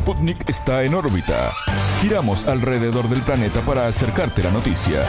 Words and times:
Sputnik 0.00 0.48
está 0.48 0.82
en 0.82 0.94
órbita. 0.94 1.52
Giramos 2.00 2.46
alrededor 2.46 3.06
del 3.10 3.20
planeta 3.20 3.60
para 3.60 3.86
acercarte 3.86 4.42
la 4.42 4.50
noticia. 4.50 5.04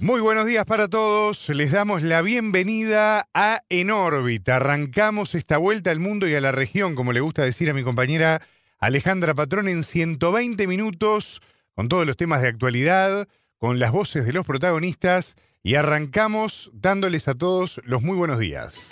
Muy 0.00 0.20
buenos 0.20 0.44
días 0.44 0.64
para 0.64 0.88
todos. 0.88 1.48
Les 1.50 1.70
damos 1.70 2.02
la 2.02 2.20
bienvenida 2.20 3.28
a 3.32 3.60
En 3.68 3.92
órbita. 3.92 4.56
Arrancamos 4.56 5.36
esta 5.36 5.56
vuelta 5.58 5.92
al 5.92 6.00
mundo 6.00 6.26
y 6.26 6.34
a 6.34 6.40
la 6.40 6.50
región, 6.50 6.96
como 6.96 7.12
le 7.12 7.20
gusta 7.20 7.44
decir 7.44 7.70
a 7.70 7.74
mi 7.74 7.84
compañera 7.84 8.42
Alejandra 8.80 9.34
Patrón, 9.34 9.68
en 9.68 9.84
120 9.84 10.66
minutos, 10.66 11.40
con 11.76 11.88
todos 11.88 12.04
los 12.04 12.16
temas 12.16 12.42
de 12.42 12.48
actualidad, 12.48 13.28
con 13.56 13.78
las 13.78 13.92
voces 13.92 14.26
de 14.26 14.32
los 14.32 14.44
protagonistas. 14.44 15.36
Y 15.62 15.76
arrancamos 15.76 16.72
dándoles 16.74 17.28
a 17.28 17.34
todos 17.34 17.80
los 17.84 18.02
muy 18.02 18.16
buenos 18.16 18.40
días. 18.40 18.90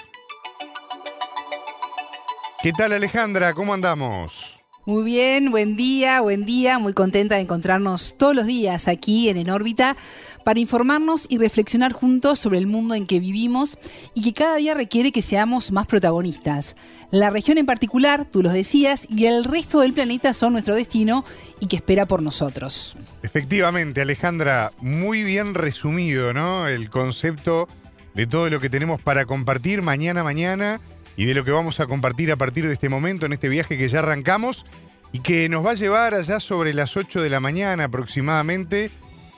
¿Qué 2.63 2.71
tal 2.71 2.93
Alejandra? 2.93 3.55
¿Cómo 3.55 3.75
andamos? 3.75 4.44
Muy 4.87 5.03
bien, 5.03 5.51
buen 5.51 5.77
día, 5.77 6.21
buen 6.21 6.45
día. 6.45 6.79
Muy 6.79 6.93
contenta 6.93 7.36
de 7.36 7.40
encontrarnos 7.40 8.18
todos 8.18 8.36
los 8.36 8.45
días 8.45 8.86
aquí 8.86 9.31
en 9.31 9.39
En 9.39 9.49
órbita 9.49 9.96
para 10.45 10.61
informarnos 10.61 11.25
y 11.31 11.39
reflexionar 11.39 11.95
juntos 11.95 12.39
sobre 12.39 12.59
el 12.59 12.67
mundo 12.67 12.95
en 12.95 13.07
que 13.07 13.18
vivimos 13.18 13.79
y 14.12 14.21
que 14.21 14.35
cada 14.35 14.57
día 14.57 14.75
requiere 14.75 15.11
que 15.11 15.23
seamos 15.23 15.73
más 15.73 15.86
protagonistas. 15.86 16.76
La 17.11 17.31
región 17.31 17.57
en 17.57 17.64
particular, 17.64 18.26
tú 18.26 18.43
lo 18.43 18.50
decías, 18.50 19.07
y 19.09 19.25
el 19.25 19.45
resto 19.45 19.81
del 19.81 19.95
planeta 19.95 20.35
son 20.35 20.53
nuestro 20.53 20.75
destino 20.75 21.25
y 21.61 21.67
que 21.67 21.76
espera 21.76 22.04
por 22.04 22.21
nosotros. 22.21 22.98
Efectivamente, 23.23 24.03
Alejandra, 24.03 24.71
muy 24.82 25.25
bien 25.25 25.54
resumido, 25.54 26.35
¿no? 26.35 26.68
El 26.68 26.90
concepto 26.90 27.68
de 28.12 28.26
todo 28.26 28.51
lo 28.51 28.61
que 28.61 28.68
tenemos 28.68 29.01
para 29.01 29.25
compartir 29.25 29.81
mañana, 29.81 30.23
mañana 30.23 30.79
y 31.17 31.25
de 31.27 31.35
lo 31.35 31.45
que 31.45 31.50
vamos 31.50 31.81
a 31.81 31.86
compartir 31.86 32.33
a 32.33 32.36
partir 32.36 32.67
de 32.67 32.73
este 32.73 32.89
momento 32.89 33.27
en 33.27 33.33
este 33.33 33.48
viaje 33.48 33.78
que 33.78 33.89
ya 33.89 34.00
arrancamos 34.00 34.67
y 35.12 35.20
que 35.20 35.48
nos 35.48 35.64
va 35.64 35.70
a 35.70 35.75
llevar 35.75 36.14
allá 36.14 36.41
sobre 36.41 36.75
las 36.75 36.97
8 36.97 37.23
de 37.23 37.31
la 37.31 37.41
mañana 37.41 37.84
aproximadamente 37.84 38.91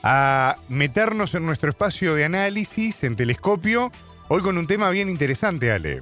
a 0.03 0.57
meternos 0.69 1.35
en 1.35 1.45
nuestro 1.45 1.69
espacio 1.69 2.15
de 2.15 2.25
análisis 2.25 3.03
en 3.03 3.15
telescopio, 3.15 3.91
hoy 4.27 4.41
con 4.41 4.57
un 4.57 4.67
tema 4.67 4.89
bien 4.89 5.09
interesante, 5.09 5.71
Ale. 5.71 6.01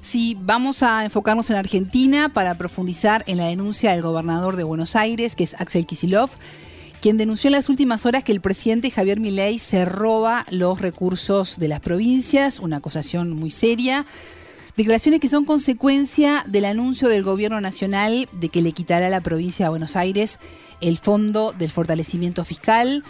Sí, 0.00 0.36
vamos 0.40 0.82
a 0.82 1.04
enfocarnos 1.04 1.50
en 1.50 1.56
Argentina 1.56 2.30
para 2.32 2.56
profundizar 2.56 3.24
en 3.26 3.36
la 3.36 3.46
denuncia 3.46 3.90
del 3.90 4.02
gobernador 4.02 4.56
de 4.56 4.64
Buenos 4.64 4.96
Aires, 4.96 5.36
que 5.36 5.44
es 5.44 5.54
Axel 5.60 5.86
Kisilov, 5.86 6.30
quien 7.00 7.16
denunció 7.16 7.48
en 7.48 7.52
las 7.52 7.68
últimas 7.68 8.06
horas 8.06 8.24
que 8.24 8.32
el 8.32 8.40
presidente 8.40 8.90
Javier 8.90 9.20
Milei 9.20 9.58
se 9.58 9.84
roba 9.84 10.46
los 10.50 10.80
recursos 10.80 11.58
de 11.58 11.68
las 11.68 11.80
provincias, 11.80 12.58
una 12.58 12.78
acusación 12.78 13.32
muy 13.36 13.50
seria. 13.50 14.06
Declaraciones 14.78 15.18
que 15.18 15.26
son 15.26 15.44
consecuencia 15.44 16.44
del 16.46 16.64
anuncio 16.64 17.08
del 17.08 17.24
gobierno 17.24 17.60
nacional 17.60 18.28
de 18.30 18.48
que 18.48 18.62
le 18.62 18.70
quitará 18.70 19.08
a 19.08 19.10
la 19.10 19.20
provincia 19.20 19.66
de 19.66 19.70
Buenos 19.70 19.96
Aires 19.96 20.38
el 20.80 20.98
fondo 20.98 21.50
del 21.50 21.72
fortalecimiento 21.72 22.44
fiscal. 22.44 23.02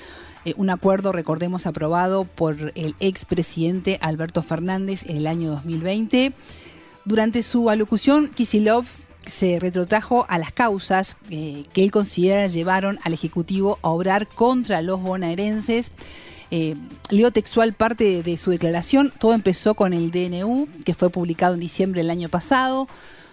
Eh, 0.46 0.54
un 0.56 0.70
acuerdo, 0.70 1.12
recordemos, 1.12 1.66
aprobado 1.66 2.24
por 2.24 2.72
el 2.74 2.94
expresidente 3.00 3.98
Alberto 4.00 4.42
Fernández 4.42 5.04
en 5.10 5.18
el 5.18 5.26
año 5.26 5.50
2020. 5.50 6.32
Durante 7.04 7.42
su 7.42 7.68
alocución, 7.68 8.28
Kisilov 8.28 8.86
se 9.26 9.60
retrotrajo 9.60 10.24
a 10.30 10.38
las 10.38 10.52
causas 10.52 11.18
eh, 11.28 11.64
que 11.74 11.84
él 11.84 11.90
considera 11.90 12.46
llevaron 12.46 12.98
al 13.04 13.12
Ejecutivo 13.12 13.78
a 13.82 13.90
obrar 13.90 14.26
contra 14.26 14.80
los 14.80 15.02
bonaerenses 15.02 15.90
eh, 16.50 16.74
leo 17.10 17.30
textual 17.30 17.72
parte 17.74 18.22
de 18.22 18.38
su 18.38 18.50
declaración. 18.50 19.12
Todo 19.18 19.34
empezó 19.34 19.74
con 19.74 19.92
el 19.92 20.10
DNU, 20.10 20.66
que 20.84 20.94
fue 20.94 21.10
publicado 21.10 21.54
en 21.54 21.60
diciembre 21.60 22.00
del 22.00 22.10
año 22.10 22.28
pasado. 22.28 22.88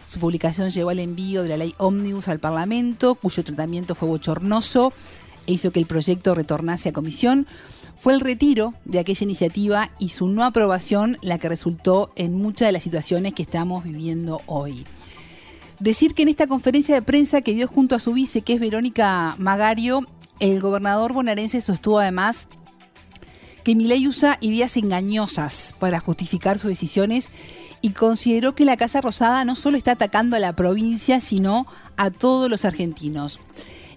Su 0.05 0.19
publicación 0.19 0.69
llevó 0.69 0.91
al 0.91 0.99
envío 0.99 1.43
de 1.43 1.49
la 1.49 1.57
ley 1.57 1.73
Omnibus 1.77 2.27
al 2.27 2.39
Parlamento, 2.39 3.15
cuyo 3.15 3.43
tratamiento 3.43 3.95
fue 3.95 4.07
bochornoso 4.07 4.93
e 5.47 5.53
hizo 5.53 5.71
que 5.71 5.79
el 5.79 5.85
proyecto 5.85 6.35
retornase 6.35 6.89
a 6.89 6.93
comisión. 6.93 7.47
Fue 7.95 8.13
el 8.13 8.19
retiro 8.19 8.73
de 8.83 8.99
aquella 8.99 9.23
iniciativa 9.23 9.89
y 9.99 10.09
su 10.09 10.27
no 10.27 10.43
aprobación 10.43 11.17
la 11.21 11.37
que 11.37 11.49
resultó 11.49 12.11
en 12.15 12.33
muchas 12.33 12.67
de 12.67 12.73
las 12.73 12.83
situaciones 12.83 13.33
que 13.33 13.43
estamos 13.43 13.83
viviendo 13.83 14.41
hoy. 14.47 14.85
Decir 15.79 16.13
que 16.13 16.23
en 16.23 16.29
esta 16.29 16.47
conferencia 16.47 16.95
de 16.95 17.01
prensa 17.01 17.41
que 17.41 17.53
dio 17.53 17.67
junto 17.67 17.95
a 17.95 17.99
su 17.99 18.13
vice, 18.13 18.41
que 18.41 18.53
es 18.53 18.59
Verónica 18.59 19.35
Magario, 19.39 20.01
el 20.39 20.59
gobernador 20.59 21.13
bonaerense 21.13 21.61
sostuvo 21.61 21.99
además 21.99 22.47
que 23.65 23.73
Milei 23.73 24.07
usa 24.07 24.37
ideas 24.41 24.77
engañosas 24.77 25.73
para 25.79 25.99
justificar 25.99 26.59
sus 26.59 26.69
decisiones 26.69 27.31
y 27.81 27.89
consideró 27.89 28.53
que 28.53 28.63
la 28.63 28.77
Casa 28.77 29.01
Rosada 29.01 29.43
no 29.43 29.55
solo 29.55 29.75
está 29.75 29.93
atacando 29.93 30.35
a 30.35 30.39
la 30.39 30.55
provincia, 30.55 31.19
sino 31.19 31.65
a 31.97 32.11
todos 32.11 32.47
los 32.47 32.63
argentinos. 32.63 33.39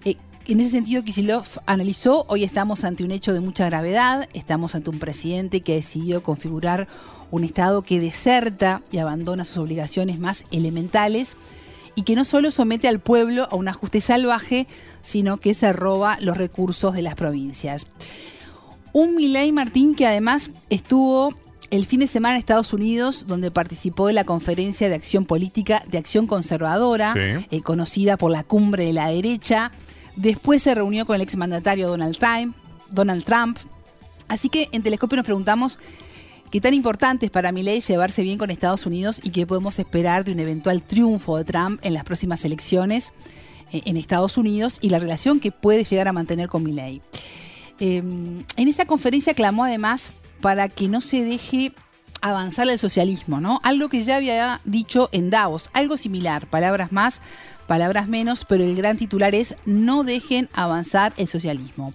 Eh, 0.05 0.15
en 0.47 0.59
ese 0.59 0.71
sentido, 0.71 1.03
Kisilov 1.03 1.45
analizó, 1.67 2.25
hoy 2.29 2.43
estamos 2.43 2.83
ante 2.83 3.03
un 3.03 3.11
hecho 3.11 3.31
de 3.31 3.41
mucha 3.41 3.67
gravedad, 3.67 4.27
estamos 4.33 4.73
ante 4.73 4.89
un 4.89 4.97
presidente 4.97 5.61
que 5.61 5.73
ha 5.73 5.75
decidido 5.75 6.23
configurar 6.23 6.87
un 7.29 7.43
Estado 7.43 7.83
que 7.83 7.99
deserta 7.99 8.81
y 8.91 8.97
abandona 8.97 9.45
sus 9.45 9.59
obligaciones 9.59 10.17
más 10.17 10.45
elementales 10.49 11.37
y 11.93 12.01
que 12.01 12.15
no 12.15 12.25
solo 12.25 12.49
somete 12.49 12.87
al 12.87 12.99
pueblo 12.99 13.47
a 13.51 13.55
un 13.55 13.67
ajuste 13.67 14.01
salvaje, 14.01 14.65
sino 15.03 15.37
que 15.37 15.53
se 15.53 15.71
roba 15.73 16.17
los 16.21 16.37
recursos 16.37 16.95
de 16.95 17.03
las 17.03 17.13
provincias. 17.13 17.85
Un 18.93 19.15
Milei 19.15 19.51
Martín 19.51 19.95
que 19.95 20.07
además 20.07 20.51
estuvo 20.69 21.33
el 21.71 21.85
fin 21.85 21.99
de 21.99 22.07
semana 22.07 22.35
en 22.35 22.39
Estados 22.39 22.73
Unidos, 22.73 23.27
donde 23.27 23.51
participó 23.51 24.07
de 24.07 24.13
la 24.13 24.23
conferencia 24.23 24.89
de 24.89 24.95
acción 24.95 25.25
política 25.25 25.83
de 25.87 25.97
acción 25.97 26.25
conservadora, 26.25 27.13
eh, 27.15 27.61
conocida 27.61 28.17
por 28.17 28.31
la 28.31 28.43
cumbre 28.43 28.85
de 28.85 28.93
la 28.93 29.09
derecha. 29.09 29.71
Después 30.15 30.63
se 30.63 30.73
reunió 30.73 31.05
con 31.05 31.15
el 31.15 31.21
exmandatario 31.21 31.87
Donald 31.87 32.17
Trump, 32.17 32.55
Donald 32.89 33.23
Trump. 33.23 33.57
Así 34.27 34.49
que 34.49 34.67
en 34.71 34.83
Telescopio 34.83 35.17
nos 35.17 35.25
preguntamos 35.25 35.77
qué 36.51 36.59
tan 36.59 36.73
importante 36.73 37.27
es 37.27 37.31
para 37.31 37.51
Milei 37.51 37.81
llevarse 37.81 38.23
bien 38.23 38.37
con 38.37 38.49
Estados 38.49 38.85
Unidos 38.85 39.21
y 39.23 39.29
qué 39.29 39.45
podemos 39.45 39.77
esperar 39.77 40.23
de 40.23 40.31
un 40.31 40.39
eventual 40.39 40.81
triunfo 40.81 41.37
de 41.37 41.43
Trump 41.45 41.79
en 41.83 41.93
las 41.93 42.03
próximas 42.03 42.43
elecciones 42.45 43.13
eh, 43.71 43.81
en 43.85 43.97
Estados 43.97 44.37
Unidos 44.37 44.79
y 44.81 44.89
la 44.89 44.97
relación 44.97 45.39
que 45.39 45.51
puede 45.51 45.83
llegar 45.83 46.07
a 46.07 46.13
mantener 46.13 46.47
con 46.47 46.63
Milei. 46.63 47.01
Em, 47.79 48.43
en 48.57 48.67
esa 48.67 48.85
conferencia 48.85 49.33
clamó 49.33 49.63
además 49.63 50.13
para 50.41 50.69
que 50.69 50.87
no 50.87 51.01
se 51.01 51.23
deje 51.23 51.73
avanzar 52.21 52.67
el 52.67 52.79
socialismo, 52.79 53.39
¿no? 53.39 53.59
Algo 53.63 53.89
que 53.89 54.03
ya 54.03 54.17
había 54.17 54.61
dicho 54.65 55.09
en 55.11 55.29
Davos, 55.29 55.69
algo 55.73 55.97
similar, 55.97 56.47
palabras 56.47 56.91
más, 56.91 57.21
palabras 57.67 58.07
menos, 58.07 58.45
pero 58.45 58.63
el 58.63 58.75
gran 58.75 58.97
titular 58.97 59.35
es 59.35 59.55
no 59.65 60.03
dejen 60.03 60.49
avanzar 60.53 61.13
el 61.17 61.27
socialismo. 61.27 61.93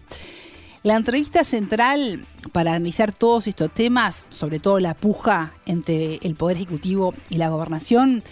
La 0.83 0.97
entrevista 0.97 1.45
central 1.45 2.25
para 2.53 2.73
analizar 2.73 3.13
todos 3.13 3.47
estos 3.47 3.73
temas, 3.73 4.27
sobre 4.29 4.61
todo 4.61 4.81
la 4.81 4.95
puja 4.95 5.55
entre 5.65 6.17
el 6.23 6.35
Poder 6.35 6.59
Ejecutivo 6.59 7.15
y 7.31 7.39
la 7.39 7.49
Gobernación, 7.49 8.23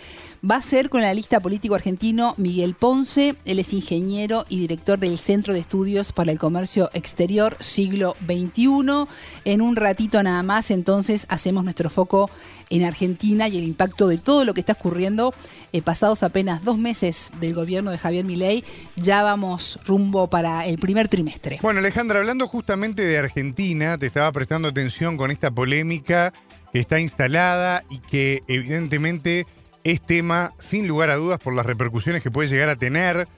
va 0.48 0.56
a 0.56 0.62
ser 0.62 0.90
con 0.90 1.02
la 1.02 1.14
lista 1.14 1.38
político 1.38 1.76
argentino 1.76 2.34
Miguel 2.36 2.74
Ponce. 2.74 3.36
Él 3.44 3.60
es 3.60 3.72
ingeniero 3.72 4.44
y 4.48 4.58
director 4.58 4.98
del 4.98 5.16
Centro 5.16 5.52
de 5.52 5.60
Estudios 5.60 6.12
para 6.12 6.32
el 6.32 6.38
Comercio 6.38 6.90
Exterior 6.94 7.56
siglo 7.60 8.16
XXI. 8.26 9.06
En 9.44 9.60
un 9.62 9.76
ratito 9.76 10.20
nada 10.22 10.42
más, 10.42 10.72
entonces, 10.72 11.26
hacemos 11.28 11.62
nuestro 11.62 11.90
foco 11.90 12.28
en 12.70 12.82
Argentina 12.84 13.46
y 13.46 13.58
el 13.58 13.64
impacto 13.64 14.08
de 14.08 14.18
todo 14.18 14.44
lo 14.44 14.52
que 14.52 14.60
está 14.60 14.72
ocurriendo. 14.72 15.32
Eh, 15.72 15.80
pasados 15.80 16.24
apenas 16.24 16.64
dos 16.64 16.76
meses 16.76 17.30
del 17.38 17.54
gobierno 17.54 17.92
de 17.92 17.98
Javier 17.98 18.24
Milei, 18.24 18.64
ya 18.96 19.22
vamos 19.22 19.78
rumbo 19.86 20.28
para 20.28 20.66
el 20.66 20.78
primer 20.78 21.06
trimestre. 21.06 21.60
Bueno, 21.62 21.78
Alejandra, 21.78 22.18
hablando 22.18 22.48
justamente 22.48 23.04
de 23.04 23.16
Argentina, 23.16 23.96
te 23.96 24.06
estaba 24.06 24.32
prestando 24.32 24.68
atención 24.68 25.16
con 25.16 25.30
esta 25.30 25.52
polémica 25.52 26.32
que 26.72 26.80
está 26.80 26.98
instalada 26.98 27.84
y 27.90 27.98
que 27.98 28.42
evidentemente 28.48 29.46
es 29.84 30.00
tema, 30.00 30.54
sin 30.58 30.86
lugar 30.86 31.10
a 31.10 31.16
dudas, 31.16 31.38
por 31.38 31.54
las 31.54 31.66
repercusiones 31.66 32.22
que 32.22 32.30
puede 32.30 32.48
llegar 32.48 32.68
a 32.68 32.76
tener 32.76 33.28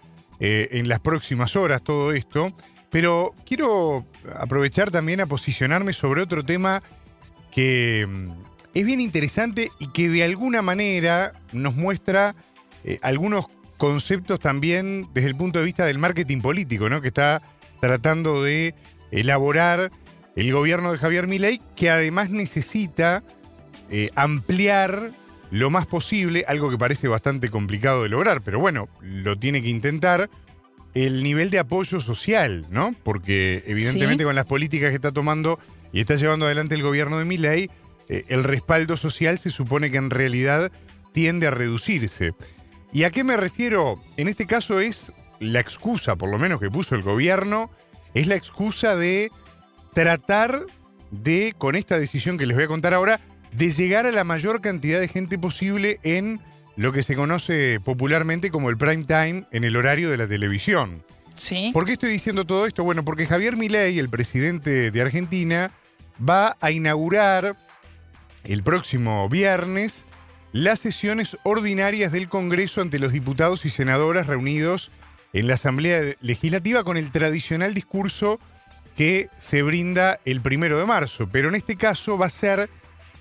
eh, 0.40 0.68
en 0.72 0.88
las 0.88 1.00
próximas 1.00 1.56
horas 1.56 1.82
todo 1.82 2.12
esto. 2.12 2.52
Pero 2.90 3.34
quiero 3.46 4.06
aprovechar 4.38 4.90
también 4.90 5.20
a 5.20 5.26
posicionarme 5.26 5.92
sobre 5.92 6.22
otro 6.22 6.44
tema 6.44 6.82
que 7.50 8.06
mm, 8.08 8.30
es 8.74 8.86
bien 8.86 9.00
interesante 9.00 9.68
y 9.78 9.88
que 9.88 10.08
de 10.08 10.24
alguna 10.24 10.62
manera 10.62 11.32
nos 11.52 11.76
muestra 11.76 12.34
eh, 12.84 12.98
algunos 13.02 13.46
conceptos 13.78 14.40
también 14.40 15.08
desde 15.14 15.28
el 15.28 15.36
punto 15.36 15.58
de 15.58 15.64
vista 15.64 15.86
del 15.86 15.98
marketing 15.98 16.40
político, 16.40 16.88
¿no? 16.88 17.00
Que 17.00 17.08
está 17.08 17.42
tratando 17.80 18.42
de 18.42 18.74
elaborar 19.10 19.90
el 20.36 20.52
gobierno 20.52 20.92
de 20.92 20.98
Javier 20.98 21.26
Milei, 21.26 21.60
que 21.76 21.90
además 21.90 22.30
necesita 22.30 23.22
eh, 23.90 24.10
ampliar 24.14 25.12
lo 25.54 25.70
más 25.70 25.86
posible, 25.86 26.44
algo 26.48 26.68
que 26.68 26.76
parece 26.76 27.06
bastante 27.06 27.48
complicado 27.48 28.02
de 28.02 28.08
lograr, 28.08 28.42
pero 28.42 28.58
bueno, 28.58 28.88
lo 29.00 29.38
tiene 29.38 29.62
que 29.62 29.68
intentar, 29.68 30.28
el 30.94 31.22
nivel 31.22 31.48
de 31.50 31.60
apoyo 31.60 32.00
social, 32.00 32.66
¿no? 32.70 32.92
Porque 33.04 33.62
evidentemente 33.64 34.24
con 34.24 34.34
las 34.34 34.46
políticas 34.46 34.90
que 34.90 34.96
está 34.96 35.12
tomando 35.12 35.60
y 35.92 36.00
está 36.00 36.16
llevando 36.16 36.46
adelante 36.46 36.74
el 36.74 36.82
gobierno 36.82 37.20
de 37.20 37.24
Milei, 37.24 37.70
eh, 38.08 38.24
el 38.30 38.42
respaldo 38.42 38.96
social 38.96 39.38
se 39.38 39.50
supone 39.50 39.92
que 39.92 39.98
en 39.98 40.10
realidad 40.10 40.72
tiende 41.12 41.46
a 41.46 41.52
reducirse. 41.52 42.32
¿Y 42.92 43.04
a 43.04 43.10
qué 43.10 43.22
me 43.22 43.36
refiero? 43.36 44.02
En 44.16 44.26
este 44.26 44.46
caso 44.46 44.80
es 44.80 45.12
la 45.38 45.60
excusa, 45.60 46.16
por 46.16 46.30
lo 46.30 46.38
menos 46.40 46.58
que 46.58 46.68
puso 46.68 46.96
el 46.96 47.02
gobierno, 47.02 47.70
es 48.14 48.26
la 48.26 48.34
excusa 48.34 48.96
de 48.96 49.30
tratar 49.92 50.66
de, 51.12 51.54
con 51.56 51.76
esta 51.76 51.96
decisión 51.96 52.38
que 52.38 52.46
les 52.46 52.56
voy 52.56 52.64
a 52.64 52.68
contar 52.68 52.92
ahora, 52.92 53.20
de 53.56 53.70
llegar 53.70 54.06
a 54.06 54.10
la 54.10 54.24
mayor 54.24 54.60
cantidad 54.60 55.00
de 55.00 55.08
gente 55.08 55.38
posible 55.38 56.00
en 56.02 56.40
lo 56.76 56.92
que 56.92 57.02
se 57.02 57.14
conoce 57.14 57.78
popularmente 57.84 58.50
como 58.50 58.68
el 58.68 58.76
prime 58.76 59.04
time 59.04 59.46
en 59.52 59.64
el 59.64 59.76
horario 59.76 60.10
de 60.10 60.16
la 60.16 60.26
televisión. 60.26 61.04
Sí. 61.36 61.70
¿Por 61.72 61.84
qué 61.84 61.92
estoy 61.92 62.10
diciendo 62.10 62.44
todo 62.44 62.66
esto? 62.66 62.84
Bueno, 62.84 63.04
porque 63.04 63.26
Javier 63.26 63.56
Milei, 63.56 63.98
el 63.98 64.08
presidente 64.08 64.90
de 64.90 65.00
Argentina, 65.00 65.70
va 66.18 66.56
a 66.60 66.70
inaugurar 66.70 67.56
el 68.42 68.62
próximo 68.62 69.28
viernes 69.28 70.04
las 70.52 70.80
sesiones 70.80 71.36
ordinarias 71.42 72.12
del 72.12 72.28
Congreso 72.28 72.80
ante 72.80 73.00
los 73.00 73.12
diputados 73.12 73.64
y 73.64 73.70
senadoras 73.70 74.26
reunidos 74.28 74.92
en 75.32 75.48
la 75.48 75.54
Asamblea 75.54 76.14
Legislativa 76.20 76.84
con 76.84 76.96
el 76.96 77.10
tradicional 77.10 77.74
discurso 77.74 78.38
que 78.96 79.28
se 79.40 79.62
brinda 79.62 80.20
el 80.24 80.40
primero 80.40 80.78
de 80.78 80.86
marzo. 80.86 81.28
Pero 81.30 81.48
en 81.48 81.56
este 81.56 81.74
caso 81.74 82.16
va 82.16 82.26
a 82.26 82.30
ser 82.30 82.70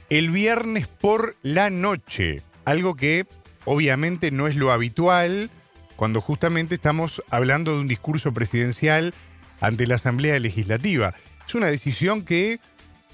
el 0.09 0.29
viernes 0.31 0.87
por 0.87 1.35
la 1.41 1.69
noche, 1.69 2.41
algo 2.65 2.95
que 2.95 3.25
obviamente 3.65 4.31
no 4.31 4.47
es 4.47 4.55
lo 4.55 4.71
habitual 4.71 5.49
cuando 5.95 6.21
justamente 6.21 6.75
estamos 6.75 7.23
hablando 7.29 7.73
de 7.73 7.79
un 7.79 7.87
discurso 7.87 8.33
presidencial 8.33 9.13
ante 9.59 9.87
la 9.87 9.95
Asamblea 9.95 10.39
Legislativa. 10.39 11.13
Es 11.47 11.55
una 11.55 11.67
decisión 11.67 12.23
que 12.23 12.59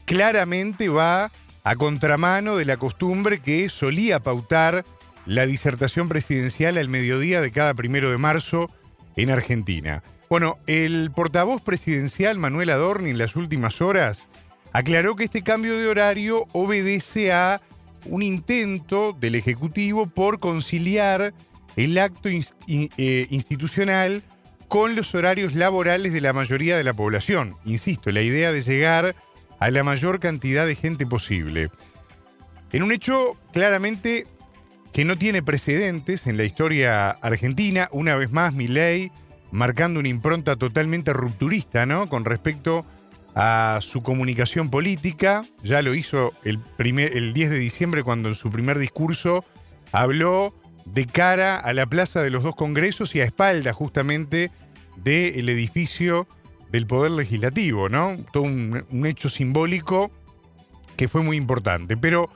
claramente 0.06 0.89
va 0.89 1.31
a 1.63 1.75
contramano 1.75 2.56
de 2.56 2.65
la 2.65 2.77
costumbre 2.77 3.39
que 3.39 3.69
solía 3.69 4.21
pautar 4.21 4.85
la 5.25 5.45
disertación 5.45 6.09
presidencial 6.09 6.77
al 6.77 6.89
mediodía 6.89 7.42
de 7.42 7.51
cada 7.51 7.74
primero 7.75 8.09
de 8.09 8.18
marzo 8.18 8.71
en 9.15 9.30
Argentina. 9.30 10.03
Bueno, 10.30 10.57
el 10.68 11.12
portavoz 11.12 11.62
presidencial 11.62 12.38
Manuel 12.38 12.69
Adorni 12.69 13.12
en 13.12 13.18
las 13.18 13.35
últimas 13.35 13.81
horas 13.81 14.30
aclaró 14.74 15.16
que 15.16 15.24
este 15.24 15.42
cambio 15.42 15.77
de 15.77 15.88
horario 15.88 16.48
obedece 16.51 17.31
a 17.31 17.62
un 18.06 18.21
intento 18.21 19.13
del 19.13 19.36
Ejecutivo 19.36 20.07
por 20.07 20.39
conciliar 20.39 21.33
el 21.75 21.98
acto 21.98 22.30
eh, 22.30 23.27
institucional 23.30 24.24
con 24.68 24.95
los 24.95 25.16
horarios 25.16 25.54
laborales 25.54 26.13
de 26.13 26.21
la 26.21 26.33
mayoría 26.33 26.77
de 26.77 26.83
la 26.83 26.94
población. 26.94 27.56
Insisto, 27.66 28.12
la 28.12 28.21
idea 28.21 28.51
de 28.51 28.62
llegar 28.62 29.16
a 29.60 29.71
la 29.71 29.83
mayor 29.83 30.19
cantidad 30.19 30.66
de 30.66 30.75
gente 30.75 31.06
posible. 31.06 31.69
En 32.71 32.83
un 32.83 32.92
hecho 32.92 33.38
claramente 33.51 34.27
que 34.94 35.06
no 35.06 35.18
tiene 35.18 35.44
precedentes 35.44 36.27
en 36.27 36.38
la 36.38 36.44
historia 36.44 37.10
argentina, 37.10 37.89
una 37.92 38.16
vez 38.16 38.31
más 38.31 38.54
Milei 38.54 39.12
marcando 39.51 40.00
una 40.00 40.10
impronta 40.10 40.56
totalmente 40.56 41.13
rupturista, 41.13 41.86
¿no? 41.86 42.07
Con 42.07 42.25
respecto 42.25 42.80
a 42.80 42.98
su 43.81 44.03
comunicación 44.03 44.69
política, 44.69 45.45
ya 45.63 45.81
lo 45.81 45.94
hizo 45.94 46.33
el, 46.44 46.59
primer, 46.59 47.15
el 47.15 47.33
10 47.33 47.51
de 47.51 47.57
diciembre 47.57 48.03
cuando 48.03 48.30
en 48.30 48.36
su 48.36 48.50
primer 48.51 48.77
discurso 48.80 49.45
habló 49.91 50.53
de 50.86 51.06
cara 51.06 51.57
a 51.57 51.74
la 51.74 51.86
Plaza 51.86 52.21
de 52.21 52.31
los 52.31 52.44
Dos 52.44 52.56
Congresos 52.56 53.15
y 53.15 53.21
a 53.21 53.24
espalda 53.24 53.74
justamente 53.74 54.51
del 54.97 55.47
edificio 55.50 56.27
del 56.71 56.86
Poder 56.86 57.12
Legislativo, 57.12 57.89
¿no? 57.89 58.18
Todo 58.33 58.44
un 58.44 59.06
hecho 59.06 59.30
simbólico 59.30 60.12
que 60.97 61.07
fue 61.07 61.24
muy 61.24 61.38
importante. 61.38 61.95
Pero 61.95 62.30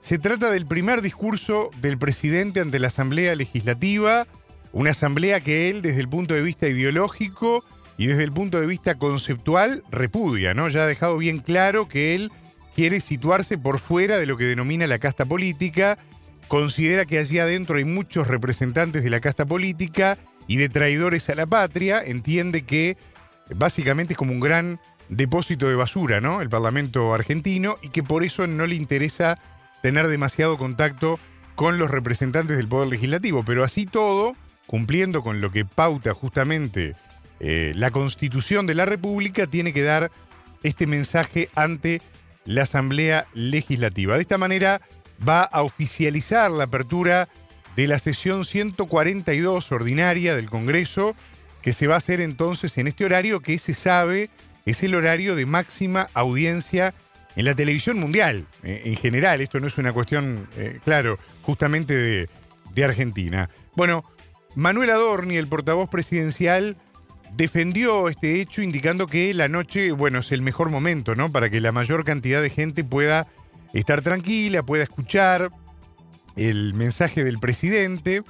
se 0.00 0.18
trata 0.18 0.50
del 0.50 0.66
primer 0.66 1.02
discurso 1.02 1.70
del 1.82 1.98
presidente 1.98 2.60
ante 2.60 2.78
la 2.78 2.86
Asamblea 2.86 3.34
Legislativa, 3.34 4.26
una 4.72 4.92
asamblea 4.92 5.40
que 5.40 5.68
él 5.68 5.82
desde 5.82 6.00
el 6.00 6.08
punto 6.08 6.32
de 6.32 6.42
vista 6.42 6.66
ideológico 6.68 7.62
y 7.98 8.06
desde 8.06 8.24
el 8.24 8.32
punto 8.32 8.60
de 8.60 8.66
vista 8.66 8.96
conceptual 8.96 9.82
repudia, 9.90 10.54
¿no? 10.54 10.68
Ya 10.68 10.82
ha 10.82 10.86
dejado 10.86 11.16
bien 11.18 11.38
claro 11.38 11.88
que 11.88 12.14
él 12.14 12.30
quiere 12.74 13.00
situarse 13.00 13.56
por 13.56 13.78
fuera 13.78 14.18
de 14.18 14.26
lo 14.26 14.36
que 14.36 14.44
denomina 14.44 14.86
la 14.86 14.98
casta 14.98 15.24
política, 15.24 15.98
considera 16.48 17.06
que 17.06 17.18
allí 17.18 17.38
adentro 17.38 17.76
hay 17.76 17.84
muchos 17.84 18.28
representantes 18.28 19.02
de 19.02 19.10
la 19.10 19.20
casta 19.20 19.46
política 19.46 20.18
y 20.46 20.56
de 20.56 20.68
traidores 20.68 21.28
a 21.30 21.34
la 21.34 21.46
patria, 21.46 22.02
entiende 22.04 22.62
que 22.62 22.96
básicamente 23.54 24.12
es 24.12 24.18
como 24.18 24.32
un 24.32 24.40
gran 24.40 24.78
depósito 25.08 25.68
de 25.68 25.76
basura, 25.76 26.20
¿no? 26.20 26.40
El 26.40 26.50
Parlamento 26.50 27.14
argentino 27.14 27.78
y 27.82 27.88
que 27.88 28.02
por 28.02 28.24
eso 28.24 28.46
no 28.46 28.66
le 28.66 28.74
interesa 28.74 29.38
tener 29.82 30.08
demasiado 30.08 30.58
contacto 30.58 31.18
con 31.54 31.78
los 31.78 31.90
representantes 31.90 32.56
del 32.56 32.68
Poder 32.68 32.88
Legislativo. 32.88 33.44
Pero 33.44 33.64
así 33.64 33.86
todo, 33.86 34.34
cumpliendo 34.66 35.22
con 35.22 35.40
lo 35.40 35.50
que 35.50 35.64
pauta 35.64 36.12
justamente 36.12 36.94
eh, 37.40 37.72
la 37.74 37.90
Constitución 37.90 38.66
de 38.66 38.74
la 38.74 38.86
República, 38.86 39.46
tiene 39.46 39.72
que 39.72 39.82
dar 39.82 40.10
este 40.62 40.86
mensaje 40.86 41.48
ante 41.54 42.00
la 42.44 42.62
Asamblea 42.62 43.26
Legislativa. 43.34 44.14
De 44.14 44.22
esta 44.22 44.38
manera 44.38 44.80
va 45.26 45.42
a 45.42 45.62
oficializar 45.62 46.50
la 46.50 46.64
apertura 46.64 47.28
de 47.76 47.86
la 47.86 47.98
sesión 47.98 48.44
142 48.44 49.72
ordinaria 49.72 50.34
del 50.34 50.48
Congreso, 50.48 51.14
que 51.62 51.72
se 51.72 51.86
va 51.86 51.94
a 51.94 51.98
hacer 51.98 52.20
entonces 52.20 52.78
en 52.78 52.86
este 52.86 53.04
horario 53.04 53.40
que 53.40 53.58
se 53.58 53.74
sabe 53.74 54.30
es 54.64 54.82
el 54.82 54.94
horario 54.94 55.36
de 55.36 55.46
máxima 55.46 56.08
audiencia 56.14 56.94
en 57.36 57.44
la 57.44 57.54
televisión 57.54 57.98
mundial, 58.00 58.46
eh, 58.62 58.82
en 58.86 58.96
general. 58.96 59.40
Esto 59.40 59.60
no 59.60 59.66
es 59.66 59.76
una 59.78 59.92
cuestión, 59.92 60.48
eh, 60.56 60.80
claro, 60.82 61.18
justamente 61.42 61.94
de, 61.94 62.28
de 62.74 62.84
Argentina. 62.84 63.50
Bueno, 63.74 64.04
Manuel 64.54 64.90
Adorni, 64.90 65.36
el 65.36 65.48
portavoz 65.48 65.88
presidencial, 65.90 66.76
defendió 67.34 68.08
este 68.08 68.40
hecho 68.40 68.62
indicando 68.62 69.06
que 69.06 69.32
la 69.34 69.48
noche, 69.48 69.92
bueno, 69.92 70.20
es 70.20 70.32
el 70.32 70.42
mejor 70.42 70.70
momento, 70.70 71.14
¿no? 71.14 71.30
Para 71.30 71.50
que 71.50 71.60
la 71.60 71.72
mayor 71.72 72.04
cantidad 72.04 72.42
de 72.42 72.50
gente 72.50 72.84
pueda 72.84 73.26
estar 73.72 74.02
tranquila, 74.02 74.62
pueda 74.62 74.82
escuchar 74.84 75.50
el 76.36 76.74
mensaje 76.74 77.24
del 77.24 77.38
presidente, 77.38 78.22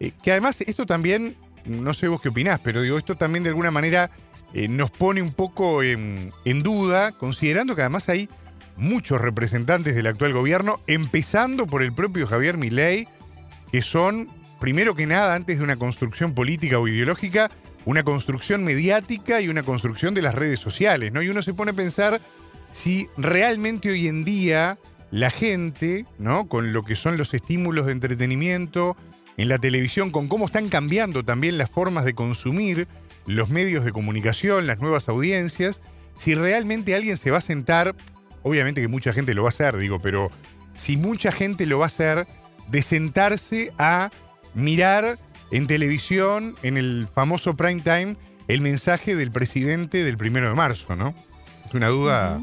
eh, 0.00 0.12
que 0.22 0.32
además 0.32 0.60
esto 0.62 0.86
también, 0.86 1.36
no 1.64 1.94
sé 1.94 2.08
vos 2.08 2.20
qué 2.20 2.28
opinás, 2.28 2.60
pero 2.60 2.82
digo, 2.82 2.98
esto 2.98 3.16
también 3.16 3.42
de 3.42 3.50
alguna 3.50 3.70
manera 3.70 4.10
eh, 4.54 4.68
nos 4.68 4.90
pone 4.90 5.22
un 5.22 5.32
poco 5.32 5.82
en, 5.82 6.30
en 6.44 6.62
duda, 6.62 7.12
considerando 7.12 7.74
que 7.74 7.82
además 7.82 8.08
hay 8.08 8.28
muchos 8.76 9.20
representantes 9.20 9.94
del 9.94 10.06
actual 10.06 10.32
gobierno, 10.32 10.80
empezando 10.86 11.66
por 11.66 11.82
el 11.82 11.92
propio 11.92 12.26
Javier 12.26 12.56
Milei, 12.56 13.06
que 13.70 13.82
son 13.82 14.28
primero 14.62 14.94
que 14.94 15.06
nada, 15.06 15.34
antes 15.34 15.58
de 15.58 15.64
una 15.64 15.76
construcción 15.76 16.34
política 16.34 16.78
o 16.78 16.86
ideológica, 16.86 17.50
una 17.84 18.02
construcción 18.02 18.64
mediática 18.64 19.40
y 19.40 19.48
una 19.48 19.62
construcción 19.62 20.14
de 20.14 20.22
las 20.22 20.34
redes 20.34 20.60
sociales, 20.60 21.12
¿no? 21.12 21.22
Y 21.22 21.28
uno 21.28 21.42
se 21.42 21.54
pone 21.54 21.72
a 21.72 21.74
pensar 21.74 22.20
si 22.70 23.08
realmente 23.16 23.90
hoy 23.90 24.08
en 24.08 24.24
día 24.24 24.78
la 25.10 25.30
gente, 25.30 26.06
¿no? 26.18 26.48
Con 26.48 26.72
lo 26.72 26.84
que 26.84 26.96
son 26.96 27.16
los 27.16 27.34
estímulos 27.34 27.86
de 27.86 27.92
entretenimiento 27.92 28.96
en 29.36 29.48
la 29.48 29.58
televisión, 29.58 30.10
con 30.10 30.28
cómo 30.28 30.46
están 30.46 30.68
cambiando 30.68 31.24
también 31.24 31.58
las 31.58 31.70
formas 31.70 32.04
de 32.04 32.14
consumir 32.14 32.88
los 33.26 33.50
medios 33.50 33.84
de 33.84 33.92
comunicación, 33.92 34.66
las 34.66 34.80
nuevas 34.80 35.08
audiencias, 35.08 35.80
si 36.16 36.34
realmente 36.34 36.94
alguien 36.94 37.16
se 37.16 37.30
va 37.30 37.38
a 37.38 37.42
sentar, 37.42 37.94
obviamente 38.42 38.80
que 38.80 38.88
mucha 38.88 39.12
gente 39.12 39.34
lo 39.34 39.42
va 39.42 39.48
a 39.48 39.50
hacer, 39.50 39.76
digo, 39.76 40.00
pero 40.00 40.30
si 40.74 40.96
mucha 40.96 41.32
gente 41.32 41.66
lo 41.66 41.78
va 41.78 41.86
a 41.86 41.88
hacer, 41.88 42.26
de 42.68 42.82
sentarse 42.82 43.72
a 43.78 44.10
mirar 44.54 45.18
en 45.52 45.66
televisión, 45.66 46.56
en 46.62 46.76
el 46.76 47.06
famoso 47.12 47.54
prime 47.54 47.82
time, 47.82 48.16
el 48.48 48.60
mensaje 48.60 49.14
del 49.14 49.30
presidente 49.30 50.02
del 50.02 50.16
primero 50.16 50.48
de 50.48 50.54
marzo, 50.54 50.96
¿no? 50.96 51.14
Es 51.66 51.74
una 51.74 51.88
duda. 51.88 52.40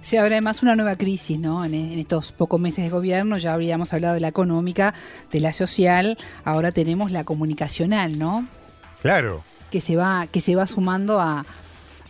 Se 0.00 0.18
abre 0.18 0.34
además 0.34 0.62
una 0.62 0.74
nueva 0.74 0.96
crisis, 0.96 1.38
¿no? 1.38 1.64
En, 1.64 1.74
en, 1.74 1.98
estos 1.98 2.32
pocos 2.32 2.60
meses 2.60 2.84
de 2.84 2.90
gobierno 2.90 3.38
ya 3.38 3.54
habríamos 3.54 3.94
hablado 3.94 4.14
de 4.14 4.20
la 4.20 4.28
económica, 4.28 4.92
de 5.30 5.40
la 5.40 5.52
social, 5.52 6.18
ahora 6.44 6.72
tenemos 6.72 7.12
la 7.12 7.22
comunicacional, 7.22 8.18
¿no? 8.18 8.48
Claro. 9.00 9.44
Que 9.70 9.80
se 9.80 9.94
va, 9.94 10.26
que 10.26 10.40
se 10.40 10.56
va 10.56 10.66
sumando 10.66 11.20
a, 11.20 11.46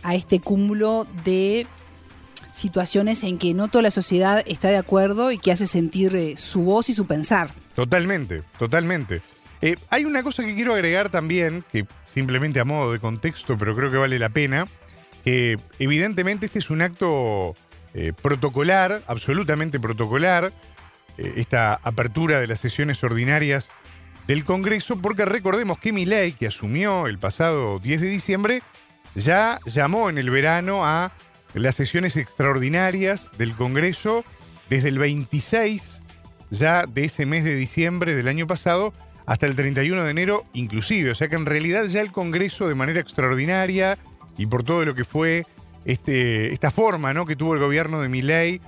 a 0.01 0.15
este 0.15 0.39
cúmulo 0.39 1.05
de 1.23 1.67
situaciones 2.51 3.23
en 3.23 3.37
que 3.37 3.53
no 3.53 3.67
toda 3.67 3.83
la 3.83 3.91
sociedad 3.91 4.43
está 4.47 4.69
de 4.69 4.77
acuerdo 4.77 5.31
y 5.31 5.37
que 5.37 5.51
hace 5.51 5.67
sentir 5.67 6.15
eh, 6.15 6.35
su 6.37 6.63
voz 6.63 6.89
y 6.89 6.93
su 6.93 7.05
pensar. 7.05 7.51
Totalmente, 7.75 8.43
totalmente. 8.57 9.21
Eh, 9.63 9.77
hay 9.89 10.03
una 10.03 10.23
cosa 10.23 10.43
que 10.43 10.55
quiero 10.55 10.73
agregar 10.73 11.07
también, 11.07 11.63
que 11.71 11.85
simplemente 12.13 12.59
a 12.59 12.65
modo 12.65 12.91
de 12.91 12.99
contexto, 12.99 13.57
pero 13.57 13.73
creo 13.73 13.89
que 13.89 13.97
vale 13.97 14.19
la 14.19 14.27
pena, 14.27 14.67
que 15.23 15.57
evidentemente 15.79 16.47
este 16.47 16.59
es 16.59 16.69
un 16.69 16.81
acto 16.81 17.55
eh, 17.93 18.11
protocolar, 18.11 19.03
absolutamente 19.07 19.79
protocolar, 19.79 20.51
eh, 21.17 21.35
esta 21.37 21.75
apertura 21.75 22.41
de 22.41 22.47
las 22.47 22.59
sesiones 22.59 23.01
ordinarias 23.05 23.71
del 24.27 24.43
Congreso, 24.43 24.97
porque 24.97 25.23
recordemos 25.23 25.77
que 25.77 25.93
Milei, 25.93 26.33
que 26.33 26.47
asumió 26.47 27.07
el 27.07 27.17
pasado 27.17 27.79
10 27.79 28.01
de 28.01 28.09
diciembre, 28.09 28.63
ya 29.15 29.61
llamó 29.65 30.09
en 30.09 30.17
el 30.17 30.29
verano 30.29 30.85
a 30.85 31.13
las 31.53 31.75
sesiones 31.75 32.17
extraordinarias 32.17 33.31
del 33.37 33.53
Congreso 33.53 34.25
desde 34.69 34.89
el 34.89 34.99
26 34.99 36.01
ya 36.49 36.85
de 36.85 37.05
ese 37.05 37.25
mes 37.25 37.45
de 37.45 37.55
diciembre 37.55 38.13
del 38.13 38.27
año 38.27 38.45
pasado 38.45 38.93
hasta 39.25 39.45
el 39.45 39.55
31 39.55 40.03
de 40.03 40.11
enero 40.11 40.43
inclusive. 40.53 41.11
O 41.11 41.15
sea 41.15 41.27
que 41.27 41.35
en 41.35 41.45
realidad 41.45 41.85
ya 41.85 42.01
el 42.01 42.11
Congreso 42.11 42.67
de 42.67 42.75
manera 42.75 42.99
extraordinaria 42.99 43.97
y 44.37 44.45
por 44.45 44.63
todo 44.63 44.85
lo 44.85 44.95
que 44.95 45.03
fue 45.03 45.45
este, 45.85 46.51
esta 46.51 46.71
forma 46.71 47.13
¿no? 47.13 47.25
que 47.25 47.35
tuvo 47.35 47.53
el 47.53 47.59
gobierno 47.59 48.01
de 48.01 48.09
Miley 48.09 48.61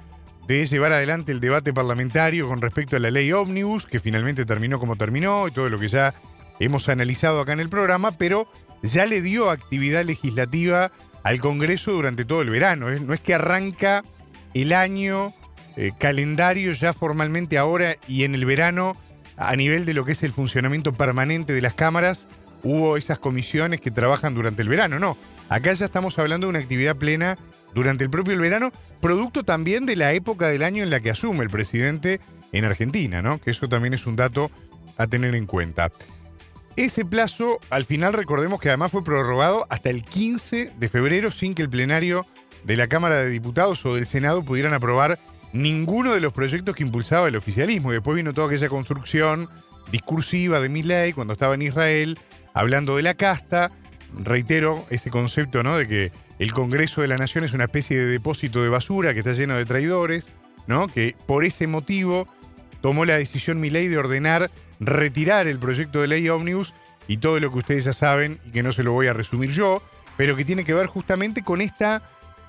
de 0.47 0.65
llevar 0.65 0.93
adelante 0.93 1.31
el 1.31 1.39
debate 1.39 1.73
parlamentario 1.73 2.47
con 2.47 2.61
respecto 2.61 2.95
a 2.95 2.99
la 2.99 3.09
ley 3.09 3.31
ómnibus, 3.31 3.85
que 3.85 3.99
finalmente 3.99 4.45
terminó 4.45 4.79
como 4.79 4.95
terminó 4.95 5.47
y 5.47 5.51
todo 5.51 5.69
lo 5.69 5.79
que 5.79 5.87
ya 5.87 6.13
hemos 6.59 6.87
analizado 6.87 7.39
acá 7.39 7.53
en 7.53 7.59
el 7.59 7.69
programa, 7.69 8.17
pero 8.17 8.47
ya 8.83 9.05
le 9.07 9.21
dio 9.21 9.49
actividad 9.49 10.05
legislativa 10.05 10.91
al 11.23 11.39
Congreso 11.39 11.91
durante 11.91 12.25
todo 12.25 12.43
el 12.43 12.51
verano. 12.51 12.89
No 12.89 13.13
es 13.13 13.19
que 13.19 13.33
arranca 13.33 14.03
el 14.53 14.71
año 14.71 15.33
eh, 15.75 15.91
calendario 15.97 16.73
ya 16.73 16.93
formalmente 16.93 17.57
ahora 17.57 17.95
y 18.07 18.23
en 18.23 18.35
el 18.35 18.45
verano 18.45 18.95
a 19.37 19.55
nivel 19.55 19.85
de 19.85 19.93
lo 19.93 20.05
que 20.05 20.13
es 20.13 20.23
el 20.23 20.31
funcionamiento 20.31 20.93
permanente 20.93 21.53
de 21.53 21.61
las 21.61 21.73
cámaras, 21.73 22.27
hubo 22.63 22.97
esas 22.97 23.19
comisiones 23.19 23.81
que 23.81 23.91
trabajan 23.91 24.33
durante 24.33 24.61
el 24.61 24.69
verano. 24.69 24.99
No, 24.99 25.17
acá 25.49 25.73
ya 25.73 25.85
estamos 25.85 26.17
hablando 26.19 26.47
de 26.47 26.51
una 26.51 26.59
actividad 26.59 26.95
plena 26.95 27.37
durante 27.73 28.03
el 28.03 28.09
propio 28.09 28.37
verano, 28.39 28.71
producto 29.01 29.43
también 29.43 29.85
de 29.85 29.95
la 29.95 30.13
época 30.13 30.47
del 30.47 30.63
año 30.63 30.83
en 30.83 30.89
la 30.89 31.01
que 31.01 31.11
asume 31.11 31.43
el 31.43 31.49
presidente 31.49 32.21
en 32.51 32.65
Argentina, 32.65 33.21
¿no? 33.21 33.39
Que 33.39 33.51
eso 33.51 33.67
también 33.67 33.93
es 33.93 34.07
un 34.07 34.15
dato 34.15 34.49
a 34.97 35.07
tener 35.07 35.35
en 35.35 35.45
cuenta. 35.45 35.91
Ese 36.77 37.05
plazo, 37.05 37.59
al 37.69 37.85
final 37.85 38.13
recordemos 38.13 38.59
que 38.59 38.69
además 38.69 38.91
fue 38.91 39.03
prorrogado 39.03 39.65
hasta 39.69 39.89
el 39.89 40.03
15 40.03 40.73
de 40.77 40.87
febrero 40.87 41.31
sin 41.31 41.53
que 41.53 41.61
el 41.61 41.69
plenario 41.69 42.25
de 42.63 42.75
la 42.75 42.87
Cámara 42.87 43.17
de 43.17 43.29
Diputados 43.29 43.85
o 43.85 43.95
del 43.95 44.05
Senado 44.05 44.43
pudieran 44.43 44.73
aprobar 44.73 45.19
ninguno 45.55 46.13
de 46.13 46.19
los 46.19 46.33
proyectos 46.33 46.75
que 46.75 46.83
impulsaba 46.83 47.29
el 47.29 47.35
oficialismo. 47.35 47.91
Y 47.91 47.95
después 47.95 48.15
vino 48.15 48.33
toda 48.33 48.47
aquella 48.47 48.69
construcción 48.69 49.49
discursiva 49.91 50.59
de 50.59 50.69
Milley 50.69 51.13
cuando 51.13 51.33
estaba 51.33 51.55
en 51.55 51.61
Israel, 51.61 52.19
hablando 52.53 52.97
de 52.97 53.03
la 53.03 53.13
casta. 53.15 53.71
Reitero 54.17 54.85
ese 54.89 55.09
concepto 55.09 55.63
¿no? 55.63 55.77
de 55.77 55.87
que 55.87 56.11
el 56.39 56.53
Congreso 56.53 57.01
de 57.01 57.07
la 57.07 57.17
Nación 57.17 57.43
es 57.43 57.53
una 57.53 57.65
especie 57.65 57.97
de 57.97 58.05
depósito 58.05 58.61
de 58.61 58.69
basura 58.69 59.13
que 59.13 59.19
está 59.19 59.33
lleno 59.33 59.55
de 59.55 59.65
traidores, 59.65 60.27
¿no? 60.67 60.87
que 60.87 61.15
por 61.25 61.43
ese 61.43 61.67
motivo 61.67 62.27
tomó 62.81 63.05
la 63.05 63.17
decisión 63.17 63.59
Milley 63.59 63.87
de 63.87 63.97
ordenar 63.97 64.51
retirar 64.79 65.47
el 65.47 65.59
proyecto 65.59 66.01
de 66.01 66.07
ley 66.07 66.27
Omnibus 66.29 66.73
y 67.07 67.17
todo 67.17 67.39
lo 67.39 67.51
que 67.51 67.59
ustedes 67.59 67.85
ya 67.85 67.93
saben 67.93 68.39
y 68.45 68.51
que 68.51 68.63
no 68.63 68.73
se 68.73 68.83
lo 68.83 68.91
voy 68.91 69.07
a 69.07 69.13
resumir 69.13 69.51
yo, 69.51 69.81
pero 70.17 70.35
que 70.35 70.43
tiene 70.43 70.65
que 70.65 70.73
ver 70.73 70.87
justamente 70.87 71.43
con 71.43 71.61
esta 71.61 72.01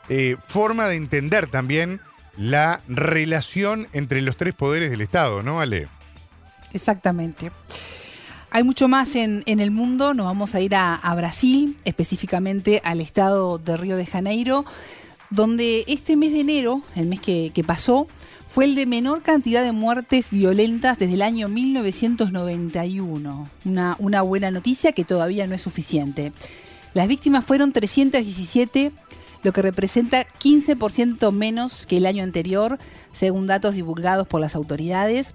eh, 0.08 0.36
forma 0.44 0.88
de 0.88 0.96
entender 0.96 1.46
también 1.46 2.00
la 2.36 2.80
relación 2.88 3.88
entre 3.92 4.20
los 4.20 4.36
tres 4.36 4.54
poderes 4.54 4.90
del 4.90 5.00
Estado, 5.00 5.42
¿no, 5.42 5.60
Ale? 5.60 5.88
Exactamente. 6.72 7.50
Hay 8.50 8.62
mucho 8.62 8.88
más 8.88 9.14
en, 9.16 9.42
el 9.46 9.70
mundo, 9.70 10.14
nos 10.14 10.26
vamos 10.26 10.54
a 10.54 10.60
ir 10.60 10.74
a, 10.74 11.14
Brasil, 11.14 11.76
específicamente 11.84 12.80
al 12.84 13.00
estado 13.00 13.58
de 13.58 13.76
Río 13.76 13.96
de 13.96 14.06
Janeiro, 14.06 14.64
donde 15.30 15.84
este 15.88 16.16
mes 16.16 16.32
de 16.32 16.40
enero, 16.40 16.82
el 16.94 17.06
mes 17.06 17.20
que, 17.20 17.64
pasó, 17.66 18.06
fue 18.48 18.64
el 18.64 18.74
de 18.74 18.86
menor 18.86 19.22
cantidad 19.22 19.62
de 19.62 19.72
muertes 19.72 20.30
violentas 20.30 20.98
desde 20.98 21.14
el 21.14 21.22
año 21.22 21.48
1991. 21.48 23.50
Una, 23.64 23.96
una 23.98 24.22
buena 24.22 24.50
noticia 24.50 24.92
que 24.92 25.04
todavía 25.04 25.46
no 25.46 25.54
es 25.54 25.62
suficiente. 25.62 26.32
Las 26.94 27.08
víctimas 27.08 27.44
fueron 27.44 27.72
317 27.72 28.92
lo 29.46 29.52
que 29.52 29.62
representa 29.62 30.26
15% 30.26 31.30
menos 31.30 31.86
que 31.86 31.98
el 31.98 32.06
año 32.06 32.24
anterior, 32.24 32.80
según 33.12 33.46
datos 33.46 33.76
divulgados 33.76 34.26
por 34.26 34.40
las 34.40 34.56
autoridades. 34.56 35.34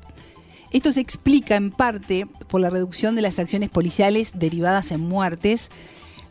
Esto 0.73 0.91
se 0.91 0.99
explica 0.99 1.55
en 1.55 1.71
parte 1.71 2.27
por 2.49 2.59
la 2.59 2.69
reducción 2.69 3.15
de 3.15 3.21
las 3.21 3.39
acciones 3.39 3.69
policiales 3.69 4.33
derivadas 4.35 4.91
en 4.91 4.99
muertes. 4.99 5.71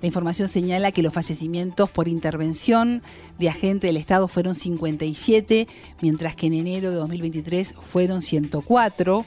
La 0.02 0.08
información 0.08 0.46
señala 0.46 0.92
que 0.92 1.02
los 1.02 1.14
fallecimientos 1.14 1.88
por 1.88 2.06
intervención 2.06 3.02
de 3.38 3.48
agente 3.48 3.86
del 3.86 3.96
Estado 3.96 4.28
fueron 4.28 4.54
57, 4.54 5.66
mientras 6.02 6.36
que 6.36 6.48
en 6.48 6.54
enero 6.54 6.90
de 6.90 6.96
2023 6.96 7.76
fueron 7.80 8.20
104. 8.20 9.24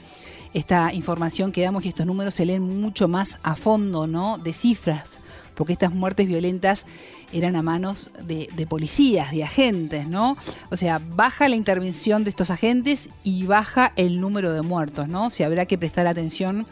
Esta 0.52 0.94
información 0.94 1.50
que 1.50 1.62
damos 1.62 1.84
y 1.84 1.88
estos 1.88 2.06
números 2.06 2.34
se 2.34 2.46
leen 2.46 2.80
mucho 2.80 3.08
más 3.08 3.40
a 3.42 3.56
fondo, 3.56 4.06
¿no? 4.06 4.38
De 4.38 4.52
cifras, 4.52 5.18
porque 5.54 5.72
estas 5.72 5.92
muertes 5.92 6.26
violentas 6.26 6.86
eran 7.32 7.56
a 7.56 7.62
manos 7.62 8.10
de, 8.24 8.66
policías, 8.68 9.30
de 9.32 9.44
agentes, 9.44 10.06
¿no? 10.06 10.36
O 10.70 10.76
sea, 10.76 11.00
baja 11.00 11.48
la 11.48 11.56
intervención 11.56 12.24
de 12.24 12.30
estos 12.30 12.50
agentes 12.50 13.08
y 13.22 13.44
baja 13.44 13.92
el 13.96 14.20
número 14.20 14.52
de 14.52 14.62
muertos, 14.62 15.08
¿no? 15.08 15.26
O 15.26 15.44
habrá 15.44 15.66
que 15.66 15.78
prestar 15.78 16.06
atención 16.06 16.66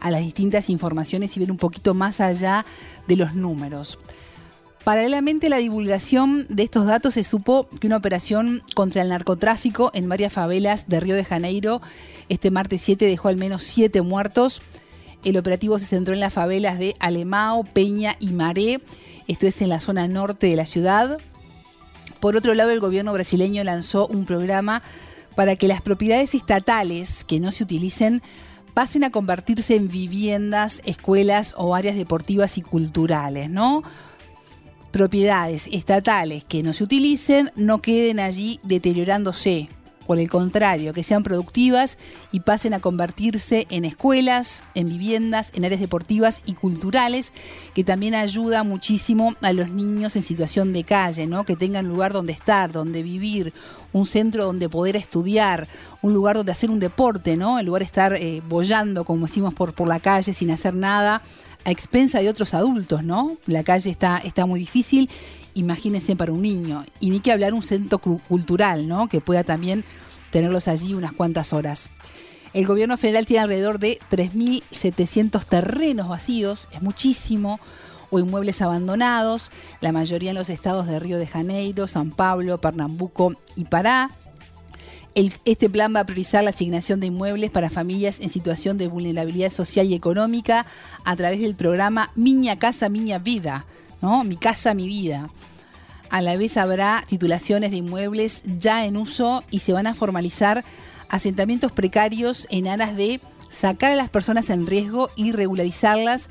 a 0.00 0.10
las 0.10 0.20
distintas 0.20 0.70
informaciones 0.70 1.36
y 1.36 1.40
ver 1.40 1.50
un 1.50 1.56
poquito 1.56 1.94
más 1.94 2.20
allá 2.20 2.64
de 3.06 3.16
los 3.16 3.34
números. 3.34 3.98
Paralelamente 4.84 5.48
a 5.48 5.50
la 5.50 5.56
divulgación 5.56 6.46
de 6.48 6.62
estos 6.62 6.86
datos 6.86 7.14
se 7.14 7.24
supo 7.24 7.68
que 7.80 7.88
una 7.88 7.96
operación 7.96 8.62
contra 8.74 9.02
el 9.02 9.08
narcotráfico 9.08 9.90
en 9.94 10.08
varias 10.08 10.32
favelas 10.32 10.88
de 10.88 11.00
Río 11.00 11.16
de 11.16 11.24
Janeiro 11.24 11.80
este 12.28 12.50
martes 12.50 12.82
7 12.82 13.06
dejó 13.06 13.28
al 13.28 13.36
menos 13.36 13.62
7 13.62 14.02
muertos. 14.02 14.62
El 15.24 15.36
operativo 15.36 15.78
se 15.78 15.86
centró 15.86 16.14
en 16.14 16.20
las 16.20 16.32
favelas 16.32 16.78
de 16.78 16.94
Alemao, 17.00 17.64
Peña 17.64 18.14
y 18.20 18.32
Maré. 18.32 18.80
Esto 19.26 19.46
es 19.46 19.60
en 19.62 19.68
la 19.68 19.80
zona 19.80 20.06
norte 20.06 20.46
de 20.46 20.56
la 20.56 20.66
ciudad. 20.66 21.18
Por 22.20 22.36
otro 22.36 22.54
lado, 22.54 22.70
el 22.70 22.80
gobierno 22.80 23.12
brasileño 23.12 23.64
lanzó 23.64 24.06
un 24.06 24.24
programa 24.24 24.82
para 25.34 25.56
que 25.56 25.68
las 25.68 25.82
propiedades 25.82 26.34
estatales 26.34 27.24
que 27.24 27.40
no 27.40 27.52
se 27.52 27.64
utilicen 27.64 28.22
pasen 28.74 29.04
a 29.04 29.10
convertirse 29.10 29.74
en 29.74 29.88
viviendas, 29.88 30.82
escuelas 30.84 31.54
o 31.56 31.74
áreas 31.74 31.96
deportivas 31.96 32.58
y 32.58 32.62
culturales, 32.62 33.48
¿no? 33.48 33.82
Propiedades 34.90 35.68
estatales 35.72 36.44
que 36.44 36.62
no 36.62 36.72
se 36.72 36.84
utilicen 36.84 37.50
no 37.56 37.80
queden 37.80 38.20
allí 38.20 38.60
deteriorándose, 38.62 39.68
por 40.06 40.18
el 40.18 40.30
contrario, 40.30 40.92
que 40.92 41.02
sean 41.02 41.22
productivas 41.22 41.98
y 42.32 42.40
pasen 42.40 42.74
a 42.74 42.80
convertirse 42.80 43.66
en 43.70 43.84
escuelas, 43.84 44.62
en 44.74 44.88
viviendas, 44.88 45.50
en 45.54 45.64
áreas 45.64 45.80
deportivas 45.80 46.42
y 46.46 46.54
culturales, 46.54 47.32
que 47.74 47.84
también 47.84 48.14
ayuda 48.14 48.62
muchísimo 48.62 49.34
a 49.42 49.52
los 49.52 49.70
niños 49.70 50.16
en 50.16 50.22
situación 50.22 50.72
de 50.72 50.84
calle, 50.84 51.26
¿no? 51.26 51.44
Que 51.44 51.56
tengan 51.56 51.88
lugar 51.88 52.12
donde 52.12 52.32
estar, 52.32 52.72
donde 52.72 53.02
vivir, 53.02 53.52
un 53.92 54.06
centro 54.06 54.44
donde 54.44 54.68
poder 54.68 54.96
estudiar, 54.96 55.68
un 56.02 56.12
lugar 56.14 56.36
donde 56.36 56.52
hacer 56.52 56.70
un 56.70 56.80
deporte, 56.80 57.36
¿no? 57.36 57.58
En 57.58 57.66
lugar 57.66 57.80
de 57.80 57.86
estar 57.86 58.14
eh, 58.14 58.42
bollando, 58.48 59.04
como 59.04 59.26
decimos, 59.26 59.54
por, 59.54 59.74
por 59.74 59.88
la 59.88 60.00
calle 60.00 60.32
sin 60.32 60.50
hacer 60.50 60.74
nada, 60.74 61.22
a 61.64 61.70
expensa 61.72 62.20
de 62.20 62.28
otros 62.28 62.54
adultos, 62.54 63.02
¿no? 63.02 63.36
La 63.46 63.64
calle 63.64 63.90
está, 63.90 64.18
está 64.18 64.46
muy 64.46 64.60
difícil 64.60 65.10
imagínense 65.56 66.14
para 66.14 66.32
un 66.32 66.42
niño. 66.42 66.84
Y 67.00 67.10
ni 67.10 67.20
que 67.20 67.32
hablar 67.32 67.54
un 67.54 67.62
centro 67.62 67.98
cultural, 67.98 68.86
¿no? 68.86 69.08
Que 69.08 69.20
pueda 69.20 69.42
también 69.42 69.84
tenerlos 70.30 70.68
allí 70.68 70.94
unas 70.94 71.12
cuantas 71.12 71.52
horas. 71.52 71.90
El 72.52 72.66
gobierno 72.66 72.96
federal 72.96 73.26
tiene 73.26 73.42
alrededor 73.42 73.78
de 73.78 73.98
3.700 74.10 75.44
terrenos 75.44 76.08
vacíos, 76.08 76.68
es 76.72 76.82
muchísimo, 76.82 77.58
o 78.10 78.18
inmuebles 78.18 78.62
abandonados, 78.62 79.50
la 79.80 79.92
mayoría 79.92 80.30
en 80.30 80.36
los 80.36 80.48
estados 80.48 80.86
de 80.86 81.00
Río 81.00 81.18
de 81.18 81.26
Janeiro, 81.26 81.86
San 81.86 82.10
Pablo, 82.10 82.60
Pernambuco 82.60 83.34
y 83.56 83.64
Pará. 83.64 84.10
este 85.14 85.68
plan 85.68 85.94
va 85.94 86.00
a 86.00 86.06
priorizar 86.06 86.44
la 86.44 86.50
asignación 86.50 87.00
de 87.00 87.06
inmuebles 87.06 87.50
para 87.50 87.70
familias 87.70 88.20
en 88.20 88.30
situación 88.30 88.78
de 88.78 88.88
vulnerabilidad 88.88 89.50
social 89.50 89.86
y 89.86 89.94
económica 89.94 90.66
a 91.04 91.16
través 91.16 91.40
del 91.40 91.56
programa 91.56 92.10
Miña 92.14 92.58
Casa, 92.58 92.88
Miña 92.88 93.18
Vida, 93.18 93.66
¿no? 94.06 94.22
Mi 94.22 94.36
Casa, 94.36 94.72
Mi 94.72 94.86
Vida. 94.86 95.28
A 96.10 96.22
la 96.22 96.36
vez 96.36 96.56
habrá 96.56 97.02
titulaciones 97.08 97.72
de 97.72 97.78
inmuebles 97.78 98.44
ya 98.44 98.86
en 98.86 98.96
uso 98.96 99.42
y 99.50 99.58
se 99.58 99.72
van 99.72 99.88
a 99.88 99.94
formalizar 99.94 100.64
asentamientos 101.08 101.72
precarios 101.72 102.46
en 102.50 102.68
aras 102.68 102.94
de 102.94 103.20
sacar 103.48 103.90
a 103.90 103.96
las 103.96 104.08
personas 104.08 104.48
en 104.50 104.64
riesgo 104.68 105.10
y 105.16 105.32
regularizarlas. 105.32 106.30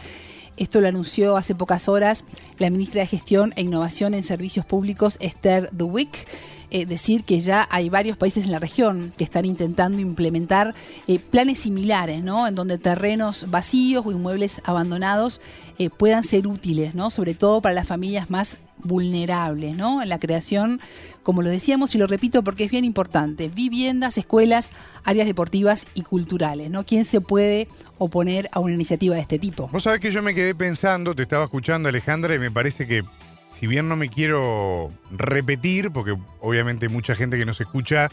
Esto 0.55 0.79
lo 0.79 0.87
anunció 0.87 1.35
hace 1.35 1.53
pocas 1.53 1.89
horas 1.89 2.23
la 2.59 2.69
ministra 2.69 3.01
de 3.01 3.07
Gestión 3.07 3.51
e 3.57 3.63
Innovación 3.63 4.13
en 4.13 4.23
Servicios 4.23 4.65
Públicos, 4.65 5.17
Esther 5.19 5.69
Duwick. 5.73 6.25
Eh, 6.71 6.85
decir 6.85 7.23
que 7.25 7.41
ya 7.41 7.67
hay 7.69 7.89
varios 7.89 8.17
países 8.17 8.45
en 8.45 8.51
la 8.51 8.59
región 8.59 9.13
que 9.17 9.23
están 9.23 9.45
intentando 9.45 10.01
implementar 10.01 10.73
eh, 11.07 11.19
planes 11.19 11.59
similares, 11.59 12.23
¿no? 12.23 12.47
En 12.47 12.55
donde 12.55 12.77
terrenos 12.77 13.45
vacíos 13.49 14.03
o 14.05 14.11
inmuebles 14.11 14.61
abandonados 14.65 15.41
eh, 15.77 15.89
puedan 15.89 16.23
ser 16.23 16.47
útiles, 16.47 16.95
¿no? 16.95 17.09
Sobre 17.09 17.33
todo 17.33 17.61
para 17.61 17.75
las 17.75 17.87
familias 17.87 18.29
más 18.29 18.57
vulnerables, 18.77 19.75
¿no? 19.75 20.03
La 20.05 20.19
creación, 20.19 20.79
como 21.23 21.41
lo 21.41 21.49
decíamos 21.49 21.95
y 21.95 21.97
lo 21.97 22.07
repito 22.07 22.43
porque 22.43 22.65
es 22.65 22.71
bien 22.71 22.85
importante, 22.85 23.47
viviendas, 23.47 24.17
escuelas, 24.17 24.71
áreas 25.03 25.27
deportivas 25.27 25.87
y 25.95 26.01
culturales, 26.01 26.69
¿no? 26.69 26.85
¿Quién 26.85 27.05
se 27.05 27.21
puede 27.21 27.67
oponer 27.97 28.49
a 28.51 28.59
una 28.59 28.73
iniciativa 28.73 29.15
de 29.15 29.21
este 29.21 29.39
tipo? 29.39 29.67
Vos 29.71 29.83
sabés 29.83 29.99
que 29.99 30.11
yo 30.11 30.21
me 30.21 30.35
quedé 30.35 30.53
pensando, 30.55 31.15
te 31.15 31.23
estaba 31.23 31.45
escuchando 31.45 31.89
Alejandra 31.89 32.35
y 32.35 32.39
me 32.39 32.51
parece 32.51 32.87
que 32.87 33.03
si 33.51 33.67
bien 33.67 33.87
no 33.87 33.95
me 33.95 34.09
quiero 34.09 34.91
repetir, 35.11 35.91
porque 35.91 36.15
obviamente 36.41 36.89
mucha 36.89 37.15
gente 37.15 37.37
que 37.37 37.45
nos 37.45 37.59
escucha 37.61 38.09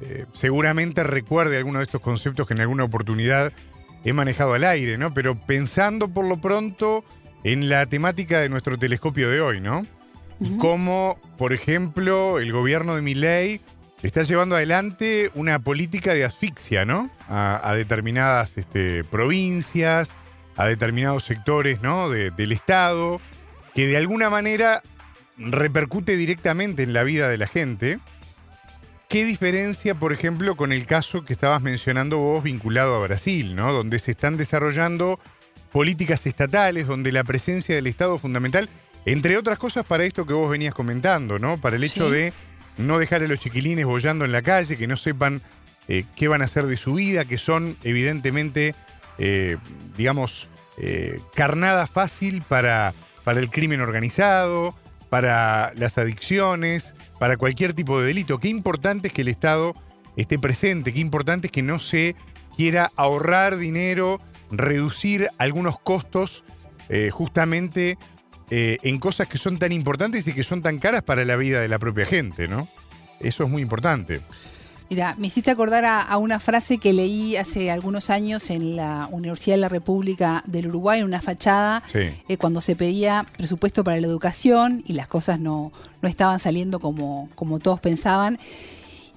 eh, 0.00 0.26
seguramente 0.32 1.02
recuerde 1.02 1.56
alguno 1.56 1.80
de 1.80 1.84
estos 1.84 2.00
conceptos 2.00 2.46
que 2.46 2.54
en 2.54 2.60
alguna 2.60 2.84
oportunidad 2.84 3.52
he 4.04 4.12
manejado 4.12 4.54
al 4.54 4.64
aire, 4.64 4.98
¿no? 4.98 5.12
Pero 5.14 5.38
pensando 5.38 6.08
por 6.08 6.26
lo 6.26 6.40
pronto 6.40 7.04
en 7.44 7.68
la 7.68 7.86
temática 7.86 8.40
de 8.40 8.48
nuestro 8.48 8.78
telescopio 8.78 9.30
de 9.30 9.40
hoy, 9.40 9.60
¿no? 9.60 9.86
Y 10.40 10.56
cómo, 10.58 11.18
por 11.36 11.52
ejemplo, 11.52 12.38
el 12.38 12.52
gobierno 12.52 12.94
de 12.94 13.02
Miley 13.02 13.60
está 14.02 14.22
llevando 14.22 14.54
adelante 14.54 15.30
una 15.34 15.58
política 15.58 16.14
de 16.14 16.24
asfixia, 16.24 16.84
¿no? 16.84 17.10
A, 17.28 17.74
determinadas 17.74 18.56
este, 18.56 19.02
provincias, 19.04 20.10
a 20.56 20.66
determinados 20.66 21.24
sectores, 21.24 21.82
¿no? 21.82 22.10
del 22.10 22.52
Estado, 22.52 23.20
que 23.74 23.86
de 23.86 23.96
alguna 23.96 24.30
manera 24.30 24.82
repercute 25.38 26.16
directamente 26.16 26.82
en 26.82 26.92
la 26.92 27.04
vida 27.04 27.28
de 27.28 27.38
la 27.38 27.46
gente. 27.46 28.00
¿Qué 29.08 29.24
diferencia, 29.24 29.94
por 29.94 30.12
ejemplo, 30.12 30.54
con 30.54 30.70
el 30.70 30.84
caso 30.84 31.24
que 31.24 31.32
estabas 31.32 31.62
mencionando 31.62 32.18
vos 32.18 32.44
vinculado 32.44 32.94
a 32.94 33.06
Brasil, 33.06 33.56
¿no? 33.56 33.72
Donde 33.72 33.98
se 34.00 34.10
están 34.10 34.36
desarrollando 34.36 35.18
políticas 35.72 36.26
estatales, 36.26 36.86
donde 36.86 37.10
la 37.10 37.24
presencia 37.24 37.74
del 37.74 37.86
Estado 37.86 38.16
es 38.16 38.20
fundamental, 38.20 38.68
entre 39.06 39.38
otras 39.38 39.58
cosas 39.58 39.86
para 39.86 40.04
esto 40.04 40.26
que 40.26 40.34
vos 40.34 40.50
venías 40.50 40.74
comentando, 40.74 41.38
¿no? 41.38 41.58
Para 41.58 41.76
el 41.76 41.84
hecho 41.84 42.10
de 42.10 42.34
no 42.76 42.98
dejar 42.98 43.22
a 43.22 43.28
los 43.28 43.38
chiquilines 43.38 43.86
bollando 43.86 44.26
en 44.26 44.32
la 44.32 44.42
calle, 44.42 44.76
que 44.76 44.86
no 44.86 44.98
sepan 44.98 45.40
eh, 45.88 46.04
qué 46.14 46.28
van 46.28 46.42
a 46.42 46.44
hacer 46.44 46.66
de 46.66 46.76
su 46.76 46.92
vida, 46.92 47.24
que 47.24 47.38
son 47.38 47.78
evidentemente, 47.84 48.74
eh, 49.16 49.56
digamos, 49.96 50.48
eh, 50.76 51.18
carnada 51.34 51.86
fácil 51.86 52.42
para, 52.42 52.92
para 53.24 53.40
el 53.40 53.48
crimen 53.48 53.80
organizado, 53.80 54.74
para 55.08 55.72
las 55.76 55.96
adicciones, 55.96 56.94
para 57.18 57.36
cualquier 57.36 57.74
tipo 57.74 58.00
de 58.00 58.06
delito. 58.06 58.38
Qué 58.38 58.48
importante 58.48 59.08
es 59.08 59.14
que 59.14 59.22
el 59.22 59.28
Estado 59.28 59.74
esté 60.16 60.38
presente, 60.38 60.92
qué 60.92 61.00
importante 61.00 61.48
es 61.48 61.52
que 61.52 61.62
no 61.62 61.78
se 61.78 62.16
quiera 62.56 62.90
ahorrar 62.96 63.56
dinero, 63.56 64.20
reducir 64.50 65.28
algunos 65.38 65.78
costos 65.78 66.44
eh, 66.88 67.10
justamente 67.10 67.98
eh, 68.50 68.78
en 68.82 68.98
cosas 68.98 69.28
que 69.28 69.38
son 69.38 69.58
tan 69.58 69.72
importantes 69.72 70.26
y 70.26 70.32
que 70.32 70.42
son 70.42 70.62
tan 70.62 70.78
caras 70.78 71.02
para 71.02 71.24
la 71.24 71.36
vida 71.36 71.60
de 71.60 71.68
la 71.68 71.78
propia 71.78 72.06
gente, 72.06 72.48
¿no? 72.48 72.66
Eso 73.20 73.44
es 73.44 73.50
muy 73.50 73.62
importante. 73.62 74.20
Mira, 74.90 75.14
me 75.18 75.26
hiciste 75.26 75.50
acordar 75.50 75.84
a, 75.84 76.16
una 76.16 76.40
frase 76.40 76.78
que 76.78 76.94
leí 76.94 77.36
hace 77.36 77.70
algunos 77.70 78.08
años 78.08 78.48
en 78.48 78.76
la 78.76 79.08
Universidad 79.12 79.56
de 79.56 79.60
la 79.60 79.68
República 79.68 80.42
del 80.46 80.68
Uruguay, 80.68 81.00
en 81.00 81.04
una 81.04 81.20
fachada, 81.20 81.82
eh, 81.92 82.36
cuando 82.38 82.62
se 82.62 82.74
pedía 82.74 83.26
presupuesto 83.36 83.84
para 83.84 84.00
la 84.00 84.06
educación 84.06 84.82
y 84.86 84.94
las 84.94 85.06
cosas 85.06 85.40
no, 85.40 85.72
no 86.00 86.08
estaban 86.08 86.38
saliendo 86.38 86.80
como, 86.80 87.28
como 87.34 87.58
todos 87.58 87.80
pensaban. 87.80 88.38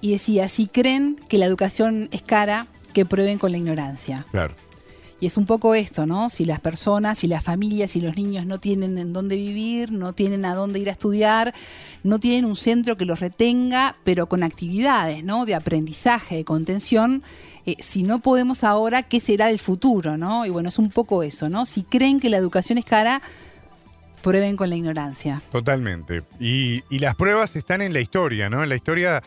Y 0.02 0.12
decía, 0.12 0.48
si 0.48 0.66
creen 0.66 1.16
que 1.28 1.38
la 1.38 1.46
educación 1.46 2.08
es 2.10 2.22
cara, 2.22 2.66
que 2.92 3.06
prueben 3.06 3.38
con 3.38 3.52
la 3.52 3.58
ignorancia. 3.58 4.26
Claro. 4.30 4.54
Y 5.22 5.26
es 5.26 5.36
un 5.36 5.46
poco 5.46 5.76
esto, 5.76 6.04
¿no? 6.04 6.28
Si 6.30 6.44
las 6.44 6.58
personas, 6.58 7.16
si 7.16 7.28
las 7.28 7.44
familias 7.44 7.94
y 7.94 8.00
los 8.00 8.16
niños 8.16 8.44
no 8.44 8.58
tienen 8.58 8.98
en 8.98 9.12
dónde 9.12 9.36
vivir, 9.36 9.92
no 9.92 10.14
tienen 10.14 10.44
a 10.44 10.56
dónde 10.56 10.80
ir 10.80 10.88
a 10.88 10.92
estudiar, 10.92 11.54
no 12.02 12.18
tienen 12.18 12.44
un 12.44 12.56
centro 12.56 12.96
que 12.96 13.04
los 13.04 13.20
retenga, 13.20 13.94
pero 14.02 14.28
con 14.28 14.42
actividades, 14.42 15.22
¿no? 15.22 15.46
De 15.46 15.54
aprendizaje, 15.54 16.34
de 16.34 16.44
contención. 16.44 17.22
Eh, 17.66 17.76
si 17.78 18.02
no 18.02 18.18
podemos 18.18 18.64
ahora, 18.64 19.04
¿qué 19.04 19.20
será 19.20 19.46
del 19.46 19.60
futuro, 19.60 20.18
no? 20.18 20.44
Y 20.44 20.50
bueno, 20.50 20.70
es 20.70 20.78
un 20.80 20.90
poco 20.90 21.22
eso, 21.22 21.48
¿no? 21.48 21.66
Si 21.66 21.84
creen 21.84 22.18
que 22.18 22.28
la 22.28 22.38
educación 22.38 22.78
es 22.78 22.84
cara, 22.84 23.22
prueben 24.24 24.56
con 24.56 24.70
la 24.70 24.74
ignorancia. 24.74 25.40
Totalmente. 25.52 26.24
Y, 26.40 26.82
y 26.90 26.98
las 26.98 27.14
pruebas 27.14 27.54
están 27.54 27.80
en 27.80 27.92
la 27.92 28.00
historia, 28.00 28.50
¿no? 28.50 28.64
En 28.64 28.68
la 28.68 28.74
historia 28.74 29.22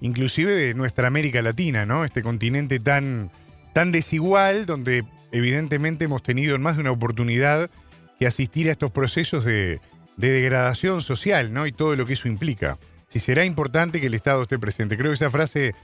inclusive 0.00 0.54
de 0.54 0.74
nuestra 0.74 1.08
América 1.08 1.42
Latina, 1.42 1.86
¿no? 1.86 2.04
Este 2.04 2.22
continente 2.22 2.78
tan, 2.78 3.32
tan 3.72 3.90
desigual, 3.90 4.64
donde 4.64 5.04
evidentemente 5.32 6.04
hemos 6.04 6.22
tenido 6.22 6.56
en 6.56 6.62
más 6.62 6.76
de 6.76 6.82
una 6.82 6.90
oportunidad 6.90 7.70
que 8.18 8.26
asistir 8.26 8.68
a 8.68 8.72
estos 8.72 8.90
procesos 8.90 9.44
de, 9.44 9.80
degradación 10.16 11.00
social, 11.00 11.52
¿no? 11.54 11.66
Y 11.66 11.72
todo 11.72 11.96
lo 11.96 12.04
que 12.04 12.12
eso 12.12 12.28
implica. 12.28 12.78
Si 13.08 13.18
será 13.18 13.46
importante 13.46 14.00
que 14.00 14.08
el 14.08 14.14
Estado 14.14 14.42
esté 14.42 14.58
presente. 14.58 14.98
Creo 14.98 15.10
que 15.10 15.14
esa 15.14 15.30
frase 15.30 15.74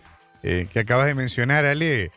eh, 0.43 0.69
que 0.71 0.81
acabas 0.81 1.07
de 1.07 1.15
mencionar, 1.15 1.65
Ale, 1.65 2.05
eh, 2.05 2.11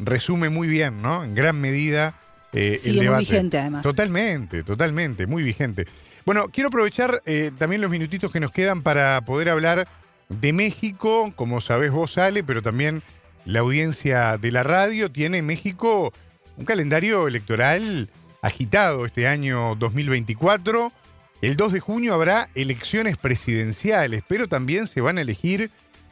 resume 0.00 0.50
muy 0.50 0.68
bien, 0.68 1.00
¿no? 1.00 1.24
En 1.24 1.34
gran 1.34 1.58
medida. 1.58 2.14
Eh, 2.52 2.78
Sigue 2.78 3.08
muy 3.08 3.20
vigente, 3.20 3.58
además. 3.58 3.82
Totalmente, 3.82 4.62
totalmente, 4.62 5.26
muy 5.26 5.42
vigente. 5.42 5.86
Bueno, 6.26 6.48
quiero 6.48 6.68
aprovechar 6.68 7.22
también 7.56 7.80
los 7.80 7.90
minutitos 7.90 8.30
que 8.30 8.40
nos 8.40 8.52
quedan 8.52 8.82
para 8.82 9.18
poder 9.22 9.48
hablar 9.48 9.88
de 10.28 10.52
México, 10.52 11.32
como 11.34 11.62
sabés 11.62 11.90
vos, 11.90 12.18
Ale, 12.18 12.44
pero 12.44 12.60
también 12.60 13.02
la 13.46 13.60
audiencia 13.60 14.36
de 14.36 14.52
la 14.52 14.62
radio 14.62 15.10
tiene 15.10 15.40
México 15.40 16.12
un 16.58 16.64
calendario 16.64 17.28
electoral 17.28 18.10
agitado 18.42 19.06
este 19.06 19.28
año 19.28 19.76
2024. 19.76 20.92
El 21.40 21.56
2 21.56 21.72
de 21.72 21.80
junio 21.80 22.14
habrá 22.14 22.48
elecciones 22.56 23.16
presidenciales, 23.16 24.22
pero 24.26 24.48
también 24.48 24.88
se 24.88 25.00
van 25.00 25.18
a 25.18 25.20
elegir 25.20 25.70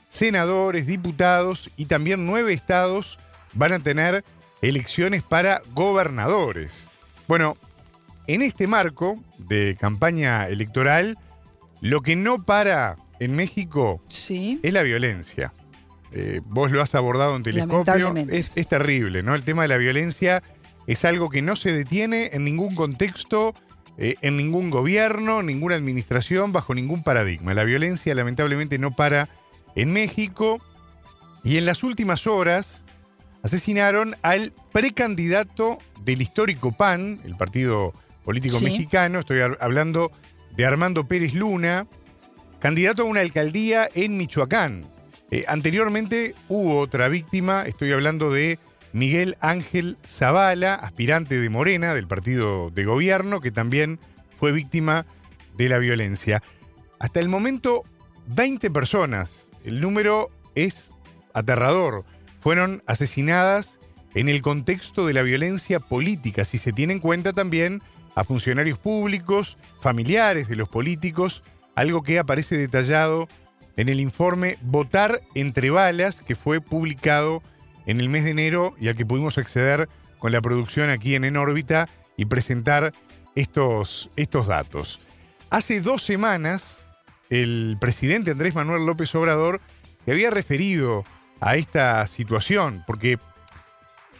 senadores, 0.08 0.86
diputados 0.86 1.68
y 1.76 1.86
también 1.86 2.26
nueve 2.26 2.52
estados 2.52 3.18
van 3.54 3.72
a 3.72 3.80
tener 3.80 4.24
elecciones 4.62 5.24
para 5.24 5.62
gobernadores. 5.74 6.88
Bueno, 7.26 7.56
en 8.28 8.42
este 8.42 8.68
marco 8.68 9.18
de 9.38 9.76
campaña 9.80 10.46
electoral, 10.46 11.18
lo 11.80 12.02
que 12.02 12.14
no 12.14 12.44
para 12.44 12.96
en 13.18 13.34
México 13.34 14.00
es 14.62 14.72
la 14.72 14.82
violencia. 14.82 15.52
Eh, 16.12 16.40
vos 16.46 16.70
lo 16.70 16.80
has 16.80 16.94
abordado 16.94 17.36
en 17.36 17.42
telescopio. 17.42 18.14
Es, 18.30 18.50
terrible, 18.68 19.22
¿no? 19.22 19.34
El 19.34 19.42
tema 19.42 19.62
de 19.62 19.68
la 19.68 19.76
violencia 19.76 20.42
es 20.86 21.04
algo 21.04 21.30
que 21.30 21.42
no 21.42 21.56
se 21.56 21.72
detiene 21.72 22.30
en 22.32 22.44
ningún 22.44 22.74
contexto, 22.74 23.54
eh, 23.98 24.14
en 24.22 24.36
ningún 24.36 24.70
gobierno, 24.70 25.42
ninguna 25.42 25.74
administración, 25.74 26.52
bajo 26.52 26.74
ningún 26.74 27.02
paradigma. 27.02 27.54
La 27.54 27.64
violencia 27.64 28.14
lamentablemente 28.14 28.78
no 28.78 28.94
para 28.94 29.28
en 29.74 29.92
México 29.92 30.60
y 31.44 31.58
en 31.58 31.66
las 31.66 31.82
últimas 31.82 32.26
horas 32.26 32.84
asesinaron 33.42 34.16
al 34.22 34.52
precandidato 34.72 35.78
del 36.04 36.22
histórico 36.22 36.72
PAN, 36.72 37.20
el 37.24 37.36
partido 37.36 37.94
político 38.24 38.60
mexicano, 38.60 39.20
estoy 39.20 39.38
hablando 39.60 40.10
de 40.56 40.66
Armando 40.66 41.06
Pérez 41.06 41.34
Luna, 41.34 41.86
candidato 42.58 43.02
a 43.02 43.04
una 43.04 43.20
alcaldía 43.20 43.88
en 43.94 44.16
Michoacán. 44.16 44.95
Eh, 45.30 45.44
anteriormente 45.48 46.34
hubo 46.48 46.78
otra 46.78 47.08
víctima, 47.08 47.62
estoy 47.62 47.92
hablando 47.92 48.30
de 48.30 48.58
Miguel 48.92 49.36
Ángel 49.40 49.98
Zavala, 50.06 50.74
aspirante 50.74 51.40
de 51.40 51.50
Morena, 51.50 51.94
del 51.94 52.06
partido 52.06 52.70
de 52.70 52.84
gobierno, 52.84 53.40
que 53.40 53.50
también 53.50 53.98
fue 54.34 54.52
víctima 54.52 55.04
de 55.56 55.68
la 55.68 55.78
violencia. 55.78 56.42
Hasta 56.98 57.20
el 57.20 57.28
momento, 57.28 57.82
20 58.28 58.70
personas, 58.70 59.48
el 59.64 59.80
número 59.80 60.30
es 60.54 60.92
aterrador, 61.34 62.04
fueron 62.38 62.82
asesinadas 62.86 63.78
en 64.14 64.28
el 64.28 64.40
contexto 64.40 65.06
de 65.06 65.12
la 65.12 65.22
violencia 65.22 65.80
política, 65.80 66.44
si 66.44 66.56
se 66.56 66.72
tiene 66.72 66.94
en 66.94 67.00
cuenta 67.00 67.32
también 67.32 67.82
a 68.14 68.24
funcionarios 68.24 68.78
públicos, 68.78 69.58
familiares 69.80 70.48
de 70.48 70.56
los 70.56 70.68
políticos, 70.68 71.42
algo 71.74 72.02
que 72.02 72.18
aparece 72.18 72.56
detallado 72.56 73.28
en 73.76 73.88
el 73.88 74.00
informe 74.00 74.58
Votar 74.62 75.20
entre 75.34 75.70
balas, 75.70 76.22
que 76.22 76.34
fue 76.34 76.60
publicado 76.60 77.42
en 77.86 78.00
el 78.00 78.08
mes 78.08 78.24
de 78.24 78.30
enero 78.30 78.74
y 78.80 78.88
al 78.88 78.96
que 78.96 79.06
pudimos 79.06 79.38
acceder 79.38 79.88
con 80.18 80.32
la 80.32 80.40
producción 80.40 80.90
aquí 80.90 81.14
en 81.14 81.24
En 81.24 81.36
órbita 81.36 81.88
y 82.16 82.24
presentar 82.24 82.92
estos, 83.34 84.10
estos 84.16 84.46
datos. 84.46 84.98
Hace 85.50 85.80
dos 85.80 86.02
semanas, 86.02 86.86
el 87.30 87.76
presidente 87.80 88.30
Andrés 88.30 88.54
Manuel 88.54 88.86
López 88.86 89.14
Obrador 89.14 89.60
se 90.04 90.12
había 90.12 90.30
referido 90.30 91.04
a 91.40 91.56
esta 91.56 92.06
situación, 92.06 92.82
porque 92.86 93.18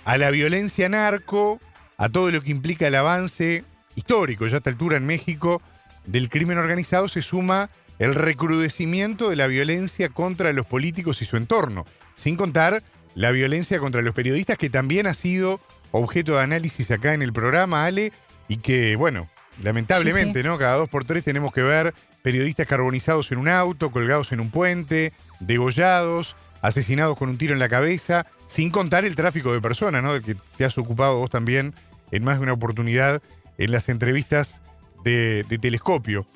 a 0.04 0.18
la 0.18 0.30
violencia 0.30 0.88
narco, 0.88 1.58
a 1.96 2.08
todo 2.08 2.30
lo 2.30 2.42
que 2.42 2.50
implica 2.50 2.86
el 2.86 2.94
avance 2.94 3.64
histórico 3.94 4.46
ya 4.46 4.54
a 4.54 4.56
esta 4.58 4.70
altura 4.70 4.98
en 4.98 5.06
México 5.06 5.62
del 6.04 6.28
crimen 6.28 6.58
organizado 6.58 7.08
se 7.08 7.22
suma 7.22 7.70
el 7.98 8.14
recrudecimiento 8.14 9.30
de 9.30 9.36
la 9.36 9.46
violencia 9.46 10.08
contra 10.08 10.52
los 10.52 10.66
políticos 10.66 11.22
y 11.22 11.24
su 11.24 11.36
entorno, 11.36 11.86
sin 12.14 12.36
contar 12.36 12.82
la 13.14 13.30
violencia 13.30 13.78
contra 13.78 14.02
los 14.02 14.14
periodistas, 14.14 14.58
que 14.58 14.70
también 14.70 15.06
ha 15.06 15.14
sido 15.14 15.60
objeto 15.90 16.34
de 16.36 16.42
análisis 16.42 16.90
acá 16.90 17.14
en 17.14 17.22
el 17.22 17.32
programa, 17.32 17.86
Ale, 17.86 18.12
y 18.48 18.58
que, 18.58 18.96
bueno, 18.96 19.28
lamentablemente, 19.62 20.42
¿no? 20.42 20.58
Cada 20.58 20.76
dos 20.76 20.88
por 20.88 21.04
tres 21.04 21.24
tenemos 21.24 21.52
que 21.52 21.62
ver 21.62 21.94
periodistas 22.22 22.66
carbonizados 22.66 23.30
en 23.32 23.38
un 23.38 23.48
auto, 23.48 23.90
colgados 23.90 24.32
en 24.32 24.40
un 24.40 24.50
puente, 24.50 25.12
degollados, 25.40 26.36
asesinados 26.60 27.16
con 27.16 27.28
un 27.28 27.38
tiro 27.38 27.52
en 27.52 27.60
la 27.60 27.68
cabeza, 27.68 28.26
sin 28.48 28.70
contar 28.70 29.04
el 29.04 29.14
tráfico 29.14 29.52
de 29.52 29.60
personas, 29.60 30.02
¿no? 30.02 30.12
Del 30.12 30.22
que 30.22 30.36
te 30.56 30.64
has 30.64 30.76
ocupado 30.76 31.18
vos 31.18 31.30
también 31.30 31.74
en 32.10 32.24
más 32.24 32.38
de 32.38 32.42
una 32.42 32.52
oportunidad 32.52 33.22
en 33.58 33.72
las 33.72 33.88
entrevistas 33.88 34.60
de, 35.04 35.44
telescopio. 35.60 36.26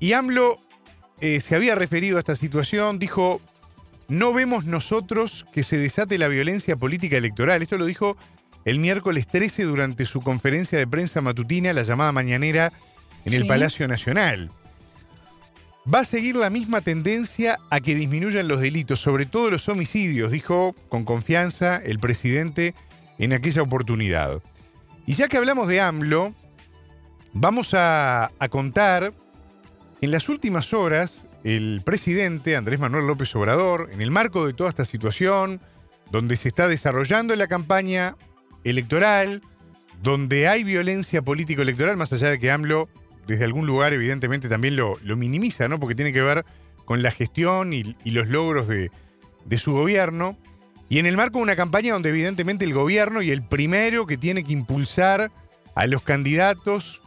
Y 0.00 0.12
AMLO 0.12 0.60
eh, 1.20 1.40
se 1.40 1.54
había 1.54 1.74
referido 1.74 2.16
a 2.16 2.20
esta 2.20 2.36
situación, 2.36 2.98
dijo, 2.98 3.40
no 4.08 4.32
vemos 4.32 4.66
nosotros 4.66 5.46
que 5.52 5.62
se 5.62 5.78
desate 5.78 6.18
la 6.18 6.28
violencia 6.28 6.76
política 6.76 7.16
electoral. 7.16 7.62
Esto 7.62 7.78
lo 7.78 7.86
dijo 7.86 8.16
el 8.64 8.78
miércoles 8.78 9.26
13 9.26 9.64
durante 9.64 10.06
su 10.06 10.20
conferencia 10.22 10.78
de 10.78 10.86
prensa 10.86 11.20
matutina, 11.20 11.72
la 11.72 11.82
llamada 11.82 12.12
mañanera, 12.12 12.72
en 13.24 13.34
el. 13.34 13.46
Palacio 13.46 13.88
Nacional. 13.88 14.50
Va 15.92 16.00
a 16.00 16.04
seguir 16.04 16.36
la 16.36 16.50
misma 16.50 16.80
tendencia 16.80 17.58
a 17.70 17.80
que 17.80 17.94
disminuyan 17.94 18.48
los 18.48 18.60
delitos, 18.60 19.00
sobre 19.00 19.26
todo 19.26 19.50
los 19.50 19.68
homicidios, 19.68 20.30
dijo 20.30 20.74
con 20.88 21.04
confianza 21.04 21.76
el 21.76 21.98
presidente 21.98 22.74
en 23.18 23.34
aquella 23.34 23.62
oportunidad. 23.62 24.42
Y 25.06 25.14
ya 25.14 25.28
que 25.28 25.36
hablamos 25.36 25.68
de 25.68 25.80
AMLO, 25.80 26.34
vamos 27.34 27.74
a, 27.74 28.32
a 28.38 28.48
contar 28.48 29.12
en 30.04 30.10
las 30.10 30.28
últimas 30.28 30.74
horas 30.74 31.28
el 31.44 31.80
presidente 31.82 32.56
Andrés 32.56 32.78
Manuel 32.78 33.06
López 33.06 33.34
Obrador, 33.36 33.88
en 33.90 34.02
el 34.02 34.10
marco 34.10 34.46
de 34.46 34.52
toda 34.52 34.68
esta 34.68 34.84
situación, 34.84 35.60
donde 36.10 36.36
se 36.36 36.48
está 36.48 36.68
desarrollando 36.68 37.34
la 37.36 37.46
campaña 37.46 38.16
electoral, 38.64 39.42
donde 40.02 40.46
hay 40.46 40.62
violencia 40.62 41.22
político-electoral, 41.22 41.96
más 41.96 42.12
allá 42.12 42.28
de 42.28 42.38
que 42.38 42.50
AMLO 42.50 42.88
desde 43.26 43.44
algún 43.46 43.66
lugar 43.66 43.94
evidentemente 43.94 44.50
también 44.50 44.76
lo, 44.76 44.98
minimiza, 45.16 45.68
¿no? 45.68 45.80
Porque 45.80 45.94
tiene 45.94 46.12
que 46.12 46.20
ver 46.20 46.44
con 46.84 47.02
la 47.02 47.10
gestión 47.10 47.72
y, 47.72 47.96
los 48.04 48.28
logros 48.28 48.68
de 48.68 49.58
su 49.58 49.72
gobierno. 49.72 50.36
Y 50.90 50.98
en 50.98 51.06
el 51.06 51.16
marco 51.16 51.38
de 51.38 51.44
una 51.44 51.56
campaña 51.56 51.94
donde 51.94 52.10
evidentemente 52.10 52.66
el 52.66 52.74
gobierno 52.74 53.22
y 53.22 53.30
el 53.30 53.42
primero 53.42 54.06
que 54.06 54.18
tiene 54.18 54.44
que 54.44 54.52
impulsar 54.52 55.32
a 55.74 55.86
los 55.86 56.02
candidatos 56.02 57.00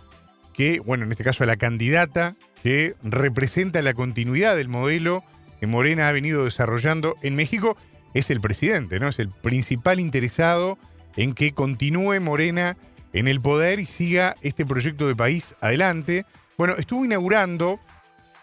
que, 0.55 0.79
bueno, 0.79 1.05
en 1.05 1.11
este 1.11 1.23
caso 1.23 1.43
a 1.43 1.47
la 1.47 1.57
candidata 1.57 2.35
que 2.67 2.97
representa 3.01 3.81
la 3.81 3.93
continuidad 3.93 4.57
del 4.57 4.67
modelo 4.67 5.23
que 5.61 5.67
Morena 5.67 6.09
ha 6.09 6.11
venido 6.11 6.43
desarrollando 6.43 7.15
en 7.21 7.33
México, 7.33 7.77
es 8.13 8.29
el 8.29 8.41
presidente, 8.41 8.99
¿no? 8.99 9.07
Es 9.07 9.19
el 9.19 9.29
principal 9.29 10.01
interesado 10.01 10.77
en 11.15 11.33
que 11.33 11.53
continúe 11.53 12.19
Morena 12.19 12.75
en 13.13 13.29
el 13.29 13.39
poder 13.39 13.79
y 13.79 13.85
siga 13.85 14.35
este 14.41 14.65
proyecto 14.65 15.07
de 15.07 15.15
país 15.15 15.55
adelante. 15.61 16.25
Bueno, 16.57 16.75
estuvo 16.75 17.05
inaugurando 17.05 17.79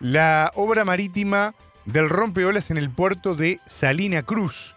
la 0.00 0.52
obra 0.54 0.86
marítima 0.86 1.54
del 1.84 2.08
rompeolas 2.08 2.70
en 2.70 2.78
el 2.78 2.88
puerto 2.88 3.34
de 3.34 3.60
Salina 3.66 4.22
Cruz, 4.22 4.74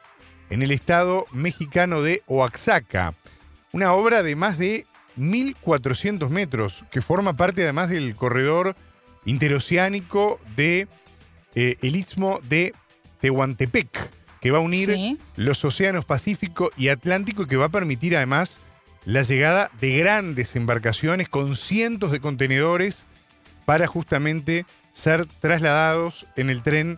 en 0.49 0.61
el 0.61 0.71
estado 0.71 1.25
mexicano 1.31 2.01
de 2.01 2.21
Oaxaca. 2.27 3.13
Una 3.71 3.93
obra 3.93 4.23
de 4.23 4.35
más 4.35 4.57
de 4.57 4.87
1.400 5.17 6.27
metros, 6.31 6.83
que 6.91 7.01
forma 7.01 7.37
parte 7.37 7.63
además 7.63 7.89
del 7.89 8.13
corredor 8.13 8.75
interoceánico 9.27 10.39
de 10.55 10.87
eh, 11.53 11.77
el 11.83 11.95
istmo 11.95 12.39
de 12.49 12.73
Tehuantepec, 13.21 13.89
que 14.41 14.51
va 14.51 14.57
a 14.57 14.61
unir 14.61 14.89
Sí. 14.89 15.17
los 15.35 15.63
océanos 15.63 16.05
Pacífico 16.05 16.71
y 16.75 16.87
Atlántico 16.89 17.43
y 17.43 17.47
que 17.47 17.55
va 17.57 17.65
a 17.65 17.69
permitir 17.69 18.15
además 18.15 18.59
la 19.05 19.21
llegada 19.21 19.69
de 19.79 19.97
grandes 19.97 20.55
embarcaciones 20.55 21.29
con 21.29 21.55
cientos 21.55 22.11
de 22.11 22.19
contenedores 22.19 23.05
para 23.65 23.85
justamente 23.87 24.65
ser 24.93 25.25
trasladados 25.39 26.25
en 26.35 26.49
el 26.49 26.61
tren 26.63 26.97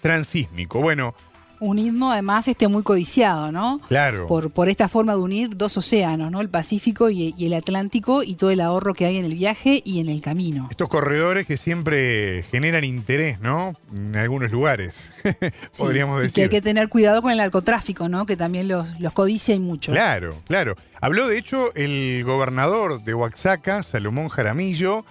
transísmico. 0.00 0.80
Bueno, 0.80 1.14
Un 1.60 1.78
istmo 1.78 2.12
además 2.12 2.48
este 2.48 2.68
muy 2.68 2.82
codiciado, 2.82 3.52
¿no? 3.52 3.80
claro. 3.88 4.26
Por, 4.26 4.50
por 4.50 4.68
esta 4.68 4.88
forma 4.88 5.12
de 5.14 5.18
unir 5.20 5.50
dos 5.56 5.76
océanos, 5.76 6.30
¿no? 6.30 6.40
El 6.40 6.48
Pacífico 6.48 7.10
y, 7.10 7.34
y 7.36 7.46
el 7.46 7.54
Atlántico 7.54 8.22
y 8.22 8.34
todo 8.34 8.50
el 8.50 8.60
ahorro 8.60 8.92
que 8.94 9.06
hay 9.06 9.16
en 9.16 9.24
el 9.24 9.34
viaje 9.34 9.80
y 9.84 10.00
en 10.00 10.08
el 10.08 10.20
camino. 10.20 10.68
Estos 10.70 10.88
corredores 10.88 11.46
que 11.46 11.56
siempre 11.56 12.44
generan 12.50 12.84
interés, 12.84 13.40
¿no? 13.40 13.74
En 13.92 14.16
algunos 14.16 14.50
lugares, 14.50 15.12
Sí, 15.70 15.78
podríamos 15.78 16.18
y 16.18 16.22
decir. 16.22 16.34
que 16.34 16.42
hay 16.42 16.48
que 16.48 16.62
tener 16.62 16.88
cuidado 16.88 17.22
con 17.22 17.30
el 17.30 17.38
narcotráfico, 17.38 18.08
¿no? 18.08 18.26
Que 18.26 18.36
también 18.36 18.68
los, 18.68 18.98
los 19.00 19.12
codicia 19.12 19.54
y 19.54 19.58
mucho. 19.60 19.92
Claro, 19.92 20.36
claro. 20.46 20.76
Habló 21.00 21.26
de 21.28 21.38
hecho 21.38 21.74
el 21.74 22.22
gobernador 22.24 23.02
de 23.04 23.14
Oaxaca, 23.14 23.82
Salomón 23.82 24.28
Jaramillo, 24.28 25.04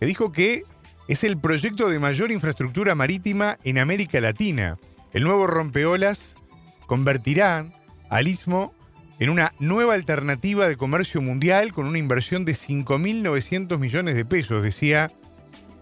que 0.00 0.06
dijo 0.06 0.32
que 0.32 0.64
es 1.08 1.22
el 1.24 1.38
proyecto 1.38 1.88
de 1.88 1.98
mayor 1.98 2.30
infraestructura 2.30 2.94
marítima 2.94 3.58
en 3.64 3.78
América 3.78 4.20
Latina. 4.20 4.78
El 5.14 5.22
nuevo 5.22 5.46
rompeolas 5.46 6.34
convertirá 6.86 7.72
al 8.10 8.26
istmo 8.26 8.74
en 9.20 9.30
una 9.30 9.54
nueva 9.60 9.94
alternativa 9.94 10.66
de 10.66 10.76
comercio 10.76 11.20
mundial 11.20 11.72
con 11.72 11.86
una 11.86 11.98
inversión 11.98 12.44
de 12.44 12.54
5.900 12.54 13.78
millones 13.78 14.16
de 14.16 14.24
pesos, 14.24 14.62
decía 14.62 15.12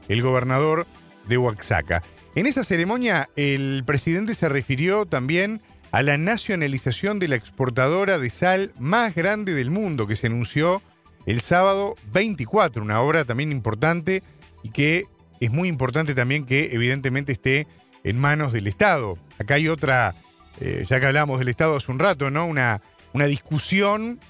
el 0.08 0.20
gobernador 0.20 0.86
de 1.26 1.38
Oaxaca. 1.38 2.02
En 2.34 2.46
esa 2.46 2.62
ceremonia, 2.62 3.30
el 3.34 3.84
presidente 3.86 4.34
se 4.34 4.50
refirió 4.50 5.06
también 5.06 5.62
a 5.92 6.02
la 6.02 6.18
nacionalización 6.18 7.18
de 7.18 7.28
la 7.28 7.36
exportadora 7.36 8.18
de 8.18 8.28
sal 8.28 8.72
más 8.78 9.14
grande 9.14 9.54
del 9.54 9.70
mundo, 9.70 10.06
que 10.06 10.16
se 10.16 10.26
anunció 10.26 10.82
el 11.24 11.40
sábado 11.40 11.96
24, 12.12 12.82
una 12.82 13.00
obra 13.00 13.24
también 13.24 13.50
importante 13.50 14.22
y 14.62 14.70
que 14.70 15.06
es 15.40 15.50
muy 15.50 15.68
importante 15.68 16.14
también 16.14 16.44
que 16.44 16.74
evidentemente 16.74 17.32
esté 17.32 17.66
en 18.04 18.18
manos 18.18 18.52
del 18.52 18.66
Estado. 18.66 19.18
Acá 19.38 19.54
hay 19.54 19.68
otra, 19.68 20.14
eh, 20.60 20.84
ya 20.88 21.00
que 21.00 21.06
hablamos 21.06 21.38
del 21.38 21.48
Estado 21.48 21.76
hace 21.76 21.90
un 21.90 21.98
rato, 21.98 22.30
¿no? 22.30 22.46
Una, 22.46 22.82
una 23.12 23.26
discusión 23.26 24.20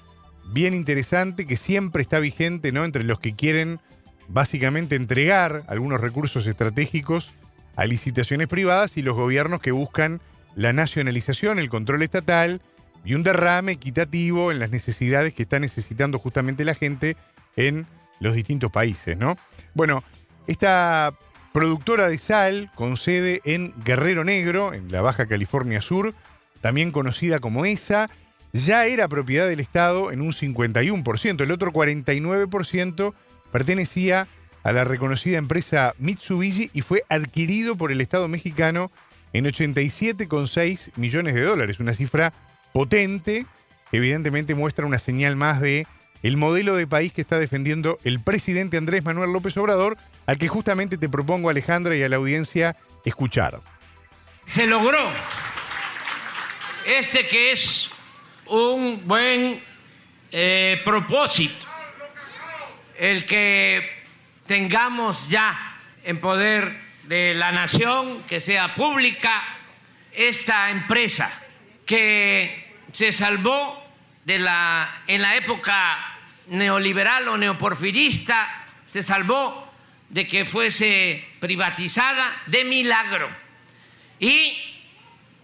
bien 0.51 0.73
interesante 0.73 1.47
que 1.47 1.55
siempre 1.55 2.01
está 2.01 2.19
vigente, 2.19 2.71
¿no? 2.71 2.83
Entre 2.85 3.03
los 3.03 3.19
que 3.19 3.35
quieren 3.35 3.79
básicamente 4.27 4.95
entregar 4.95 5.63
algunos 5.67 6.01
recursos 6.01 6.45
estratégicos 6.45 7.33
a 7.75 7.85
licitaciones 7.85 8.47
privadas 8.47 8.97
y 8.97 9.01
los 9.01 9.15
gobiernos 9.15 9.59
que 9.59 9.71
buscan 9.71 10.21
la 10.55 10.73
nacionalización, 10.73 11.59
el 11.59 11.69
control 11.69 12.03
estatal 12.03 12.61
y 13.03 13.15
un 13.15 13.23
derrame 13.23 13.73
equitativo 13.73 14.51
en 14.51 14.59
las 14.59 14.69
necesidades 14.69 15.33
que 15.33 15.43
está 15.43 15.59
necesitando 15.59 16.19
justamente 16.19 16.63
la 16.63 16.75
gente 16.75 17.17
en 17.55 17.87
los 18.19 18.35
distintos 18.35 18.71
países, 18.71 19.17
¿no? 19.17 19.37
Bueno, 19.73 20.03
esta 20.47 21.13
productora 21.53 22.09
de 22.09 22.17
sal 22.17 22.71
con 22.75 22.97
sede 22.97 23.41
en 23.45 23.73
Guerrero 23.85 24.23
Negro, 24.23 24.73
en 24.73 24.91
la 24.91 25.01
Baja 25.01 25.27
California 25.27 25.81
Sur, 25.81 26.13
también 26.61 26.91
conocida 26.91 27.39
como 27.39 27.65
ESA, 27.65 28.09
ya 28.53 28.85
era 28.85 29.07
propiedad 29.07 29.47
del 29.47 29.59
Estado 29.59 30.11
en 30.11 30.21
un 30.21 30.33
51%. 30.33 31.41
El 31.41 31.51
otro 31.51 31.71
49% 31.71 33.13
pertenecía 33.51 34.27
a 34.63 34.71
la 34.71 34.83
reconocida 34.83 35.37
empresa 35.37 35.93
Mitsubishi 35.99 36.71
y 36.73 36.81
fue 36.81 37.03
adquirido 37.09 37.75
por 37.75 37.91
el 37.91 38.01
Estado 38.01 38.27
mexicano 38.27 38.91
en 39.33 39.45
87,6 39.45 40.91
millones 40.95 41.35
de 41.35 41.41
dólares. 41.41 41.79
Una 41.79 41.93
cifra 41.93 42.33
potente, 42.71 43.45
evidentemente 43.91 44.55
muestra 44.55 44.85
una 44.85 44.99
señal 44.99 45.35
más 45.35 45.61
de 45.61 45.85
el 46.23 46.37
modelo 46.37 46.75
de 46.75 46.87
país 46.87 47.11
que 47.11 47.21
está 47.21 47.37
defendiendo 47.37 47.99
el 48.05 48.21
presidente 48.21 48.77
Andrés 48.77 49.03
Manuel 49.03 49.33
López 49.33 49.55
Obrador, 49.57 49.97
al 50.25 50.37
que 50.37 50.47
justamente 50.47 50.97
te 50.97 51.09
propongo, 51.09 51.49
Alejandra, 51.49 51.95
y 51.97 52.01
a 52.01 52.07
la 52.09 52.15
audiencia 52.15 52.77
escuchar. 53.03 53.59
se 54.45 54.65
logró. 54.65 55.11
Este 56.85 57.27
que 57.27 57.51
es 57.51 57.89
un 58.45 59.01
buen 59.05 59.61
eh, 60.31 60.81
propósito, 60.85 61.65
el 62.97 63.25
que 63.25 64.03
tengamos 64.47 65.27
ya 65.27 65.77
en 66.05 66.19
poder 66.19 66.77
de 67.03 67.33
la 67.33 67.51
nación, 67.51 68.23
que 68.23 68.39
sea 68.39 68.75
pública, 68.75 69.43
esta 70.13 70.69
empresa 70.69 71.31
que 71.85 72.75
se 72.93 73.11
salvó 73.11 73.81
en 74.25 74.43
la 74.43 75.35
época 75.35 76.12
neoliberal 76.47 77.27
o 77.27 77.37
neoporfirista, 77.37 78.65
se 78.87 79.03
salvó 79.03 79.71
de 80.09 80.27
que 80.27 80.45
fuese 80.45 81.25
privatizada 81.39 82.43
de 82.45 82.63
milagro. 82.65 83.29
Y 84.19 84.53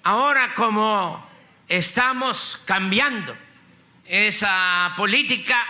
ahora 0.04 0.54
como 0.54 1.28
estamos 1.68 2.60
cambiando 2.66 3.36
esa 4.06 4.94
política, 4.98 5.66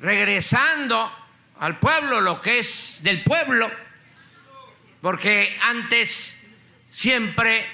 regresando 0.00 1.12
al 1.60 1.78
pueblo 1.78 2.20
lo 2.20 2.40
que 2.40 2.58
es 2.58 3.00
del 3.02 3.22
pueblo, 3.22 3.70
porque 5.00 5.56
antes 5.62 6.46
siempre, 6.90 7.66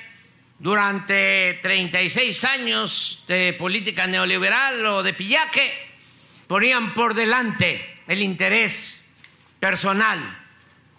durante 0.59 1.59
36 1.63 2.45
años 2.45 3.25
de 3.27 3.53
política 3.55 4.07
neoliberal 4.07 4.85
o 4.87 5.03
de 5.03 5.15
pillaque, 5.15 5.84
ponían 6.47 6.95
por 6.95 7.15
delante 7.15 8.01
el 8.07 8.23
interés 8.23 9.05
personal, 9.61 10.21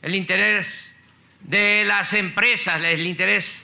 el 0.01 0.15
interés 0.15 0.95
de 1.41 1.83
las 1.85 2.13
empresas, 2.13 2.83
el 2.83 3.05
interés 3.05 3.63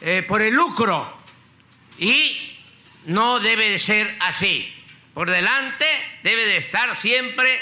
eh, 0.00 0.24
por 0.26 0.42
el 0.42 0.54
lucro. 0.54 1.18
Y 1.98 2.56
no 3.06 3.40
debe 3.40 3.70
de 3.70 3.78
ser 3.78 4.16
así. 4.20 4.72
Por 5.14 5.28
delante 5.28 5.86
debe 6.22 6.46
de 6.46 6.56
estar 6.58 6.94
siempre 6.96 7.58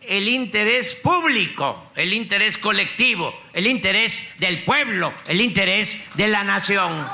el 0.00 0.28
interés 0.28 0.94
público, 0.94 1.90
el 1.96 2.12
interés 2.12 2.58
colectivo, 2.58 3.42
el 3.52 3.66
interés 3.66 4.34
del 4.38 4.62
pueblo, 4.64 5.12
el 5.26 5.40
interés 5.40 6.08
de 6.14 6.28
la 6.28 6.44
nación. 6.44 7.06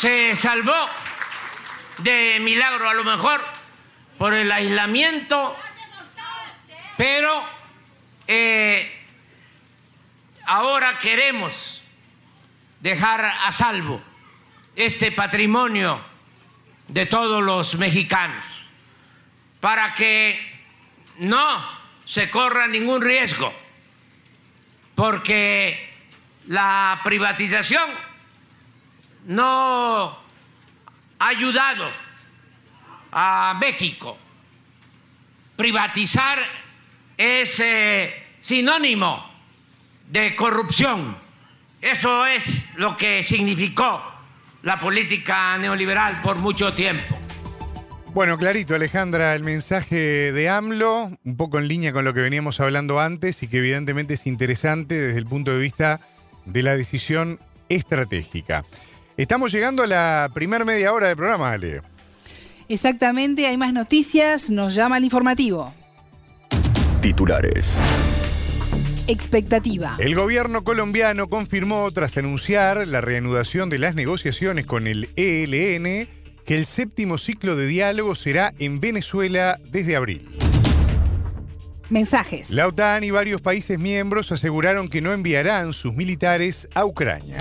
Se 0.00 0.34
salvó 0.34 0.88
de 1.98 2.38
milagro, 2.40 2.88
a 2.88 2.94
lo 2.94 3.04
mejor 3.04 3.44
por 4.16 4.32
el 4.32 4.50
aislamiento, 4.50 5.54
pero 6.96 7.44
eh, 8.26 8.98
ahora 10.46 10.98
queremos 10.98 11.82
dejar 12.80 13.26
a 13.26 13.52
salvo 13.52 14.00
este 14.74 15.12
patrimonio 15.12 16.00
de 16.88 17.04
todos 17.04 17.42
los 17.42 17.74
mexicanos 17.74 18.46
para 19.60 19.92
que 19.92 20.62
no 21.18 21.62
se 22.06 22.30
corra 22.30 22.68
ningún 22.68 23.02
riesgo, 23.02 23.52
porque 24.94 25.92
la 26.46 27.02
privatización 27.04 28.09
no 29.26 30.18
ha 31.18 31.28
ayudado 31.28 31.88
a 33.12 33.56
México. 33.60 34.16
Privatizar 35.56 36.38
es 37.16 37.60
eh, 37.60 38.14
sinónimo 38.40 39.30
de 40.08 40.34
corrupción. 40.34 41.16
Eso 41.80 42.26
es 42.26 42.68
lo 42.76 42.96
que 42.96 43.22
significó 43.22 44.02
la 44.62 44.78
política 44.78 45.56
neoliberal 45.58 46.20
por 46.22 46.36
mucho 46.36 46.74
tiempo. 46.74 47.18
Bueno, 48.12 48.36
clarito, 48.38 48.74
Alejandra, 48.74 49.36
el 49.36 49.44
mensaje 49.44 50.32
de 50.32 50.48
AMLO, 50.48 51.10
un 51.24 51.36
poco 51.36 51.58
en 51.58 51.68
línea 51.68 51.92
con 51.92 52.04
lo 52.04 52.12
que 52.12 52.20
veníamos 52.20 52.58
hablando 52.58 52.98
antes 52.98 53.42
y 53.44 53.46
que 53.46 53.58
evidentemente 53.58 54.14
es 54.14 54.26
interesante 54.26 55.00
desde 55.00 55.18
el 55.18 55.26
punto 55.26 55.52
de 55.52 55.60
vista 55.60 56.00
de 56.44 56.62
la 56.64 56.76
decisión 56.76 57.38
estratégica. 57.68 58.64
Estamos 59.20 59.52
llegando 59.52 59.82
a 59.82 59.86
la 59.86 60.30
primera 60.32 60.64
media 60.64 60.94
hora 60.94 61.08
del 61.08 61.16
programa, 61.16 61.52
Ale. 61.52 61.82
Exactamente, 62.70 63.46
hay 63.46 63.58
más 63.58 63.74
noticias, 63.74 64.48
nos 64.48 64.74
llama 64.74 64.96
el 64.96 65.04
informativo. 65.04 65.74
Titulares. 67.02 67.76
Expectativa. 69.08 69.94
El 69.98 70.14
gobierno 70.14 70.64
colombiano 70.64 71.28
confirmó, 71.28 71.90
tras 71.90 72.16
anunciar 72.16 72.88
la 72.88 73.02
reanudación 73.02 73.68
de 73.68 73.78
las 73.78 73.94
negociaciones 73.94 74.64
con 74.64 74.86
el 74.86 75.10
ELN, 75.16 76.08
que 76.46 76.56
el 76.56 76.64
séptimo 76.64 77.18
ciclo 77.18 77.56
de 77.56 77.66
diálogo 77.66 78.14
será 78.14 78.54
en 78.58 78.80
Venezuela 78.80 79.58
desde 79.70 79.96
abril. 79.96 80.30
Mensajes. 81.90 82.48
La 82.48 82.66
OTAN 82.66 83.04
y 83.04 83.10
varios 83.10 83.42
países 83.42 83.78
miembros 83.78 84.32
aseguraron 84.32 84.88
que 84.88 85.02
no 85.02 85.12
enviarán 85.12 85.74
sus 85.74 85.94
militares 85.94 86.68
a 86.74 86.86
Ucrania. 86.86 87.36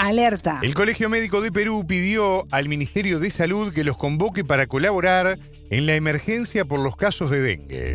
Alerta. 0.00 0.60
El 0.62 0.72
Colegio 0.74 1.10
Médico 1.10 1.42
de 1.42 1.52
Perú 1.52 1.84
pidió 1.86 2.46
al 2.50 2.70
Ministerio 2.70 3.18
de 3.18 3.30
Salud 3.30 3.70
que 3.70 3.84
los 3.84 3.98
convoque 3.98 4.44
para 4.44 4.66
colaborar 4.66 5.38
en 5.68 5.84
la 5.84 5.94
emergencia 5.94 6.64
por 6.64 6.80
los 6.80 6.96
casos 6.96 7.30
de 7.30 7.42
dengue. 7.42 7.94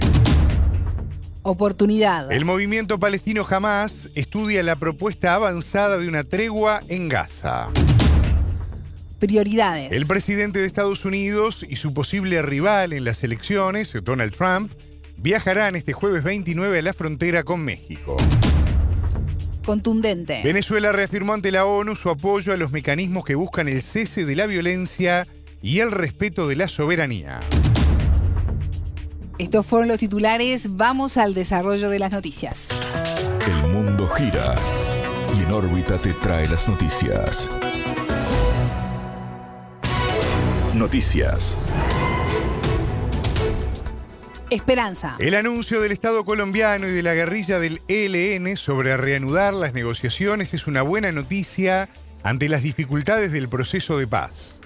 Oportunidad. 1.42 2.32
El 2.32 2.46
movimiento 2.46 3.00
palestino 3.00 3.44
Hamas 3.50 4.12
estudia 4.14 4.62
la 4.62 4.76
propuesta 4.76 5.34
avanzada 5.34 5.98
de 5.98 6.08
una 6.08 6.24
tregua 6.24 6.84
en 6.90 7.10
Gaza. 7.10 7.70
Prioridades. 9.18 9.92
El 9.92 10.06
presidente 10.06 10.60
de 10.60 10.68
Estados 10.68 11.06
Unidos 11.06 11.66
y 11.68 11.78
su 11.78 11.92
posible 11.92 12.44
rival 12.44 12.94
en 12.94 13.04
las 13.04 13.24
elecciones, 13.24 13.98
Donald 14.04 14.32
Trump, 14.32 14.72
viajarán 15.18 15.76
este 15.76 15.94
jueves 15.94 16.24
29 16.24 16.78
a 16.78 16.82
la 16.84 16.94
frontera 16.94 17.44
con 17.44 17.66
México. 17.66 18.16
Contundente. 19.66 20.42
Venezuela 20.44 20.92
reafirmó 20.92 21.34
ante 21.34 21.52
la 21.52 21.66
ONU 21.66 21.96
su 21.96 22.10
apoyo 22.10 22.54
a 22.54 22.58
los 22.58 22.72
mecanismos 22.72 23.26
que 23.26 23.36
buscan 23.36 23.68
el 23.68 23.82
cese 23.82 24.26
de 24.26 24.36
la 24.36 24.46
violencia 24.46 25.28
y 25.62 25.80
el 25.80 25.92
respeto 25.92 26.48
de 26.48 26.56
la 26.56 26.68
soberanía. 26.68 27.40
Estos 29.38 29.66
fueron 29.66 29.88
los 29.88 30.00
titulares. 30.00 30.76
Vamos 30.76 31.18
al 31.18 31.34
desarrollo 31.34 31.90
de 31.90 32.00
las 32.00 32.12
noticias. 32.12 32.70
El 33.46 33.72
mundo 33.72 34.08
gira 34.08 34.56
y 35.38 35.44
en 35.44 35.52
órbita 35.52 35.98
te 35.98 36.14
trae 36.14 36.48
las 36.48 36.68
noticias. 36.68 37.50
Noticias. 40.74 41.58
Esperanza. 44.50 45.16
El 45.20 45.36
anuncio 45.36 45.82
del 45.82 45.92
Estado 45.92 46.24
colombiano 46.24 46.88
y 46.88 46.92
de 46.92 47.04
la 47.04 47.14
guerrilla 47.14 47.60
del 47.60 47.82
ELN 47.88 48.58
sobre 48.58 48.96
reanudar 48.98 49.54
las 49.54 49.74
negociaciones 49.74 50.54
es 50.54 50.68
una 50.68 50.82
buena 50.82 51.12
noticia 51.12 51.90
ante 52.24 52.50
las 52.50 52.64
dificultades 52.64 53.32
del 53.32 53.50
proceso 53.50 53.98
de 53.98 54.08
paz. 54.08 54.62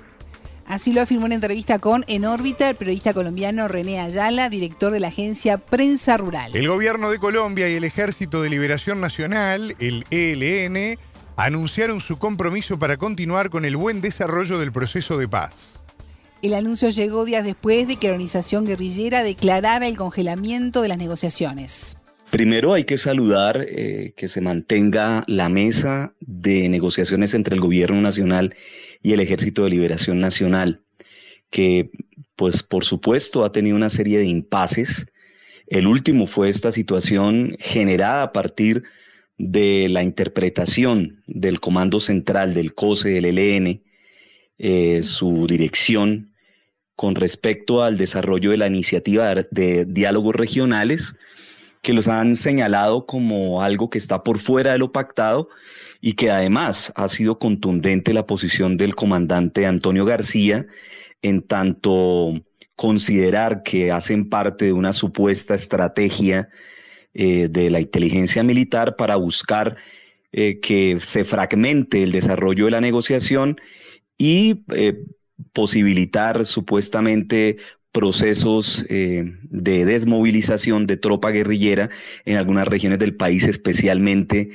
Así 0.66 0.94
lo 0.94 1.02
afirmó 1.02 1.26
en 1.26 1.32
entrevista 1.32 1.80
con 1.80 2.06
En 2.08 2.26
órbita 2.26 2.70
el 2.70 2.76
periodista 2.76 3.14
colombiano 3.14 3.68
René 3.68 4.00
Ayala, 4.00 4.50
director 4.50 4.92
de 4.92 5.00
la 5.00 5.08
agencia 5.08 5.58
Prensa 5.58 6.16
Rural. 6.16 6.56
El 6.56 6.68
gobierno 6.68 7.10
de 7.10 7.18
Colombia 7.18 7.68
y 7.68 7.74
el 7.74 7.84
Ejército 7.84 8.44
de 8.44 8.52
Liberación 8.52 9.02
Nacional, 9.02 9.76
el 9.80 10.06
ELN, 10.12 11.00
anunciaron 11.38 12.02
su 12.02 12.18
compromiso 12.20 12.78
para 12.78 12.98
continuar 12.98 13.50
con 13.50 13.66
el 13.66 13.78
buen 13.78 14.00
desarrollo 14.00 14.60
del 14.60 14.72
proceso 14.72 15.18
de 15.18 15.28
paz. 15.28 15.82
El 16.42 16.54
anuncio 16.54 16.90
llegó 16.90 17.26
días 17.26 17.44
después 17.44 17.86
de 17.88 17.98
que 17.98 18.08
la 18.08 18.14
organización 18.14 18.66
guerrillera 18.66 19.24
declarara 19.24 19.88
el 19.88 19.98
congelamiento 19.98 20.82
de 20.82 20.88
las 20.88 20.98
negociaciones. 20.98 21.98
Primero 22.32 22.74
hay 22.74 22.86
que 22.86 22.98
saludar 22.98 23.66
eh, 23.68 24.14
que 24.16 24.30
se 24.30 24.40
mantenga 24.40 25.26
la 25.28 25.50
mesa 25.50 26.14
de 26.22 26.70
negociaciones 26.70 27.34
entre 27.34 27.56
el 27.56 27.62
gobierno 27.62 28.00
nacional 28.00 28.56
y 29.02 29.12
el 29.12 29.20
Ejército 29.20 29.64
de 29.64 29.72
Liberación 29.72 30.22
Nacional, 30.22 30.82
que 31.50 31.90
pues 32.38 32.64
por 32.64 32.86
supuesto 32.86 33.44
ha 33.44 33.52
tenido 33.52 33.76
una 33.76 33.90
serie 33.90 34.18
de 34.20 34.26
impases. 34.26 35.08
El 35.68 35.88
último 35.88 36.26
fue 36.26 36.48
esta 36.48 36.72
situación 36.72 37.58
generada 37.60 38.24
a 38.24 38.32
partir 38.32 38.84
de 39.38 39.88
la 39.90 40.04
interpretación 40.04 41.22
del 41.28 41.60
Comando 41.60 42.00
Central 42.00 42.54
del 42.54 42.74
COSE, 42.74 43.10
del 43.10 43.26
ELN, 43.38 43.82
eh, 44.60 45.04
su 45.04 45.48
dirección 45.48 46.34
con 46.96 47.16
respecto 47.16 47.82
al 47.82 47.98
desarrollo 47.98 48.52
de 48.52 48.58
la 48.58 48.68
iniciativa 48.68 49.34
de 49.34 49.86
diálogos 49.86 50.36
regionales, 50.36 51.16
que 51.82 51.94
los 51.94 52.10
han 52.10 52.36
señalado 52.36 53.06
como 53.06 53.64
algo 53.64 53.90
que 53.90 53.98
está 53.98 54.22
por 54.22 54.38
fuera 54.38 54.74
de 54.74 54.80
lo 54.80 54.92
pactado 54.92 55.48
y 56.02 56.14
que 56.14 56.30
además 56.30 56.92
ha 56.98 57.08
sido 57.08 57.40
contundente 57.40 58.14
la 58.14 58.26
posición 58.26 58.76
del 58.76 58.96
comandante 58.96 59.66
Antonio 59.66 60.04
García 60.04 60.68
en 61.22 61.42
tanto 61.42 62.34
considerar 62.76 63.64
que 63.64 63.94
hacen 63.94 64.28
parte 64.28 64.66
de 64.66 64.74
una 64.74 64.92
supuesta 64.92 65.56
estrategia 65.56 66.50
eh, 67.14 67.48
de 67.50 67.70
la 67.70 67.80
inteligencia 67.80 68.44
militar 68.44 68.98
para 68.98 69.16
buscar 69.16 69.78
eh, 70.32 70.60
que 70.60 70.98
se 71.00 71.24
fragmente 71.24 72.04
el 72.04 72.12
desarrollo 72.12 72.66
de 72.66 72.72
la 72.72 72.82
negociación 72.82 73.58
y 74.20 74.64
eh, 74.76 75.04
posibilitar 75.52 76.46
supuestamente 76.46 77.58
procesos 77.92 78.86
eh, 78.90 79.24
de 79.44 79.86
desmovilización 79.86 80.86
de 80.86 80.98
tropa 80.98 81.32
guerrillera 81.32 81.90
en 82.26 82.38
algunas 82.38 82.68
regiones 82.68 83.00
del 83.00 83.16
país, 83.16 83.48
especialmente 83.48 84.52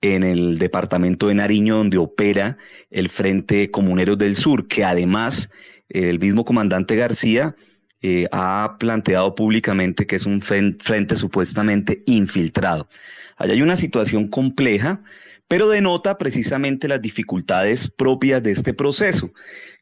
en 0.00 0.22
el 0.22 0.58
departamento 0.58 1.26
de 1.26 1.34
Nariño, 1.34 1.76
donde 1.76 1.98
opera 1.98 2.56
el 2.90 3.10
Frente 3.10 3.70
Comuneros 3.70 4.16
del 4.16 4.36
Sur, 4.36 4.68
que 4.68 4.84
además 4.84 5.50
el 5.90 6.18
mismo 6.18 6.46
comandante 6.46 6.96
García 6.96 7.54
eh, 8.00 8.28
ha 8.30 8.76
planteado 8.78 9.34
públicamente 9.34 10.06
que 10.06 10.14
es 10.16 10.24
un 10.24 10.40
frente 10.40 11.16
supuestamente 11.16 12.04
infiltrado. 12.06 12.88
Allá 13.36 13.54
hay 13.54 13.62
una 13.62 13.76
situación 13.76 14.28
compleja, 14.28 15.02
pero 15.48 15.68
denota 15.68 16.18
precisamente 16.18 16.88
las 16.88 17.02
dificultades 17.02 17.88
propias 17.88 18.42
de 18.42 18.52
este 18.52 18.74
proceso 18.74 19.32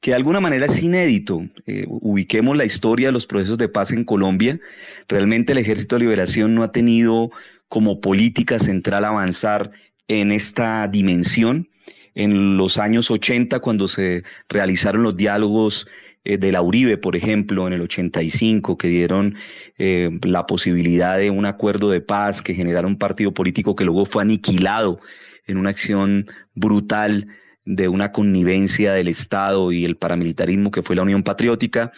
que 0.00 0.10
de 0.12 0.16
alguna 0.16 0.40
manera 0.40 0.66
es 0.66 0.80
inédito. 0.82 1.44
Eh, 1.66 1.86
ubiquemos 1.88 2.56
la 2.56 2.64
historia 2.64 3.08
de 3.08 3.12
los 3.12 3.26
procesos 3.26 3.58
de 3.58 3.68
paz 3.68 3.92
en 3.92 4.04
Colombia. 4.04 4.60
Realmente 5.08 5.52
el 5.52 5.58
Ejército 5.58 5.96
de 5.96 6.00
Liberación 6.00 6.54
no 6.54 6.62
ha 6.62 6.72
tenido 6.72 7.30
como 7.68 8.00
política 8.00 8.58
central 8.58 9.04
avanzar 9.04 9.72
en 10.08 10.32
esta 10.32 10.86
dimensión. 10.88 11.68
En 12.14 12.56
los 12.56 12.78
años 12.78 13.10
80, 13.10 13.58
cuando 13.60 13.88
se 13.88 14.22
realizaron 14.48 15.02
los 15.02 15.16
diálogos 15.16 15.86
eh, 16.24 16.38
de 16.38 16.52
la 16.52 16.62
Uribe, 16.62 16.98
por 16.98 17.16
ejemplo, 17.16 17.66
en 17.66 17.72
el 17.72 17.82
85, 17.82 18.78
que 18.78 18.88
dieron 18.88 19.34
eh, 19.78 20.10
la 20.22 20.46
posibilidad 20.46 21.18
de 21.18 21.30
un 21.30 21.46
acuerdo 21.46 21.90
de 21.90 22.00
paz 22.00 22.42
que 22.42 22.54
generara 22.54 22.86
un 22.86 22.96
partido 22.96 23.32
político 23.32 23.74
que 23.76 23.84
luego 23.84 24.06
fue 24.06 24.22
aniquilado 24.22 25.00
en 25.46 25.58
una 25.58 25.70
acción 25.70 26.26
brutal 26.54 27.28
de 27.64 27.88
una 27.88 28.12
connivencia 28.12 28.92
del 28.92 29.08
Estado 29.08 29.72
y 29.72 29.84
el 29.84 29.96
paramilitarismo 29.96 30.70
que 30.70 30.82
fue 30.82 30.96
la 30.96 31.02
Unión 31.02 31.22
Patriótica, 31.22 31.92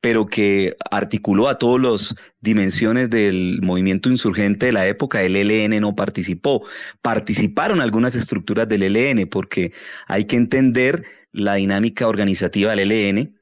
pero 0.00 0.26
que 0.26 0.76
articuló 0.90 1.48
a 1.48 1.58
todas 1.58 1.82
las 1.82 2.14
dimensiones 2.40 3.10
del 3.10 3.60
movimiento 3.62 4.08
insurgente 4.08 4.66
de 4.66 4.72
la 4.72 4.86
época, 4.86 5.22
el 5.22 5.36
ELN 5.36 5.80
no 5.80 5.94
participó. 5.94 6.64
Participaron 7.02 7.82
algunas 7.82 8.14
estructuras 8.14 8.66
del 8.68 8.82
ELN 8.82 9.28
porque 9.28 9.72
hay 10.06 10.24
que 10.24 10.36
entender 10.36 11.04
la 11.32 11.54
dinámica 11.54 12.08
organizativa 12.08 12.74
del 12.74 12.90
ELN 12.90 13.39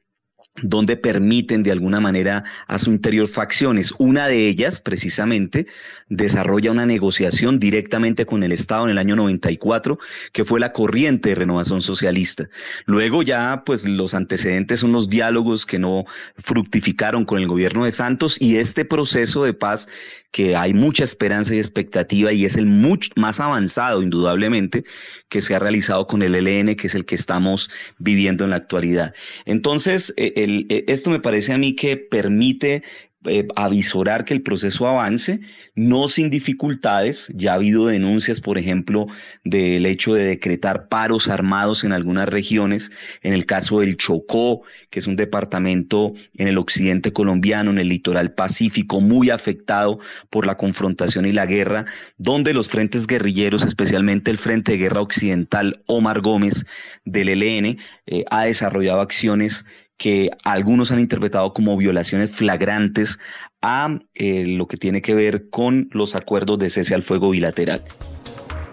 donde 0.63 0.97
permiten 0.97 1.63
de 1.63 1.73
alguna 1.73 2.01
manera 2.01 2.45
a 2.67 2.79
su 2.79 2.91
interior 2.91 3.29
facciones. 3.29 3.95
Una 3.99 4.29
de 4.29 4.47
ellas, 4.47 4.81
precisamente, 4.81 5.67
desarrolla 6.09 6.71
una 6.71 6.87
negociación 6.87 7.59
directamente 7.59 8.27
con 8.27 8.43
el 8.43 8.53
Estado 8.53 8.85
en 8.85 8.91
el 8.91 8.99
año 8.99 9.17
94, 9.17 9.99
que 10.33 10.45
fue 10.45 10.61
la 10.61 10.73
corriente 10.73 11.31
de 11.31 11.35
renovación 11.37 11.81
socialista. 11.81 12.49
Luego 12.87 13.23
ya, 13.23 13.63
pues 13.65 13.87
los 13.87 14.15
antecedentes 14.15 14.81
son 14.81 14.93
los 14.93 15.09
diálogos 15.09 15.67
que 15.67 15.79
no 15.79 16.05
fructificaron 16.37 17.25
con 17.25 17.39
el 17.39 17.47
gobierno 17.47 17.85
de 17.85 17.93
Santos 17.93 18.37
y 18.41 18.57
este 18.57 18.85
proceso 18.85 19.45
de 19.45 19.55
paz 19.55 19.89
que 20.31 20.57
hay 20.57 20.75
mucha 20.75 21.05
esperanza 21.05 21.55
y 21.55 21.59
expectativa 21.59 22.33
y 22.33 22.45
es 22.45 22.57
el 22.57 22.67
mucho 22.67 23.11
más 23.17 23.41
avanzado, 23.41 24.03
indudablemente, 24.03 24.85
que 25.29 25.41
se 25.41 25.55
ha 25.55 25.59
realizado 25.59 26.07
con 26.07 26.23
el 26.23 26.35
ELN, 26.35 26.77
que 26.77 26.87
es 26.87 26.95
el 26.95 27.07
que 27.07 27.15
estamos 27.15 27.71
viviendo 27.99 28.45
en 28.45 28.51
la 28.51 28.57
actualidad. 28.57 29.15
Entonces, 29.47 30.13
eh, 30.17 30.33
eh, 30.69 30.85
esto 30.89 31.11
me 31.11 31.21
parece 31.21 31.53
a 31.53 31.59
mí 31.59 31.75
que 31.75 31.97
permite 31.97 32.83
eh, 33.25 33.49
avisorar 33.57 34.25
que 34.25 34.33
el 34.33 34.43
proceso 34.43 34.87
avance, 34.87 35.41
no 35.75 36.07
sin 36.07 36.31
dificultades. 36.31 37.33
Ya 37.35 37.51
ha 37.51 37.55
habido 37.57 37.87
denuncias, 37.87 38.41
por 38.41 38.59
ejemplo, 38.59 39.09
del 39.43 39.87
hecho 39.87 40.15
de 40.15 40.23
decretar 40.23 40.87
paros 40.89 41.29
armados 41.29 41.83
en 41.83 41.93
algunas 41.93 42.29
regiones, 42.29 42.93
en 43.23 43.33
el 43.33 43.45
caso 43.45 43.81
del 43.81 43.97
Chocó, 43.97 44.63
que 44.91 45.01
es 45.01 45.09
un 45.09 45.17
departamento 45.17 46.13
en 46.35 46.47
el 46.47 46.59
occidente 46.59 47.13
colombiano, 47.13 47.73
en 47.73 47.79
el 47.79 47.89
litoral 47.89 48.35
pacífico, 48.35 49.01
muy 49.01 49.31
afectado 49.31 49.99
por 50.31 50.47
la 50.47 50.57
confrontación 50.57 51.27
y 51.27 51.33
la 51.33 51.47
guerra, 51.47 51.87
donde 52.19 52.55
los 52.55 52.69
frentes 52.69 53.09
guerrilleros, 53.09 53.65
especialmente 53.65 54.31
el 54.31 54.39
Frente 54.39 54.73
de 54.73 54.79
Guerra 54.79 55.01
Occidental 55.01 55.83
Omar 55.87 56.21
Gómez 56.21 56.67
del 57.05 57.31
ELN, 57.31 57.79
eh, 58.07 58.25
ha 58.31 58.45
desarrollado 58.45 59.01
acciones 59.01 59.65
que 59.99 60.31
algunos 60.45 60.91
han 60.91 61.01
interpretado 61.01 61.53
como 61.53 61.77
violaciones 61.77 62.31
flagrantes 62.31 63.19
a 63.61 63.99
eh, 64.15 64.47
lo 64.47 64.67
que 64.69 64.77
tiene 64.77 65.03
que 65.03 65.15
ver 65.15 65.51
con 65.51 65.91
los 65.93 66.15
acuerdos 66.15 66.59
de 66.59 66.71
cese 66.71 66.95
al 66.95 67.03
fuego 67.03 67.31
bilateral. 67.31 67.85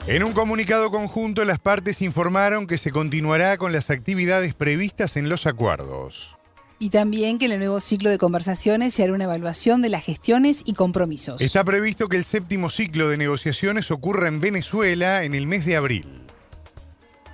En 0.07 0.23
un 0.23 0.33
comunicado 0.33 0.91
conjunto, 0.91 1.43
las 1.45 1.57
partes 1.57 2.03
informaron 2.03 2.67
que 2.67 2.77
se 2.77 2.91
continuará 2.91 3.57
con 3.57 3.73
las 3.73 3.89
actividades 3.89 4.53
previstas 4.53 5.17
en 5.17 5.29
los 5.29 5.47
acuerdos. 5.47 6.37
Y 6.77 6.91
también 6.91 7.39
que 7.39 7.45
en 7.45 7.53
el 7.53 7.59
nuevo 7.59 7.79
ciclo 7.79 8.11
de 8.11 8.19
conversaciones 8.19 8.93
se 8.93 9.03
hará 9.03 9.13
una 9.13 9.23
evaluación 9.23 9.81
de 9.81 9.89
las 9.89 10.03
gestiones 10.03 10.61
y 10.63 10.73
compromisos. 10.73 11.41
Está 11.41 11.63
previsto 11.63 12.07
que 12.07 12.17
el 12.17 12.23
séptimo 12.23 12.69
ciclo 12.69 13.09
de 13.09 13.17
negociaciones 13.17 13.89
ocurra 13.89 14.27
en 14.27 14.41
Venezuela 14.41 15.23
en 15.23 15.33
el 15.33 15.47
mes 15.47 15.65
de 15.65 15.75
abril. 15.75 16.24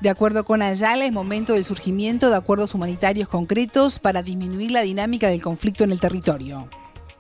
De 0.02 0.10
acuerdo 0.10 0.46
con 0.46 0.64
Ayala, 0.64 1.06
es 1.06 1.12
momento 1.12 1.54
del 1.54 1.64
surgimiento 1.64 2.32
de 2.32 2.36
acuerdos 2.36 2.74
humanitarios 2.74 3.30
concretos 3.30 4.00
para 4.00 4.24
disminuir 4.24 4.72
la 4.72 4.82
dinámica 4.82 5.30
del 5.30 5.44
conflicto 5.44 5.84
en 5.84 5.92
el 5.92 6.00
territorio. 6.00 6.68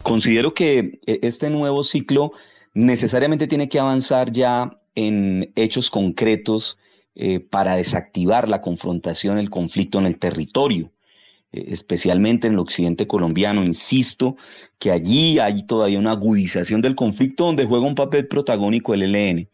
Considero 0.01 0.55
que 0.55 0.99
eh, 1.05 1.19
este 1.21 1.51
nuevo 1.51 1.83
ciclo 1.83 2.31
necesariamente 2.73 3.45
tiene 3.45 3.69
que 3.69 3.77
avanzar 3.77 4.31
ya 4.31 4.79
en 4.95 5.51
hechos 5.55 5.91
concretos 5.91 6.79
eh, 7.13 7.39
para 7.39 7.75
desactivar 7.75 8.49
la 8.49 8.61
confrontación, 8.61 9.37
el 9.37 9.51
conflicto 9.51 9.99
en 9.99 10.07
el 10.07 10.17
territorio, 10.17 10.91
eh, 11.51 11.65
especialmente 11.67 12.47
en 12.47 12.53
el 12.53 12.59
occidente 12.59 13.05
colombiano. 13.05 13.63
Insisto 13.63 14.37
que 14.79 14.89
allí 14.89 15.37
hay 15.37 15.67
todavía 15.67 15.99
una 15.99 16.13
agudización 16.13 16.81
del 16.81 16.95
conflicto 16.95 17.45
donde 17.45 17.67
juega 17.67 17.85
un 17.85 17.93
papel 17.93 18.27
protagónico 18.27 18.95
el 18.95 19.03
ELN. 19.03 19.49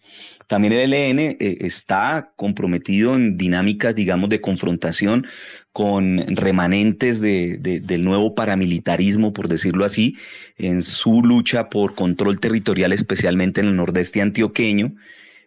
También 0.48 0.74
el 0.74 0.94
ELN 0.94 1.20
eh, 1.20 1.38
está 1.40 2.32
comprometido 2.38 3.16
en 3.16 3.38
dinámicas, 3.38 3.96
digamos, 3.96 4.30
de 4.30 4.42
confrontación 4.42 5.28
con 5.74 6.18
remanentes 6.36 7.22
del 7.22 8.04
nuevo 8.04 8.34
paramilitarismo, 8.34 9.34
por 9.34 9.48
decirlo 9.48 9.86
así, 9.86 10.16
en 10.58 10.82
su 10.82 11.22
lucha 11.22 11.70
por 11.70 11.94
control 11.94 12.40
territorial, 12.40 12.94
especialmente 12.94 13.62
en 13.62 13.68
el 13.68 13.76
nordeste 13.76 14.22
antioqueño, 14.22 14.96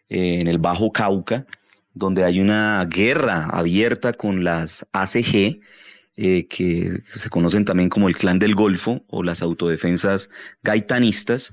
eh, 0.09 0.41
en 0.41 0.47
el 0.47 0.59
Bajo 0.59 0.93
Cauca, 0.93 1.47
donde 1.95 2.25
hay 2.25 2.39
una 2.39 2.85
guerra 2.85 3.47
abierta 3.47 4.13
con 4.13 4.45
las 4.45 4.87
ACG, 4.93 5.61
eh, 6.17 6.47
que 6.49 7.03
se 7.15 7.31
conocen 7.31 7.65
también 7.65 7.89
como 7.89 8.09
el 8.09 8.17
Clan 8.17 8.39
del 8.39 8.55
Golfo 8.55 9.03
o 9.09 9.23
las 9.23 9.43
autodefensas 9.43 10.29
gaitanistas, 10.63 11.53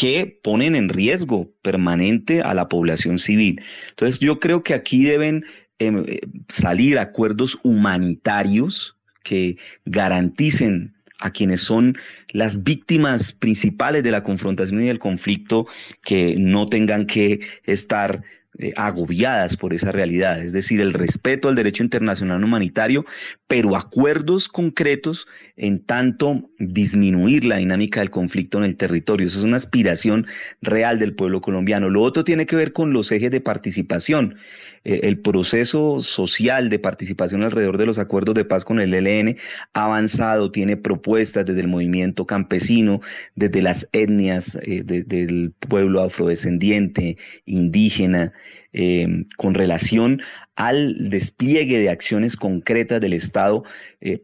que 0.00 0.40
ponen 0.42 0.76
en 0.76 0.88
riesgo 0.88 1.52
permanente 1.60 2.40
a 2.40 2.54
la 2.54 2.70
población 2.70 3.18
civil. 3.18 3.60
Entonces 3.90 4.18
yo 4.18 4.40
creo 4.40 4.62
que 4.62 4.72
aquí 4.72 5.04
deben 5.04 5.44
em, 5.78 6.04
eh, 6.06 6.20
salir 6.48 6.98
acuerdos 6.98 7.58
humanitarios 7.64 8.96
que 9.22 9.58
garanticen 9.84 10.94
a 11.18 11.30
quienes 11.30 11.60
son 11.60 11.98
las 12.30 12.62
víctimas 12.62 13.32
principales 13.34 14.02
de 14.02 14.10
la 14.10 14.22
confrontación 14.22 14.82
y 14.82 14.86
del 14.86 14.98
conflicto 14.98 15.66
que 16.02 16.36
no 16.38 16.70
tengan 16.70 17.04
que 17.04 17.40
estar 17.64 18.22
eh, 18.58 18.72
agobiadas 18.76 19.56
por 19.56 19.72
esa 19.74 19.92
realidad, 19.92 20.42
es 20.42 20.52
decir, 20.52 20.80
el 20.80 20.92
respeto 20.92 21.48
al 21.48 21.54
derecho 21.54 21.84
internacional 21.84 22.42
humanitario, 22.42 23.04
pero 23.46 23.76
acuerdos 23.76 24.48
concretos 24.48 25.28
en 25.56 25.84
tanto 25.84 26.50
disminuir 26.58 27.44
la 27.44 27.58
dinámica 27.58 28.00
del 28.00 28.10
conflicto 28.10 28.58
en 28.58 28.64
el 28.64 28.76
territorio. 28.76 29.28
Eso 29.28 29.38
es 29.38 29.44
una 29.44 29.56
aspiración 29.56 30.26
real 30.60 30.98
del 30.98 31.14
pueblo 31.14 31.40
colombiano. 31.40 31.90
Lo 31.90 32.02
otro 32.02 32.24
tiene 32.24 32.44
que 32.44 32.56
ver 32.56 32.72
con 32.72 32.92
los 32.92 33.12
ejes 33.12 33.30
de 33.30 33.40
participación. 33.40 34.36
Eh, 34.82 35.00
el 35.02 35.18
proceso 35.18 36.00
social 36.00 36.70
de 36.70 36.78
participación 36.78 37.42
alrededor 37.42 37.76
de 37.76 37.84
los 37.84 37.98
acuerdos 37.98 38.34
de 38.34 38.46
paz 38.46 38.64
con 38.64 38.80
el 38.80 38.94
ELN 38.94 39.36
ha 39.74 39.84
avanzado, 39.84 40.50
tiene 40.50 40.78
propuestas 40.78 41.44
desde 41.44 41.60
el 41.60 41.68
movimiento 41.68 42.26
campesino, 42.26 43.02
desde 43.34 43.60
las 43.60 43.88
etnias, 43.92 44.58
eh, 44.62 44.82
desde 44.84 45.24
el 45.24 45.52
pueblo 45.58 46.00
afrodescendiente, 46.02 47.18
indígena, 47.44 48.32
eh, 48.72 49.26
con 49.36 49.54
relación 49.54 50.22
al 50.54 51.10
despliegue 51.10 51.78
de 51.78 51.90
acciones 51.90 52.36
concretas 52.36 53.00
del 53.00 53.14
Estado 53.14 53.64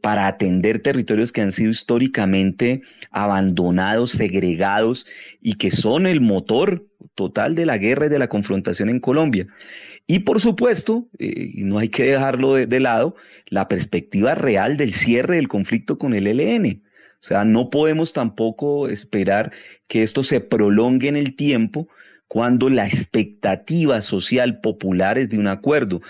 para 0.02 0.26
atender 0.26 0.80
territorios 0.80 1.32
que 1.32 1.40
han 1.40 1.50
sido 1.50 1.70
históricamente 1.70 2.82
abandonados, 3.10 4.12
segregados 4.12 5.06
y 5.40 5.54
que 5.54 5.70
son 5.70 6.06
el 6.06 6.20
motor 6.20 6.86
total 7.14 7.54
de 7.54 7.66
la 7.66 7.78
guerra 7.78 8.06
y 8.06 8.10
de 8.10 8.18
la 8.18 8.28
confrontación 8.28 8.90
en 8.90 9.00
Colombia. 9.00 9.46
Y 10.06 10.20
por 10.20 10.40
supuesto, 10.40 11.08
eh, 11.18 11.52
no 11.56 11.78
hay 11.78 11.88
que 11.88 12.04
dejarlo 12.04 12.54
de, 12.54 12.80
lado, 12.80 13.16
la 13.48 13.66
perspectiva 13.66 14.34
real 14.34 14.76
del 14.76 14.92
cierre 14.92 15.36
del 15.36 15.48
conflicto 15.48 15.98
con 15.98 16.14
el 16.14 16.26
ELN. 16.26 16.82
O 17.20 17.24
sea, 17.26 17.44
no 17.44 17.70
podemos 17.70 18.12
tampoco 18.12 18.88
esperar 18.88 19.52
que 19.88 20.02
esto 20.02 20.22
se 20.22 20.40
prolongue 20.40 21.08
en 21.08 21.16
el 21.16 21.34
tiempo 21.34 21.88
cuando 22.28 22.68
la 22.68 22.86
expectativa 22.86 24.00
social 24.00 24.60
popular 24.60 25.18
es 25.18 25.30
de 25.30 25.38
un 25.38 25.48
acuerdo. 25.48 26.02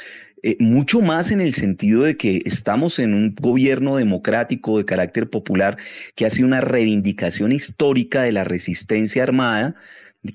Eh, 0.42 0.56
mucho 0.61 1.00
más 1.00 1.30
en 1.30 1.40
el 1.40 1.54
sentido 1.54 2.02
de 2.02 2.18
que 2.18 2.42
estamos 2.44 2.98
en 2.98 3.14
un 3.14 3.35
gobierno 3.35 3.96
democrático 3.96 4.76
de 4.76 4.85
carácter 4.85 5.30
popular 5.30 5.78
que 6.14 6.26
hace 6.26 6.44
una 6.44 6.61
reivindicación 6.61 7.50
histórica 7.50 8.22
de 8.22 8.32
la 8.32 8.44
resistencia 8.44 9.22
armada 9.22 9.74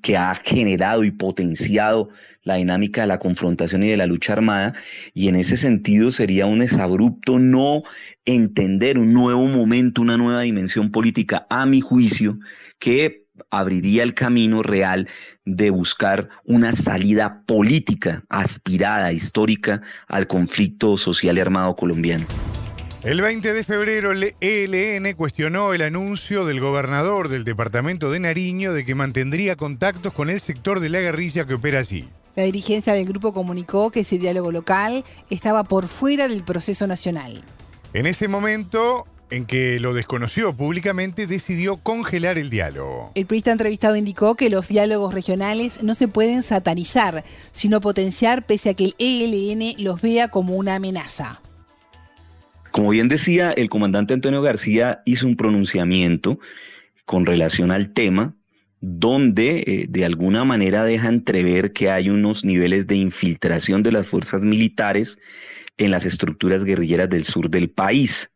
que 0.01 0.17
ha 0.17 0.35
generado 0.35 1.03
y 1.03 1.11
potenciado 1.11 2.09
la 2.43 2.55
dinámica 2.55 3.01
de 3.01 3.07
la 3.07 3.19
confrontación 3.19 3.83
y 3.83 3.89
de 3.89 3.97
la 3.97 4.05
lucha 4.05 4.33
armada, 4.33 4.73
y 5.13 5.27
en 5.27 5.35
ese 5.35 5.57
sentido 5.57 6.11
sería 6.11 6.45
un 6.45 6.59
desabrupto 6.59 7.39
no 7.39 7.83
entender 8.25 8.97
un 8.97 9.13
nuevo 9.13 9.45
momento, 9.45 10.01
una 10.01 10.17
nueva 10.17 10.41
dimensión 10.41 10.91
política, 10.91 11.45
a 11.49 11.65
mi 11.65 11.81
juicio, 11.81 12.39
que 12.79 13.25
abriría 13.49 14.03
el 14.03 14.13
camino 14.13 14.63
real 14.63 15.07
de 15.45 15.69
buscar 15.69 16.29
una 16.43 16.73
salida 16.73 17.43
política 17.45 18.23
aspirada, 18.29 19.11
histórica, 19.11 19.81
al 20.07 20.27
conflicto 20.27 20.97
social 20.97 21.37
y 21.37 21.41
armado 21.41 21.75
colombiano. 21.75 22.25
El 23.03 23.19
20 23.19 23.53
de 23.53 23.63
febrero 23.63 24.11
el 24.11 24.35
ELN 24.41 25.15
cuestionó 25.15 25.73
el 25.73 25.81
anuncio 25.81 26.45
del 26.45 26.59
gobernador 26.59 27.29
del 27.29 27.43
departamento 27.43 28.11
de 28.11 28.19
Nariño 28.19 28.73
de 28.73 28.85
que 28.85 28.93
mantendría 28.93 29.55
contactos 29.55 30.13
con 30.13 30.29
el 30.29 30.39
sector 30.39 30.79
de 30.79 30.89
la 30.89 30.99
guerrilla 30.99 31.47
que 31.47 31.55
opera 31.55 31.79
allí. 31.79 32.07
La 32.35 32.43
dirigencia 32.43 32.93
del 32.93 33.07
grupo 33.07 33.33
comunicó 33.33 33.89
que 33.89 34.01
ese 34.01 34.19
diálogo 34.19 34.51
local 34.51 35.03
estaba 35.31 35.63
por 35.63 35.87
fuera 35.87 36.27
del 36.27 36.43
proceso 36.43 36.85
nacional. 36.85 37.43
En 37.93 38.05
ese 38.05 38.27
momento 38.27 39.07
en 39.31 39.47
que 39.47 39.79
lo 39.79 39.95
desconoció 39.95 40.53
públicamente, 40.53 41.25
decidió 41.25 41.77
congelar 41.77 42.37
el 42.37 42.51
diálogo. 42.51 43.13
El 43.15 43.25
periodista 43.25 43.51
entrevistado 43.51 43.95
indicó 43.95 44.35
que 44.35 44.51
los 44.51 44.67
diálogos 44.67 45.15
regionales 45.15 45.81
no 45.81 45.95
se 45.95 46.07
pueden 46.07 46.43
satanizar, 46.43 47.23
sino 47.51 47.81
potenciar 47.81 48.45
pese 48.45 48.69
a 48.69 48.73
que 48.75 48.85
el 48.85 48.95
ELN 48.99 49.83
los 49.83 50.01
vea 50.01 50.27
como 50.27 50.55
una 50.55 50.75
amenaza. 50.75 51.41
Como 52.71 52.89
bien 52.89 53.07
decía, 53.07 53.51
el 53.51 53.69
comandante 53.69 54.13
Antonio 54.13 54.41
García 54.41 55.01
hizo 55.05 55.27
un 55.27 55.35
pronunciamiento 55.35 56.39
con 57.05 57.25
relación 57.25 57.71
al 57.71 57.93
tema 57.93 58.35
donde 58.81 59.59
eh, 59.59 59.85
de 59.87 60.05
alguna 60.05 60.43
manera 60.43 60.83
deja 60.83 61.07
entrever 61.07 61.71
que 61.71 61.91
hay 61.91 62.09
unos 62.09 62.43
niveles 62.43 62.87
de 62.87 62.95
infiltración 62.95 63.83
de 63.83 63.91
las 63.91 64.07
fuerzas 64.07 64.43
militares 64.43 65.19
en 65.77 65.91
las 65.91 66.05
estructuras 66.05 66.63
guerrilleras 66.63 67.09
del 67.09 67.23
sur 67.23 67.49
del 67.49 67.69
país, 67.69 68.31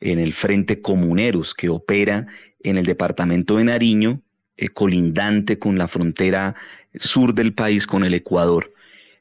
en 0.00 0.18
el 0.18 0.32
Frente 0.32 0.82
Comuneros, 0.82 1.54
que 1.54 1.68
opera 1.68 2.26
en 2.62 2.76
el 2.76 2.84
departamento 2.84 3.56
de 3.56 3.64
Nariño, 3.64 4.22
eh, 4.56 4.68
colindante 4.68 5.58
con 5.58 5.78
la 5.78 5.86
frontera 5.86 6.54
sur 6.94 7.32
del 7.34 7.54
país 7.54 7.86
con 7.86 8.04
el 8.04 8.14
Ecuador. 8.14 8.72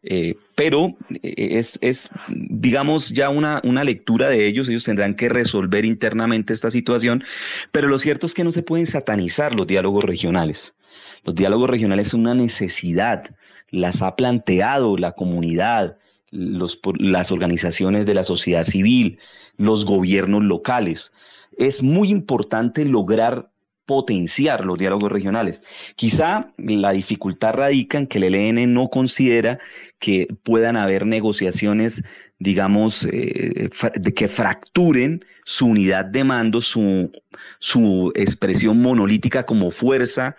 Eh, 0.07 0.37
pero 0.53 0.95
eh, 1.23 1.59
es, 1.59 2.09
digamos, 2.29 3.09
ya 3.09 3.29
una, 3.29 3.59
una, 3.63 3.83
lectura 3.83 4.29
de 4.29 4.45
ellos, 4.45 4.69
ellos 4.69 4.83
tendrán 4.83 5.15
que 5.15 5.29
resolver 5.29 5.83
internamente 5.83 6.53
esta 6.53 6.69
situación, 6.69 7.23
pero 7.71 7.87
lo 7.87 7.97
cierto 7.97 8.27
es 8.27 8.35
que 8.35 8.43
no 8.43 8.51
se 8.51 8.61
pueden 8.61 8.85
satanizar 8.85 9.55
los 9.55 9.65
diálogos 9.65 10.03
regionales. 10.03 10.75
Los 11.23 11.33
diálogos 11.33 11.71
regionales 11.71 12.09
son 12.09 12.21
una 12.21 12.35
necesidad, 12.35 13.35
las 13.71 14.03
ha 14.03 14.15
planteado 14.15 14.95
la 14.95 15.13
comunidad, 15.13 15.97
los, 16.29 16.79
las 16.99 17.31
organizaciones 17.31 18.05
de 18.05 18.13
la 18.13 18.23
sociedad 18.23 18.63
civil, 18.63 19.17
los 19.57 19.85
gobiernos 19.85 20.43
locales. 20.43 21.11
Es 21.57 21.81
muy 21.81 22.09
importante 22.09 22.85
lograr 22.85 23.49
potenciar 23.85 24.65
los 24.65 24.77
diálogos 24.77 25.11
regionales. 25.11 25.63
Quizá 25.95 26.53
la 26.57 26.91
dificultad 26.91 27.53
radica 27.53 27.97
en 27.97 28.07
que 28.07 28.17
el 28.17 28.35
ELN 28.35 28.73
no 28.73 28.89
considera 28.89 29.59
que 29.99 30.27
puedan 30.43 30.77
haber 30.77 31.05
negociaciones, 31.05 32.03
digamos, 32.39 33.07
eh, 33.11 33.69
de 33.95 34.13
que 34.13 34.27
fracturen 34.27 35.25
su 35.43 35.67
unidad 35.67 36.05
de 36.05 36.23
mando, 36.23 36.61
su, 36.61 37.11
su 37.59 38.11
expresión 38.15 38.81
monolítica 38.81 39.45
como 39.45 39.71
fuerza 39.71 40.35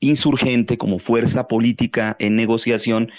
insurgente, 0.00 0.78
como 0.78 0.98
fuerza 0.98 1.48
política 1.48 2.16
en 2.18 2.34
negociación 2.36 3.10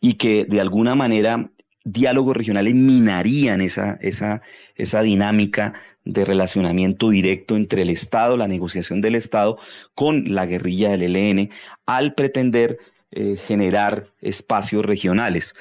y 0.00 0.14
que 0.14 0.44
de 0.44 0.60
alguna 0.60 0.94
manera 0.94 1.50
diálogos 1.84 2.36
regionales 2.36 2.74
minarían 2.74 3.60
esa, 3.60 3.98
esa, 4.00 4.42
esa 4.74 5.02
dinámica 5.02 5.74
de 6.04 6.24
relacionamiento 6.24 7.10
directo 7.10 7.56
entre 7.56 7.82
el 7.82 7.90
Estado, 7.90 8.36
la 8.36 8.48
negociación 8.48 9.00
del 9.00 9.14
Estado, 9.14 9.58
con 9.94 10.34
la 10.34 10.46
guerrilla 10.46 10.90
del 10.96 11.16
ELN, 11.16 11.50
al 11.86 12.14
pretender 12.14 12.78
eh, 13.12 13.36
generar 13.36 14.06
espacios 14.20 14.84
regionales. 14.86 15.54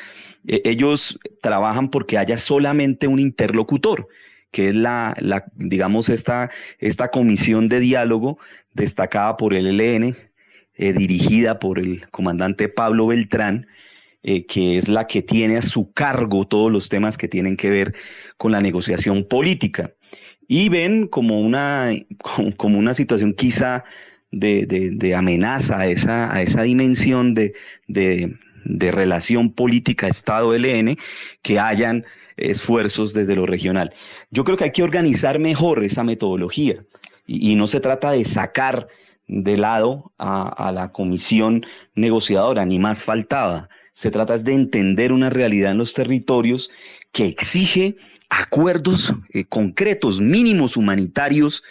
E, 0.48 0.62
ellos 0.66 1.20
trabajan 1.42 1.90
porque 1.90 2.18
haya 2.18 2.38
solamente 2.38 3.08
un 3.08 3.20
interlocutor, 3.20 4.08
que 4.52 4.70
es 4.70 4.76
la, 4.76 5.16
digamos, 5.56 6.10
esta, 6.10 6.52
esta 6.78 7.10
comisión 7.10 7.68
de 7.68 7.80
diálogo 7.80 8.40
destacada 8.74 9.38
por 9.38 9.54
el 9.54 9.80
ELN, 9.80 10.16
eh, 10.76 10.94
dirigida 10.94 11.60
por 11.60 11.80
el 11.80 12.08
comandante 12.10 12.70
Pablo 12.70 13.08
Beltrán, 13.08 13.68
eh, 14.22 14.46
que 14.46 14.78
es 14.78 14.88
la 14.88 15.08
que 15.08 15.22
tiene 15.22 15.58
a 15.58 15.62
su 15.62 15.92
cargo 15.92 16.46
todos 16.48 16.72
los 16.72 16.90
temas 16.90 17.18
que 17.18 17.28
tienen 17.28 17.58
que 17.58 17.70
ver 17.70 17.96
con 18.38 18.52
la 18.52 18.62
negociación 18.62 19.26
política. 19.28 19.94
Y 20.48 20.70
ven 20.70 21.08
como 21.08 21.40
una, 21.40 21.90
como 22.58 22.78
una 22.78 22.94
situación 22.94 23.34
quizá 23.34 23.86
de, 24.32 25.16
amenaza 25.16 25.80
a 25.80 25.88
esa, 25.88 26.34
a 26.34 26.42
esa 26.42 26.64
dimensión 26.64 27.34
de, 27.34 27.54
de 27.88 28.92
relación 28.92 29.52
política 29.52 30.08
Estado-LN 30.08 30.98
que 31.42 31.60
hayan 31.60 32.06
esfuerzos 32.38 33.14
desde 33.14 33.36
lo 33.36 33.46
regional. 33.46 33.94
Yo 34.32 34.44
creo 34.44 34.58
que 34.58 34.66
hay 34.66 34.72
que 34.72 34.84
organizar 34.84 35.40
mejor 35.40 35.84
esa 35.84 36.04
metodología 36.04 36.84
y, 37.28 37.56
no 37.56 37.68
se 37.68 37.80
trata 37.80 38.12
de 38.12 38.26
sacar 38.26 38.88
de 39.28 39.58
lado 39.58 40.12
a, 40.18 40.48
a, 40.48 40.72
la 40.72 40.92
comisión 40.92 41.66
negociadora, 41.94 42.66
ni 42.66 42.80
más 42.80 43.04
faltaba. 43.04 43.70
Se 43.94 44.10
trata 44.10 44.38
de 44.38 44.54
entender 44.54 45.12
una 45.12 45.30
realidad 45.30 45.72
en 45.72 45.78
los 45.78 45.94
territorios 45.94 46.72
que 47.12 47.26
exige 47.26 47.98
acuerdos 48.30 49.14
eh, 49.34 49.46
concretos, 49.46 50.22
mínimos 50.22 50.78
humanitarios, 50.78 51.64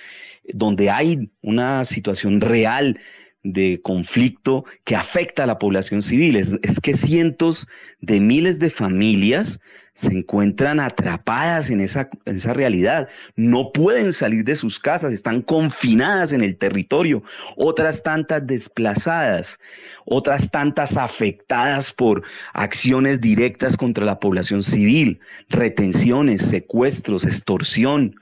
donde 0.54 0.90
hay 0.90 1.30
una 1.42 1.84
situación 1.84 2.40
real 2.40 2.98
de 3.42 3.80
conflicto 3.82 4.64
que 4.84 4.96
afecta 4.96 5.44
a 5.44 5.46
la 5.46 5.58
población 5.58 6.02
civil. 6.02 6.36
Es, 6.36 6.80
que 6.80 6.94
cientos 6.94 7.66
de 8.00 8.20
miles 8.20 8.58
de 8.58 8.70
familias 8.70 9.60
se 9.94 10.12
encuentran 10.12 10.78
atrapadas 10.78 11.70
en 11.70 11.80
esa, 11.80 12.08
en 12.24 12.36
esa 12.36 12.52
realidad. 12.52 13.08
No 13.36 13.72
pueden 13.72 14.12
salir 14.12 14.44
de 14.44 14.54
sus 14.54 14.78
casas, 14.78 15.12
están 15.12 15.42
confinadas 15.42 16.32
en 16.32 16.42
el 16.42 16.56
territorio. 16.56 17.22
Otras 17.56 18.02
tantas 18.02 18.46
desplazadas, 18.46 19.58
otras 20.04 20.50
tantas 20.50 20.96
afectadas 20.96 21.92
por 21.92 22.22
acciones 22.52 23.20
directas 23.20 23.76
contra 23.76 24.04
la 24.04 24.20
población 24.20 24.62
civil, 24.62 25.20
retenciones, 25.48 26.42
secuestros, 26.42 27.24
extorsión 27.24 28.14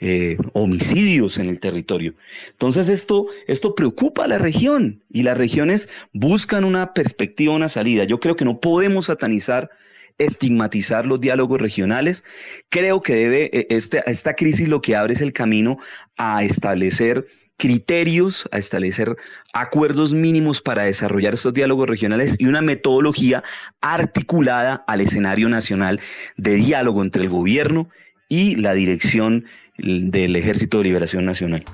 eh, 0.00 0.36
homicidios 0.52 1.38
en 1.38 1.48
el 1.48 1.60
territorio. 1.60 2.14
Entonces 2.50 2.88
esto, 2.88 3.26
esto 3.46 3.74
preocupa 3.74 4.24
a 4.24 4.28
la 4.28 4.38
región 4.38 5.02
y 5.10 5.22
las 5.22 5.38
regiones 5.38 5.88
buscan 6.12 6.64
una 6.64 6.92
perspectiva, 6.94 7.54
una 7.54 7.68
salida. 7.68 8.04
Yo 8.04 8.20
creo 8.20 8.36
que 8.36 8.44
no 8.44 8.60
podemos 8.60 9.06
satanizar 9.06 9.70
estigmatizar 10.18 11.06
los 11.06 11.20
diálogos 11.20 11.60
regionales. 11.60 12.24
Creo 12.68 13.02
que 13.02 13.14
debe, 13.14 13.50
e, 13.52 13.66
este, 13.70 14.02
esta 14.06 14.34
crisis 14.34 14.68
lo 14.68 14.80
que 14.80 14.96
abre 14.96 15.14
es 15.14 15.20
el 15.20 15.32
camino 15.32 15.78
a 16.16 16.44
establecer 16.44 17.26
criterios, 17.56 18.48
a 18.50 18.58
establecer 18.58 19.16
acuerdos 19.52 20.12
mínimos 20.12 20.60
para 20.60 20.84
desarrollar 20.84 21.34
estos 21.34 21.54
diálogos 21.54 21.88
regionales 21.88 22.36
y 22.38 22.46
una 22.46 22.62
metodología 22.62 23.44
articulada 23.80 24.84
al 24.86 25.00
escenario 25.00 25.48
nacional 25.48 26.00
de 26.36 26.54
diálogo 26.54 27.02
entre 27.02 27.22
el 27.22 27.28
gobierno 27.28 27.88
y 28.28 28.56
la 28.56 28.74
dirección 28.74 29.44
del 29.76 30.36
Ejército 30.36 30.78
de 30.78 30.84
Liberación 30.84 31.24
Nacional. 31.24 31.64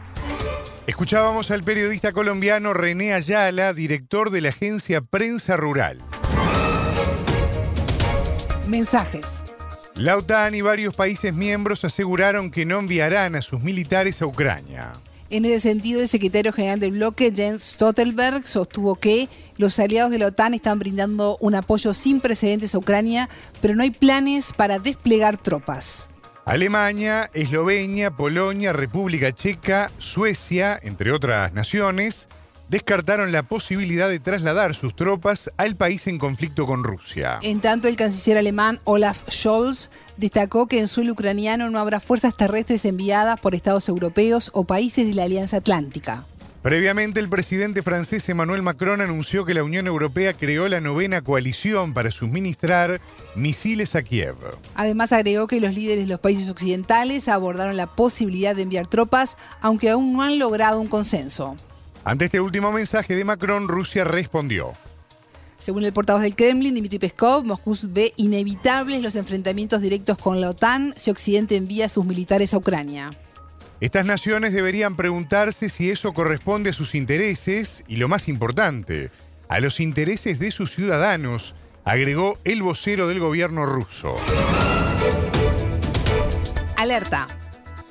Escuchábamos 0.86 1.50
al 1.50 1.62
periodista 1.62 2.12
colombiano 2.12 2.74
René 2.74 3.12
Ayala, 3.12 3.72
director 3.72 4.30
de 4.30 4.40
la 4.40 4.48
agencia 4.48 5.00
Prensa 5.00 5.56
Rural. 5.56 6.00
Mensajes. 8.66 9.44
La 9.94 10.16
OTAN 10.16 10.54
y 10.54 10.62
varios 10.62 10.94
países 10.94 11.34
miembros 11.34 11.84
aseguraron 11.84 12.50
que 12.50 12.64
no 12.64 12.78
enviarán 12.78 13.34
a 13.36 13.42
sus 13.42 13.60
militares 13.60 14.22
a 14.22 14.26
Ucrania. 14.26 14.94
En 15.28 15.44
ese 15.44 15.60
sentido, 15.60 16.00
el 16.00 16.08
secretario 16.08 16.52
general 16.52 16.80
del 16.80 16.92
bloque, 16.92 17.32
Jens 17.34 17.62
Stoltenberg, 17.62 18.46
sostuvo 18.46 18.96
que 18.96 19.28
los 19.58 19.78
aliados 19.78 20.10
de 20.10 20.18
la 20.18 20.26
OTAN 20.26 20.54
están 20.54 20.80
brindando 20.80 21.36
un 21.40 21.54
apoyo 21.54 21.94
sin 21.94 22.20
precedentes 22.20 22.74
a 22.74 22.78
Ucrania, 22.78 23.28
pero 23.60 23.76
no 23.76 23.84
hay 23.84 23.90
planes 23.90 24.52
para 24.52 24.80
desplegar 24.80 25.38
tropas. 25.38 26.09
Alemania, 26.44 27.30
Eslovenia, 27.34 28.10
Polonia, 28.10 28.72
República 28.72 29.32
Checa, 29.32 29.92
Suecia, 29.98 30.78
entre 30.82 31.12
otras 31.12 31.52
naciones, 31.52 32.28
descartaron 32.70 33.32
la 33.32 33.42
posibilidad 33.42 34.08
de 34.08 34.20
trasladar 34.20 34.74
sus 34.74 34.94
tropas 34.94 35.50
al 35.56 35.74
país 35.74 36.06
en 36.06 36.18
conflicto 36.18 36.66
con 36.66 36.84
Rusia. 36.84 37.40
En 37.42 37.60
tanto, 37.60 37.88
el 37.88 37.96
canciller 37.96 38.38
alemán 38.38 38.78
Olaf 38.84 39.22
Scholz 39.28 39.90
destacó 40.16 40.68
que 40.68 40.78
en 40.78 40.86
suelo 40.88 41.12
ucraniano 41.12 41.68
no 41.68 41.80
habrá 41.80 41.98
fuerzas 41.98 42.36
terrestres 42.36 42.84
enviadas 42.84 43.40
por 43.40 43.56
estados 43.56 43.88
europeos 43.88 44.50
o 44.54 44.64
países 44.64 45.06
de 45.06 45.14
la 45.14 45.24
Alianza 45.24 45.56
Atlántica. 45.56 46.24
Previamente, 46.62 47.20
el 47.20 47.30
presidente 47.30 47.82
francés 47.82 48.28
Emmanuel 48.28 48.60
Macron 48.60 49.00
anunció 49.00 49.46
que 49.46 49.54
la 49.54 49.64
Unión 49.64 49.86
Europea 49.86 50.34
creó 50.34 50.68
la 50.68 50.80
novena 50.80 51.22
coalición 51.22 51.94
para 51.94 52.10
suministrar 52.10 53.00
misiles 53.34 53.94
a 53.94 54.02
Kiev. 54.02 54.36
Además, 54.74 55.12
agregó 55.12 55.46
que 55.46 55.58
los 55.58 55.74
líderes 55.74 56.04
de 56.04 56.10
los 56.10 56.20
países 56.20 56.50
occidentales 56.50 57.28
abordaron 57.28 57.78
la 57.78 57.86
posibilidad 57.86 58.54
de 58.54 58.62
enviar 58.62 58.86
tropas, 58.86 59.38
aunque 59.62 59.88
aún 59.88 60.12
no 60.12 60.20
han 60.20 60.38
logrado 60.38 60.82
un 60.82 60.88
consenso. 60.88 61.56
Ante 62.04 62.26
este 62.26 62.40
último 62.40 62.72
mensaje 62.72 63.16
de 63.16 63.24
Macron, 63.24 63.66
Rusia 63.66 64.04
respondió. 64.04 64.74
Según 65.56 65.84
el 65.84 65.94
portavoz 65.94 66.20
del 66.20 66.36
Kremlin, 66.36 66.74
Dmitry 66.74 66.98
Peskov, 66.98 67.44
Moscú 67.44 67.74
ve 67.88 68.12
inevitables 68.16 69.02
los 69.02 69.16
enfrentamientos 69.16 69.80
directos 69.80 70.18
con 70.18 70.42
la 70.42 70.50
OTAN 70.50 70.92
si 70.96 71.10
Occidente 71.10 71.56
envía 71.56 71.88
sus 71.88 72.04
militares 72.04 72.52
a 72.52 72.58
Ucrania. 72.58 73.12
Estas 73.80 74.04
naciones 74.04 74.52
deberían 74.52 74.94
preguntarse 74.94 75.70
si 75.70 75.90
eso 75.90 76.12
corresponde 76.12 76.68
a 76.68 76.74
sus 76.74 76.94
intereses 76.94 77.82
y, 77.88 77.96
lo 77.96 78.08
más 78.08 78.28
importante, 78.28 79.10
a 79.48 79.58
los 79.58 79.80
intereses 79.80 80.38
de 80.38 80.50
sus 80.50 80.74
ciudadanos, 80.74 81.54
agregó 81.84 82.38
el 82.44 82.62
vocero 82.62 83.08
del 83.08 83.20
gobierno 83.20 83.64
ruso. 83.64 84.18
Alerta. 86.76 87.26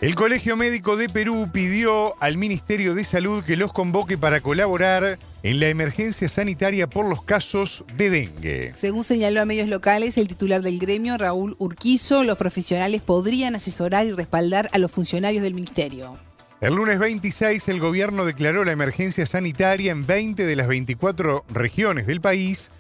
El 0.02 0.16
Colegio 0.16 0.56
Médico 0.56 0.96
de 0.96 1.10
Perú 1.10 1.50
pidió 1.52 2.14
al 2.22 2.38
Ministerio 2.38 2.96
de 2.96 3.04
Salud 3.04 3.44
que 3.44 3.58
los 3.58 3.74
convoque 3.74 4.18
para 4.18 4.40
colaborar 4.40 5.20
en 5.44 5.60
la 5.60 5.68
emergencia 5.68 6.30
sanitaria 6.30 6.90
por 6.90 7.06
los 7.06 7.22
casos 7.22 7.84
de 7.98 8.10
dengue. 8.10 8.72
Según 8.76 9.04
señaló 9.04 9.42
a 9.42 9.46
medios 9.46 9.68
locales 9.68 10.18
el 10.18 10.30
titular 10.30 10.62
del 10.62 10.80
gremio, 10.80 11.18
Raúl 11.18 11.58
Urquizo, 11.60 12.24
los 12.24 12.38
profesionales 12.38 13.02
podrían 13.02 13.56
asesorar 13.56 14.08
y 14.08 14.14
respaldar 14.14 14.70
a 14.72 14.78
los 14.78 14.90
funcionarios 14.90 15.44
del 15.44 15.54
ministerio. 15.54 16.18
El 16.62 16.76
lunes 16.76 16.98
26 16.98 17.68
el 17.68 17.82
gobierno 17.82 18.24
declaró 18.24 18.64
la 18.64 18.72
emergencia 18.72 19.26
sanitaria 19.26 19.92
en 19.92 20.06
20 20.06 20.46
de 20.46 20.56
las 20.56 20.70
24 20.70 21.44
regiones 21.50 22.08
del 22.08 22.22
país 22.22 22.72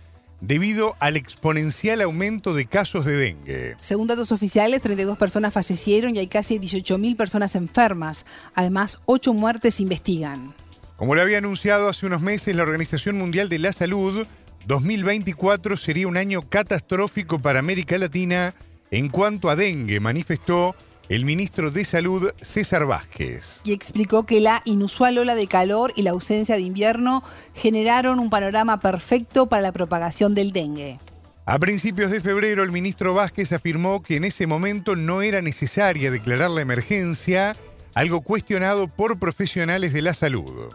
debido 0.41 0.95
al 0.99 1.17
exponencial 1.17 2.01
aumento 2.01 2.53
de 2.53 2.65
casos 2.65 3.05
de 3.05 3.17
dengue. 3.17 3.75
Según 3.81 4.07
datos 4.07 4.31
oficiales, 4.31 4.81
32 4.81 5.17
personas 5.17 5.53
fallecieron 5.53 6.15
y 6.15 6.19
hay 6.19 6.27
casi 6.27 6.59
18.000 6.59 7.17
personas 7.17 7.55
enfermas. 7.55 8.25
Además, 8.55 8.99
8 9.05 9.33
muertes 9.33 9.75
se 9.75 9.83
investigan. 9.83 10.53
Como 10.95 11.15
lo 11.15 11.21
había 11.21 11.37
anunciado 11.37 11.89
hace 11.89 12.05
unos 12.05 12.21
meses 12.21 12.55
la 12.55 12.63
Organización 12.63 13.17
Mundial 13.17 13.49
de 13.49 13.59
la 13.59 13.71
Salud, 13.71 14.27
2024 14.67 15.77
sería 15.77 16.07
un 16.07 16.17
año 16.17 16.47
catastrófico 16.49 17.41
para 17.41 17.59
América 17.59 17.97
Latina 17.97 18.53
en 18.91 19.09
cuanto 19.09 19.49
a 19.49 19.55
dengue, 19.55 19.99
manifestó 19.99 20.75
el 21.09 21.25
ministro 21.25 21.71
de 21.71 21.83
Salud, 21.83 22.31
César 22.39 22.85
Vázquez. 22.85 23.61
Y 23.63 23.73
explicó 23.73 24.27
que 24.27 24.39
la 24.39 24.61
inusual 24.63 25.17
ola 25.17 25.33
de 25.33 25.47
calor 25.47 25.91
y 25.95 26.03
la 26.03 26.11
ausencia 26.11 26.55
de 26.55 26.61
invierno 26.61 27.23
generaron 27.55 28.19
un 28.19 28.29
panorama 28.29 28.79
perfecto 28.79 29.49
para 29.49 29.63
la 29.63 29.71
propagación 29.71 30.35
del 30.35 30.51
dengue. 30.51 30.99
A 31.47 31.57
principios 31.57 32.11
de 32.11 32.21
febrero, 32.21 32.63
el 32.63 32.71
ministro 32.71 33.15
Vázquez 33.15 33.51
afirmó 33.53 34.03
que 34.03 34.17
en 34.17 34.23
ese 34.23 34.45
momento 34.45 34.95
no 34.95 35.23
era 35.23 35.41
necesaria 35.41 36.11
declarar 36.11 36.51
la 36.51 36.61
emergencia, 36.61 37.55
algo 37.95 38.21
cuestionado 38.21 38.87
por 38.87 39.17
profesionales 39.17 39.93
de 39.93 40.03
la 40.03 40.13
salud. 40.13 40.73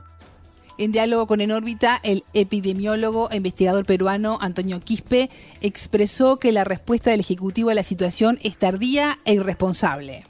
En 0.76 0.90
diálogo 0.90 1.28
con 1.28 1.40
En 1.40 1.52
órbita, 1.52 1.98
el 2.02 2.22
epidemiólogo 2.34 3.30
e 3.30 3.36
investigador 3.36 3.86
peruano 3.86 4.38
Antonio 4.40 4.80
Quispe 4.84 5.30
expresó 5.62 6.40
que 6.40 6.50
la 6.50 6.64
respuesta 6.64 7.10
del 7.10 7.20
Ejecutivo 7.20 7.70
a 7.70 7.74
la 7.74 7.84
situación 7.84 8.38
es 8.42 8.58
tardía 8.58 9.14
e 9.24 9.34
irresponsable. 9.34 10.24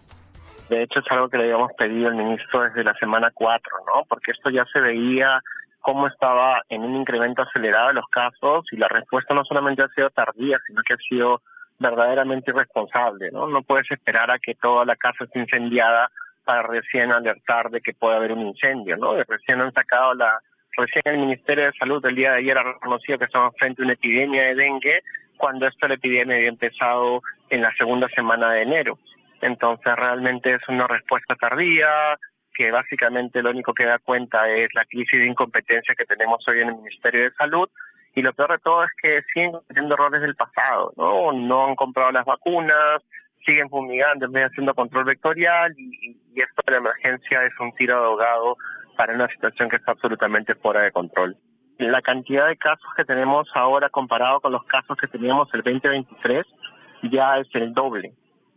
De 0.68 0.82
hecho, 0.82 1.00
es 1.00 1.06
algo 1.08 1.30
que 1.30 1.38
le 1.38 1.44
habíamos 1.44 1.72
pedido 1.78 2.08
al 2.08 2.16
ministro 2.16 2.60
desde 2.60 2.84
la 2.84 2.92
semana 2.94 3.30
4, 3.32 3.72
¿no? 3.86 4.04
Porque 4.06 4.32
esto 4.32 4.50
ya 4.50 4.66
se 4.70 4.80
veía 4.80 5.40
cómo 5.80 6.08
estaba 6.08 6.60
en 6.68 6.82
un 6.82 6.94
incremento 6.94 7.40
acelerado 7.40 7.88
de 7.88 7.94
los 7.94 8.08
casos 8.08 8.66
y 8.70 8.76
la 8.76 8.88
respuesta 8.88 9.32
no 9.32 9.44
solamente 9.44 9.82
ha 9.82 9.88
sido 9.88 10.10
tardía, 10.10 10.58
sino 10.66 10.82
que 10.86 10.92
ha 10.92 11.08
sido 11.08 11.40
verdaderamente 11.78 12.50
irresponsable, 12.50 13.30
¿no? 13.30 13.46
No 13.46 13.62
puedes 13.62 13.90
esperar 13.90 14.30
a 14.30 14.38
que 14.38 14.54
toda 14.54 14.84
la 14.84 14.96
casa 14.96 15.24
esté 15.24 15.38
incendiada 15.38 16.10
para 16.44 16.62
recién 16.62 17.12
alertar 17.12 17.70
de 17.70 17.80
que 17.80 17.94
puede 17.94 18.16
haber 18.16 18.32
un 18.32 18.46
incendio, 18.46 18.96
¿no? 18.96 19.14
Recién 19.24 19.60
han 19.60 19.72
sacado 19.72 20.14
la, 20.14 20.38
recién 20.76 21.02
el 21.06 21.18
Ministerio 21.18 21.66
de 21.66 21.72
Salud 21.78 22.04
el 22.06 22.14
día 22.14 22.32
de 22.32 22.38
ayer 22.38 22.58
ha 22.58 22.62
reconocido 22.62 23.18
que 23.18 23.24
estamos 23.24 23.54
frente 23.58 23.82
a 23.82 23.84
una 23.84 23.94
epidemia 23.94 24.44
de 24.44 24.54
dengue, 24.54 25.00
cuando 25.36 25.66
esta 25.66 25.86
epidemia 25.86 26.36
había 26.36 26.48
empezado 26.48 27.22
en 27.50 27.62
la 27.62 27.74
segunda 27.76 28.08
semana 28.08 28.52
de 28.52 28.62
enero. 28.62 28.98
Entonces 29.40 29.94
realmente 29.96 30.54
es 30.54 30.68
una 30.68 30.86
respuesta 30.86 31.34
tardía, 31.34 32.16
que 32.54 32.70
básicamente 32.70 33.42
lo 33.42 33.50
único 33.50 33.74
que 33.74 33.84
da 33.84 33.98
cuenta 33.98 34.48
es 34.48 34.68
la 34.74 34.84
crisis 34.84 35.18
de 35.18 35.26
incompetencia 35.26 35.94
que 35.94 36.04
tenemos 36.04 36.46
hoy 36.48 36.60
en 36.60 36.68
el 36.68 36.76
Ministerio 36.76 37.24
de 37.24 37.32
Salud, 37.32 37.68
y 38.14 38.22
lo 38.22 38.32
peor 38.32 38.52
de 38.52 38.58
todo 38.58 38.84
es 38.84 38.90
que 39.02 39.22
siguen 39.32 39.52
cometiendo 39.52 39.94
errores 39.94 40.22
del 40.22 40.36
pasado, 40.36 40.92
¿no? 40.96 41.32
No 41.32 41.66
han 41.66 41.74
comprado 41.74 42.12
las 42.12 42.24
vacunas, 42.24 43.02
siguen 43.44 43.68
fumigando 43.68 44.26
en 44.26 44.32
vez 44.32 44.42
de 44.42 44.46
haciendo 44.48 44.74
control 44.74 45.04
vectorial 45.04 45.74
y, 45.78 46.16
esto 46.34 46.62
de 46.66 46.72
la 46.72 46.78
emergencia 46.78 47.44
es 47.44 47.52
un 47.60 47.72
tiro 47.74 48.00
de 48.00 48.06
ahogado 48.06 48.56
para 48.96 49.14
una 49.14 49.28
situación 49.28 49.68
que 49.68 49.76
está 49.76 49.92
absolutamente 49.92 50.54
fuera 50.56 50.82
de 50.82 50.92
control. 50.92 51.36
La 51.78 52.02
cantidad 52.02 52.48
de 52.48 52.56
casos 52.56 52.88
que 52.96 53.04
tenemos 53.04 53.48
ahora 53.54 53.88
comparado 53.88 54.40
con 54.40 54.52
los 54.52 54.64
casos 54.64 54.96
que 54.96 55.08
teníamos 55.08 55.48
el 55.54 55.62
2023 55.62 56.46
ya 57.10 57.38
es 57.38 57.48
el 57.54 57.72
doble, 57.72 58.12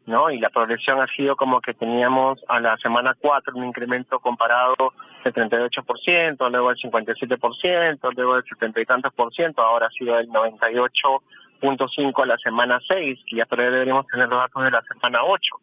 ¿no? 0.05 0.29
Y 0.29 0.39
la 0.39 0.49
progresión 0.49 1.01
ha 1.01 1.07
sido 1.07 1.35
como 1.35 1.59
que 1.61 1.73
teníamos 1.73 2.39
a 2.47 2.59
la 2.59 2.77
semana 2.77 3.15
4 3.19 3.55
un 3.55 3.65
incremento 3.65 4.19
comparado 4.19 4.75
del 5.23 5.33
38%, 5.33 6.49
luego 6.49 6.69
del 6.69 6.77
57%, 6.77 8.13
luego 8.15 8.35
del 8.35 8.43
70 8.43 8.81
y 8.81 8.85
tantos 8.85 9.13
por 9.13 9.33
ciento, 9.33 9.61
ahora 9.61 9.87
ha 9.87 9.91
sido 9.91 10.17
el 10.17 10.27
98 10.29 11.23
punto 11.57 11.87
cinco 11.89 12.23
a 12.23 12.27
la 12.27 12.37
semana 12.37 12.79
6, 12.87 13.19
que 13.25 13.35
ya 13.35 13.45
todavía 13.45 13.71
deberíamos 13.71 14.07
tener 14.07 14.27
los 14.29 14.39
datos 14.39 14.63
de 14.63 14.71
la 14.71 14.81
semana 14.83 15.23
8. 15.23 15.55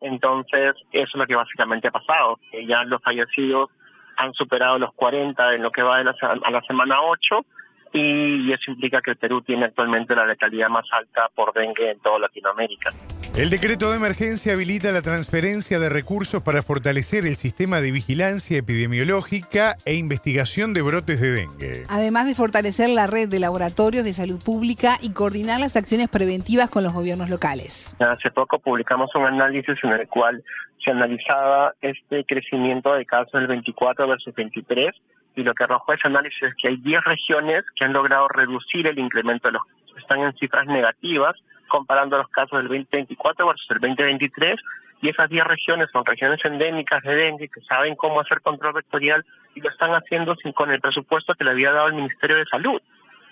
Entonces, 0.00 0.74
eso 0.92 1.08
es 1.08 1.14
lo 1.14 1.26
que 1.26 1.36
básicamente 1.36 1.88
ha 1.88 1.92
pasado, 1.92 2.38
que 2.50 2.66
ya 2.66 2.84
los 2.84 3.02
fallecidos 3.02 3.70
han 4.16 4.32
superado 4.34 4.78
los 4.78 4.92
40 4.94 5.54
en 5.54 5.62
lo 5.62 5.70
que 5.70 5.82
va 5.82 5.98
de 5.98 6.04
la, 6.04 6.14
a 6.20 6.50
la 6.50 6.62
semana 6.62 7.00
8 7.00 7.44
y 7.92 8.52
eso 8.52 8.72
implica 8.72 9.00
que 9.00 9.12
el 9.12 9.16
Perú 9.16 9.42
tiene 9.42 9.66
actualmente 9.66 10.16
la 10.16 10.26
letalidad 10.26 10.68
más 10.68 10.86
alta 10.92 11.28
por 11.34 11.52
dengue 11.52 11.90
en 11.90 12.00
toda 12.00 12.18
Latinoamérica. 12.18 12.92
El 13.36 13.50
decreto 13.50 13.90
de 13.90 13.96
emergencia 13.96 14.52
habilita 14.52 14.92
la 14.92 15.02
transferencia 15.02 15.80
de 15.80 15.88
recursos 15.88 16.40
para 16.40 16.62
fortalecer 16.62 17.26
el 17.26 17.34
sistema 17.34 17.80
de 17.80 17.90
vigilancia 17.90 18.58
epidemiológica 18.58 19.74
e 19.84 19.96
investigación 19.96 20.72
de 20.72 20.82
brotes 20.82 21.20
de 21.20 21.32
dengue. 21.32 21.82
Además 21.88 22.28
de 22.28 22.36
fortalecer 22.36 22.90
la 22.90 23.08
red 23.08 23.28
de 23.28 23.40
laboratorios 23.40 24.04
de 24.04 24.12
salud 24.12 24.40
pública 24.40 24.98
y 25.02 25.12
coordinar 25.12 25.58
las 25.58 25.74
acciones 25.74 26.08
preventivas 26.08 26.70
con 26.70 26.84
los 26.84 26.92
gobiernos 26.92 27.28
locales. 27.28 27.96
Hace 27.98 28.30
poco 28.30 28.60
publicamos 28.60 29.12
un 29.16 29.26
análisis 29.26 29.82
en 29.82 29.90
el 29.90 30.06
cual 30.06 30.44
se 30.84 30.92
analizaba 30.92 31.74
este 31.80 32.24
crecimiento 32.26 32.94
de 32.94 33.04
casos 33.04 33.32
del 33.32 33.48
24 33.48 34.06
versus 34.06 34.32
23 34.32 34.94
y 35.34 35.42
lo 35.42 35.54
que 35.54 35.64
arrojó 35.64 35.92
ese 35.92 36.06
análisis 36.06 36.40
es 36.40 36.54
que 36.54 36.68
hay 36.68 36.76
10 36.76 37.02
regiones 37.02 37.64
que 37.74 37.84
han 37.84 37.94
logrado 37.94 38.28
reducir 38.28 38.86
el 38.86 38.96
incremento 39.00 39.48
de 39.48 39.54
los 39.54 39.64
casos. 39.64 39.98
Están 39.98 40.20
en 40.20 40.32
cifras 40.34 40.68
negativas 40.68 41.34
comparando 41.74 42.16
los 42.16 42.28
casos 42.28 42.56
del 42.58 42.68
2024 42.68 43.48
versus 43.48 43.66
el 43.72 43.80
2023 43.80 44.60
y 45.02 45.08
esas 45.08 45.28
10 45.28 45.44
regiones 45.44 45.90
son 45.90 46.06
regiones 46.06 46.38
endémicas 46.44 47.02
de 47.02 47.16
dengue 47.16 47.48
que 47.48 47.60
saben 47.62 47.96
cómo 47.96 48.20
hacer 48.20 48.40
control 48.42 48.74
vectorial 48.74 49.24
y 49.56 49.60
lo 49.60 49.70
están 49.70 49.90
haciendo 49.90 50.36
sin, 50.36 50.52
con 50.52 50.70
el 50.70 50.80
presupuesto 50.80 51.34
que 51.34 51.42
le 51.42 51.50
había 51.50 51.72
dado 51.72 51.88
el 51.88 51.94
Ministerio 51.94 52.36
de 52.36 52.44
Salud. 52.44 52.80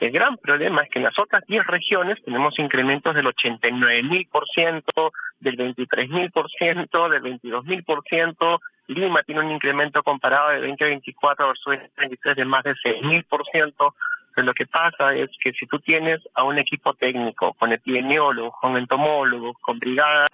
El 0.00 0.10
gran 0.10 0.38
problema 0.38 0.82
es 0.82 0.90
que 0.90 0.98
en 0.98 1.04
las 1.04 1.16
otras 1.20 1.46
10 1.46 1.64
regiones 1.68 2.20
tenemos 2.24 2.58
incrementos 2.58 3.14
del 3.14 3.26
89.000%, 3.26 5.12
del 5.38 5.56
23.000%, 5.56 7.10
del 7.10 7.22
22.000%. 7.22 8.60
Lima 8.88 9.22
tiene 9.22 9.40
un 9.42 9.52
incremento 9.52 10.02
comparado 10.02 10.48
de 10.48 10.66
2024 10.66 11.46
versus 11.46 11.64
2023 11.64 12.36
de 12.38 12.44
más 12.44 12.64
de 12.64 12.72
6.000%. 12.72 13.94
Pero 14.34 14.46
lo 14.46 14.54
que 14.54 14.66
pasa 14.66 15.14
es 15.14 15.30
que 15.42 15.52
si 15.52 15.66
tú 15.66 15.78
tienes 15.80 16.20
a 16.34 16.44
un 16.44 16.58
equipo 16.58 16.94
técnico, 16.94 17.52
con 17.54 17.72
epidemiólogos, 17.72 18.54
con 18.60 18.76
entomólogos, 18.76 19.56
con 19.60 19.78
brigadas 19.78 20.30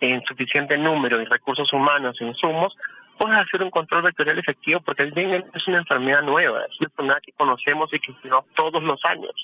en 0.00 0.22
suficiente 0.24 0.78
número 0.78 1.20
y 1.20 1.24
recursos 1.24 1.72
humanos 1.72 2.16
insumos, 2.20 2.76
puedes 3.18 3.36
hacer 3.36 3.62
un 3.62 3.70
control 3.70 4.02
vectorial 4.02 4.38
efectivo 4.38 4.80
porque 4.80 5.02
el 5.02 5.12
dengue 5.12 5.44
es 5.52 5.68
una 5.68 5.78
enfermedad 5.78 6.22
nueva, 6.22 6.60
es 6.64 6.80
una 6.80 6.88
enfermedad 6.88 7.20
que 7.22 7.32
conocemos 7.32 7.92
y 7.92 7.98
que 7.98 8.12
tenemos 8.22 8.46
todos 8.54 8.82
los 8.82 9.04
años. 9.04 9.34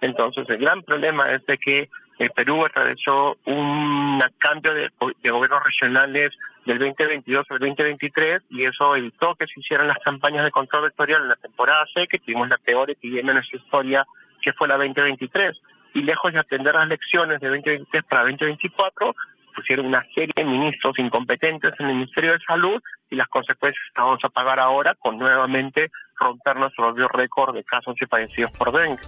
Entonces, 0.00 0.48
el 0.50 0.58
gran 0.58 0.82
problema 0.82 1.32
es 1.32 1.44
de 1.46 1.58
que 1.58 1.88
el 2.18 2.30
Perú 2.30 2.64
atravesó 2.64 3.36
un 3.46 4.22
cambio 4.38 4.72
de, 4.74 4.90
gobiernos 4.98 5.64
regionales 5.64 6.32
del 6.64 6.78
2022 6.78 7.46
al 7.50 7.58
2023 7.58 8.42
y 8.50 8.64
eso 8.64 8.94
evitó 8.96 9.34
que 9.34 9.46
se 9.46 9.60
hicieran 9.60 9.88
las 9.88 9.98
campañas 9.98 10.44
de 10.44 10.50
control 10.50 10.84
vectorial 10.84 11.22
en 11.22 11.28
la 11.28 11.36
temporada 11.36 11.84
C, 11.92 12.06
que 12.06 12.18
tuvimos 12.18 12.48
la 12.48 12.58
peor 12.58 12.90
epidemia 12.90 13.32
en 13.32 13.36
nuestra 13.36 13.58
historia, 13.58 14.06
que 14.40 14.52
fue 14.52 14.68
la 14.68 14.76
2023. 14.76 15.56
Y 15.94 16.02
lejos 16.02 16.32
de 16.32 16.40
atender 16.40 16.74
las 16.74 16.88
lecciones 16.88 17.40
de 17.40 17.48
2023 17.48 18.04
para 18.04 18.22
2024, 18.22 19.14
pusieron 19.54 19.86
una 19.86 20.04
serie 20.14 20.32
de 20.34 20.44
ministros 20.44 20.98
incompetentes 20.98 21.72
en 21.78 21.86
el 21.86 21.94
Ministerio 21.94 22.32
de 22.32 22.40
Salud 22.40 22.82
y 23.10 23.16
las 23.16 23.28
consecuencias 23.28 23.82
las 23.96 24.04
vamos 24.04 24.24
a 24.24 24.28
pagar 24.28 24.58
ahora 24.58 24.94
con 24.96 25.18
nuevamente 25.18 25.90
romper 26.18 26.56
nuestro 26.56 26.92
récord 27.08 27.54
de 27.54 27.64
casos 27.64 27.94
y 28.00 28.06
fallecidos 28.06 28.50
por 28.52 28.72
dengue. 28.72 29.02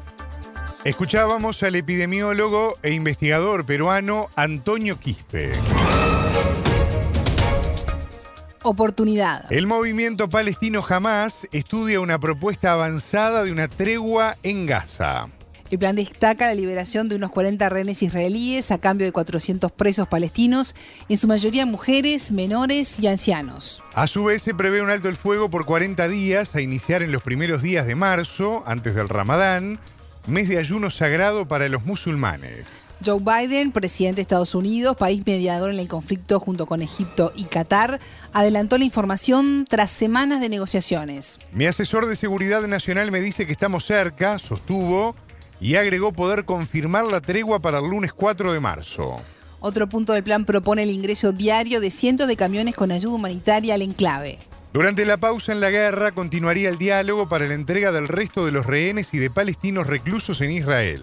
Escuchábamos 0.87 1.65
al 1.65 1.75
epidemiólogo 1.75 2.79
e 2.81 2.93
investigador 2.93 3.67
peruano 3.67 4.31
Antonio 4.37 5.01
Quispe. 5.01 5.51
Oportunidad. 8.63 9.53
El 9.53 9.67
movimiento 9.67 10.31
palestino 10.31 10.85
Hamas 10.89 11.49
estudia 11.51 11.99
una 11.99 12.21
propuesta 12.21 12.71
avanzada 12.71 13.43
de 13.43 13.51
una 13.51 13.67
tregua 13.67 14.37
en 14.45 14.67
Gaza. 14.67 15.27
El 15.73 15.81
plan 15.81 15.97
destaca 15.97 16.47
la 16.47 16.55
liberación 16.55 17.09
de 17.09 17.17
unos 17.17 17.33
40 17.33 17.69
rehenes 17.69 18.01
israelíes 18.05 18.71
a 18.71 18.79
cambio 18.79 19.05
de 19.05 19.13
400 19.13 19.73
presos 19.73 20.07
palestinos, 20.07 20.77
en 21.09 21.17
su 21.17 21.27
mayoría 21.27 21.67
mujeres, 21.67 22.31
menores 22.31 23.01
y 23.01 23.09
ancianos. 23.09 23.83
A 23.93 24.07
su 24.07 24.23
vez 24.23 24.43
se 24.43 24.55
prevé 24.55 24.81
un 24.81 24.91
alto 24.91 25.09
el 25.09 25.17
fuego 25.17 25.51
por 25.51 25.67
40 25.67 26.07
días 26.07 26.55
a 26.55 26.61
iniciar 26.61 27.03
en 27.03 27.11
los 27.11 27.23
primeros 27.23 27.63
días 27.63 27.89
de 27.89 27.97
marzo, 27.97 28.63
antes 28.67 28.95
del 28.95 29.09
Ramadán, 29.09 29.81
mes 30.27 30.49
de 30.49 30.59
ayuno 30.59 30.91
sagrado 30.91 31.47
para 31.47 31.69
los 31.69 31.85
musulmanes. 31.85 32.87
Joe 33.05 33.21
Biden, 33.21 33.73
presidente 33.73 34.17
de 34.17 34.23
Estados 34.23 34.55
Unidos, 34.55 34.97
país 34.97 35.23
mediador 35.27 35.71
en 35.71 35.79
el 35.79 35.89
conflicto 35.89 36.41
junto 36.41 36.67
con 36.67 36.83
Egipto 36.83 37.33
y 37.37 37.45
Qatar, 37.45 38.01
adelantó 38.33 38.79
la 38.79 38.85
información 38.85 39.67
tras 39.69 39.91
semanas 39.91 40.41
de 40.41 40.49
negociaciones. 40.49 41.39
Mi 41.53 41.67
asesor 41.67 42.07
de 42.07 42.17
seguridad 42.17 42.67
nacional 42.67 43.11
me 43.11 43.21
dice 43.21 43.47
que 43.47 43.53
estamos 43.53 43.85
cerca, 43.85 44.39
sostuvo, 44.39 45.15
y 45.61 45.77
agregó 45.77 46.13
poder 46.13 46.45
confirmar 46.45 47.05
la 47.07 47.21
tregua 47.21 47.61
para 47.61 47.79
el 47.79 47.89
lunes 47.89 48.13
4 48.13 48.53
de 48.53 48.61
marzo. 48.61 49.21
Otro 49.61 49.89
punto 49.89 50.13
del 50.13 50.23
plan 50.23 50.45
propone 50.45 50.83
el 50.83 50.91
ingreso 50.91 51.33
diario 51.33 51.81
de 51.81 51.91
cientos 51.91 52.29
de 52.29 52.37
camiones 52.37 52.75
con 52.75 52.93
ayuda 52.93 53.15
humanitaria 53.15 53.75
al 53.75 53.83
enclave. 53.83 54.39
Durante 54.77 55.07
la 55.07 55.17
pausa 55.17 55.53
en 55.53 55.63
la 55.63 55.71
guerra 55.71 56.13
continuaría 56.13 56.69
el 56.69 56.77
diálogo 56.77 57.31
para 57.31 57.47
la 57.47 57.55
entrega 57.55 57.93
del 57.93 58.09
resto 58.09 58.45
de 58.45 58.53
los 58.53 58.67
rehenes 58.67 59.15
y 59.15 59.19
de 59.19 59.31
palestinos 59.31 59.87
reclusos 59.87 60.43
en 60.43 60.51
Israel. 60.51 61.03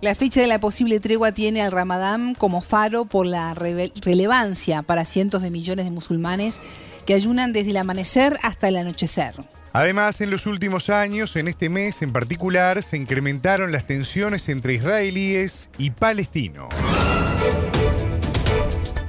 La 0.00 0.16
fecha 0.16 0.40
de 0.40 0.48
la 0.48 0.58
posible 0.58 0.98
tregua 0.98 1.30
tiene 1.30 1.62
al 1.62 1.70
Ramadán 1.70 2.34
como 2.34 2.60
faro 2.60 3.04
por 3.04 3.24
la 3.24 3.54
relevancia 3.54 4.82
para 4.82 5.04
cientos 5.04 5.42
de 5.42 5.52
millones 5.52 5.84
de 5.84 5.92
musulmanes 5.92 6.58
que 7.06 7.14
ayunan 7.14 7.52
desde 7.52 7.70
el 7.70 7.76
amanecer 7.76 8.36
hasta 8.42 8.66
el 8.66 8.78
anochecer. 8.78 9.36
Además, 9.72 10.20
en 10.20 10.30
los 10.30 10.46
últimos 10.46 10.90
años, 10.90 11.36
en 11.36 11.46
este 11.46 11.68
mes 11.68 12.02
en 12.02 12.12
particular, 12.12 12.82
se 12.82 12.96
incrementaron 12.96 13.70
las 13.70 13.86
tensiones 13.86 14.48
entre 14.48 14.74
israelíes 14.74 15.70
y 15.78 15.92
palestinos. 15.92 16.74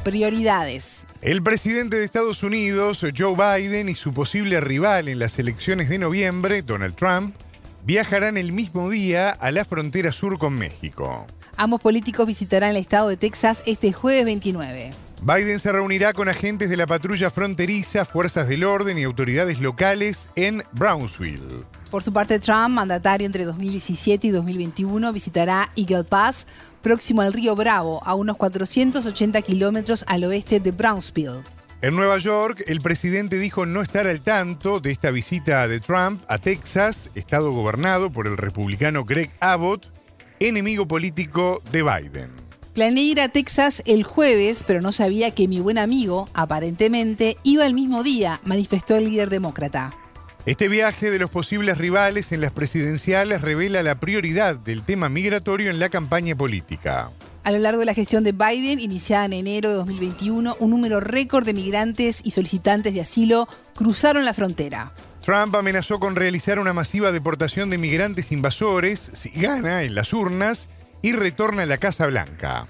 Prioridades. 0.03 1.07
El 1.25 1.41
presidente 1.41 1.97
de 1.97 2.05
Estados 2.05 2.43
Unidos, 2.43 3.03
Joe 3.17 3.33
Biden, 3.35 3.89
y 3.89 3.95
su 3.95 4.13
posible 4.13 4.61
rival 4.61 5.07
en 5.07 5.17
las 5.17 5.39
elecciones 5.39 5.89
de 5.89 5.97
noviembre, 5.97 6.61
Donald 6.61 6.93
Trump, 6.93 7.35
viajarán 7.83 8.37
el 8.37 8.51
mismo 8.51 8.91
día 8.91 9.31
a 9.31 9.49
la 9.49 9.65
frontera 9.65 10.11
sur 10.11 10.37
con 10.37 10.53
México. 10.53 11.25
Ambos 11.57 11.81
políticos 11.81 12.27
visitarán 12.27 12.69
el 12.69 12.77
estado 12.77 13.09
de 13.09 13.17
Texas 13.17 13.63
este 13.65 13.91
jueves 13.91 14.23
29. 14.25 14.93
Biden 15.23 15.59
se 15.59 15.71
reunirá 15.71 16.13
con 16.13 16.29
agentes 16.29 16.69
de 16.69 16.77
la 16.77 16.85
patrulla 16.85 17.31
fronteriza, 17.31 18.05
fuerzas 18.05 18.47
del 18.47 18.63
orden 18.63 18.99
y 18.99 19.03
autoridades 19.03 19.59
locales 19.59 20.29
en 20.35 20.61
Brownsville. 20.73 21.65
Por 21.89 22.03
su 22.03 22.13
parte, 22.13 22.39
Trump, 22.39 22.69
mandatario 22.69 23.25
entre 23.25 23.45
2017 23.45 24.27
y 24.27 24.29
2021, 24.29 25.11
visitará 25.11 25.71
Eagle 25.75 26.03
Pass, 26.03 26.45
próximo 26.85 27.23
al 27.23 27.33
río 27.33 27.55
Bravo, 27.55 27.99
a 28.05 28.13
unos 28.13 28.37
480 28.37 29.41
kilómetros 29.41 30.05
al 30.07 30.23
oeste 30.23 30.59
de 30.59 30.69
Brownsville. 30.69 31.41
En 31.81 31.95
Nueva 31.95 32.19
York, 32.19 32.63
el 32.67 32.79
presidente 32.79 33.39
dijo 33.39 33.65
no 33.65 33.81
estar 33.81 34.05
al 34.05 34.21
tanto 34.21 34.79
de 34.79 34.91
esta 34.91 35.09
visita 35.09 35.67
de 35.67 35.79
Trump 35.79 36.23
a 36.27 36.37
Texas, 36.37 37.09
estado 37.15 37.51
gobernado 37.51 38.11
por 38.11 38.27
el 38.27 38.37
republicano 38.37 39.03
Greg 39.03 39.31
Abbott, 39.39 39.91
enemigo 40.39 40.87
político 40.87 41.59
de 41.71 41.81
Biden. 41.81 42.29
Planeé 42.75 43.03
ir 43.03 43.19
a 43.19 43.29
Texas 43.29 43.81
el 43.87 44.03
jueves, 44.03 44.63
pero 44.67 44.79
no 44.79 44.91
sabía 44.91 45.31
que 45.31 45.47
mi 45.47 45.61
buen 45.61 45.79
amigo, 45.79 46.29
aparentemente, 46.35 47.35
iba 47.41 47.65
el 47.65 47.73
mismo 47.73 48.03
día, 48.03 48.41
manifestó 48.43 48.95
el 48.95 49.05
líder 49.05 49.31
demócrata. 49.31 50.04
Este 50.45 50.67
viaje 50.67 51.09
de 51.09 51.17
los 51.17 51.31
posibles 51.31 51.79
rivales 51.79 52.31
en 52.31 52.39
las 52.39 52.51
presidenciales 52.51 53.41
revela 53.41 53.81
la 53.81 53.99
prioridad 53.99 54.57
del 54.57 54.83
tema 54.83 55.09
migratorio 55.09 55.71
en 55.71 55.79
la 55.79 55.89
campaña 55.89 56.35
política. 56.35 57.09
A 57.43 57.51
lo 57.51 57.57
largo 57.57 57.79
de 57.79 57.87
la 57.87 57.95
gestión 57.95 58.23
de 58.23 58.31
Biden, 58.31 58.79
iniciada 58.79 59.25
en 59.25 59.33
enero 59.33 59.69
de 59.69 59.75
2021, 59.75 60.57
un 60.59 60.69
número 60.69 60.99
récord 60.99 61.47
de 61.47 61.55
migrantes 61.55 62.21
y 62.23 62.29
solicitantes 62.29 62.93
de 62.93 63.01
asilo 63.01 63.47
cruzaron 63.75 64.23
la 64.23 64.35
frontera. 64.35 64.91
Trump 65.23 65.55
amenazó 65.55 65.99
con 65.99 66.15
realizar 66.15 66.59
una 66.59 66.73
masiva 66.73 67.11
deportación 67.11 67.71
de 67.71 67.79
migrantes 67.79 68.31
invasores 68.31 69.11
si 69.15 69.31
gana 69.31 69.81
en 69.81 69.95
las 69.95 70.13
urnas 70.13 70.69
y 71.01 71.13
retorna 71.13 71.63
a 71.63 71.65
la 71.65 71.77
Casa 71.77 72.05
Blanca. 72.05 72.67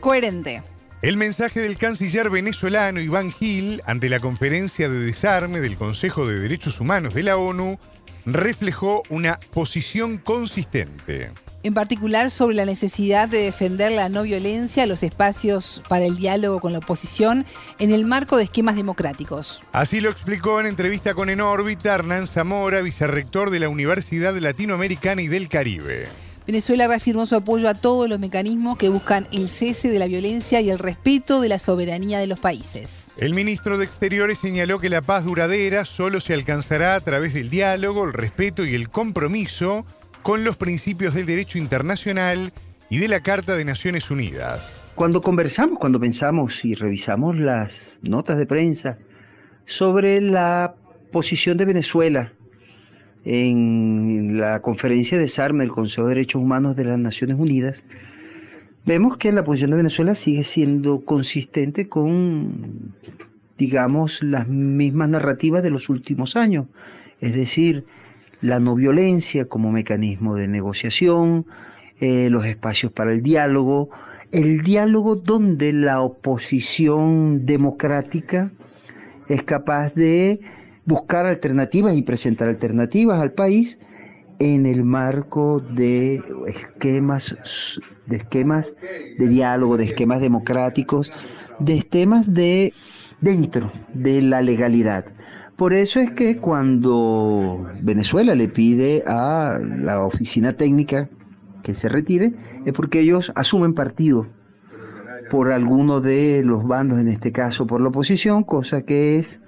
Coherente. 0.00 0.64
El 1.02 1.16
mensaje 1.16 1.60
del 1.60 1.78
canciller 1.78 2.30
venezolano 2.30 3.00
Iván 3.00 3.32
Gil 3.32 3.82
ante 3.86 4.08
la 4.08 4.20
conferencia 4.20 4.88
de 4.88 5.00
desarme 5.00 5.60
del 5.60 5.76
Consejo 5.76 6.28
de 6.28 6.38
Derechos 6.38 6.78
Humanos 6.78 7.12
de 7.12 7.24
la 7.24 7.36
ONU 7.36 7.76
reflejó 8.24 9.02
una 9.08 9.40
posición 9.52 10.18
consistente. 10.18 11.32
En 11.64 11.74
particular 11.74 12.30
sobre 12.30 12.54
la 12.54 12.64
necesidad 12.64 13.28
de 13.28 13.38
defender 13.38 13.90
la 13.90 14.08
no 14.08 14.22
violencia, 14.22 14.86
los 14.86 15.02
espacios 15.02 15.82
para 15.88 16.04
el 16.04 16.16
diálogo 16.18 16.60
con 16.60 16.72
la 16.72 16.78
oposición 16.78 17.46
en 17.80 17.90
el 17.90 18.04
marco 18.04 18.36
de 18.36 18.44
esquemas 18.44 18.76
democráticos. 18.76 19.60
Así 19.72 20.00
lo 20.00 20.08
explicó 20.08 20.60
en 20.60 20.66
entrevista 20.66 21.14
con 21.14 21.30
En 21.30 21.40
órbita 21.40 21.96
Hernán 21.96 22.28
Zamora, 22.28 22.80
vicerrector 22.80 23.50
de 23.50 23.58
la 23.58 23.68
Universidad 23.68 24.36
Latinoamericana 24.36 25.20
y 25.20 25.26
del 25.26 25.48
Caribe. 25.48 26.06
Venezuela 26.46 26.88
reafirmó 26.88 27.24
su 27.24 27.36
apoyo 27.36 27.68
a 27.68 27.74
todos 27.74 28.08
los 28.08 28.18
mecanismos 28.18 28.76
que 28.76 28.88
buscan 28.88 29.28
el 29.32 29.48
cese 29.48 29.90
de 29.90 29.98
la 29.98 30.06
violencia 30.06 30.60
y 30.60 30.70
el 30.70 30.78
respeto 30.78 31.40
de 31.40 31.48
la 31.48 31.60
soberanía 31.60 32.18
de 32.18 32.26
los 32.26 32.40
países. 32.40 33.10
El 33.16 33.34
ministro 33.34 33.78
de 33.78 33.84
Exteriores 33.84 34.38
señaló 34.38 34.80
que 34.80 34.88
la 34.88 35.02
paz 35.02 35.24
duradera 35.24 35.84
solo 35.84 36.20
se 36.20 36.34
alcanzará 36.34 36.96
a 36.96 37.00
través 37.00 37.34
del 37.34 37.48
diálogo, 37.48 38.04
el 38.04 38.12
respeto 38.12 38.64
y 38.64 38.74
el 38.74 38.88
compromiso 38.88 39.86
con 40.22 40.42
los 40.42 40.56
principios 40.56 41.14
del 41.14 41.26
derecho 41.26 41.58
internacional 41.58 42.52
y 42.90 42.98
de 42.98 43.08
la 43.08 43.20
Carta 43.20 43.54
de 43.54 43.64
Naciones 43.64 44.10
Unidas. 44.10 44.82
Cuando 44.96 45.20
conversamos, 45.20 45.78
cuando 45.78 46.00
pensamos 46.00 46.64
y 46.64 46.74
revisamos 46.74 47.36
las 47.36 47.98
notas 48.02 48.36
de 48.36 48.46
prensa 48.46 48.98
sobre 49.66 50.20
la 50.20 50.74
posición 51.12 51.56
de 51.56 51.66
Venezuela 51.66 52.32
en 53.24 54.38
la 54.38 54.60
conferencia 54.62 55.16
de 55.16 55.24
desarme 55.24 55.64
del 55.64 55.72
Consejo 55.72 56.08
de 56.08 56.14
Derechos 56.14 56.42
Humanos 56.42 56.76
de 56.76 56.84
las 56.84 56.98
Naciones 56.98 57.36
Unidas, 57.38 57.84
vemos 58.84 59.16
que 59.16 59.32
la 59.32 59.44
posición 59.44 59.70
de 59.70 59.76
Venezuela 59.76 60.14
sigue 60.14 60.44
siendo 60.44 61.04
consistente 61.04 61.88
con, 61.88 62.94
digamos, 63.58 64.22
las 64.22 64.48
mismas 64.48 65.08
narrativas 65.08 65.62
de 65.62 65.70
los 65.70 65.88
últimos 65.88 66.36
años, 66.36 66.66
es 67.20 67.32
decir, 67.34 67.84
la 68.40 68.58
no 68.58 68.74
violencia 68.74 69.44
como 69.44 69.70
mecanismo 69.70 70.34
de 70.34 70.48
negociación, 70.48 71.46
eh, 72.00 72.28
los 72.28 72.44
espacios 72.44 72.90
para 72.90 73.12
el 73.12 73.22
diálogo, 73.22 73.90
el 74.32 74.62
diálogo 74.62 75.14
donde 75.14 75.72
la 75.72 76.00
oposición 76.00 77.46
democrática 77.46 78.50
es 79.28 79.44
capaz 79.44 79.94
de 79.94 80.40
buscar 80.84 81.26
alternativas 81.26 81.94
y 81.94 82.02
presentar 82.02 82.48
alternativas 82.48 83.20
al 83.20 83.32
país 83.32 83.78
en 84.38 84.66
el 84.66 84.84
marco 84.84 85.60
de 85.60 86.22
esquemas 86.48 87.36
de 88.06 88.16
esquemas 88.16 88.74
de 89.18 89.28
diálogo, 89.28 89.76
de 89.76 89.84
esquemas 89.84 90.20
democráticos, 90.20 91.12
de 91.60 91.78
esquemas 91.78 92.32
de 92.34 92.74
dentro 93.20 93.72
de 93.94 94.20
la 94.22 94.42
legalidad. 94.42 95.04
Por 95.56 95.72
eso 95.72 96.00
es 96.00 96.10
que 96.10 96.38
cuando 96.38 97.68
Venezuela 97.82 98.34
le 98.34 98.48
pide 98.48 99.04
a 99.06 99.60
la 99.60 100.04
oficina 100.04 100.54
técnica 100.54 101.08
que 101.62 101.74
se 101.74 101.88
retire, 101.88 102.32
es 102.66 102.72
porque 102.72 103.00
ellos 103.00 103.30
asumen 103.36 103.74
partido 103.74 104.26
por 105.30 105.52
alguno 105.52 106.00
de 106.00 106.42
los 106.44 106.66
bandos, 106.66 106.98
en 106.98 107.08
este 107.08 107.30
caso 107.30 107.66
por 107.66 107.80
la 107.80 107.88
oposición, 107.88 108.42
cosa 108.42 108.82
que 108.82 109.18
es 109.18 109.40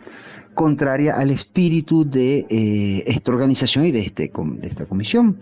contraria 0.54 1.14
al 1.14 1.30
espíritu 1.30 2.08
de 2.08 2.46
eh, 2.48 3.04
esta 3.06 3.30
organización 3.32 3.86
y 3.86 3.92
de, 3.92 4.00
este, 4.00 4.30
de 4.32 4.68
esta 4.68 4.86
comisión, 4.86 5.38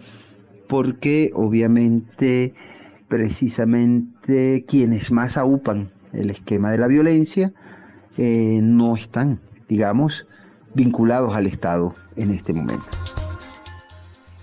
porque 0.68 1.30
obviamente 1.34 2.54
precisamente 3.08 4.64
quienes 4.66 5.10
más 5.10 5.36
aupan 5.36 5.90
el 6.12 6.30
esquema 6.30 6.72
de 6.72 6.78
la 6.78 6.88
violencia 6.88 7.52
eh, 8.16 8.60
no 8.62 8.96
están, 8.96 9.40
digamos, 9.68 10.26
vinculados 10.74 11.34
al 11.34 11.46
Estado 11.46 11.94
en 12.16 12.30
este 12.30 12.52
momento. 12.52 12.86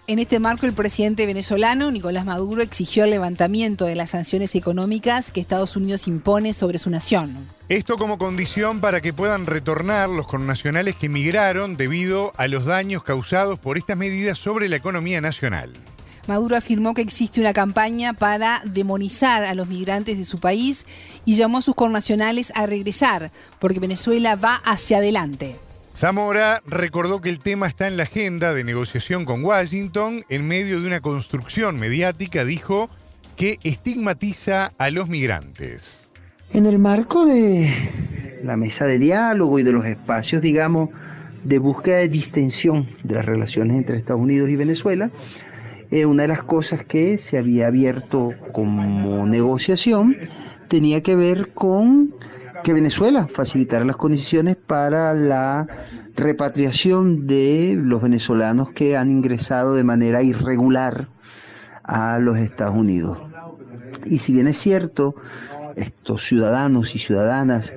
En 0.09 0.17
este 0.17 0.39
marco, 0.39 0.65
el 0.65 0.73
presidente 0.73 1.27
venezolano, 1.27 1.91
Nicolás 1.91 2.25
Maduro, 2.25 2.63
exigió 2.63 3.03
el 3.03 3.11
levantamiento 3.11 3.85
de 3.85 3.93
las 3.93 4.09
sanciones 4.09 4.55
económicas 4.55 5.31
que 5.31 5.39
Estados 5.39 5.75
Unidos 5.75 6.07
impone 6.07 6.53
sobre 6.53 6.79
su 6.79 6.89
nación. 6.89 7.47
Esto 7.67 7.95
como 7.95 8.17
condición 8.17 8.81
para 8.81 9.01
que 9.01 9.13
puedan 9.13 9.45
retornar 9.45 10.09
los 10.09 10.25
connacionales 10.25 10.95
que 10.95 11.05
emigraron 11.05 11.77
debido 11.77 12.33
a 12.37 12.47
los 12.47 12.65
daños 12.65 13.03
causados 13.03 13.59
por 13.59 13.77
estas 13.77 13.97
medidas 13.97 14.39
sobre 14.39 14.67
la 14.67 14.77
economía 14.77 15.21
nacional. 15.21 15.71
Maduro 16.27 16.55
afirmó 16.55 16.95
que 16.95 17.03
existe 17.03 17.39
una 17.39 17.53
campaña 17.53 18.13
para 18.13 18.63
demonizar 18.65 19.43
a 19.43 19.53
los 19.53 19.67
migrantes 19.67 20.17
de 20.17 20.25
su 20.25 20.39
país 20.39 20.87
y 21.23 21.35
llamó 21.35 21.59
a 21.59 21.61
sus 21.61 21.75
connacionales 21.75 22.51
a 22.55 22.65
regresar, 22.65 23.31
porque 23.59 23.79
Venezuela 23.79 24.35
va 24.35 24.55
hacia 24.55 24.97
adelante. 24.97 25.59
Zamora 25.95 26.61
recordó 26.65 27.19
que 27.19 27.29
el 27.29 27.39
tema 27.39 27.67
está 27.67 27.87
en 27.87 27.97
la 27.97 28.03
agenda 28.03 28.53
de 28.53 28.63
negociación 28.63 29.25
con 29.25 29.43
Washington 29.43 30.23
en 30.29 30.47
medio 30.47 30.79
de 30.79 30.87
una 30.87 31.01
construcción 31.01 31.77
mediática, 31.77 32.45
dijo, 32.45 32.89
que 33.35 33.57
estigmatiza 33.63 34.73
a 34.77 34.89
los 34.91 35.09
migrantes. 35.09 36.09
En 36.51 36.65
el 36.65 36.79
marco 36.79 37.25
de 37.25 38.39
la 38.43 38.57
mesa 38.57 38.85
de 38.85 38.99
diálogo 38.99 39.59
y 39.59 39.63
de 39.63 39.71
los 39.71 39.85
espacios, 39.85 40.41
digamos, 40.41 40.89
de 41.43 41.57
búsqueda 41.57 41.97
de 41.97 42.09
distensión 42.09 42.89
de 43.03 43.15
las 43.15 43.25
relaciones 43.25 43.77
entre 43.77 43.97
Estados 43.97 44.21
Unidos 44.21 44.49
y 44.49 44.55
Venezuela, 44.55 45.11
eh, 45.91 46.05
una 46.05 46.23
de 46.23 46.27
las 46.27 46.43
cosas 46.43 46.83
que 46.83 47.17
se 47.17 47.37
había 47.37 47.67
abierto 47.67 48.31
como 48.51 49.25
negociación 49.25 50.15
tenía 50.67 51.01
que 51.01 51.15
ver 51.15 51.53
con 51.53 52.13
que 52.63 52.73
Venezuela 52.73 53.27
facilitara 53.27 53.85
las 53.85 53.95
condiciones 53.95 54.55
para 54.55 55.13
la 55.13 55.67
repatriación 56.15 57.27
de 57.27 57.75
los 57.77 58.01
venezolanos 58.01 58.71
que 58.71 58.97
han 58.97 59.11
ingresado 59.11 59.73
de 59.75 59.83
manera 59.83 60.23
irregular 60.23 61.09
a 61.83 62.19
los 62.19 62.37
Estados 62.37 62.75
Unidos. 62.75 63.17
Y 64.05 64.19
si 64.19 64.33
bien 64.33 64.47
es 64.47 64.57
cierto, 64.57 65.15
estos 65.75 66.25
ciudadanos 66.25 66.95
y 66.95 66.99
ciudadanas, 66.99 67.73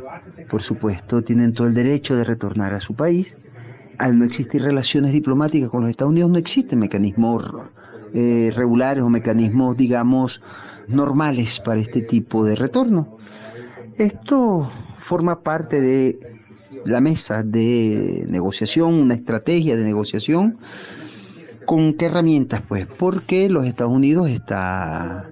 por 0.51 0.63
supuesto, 0.63 1.23
tienen 1.23 1.53
todo 1.53 1.67
el 1.67 1.75
derecho 1.75 2.17
de 2.17 2.25
retornar 2.25 2.75
a 2.75 2.81
su 2.81 2.95
país, 2.95 3.39
al 3.99 4.19
no 4.19 4.25
existir 4.25 4.63
relaciones 4.63 5.13
diplomáticas 5.13 5.71
con 5.71 5.83
los 5.83 5.91
Estados 5.91 6.11
Unidos 6.11 6.31
no 6.31 6.39
existen 6.39 6.79
mecanismos 6.79 7.45
eh, 8.15 8.51
regulares 8.55 9.03
o 9.05 9.09
mecanismos, 9.09 9.77
digamos, 9.77 10.43
normales 10.89 11.61
para 11.65 11.81
este 11.81 12.03
tipo 12.03 12.45
de 12.45 12.57
retorno. 12.57 13.12
Esto 13.97 14.71
forma 15.01 15.43
parte 15.43 15.81
de 15.81 16.19
la 16.85 17.01
mesa 17.01 17.43
de 17.43 18.25
negociación, 18.29 18.95
una 18.95 19.15
estrategia 19.15 19.77
de 19.77 19.85
negociación. 19.85 20.59
¿Con 21.65 21.95
qué 21.95 22.07
herramientas? 22.07 22.63
Pues 22.67 22.87
porque 22.87 23.49
los 23.49 23.67
Estados 23.67 23.93
Unidos 23.93 24.31
está, 24.31 25.31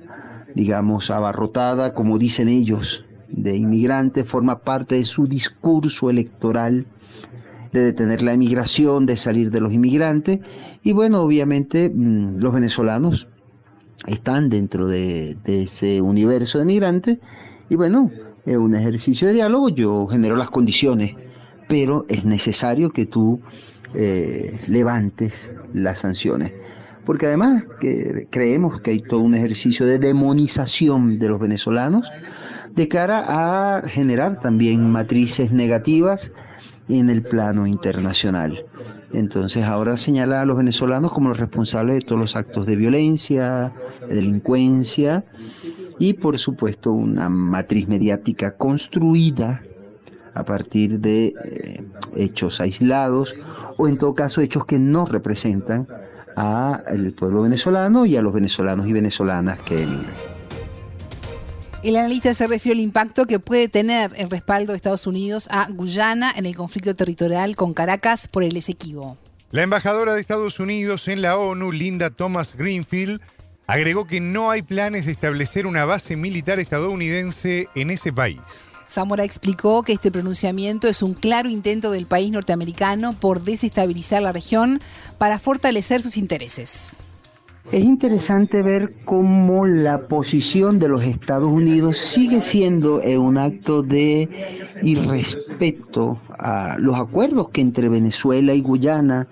digamos, 0.54 1.10
abarrotada, 1.10 1.94
como 1.94 2.18
dicen 2.18 2.48
ellos, 2.48 3.04
de 3.28 3.56
inmigrantes, 3.56 4.26
forma 4.26 4.60
parte 4.60 4.96
de 4.96 5.04
su 5.04 5.26
discurso 5.26 6.10
electoral 6.10 6.86
de 7.72 7.82
detener 7.82 8.22
la 8.22 8.34
inmigración, 8.34 9.06
de 9.06 9.16
salir 9.16 9.50
de 9.50 9.60
los 9.60 9.72
inmigrantes. 9.72 10.40
Y 10.82 10.92
bueno, 10.92 11.22
obviamente 11.22 11.88
mm, 11.88 12.38
los 12.38 12.52
venezolanos 12.52 13.28
están 14.06 14.48
dentro 14.48 14.88
de, 14.88 15.36
ese 15.44 16.00
universo 16.00 16.58
de 16.58 16.64
migrantes. 16.64 17.18
Y 17.68 17.76
bueno, 17.76 18.10
es 18.46 18.56
un 18.56 18.74
ejercicio 18.74 19.28
de 19.28 19.34
diálogo, 19.34 19.68
yo 19.68 20.06
genero 20.06 20.36
las 20.36 20.50
condiciones, 20.50 21.14
pero 21.68 22.04
es 22.08 22.24
necesario 22.24 22.90
que 22.90 23.06
tú 23.06 23.40
eh, 23.94 24.58
levantes 24.66 25.52
las 25.72 26.00
sanciones. 26.00 26.52
Porque 27.04 27.26
además 27.26 27.64
que 27.80 28.28
creemos 28.30 28.80
que 28.80 28.92
hay 28.92 29.00
todo 29.00 29.20
un 29.20 29.34
ejercicio 29.34 29.86
de 29.86 29.98
demonización 29.98 31.18
de 31.18 31.28
los 31.28 31.40
venezolanos 31.40 32.10
de 32.74 32.88
cara 32.88 33.24
a 33.28 33.88
generar 33.88 34.40
también 34.40 34.90
matrices 34.90 35.50
negativas 35.50 36.30
en 36.88 37.10
el 37.10 37.22
plano 37.22 37.66
internacional. 37.66 38.64
Entonces 39.12 39.64
ahora 39.64 39.96
señala 39.96 40.42
a 40.42 40.44
los 40.44 40.56
venezolanos 40.56 41.12
como 41.12 41.30
los 41.30 41.38
responsables 41.38 41.96
de 41.96 42.02
todos 42.02 42.20
los 42.20 42.36
actos 42.36 42.66
de 42.66 42.76
violencia, 42.76 43.72
de 44.08 44.14
delincuencia 44.14 45.24
y 46.00 46.14
por 46.14 46.38
supuesto 46.38 46.90
una 46.90 47.28
matriz 47.28 47.86
mediática 47.86 48.56
construida 48.56 49.62
a 50.34 50.44
partir 50.44 50.98
de 50.98 51.34
eh, 51.44 51.84
hechos 52.16 52.60
aislados 52.60 53.34
o 53.76 53.86
en 53.86 53.98
todo 53.98 54.14
caso 54.14 54.40
hechos 54.40 54.64
que 54.64 54.78
no 54.78 55.04
representan 55.04 55.86
al 56.36 57.12
pueblo 57.12 57.42
venezolano 57.42 58.06
y 58.06 58.16
a 58.16 58.22
los 58.22 58.32
venezolanos 58.32 58.88
y 58.88 58.94
venezolanas 58.94 59.60
que 59.60 59.82
emigran. 59.82 60.14
El 61.82 61.96
analista 61.96 62.32
se 62.32 62.46
refiere 62.46 62.78
al 62.78 62.84
impacto 62.84 63.26
que 63.26 63.38
puede 63.38 63.68
tener 63.68 64.12
el 64.16 64.30
respaldo 64.30 64.72
de 64.72 64.76
Estados 64.76 65.06
Unidos 65.06 65.48
a 65.50 65.66
Guyana 65.70 66.32
en 66.34 66.46
el 66.46 66.54
conflicto 66.54 66.96
territorial 66.96 67.56
con 67.56 67.74
Caracas 67.74 68.26
por 68.26 68.42
el 68.42 68.56
Esequibo. 68.56 69.18
La 69.50 69.62
embajadora 69.62 70.14
de 70.14 70.20
Estados 70.20 70.60
Unidos 70.60 71.08
en 71.08 71.20
la 71.20 71.36
ONU, 71.36 71.72
Linda 71.72 72.08
Thomas 72.08 72.54
Greenfield, 72.56 73.20
agregó 73.70 74.04
que 74.04 74.20
no 74.20 74.50
hay 74.50 74.62
planes 74.62 75.06
de 75.06 75.12
establecer 75.12 75.64
una 75.64 75.84
base 75.84 76.16
militar 76.16 76.58
estadounidense 76.58 77.68
en 77.76 77.90
ese 77.90 78.12
país. 78.12 78.40
Zamora 78.90 79.22
explicó 79.22 79.84
que 79.84 79.92
este 79.92 80.10
pronunciamiento 80.10 80.88
es 80.88 81.02
un 81.02 81.14
claro 81.14 81.48
intento 81.48 81.92
del 81.92 82.06
país 82.06 82.32
norteamericano 82.32 83.12
por 83.12 83.44
desestabilizar 83.44 84.22
la 84.22 84.32
región 84.32 84.80
para 85.18 85.38
fortalecer 85.38 86.02
sus 86.02 86.16
intereses. 86.16 86.90
Es 87.72 87.84
interesante 87.84 88.62
ver 88.62 88.94
cómo 89.04 89.64
la 89.64 90.08
posición 90.08 90.80
de 90.80 90.88
los 90.88 91.04
Estados 91.04 91.48
Unidos 91.48 91.98
sigue 91.98 92.42
siendo 92.42 93.00
un 93.00 93.38
acto 93.38 93.82
de 93.82 94.28
irrespeto 94.82 96.20
a 96.36 96.76
los 96.80 96.98
acuerdos 96.98 97.50
que 97.50 97.60
entre 97.60 97.88
Venezuela 97.88 98.54
y 98.54 98.60
Guyana 98.60 99.28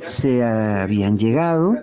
se 0.00 0.42
habían 0.42 1.18
llegado, 1.18 1.76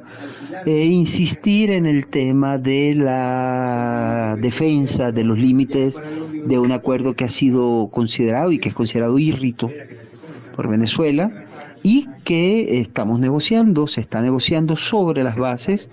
e 0.65 0.85
insistir 0.85 1.69
en 1.69 1.85
el 1.85 2.07
tema 2.07 2.57
de 2.57 2.95
la 2.95 4.35
defensa 4.41 5.11
de 5.11 5.23
los 5.23 5.37
límites 5.37 6.01
de 6.45 6.57
un 6.57 6.71
acuerdo 6.71 7.13
que 7.13 7.25
ha 7.25 7.29
sido 7.29 7.87
considerado 7.91 8.51
y 8.51 8.57
que 8.57 8.69
es 8.69 8.75
considerado 8.75 9.19
irrito 9.19 9.69
por 10.55 10.67
Venezuela 10.67 11.45
y 11.83 12.07
que 12.23 12.79
estamos 12.79 13.19
negociando, 13.19 13.87
se 13.87 14.01
está 14.01 14.21
negociando 14.21 14.75
sobre 14.75 15.23
las 15.23 15.37
bases 15.37 15.89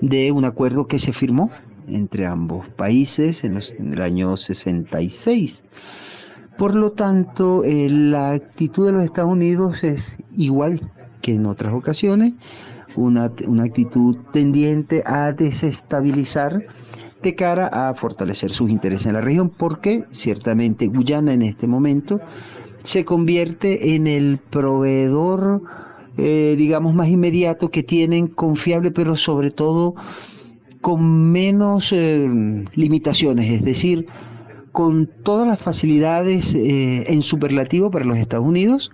de 0.00 0.32
un 0.32 0.44
acuerdo 0.44 0.86
que 0.86 0.98
se 0.98 1.12
firmó 1.12 1.50
entre 1.88 2.26
ambos 2.26 2.68
países 2.70 3.44
en, 3.44 3.58
el 3.92 4.02
año 4.02 4.36
66. 4.36 5.64
Por 6.56 6.74
lo 6.74 6.92
tanto, 6.92 7.64
eh, 7.64 7.88
la 7.88 8.32
actitud 8.32 8.86
de 8.86 8.92
los 8.92 9.04
Estados 9.04 9.32
Unidos 9.32 9.84
es 9.84 10.18
igual 10.30 10.90
que 11.22 11.34
en 11.34 11.46
otras 11.46 11.72
ocasiones, 11.72 12.34
una, 12.96 13.30
una 13.46 13.64
actitud 13.64 14.16
tendiente 14.32 15.02
a 15.06 15.32
desestabilizar 15.32 16.66
de 17.22 17.34
cara 17.34 17.66
a 17.66 17.94
fortalecer 17.94 18.50
sus 18.50 18.70
intereses 18.70 19.06
en 19.06 19.14
la 19.14 19.20
región, 19.20 19.50
porque 19.50 20.04
ciertamente 20.10 20.86
Guyana 20.86 21.32
en 21.32 21.42
este 21.42 21.66
momento 21.66 22.20
se 22.82 23.04
convierte 23.04 23.94
en 23.94 24.06
el 24.06 24.38
proveedor, 24.38 25.62
eh, 26.16 26.54
digamos, 26.56 26.94
más 26.94 27.08
inmediato 27.08 27.70
que 27.70 27.82
tienen, 27.82 28.26
confiable, 28.26 28.90
pero 28.90 29.16
sobre 29.16 29.50
todo 29.50 29.94
con 30.80 31.32
menos 31.32 31.92
eh, 31.92 32.28
limitaciones, 32.74 33.52
es 33.52 33.64
decir, 33.64 34.06
con 34.72 35.10
todas 35.24 35.46
las 35.46 35.60
facilidades 35.60 36.54
eh, 36.54 37.12
en 37.12 37.22
superlativo 37.22 37.90
para 37.90 38.04
los 38.04 38.18
Estados 38.18 38.46
Unidos 38.46 38.90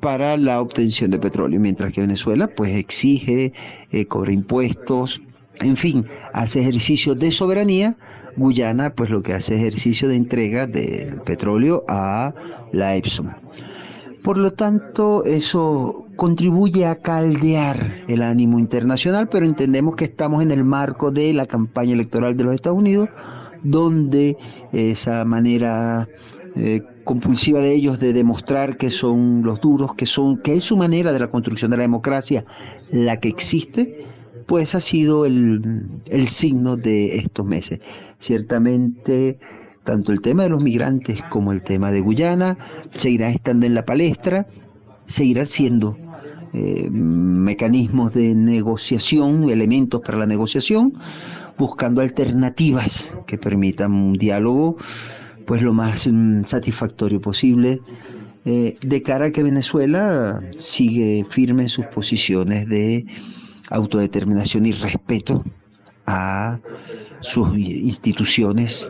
para 0.00 0.36
la 0.36 0.60
obtención 0.60 1.10
de 1.10 1.18
petróleo, 1.18 1.58
mientras 1.58 1.92
que 1.92 2.02
Venezuela 2.02 2.46
pues 2.46 2.76
exige, 2.76 3.52
cobra 4.06 4.32
impuestos, 4.32 5.20
en 5.60 5.76
fin, 5.76 6.06
hace 6.32 6.60
ejercicio 6.60 7.16
de 7.16 7.32
soberanía 7.32 7.96
Guyana 8.38 8.94
pues 8.94 9.10
lo 9.10 9.22
que 9.22 9.34
hace 9.34 9.56
ejercicio 9.56 10.08
de 10.08 10.16
entrega 10.16 10.66
de 10.66 11.14
petróleo 11.24 11.84
a 11.88 12.34
la 12.72 12.96
Epson. 12.96 13.34
Por 14.22 14.36
lo 14.36 14.52
tanto, 14.52 15.24
eso 15.24 16.06
contribuye 16.16 16.86
a 16.86 16.96
caldear 16.96 18.04
el 18.08 18.22
ánimo 18.22 18.58
internacional, 18.58 19.28
pero 19.28 19.46
entendemos 19.46 19.94
que 19.94 20.04
estamos 20.04 20.42
en 20.42 20.50
el 20.50 20.64
marco 20.64 21.10
de 21.10 21.32
la 21.32 21.46
campaña 21.46 21.94
electoral 21.94 22.36
de 22.36 22.44
los 22.44 22.54
Estados 22.54 22.78
Unidos, 22.78 23.08
donde 23.62 24.36
esa 24.72 25.24
manera 25.24 26.08
eh, 26.56 26.82
compulsiva 27.04 27.60
de 27.60 27.72
ellos 27.72 28.00
de 28.00 28.12
demostrar 28.12 28.76
que 28.76 28.90
son 28.90 29.42
los 29.42 29.60
duros, 29.60 29.94
que 29.94 30.06
son, 30.06 30.38
que 30.38 30.54
es 30.56 30.64
su 30.64 30.76
manera 30.76 31.12
de 31.12 31.20
la 31.20 31.28
construcción 31.28 31.70
de 31.70 31.76
la 31.76 31.84
democracia 31.84 32.44
la 32.90 33.20
que 33.20 33.28
existe, 33.28 34.07
pues 34.48 34.74
ha 34.74 34.80
sido 34.80 35.26
el, 35.26 36.26
signo 36.26 36.78
de 36.78 37.18
estos 37.18 37.44
meses. 37.44 37.80
Ciertamente, 38.18 39.38
tanto 39.84 40.10
el 40.10 40.22
tema 40.22 40.44
de 40.44 40.48
los 40.48 40.62
migrantes 40.62 41.20
como 41.28 41.52
el 41.52 41.62
tema 41.62 41.92
de 41.92 42.00
Guyana 42.00 42.56
seguirán 42.96 43.32
estando 43.32 43.66
en 43.66 43.74
la 43.74 43.84
palestra, 43.84 44.46
seguirán 45.04 45.46
siendo 45.46 45.98
eh, 46.54 46.88
mecanismos 46.90 48.14
de 48.14 48.34
negociación, 48.34 49.50
elementos 49.50 50.00
para 50.00 50.16
la 50.16 50.26
negociación, 50.26 50.94
buscando 51.58 52.00
alternativas 52.00 53.12
que 53.26 53.36
permitan 53.36 53.92
un 53.92 54.14
diálogo 54.14 54.78
pues 55.46 55.60
lo 55.60 55.74
más 55.74 56.08
mm, 56.10 56.44
satisfactorio 56.44 57.20
posible 57.20 57.82
eh, 58.46 58.78
de 58.80 59.02
cara 59.02 59.26
a 59.26 59.30
que 59.30 59.42
Venezuela 59.42 60.40
sigue 60.56 61.26
firme 61.28 61.64
en 61.64 61.68
sus 61.68 61.84
posiciones 61.86 62.66
de 62.66 63.04
autodeterminación 63.70 64.66
y 64.66 64.72
respeto 64.72 65.44
a 66.06 66.58
sus 67.20 67.56
instituciones 67.56 68.88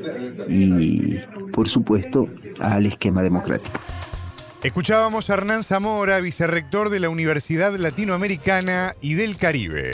y, 0.49 1.19
por 1.53 1.69
supuesto, 1.69 2.27
al 2.61 2.87
esquema 2.87 3.23
democrático. 3.23 3.81
Escuchábamos 4.63 5.31
a 5.31 5.35
Hernán 5.35 5.63
Zamora, 5.63 6.19
vicerrector 6.21 6.91
de 6.91 7.01
la 7.01 7.09
Universidad 7.09 7.75
Latinoamericana 7.77 8.95
y 9.01 9.15
del 9.15 9.37
Caribe. 9.37 9.93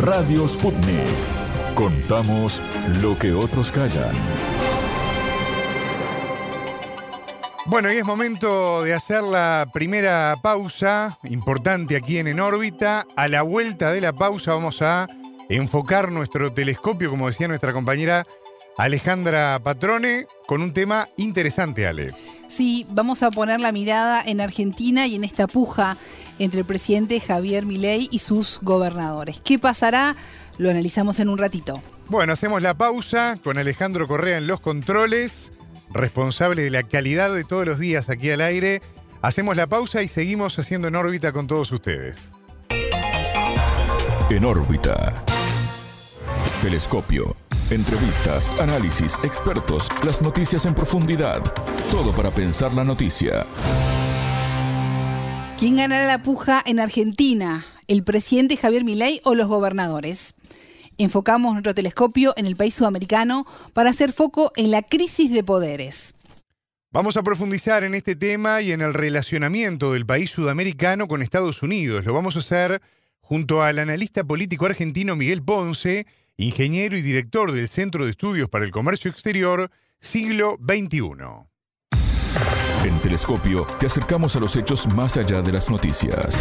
Radio 0.00 0.48
Sputnik. 0.48 0.96
Contamos 1.74 2.62
lo 3.02 3.18
que 3.18 3.32
otros 3.32 3.70
callan. 3.70 4.49
Bueno, 7.70 7.92
y 7.92 7.98
es 7.98 8.04
momento 8.04 8.82
de 8.82 8.92
hacer 8.92 9.22
la 9.22 9.64
primera 9.72 10.34
pausa 10.42 11.16
importante 11.22 11.94
aquí 11.94 12.18
en 12.18 12.26
En 12.26 12.40
órbita. 12.40 13.06
A 13.14 13.28
la 13.28 13.42
vuelta 13.42 13.92
de 13.92 14.00
la 14.00 14.12
pausa 14.12 14.54
vamos 14.54 14.82
a 14.82 15.06
enfocar 15.48 16.10
nuestro 16.10 16.52
telescopio, 16.52 17.10
como 17.10 17.28
decía 17.28 17.46
nuestra 17.46 17.72
compañera 17.72 18.26
Alejandra 18.76 19.60
Patrone, 19.62 20.26
con 20.48 20.62
un 20.62 20.72
tema 20.72 21.08
interesante, 21.16 21.86
Ale. 21.86 22.12
Sí, 22.48 22.86
vamos 22.90 23.22
a 23.22 23.30
poner 23.30 23.60
la 23.60 23.70
mirada 23.70 24.20
en 24.26 24.40
Argentina 24.40 25.06
y 25.06 25.14
en 25.14 25.22
esta 25.22 25.46
puja 25.46 25.96
entre 26.40 26.58
el 26.58 26.66
presidente 26.66 27.20
Javier 27.20 27.66
Milei 27.66 28.08
y 28.10 28.18
sus 28.18 28.58
gobernadores. 28.62 29.40
¿Qué 29.44 29.60
pasará? 29.60 30.16
Lo 30.58 30.70
analizamos 30.70 31.20
en 31.20 31.28
un 31.28 31.38
ratito. 31.38 31.80
Bueno, 32.08 32.32
hacemos 32.32 32.62
la 32.62 32.74
pausa 32.74 33.38
con 33.44 33.58
Alejandro 33.58 34.08
Correa 34.08 34.38
en 34.38 34.48
los 34.48 34.58
controles 34.58 35.52
responsable 35.92 36.62
de 36.62 36.70
la 36.70 36.82
calidad 36.82 37.34
de 37.34 37.44
todos 37.44 37.66
los 37.66 37.78
días 37.78 38.08
aquí 38.08 38.30
al 38.30 38.40
aire. 38.40 38.82
Hacemos 39.22 39.56
la 39.56 39.66
pausa 39.66 40.02
y 40.02 40.08
seguimos 40.08 40.58
haciendo 40.58 40.88
en 40.88 40.96
órbita 40.96 41.32
con 41.32 41.46
todos 41.46 41.70
ustedes. 41.72 42.18
En 44.30 44.44
órbita. 44.44 45.24
Telescopio. 46.62 47.36
Entrevistas, 47.70 48.50
análisis, 48.60 49.14
expertos, 49.22 49.88
las 50.04 50.22
noticias 50.22 50.66
en 50.66 50.74
profundidad. 50.74 51.40
Todo 51.90 52.12
para 52.12 52.32
pensar 52.34 52.72
la 52.74 52.84
noticia. 52.84 53.46
¿Quién 55.56 55.76
ganará 55.76 56.06
la 56.06 56.22
puja 56.22 56.62
en 56.64 56.80
Argentina? 56.80 57.64
¿El 57.86 58.02
presidente 58.02 58.56
Javier 58.56 58.82
Milei 58.82 59.20
o 59.24 59.34
los 59.34 59.46
gobernadores? 59.46 60.34
Enfocamos 61.04 61.52
nuestro 61.52 61.74
telescopio 61.74 62.34
en 62.36 62.46
el 62.46 62.56
país 62.56 62.74
sudamericano 62.74 63.46
para 63.72 63.90
hacer 63.90 64.12
foco 64.12 64.52
en 64.56 64.70
la 64.70 64.82
crisis 64.82 65.32
de 65.32 65.42
poderes. 65.42 66.14
Vamos 66.92 67.16
a 67.16 67.22
profundizar 67.22 67.84
en 67.84 67.94
este 67.94 68.16
tema 68.16 68.62
y 68.62 68.72
en 68.72 68.80
el 68.80 68.92
relacionamiento 68.92 69.92
del 69.92 70.06
país 70.06 70.30
sudamericano 70.30 71.06
con 71.06 71.22
Estados 71.22 71.62
Unidos. 71.62 72.04
Lo 72.04 72.14
vamos 72.14 72.34
a 72.34 72.40
hacer 72.40 72.82
junto 73.20 73.62
al 73.62 73.78
analista 73.78 74.24
político 74.24 74.66
argentino 74.66 75.14
Miguel 75.14 75.42
Ponce, 75.42 76.06
ingeniero 76.36 76.96
y 76.96 77.02
director 77.02 77.52
del 77.52 77.68
Centro 77.68 78.04
de 78.04 78.10
Estudios 78.10 78.48
para 78.48 78.64
el 78.64 78.72
Comercio 78.72 79.08
Exterior, 79.08 79.70
siglo 80.00 80.56
XXI. 80.58 81.50
En 82.84 82.98
Telescopio 82.98 83.66
te 83.78 83.86
acercamos 83.86 84.34
a 84.34 84.40
los 84.40 84.56
hechos 84.56 84.88
más 84.88 85.16
allá 85.16 85.42
de 85.42 85.52
las 85.52 85.70
noticias. 85.70 86.34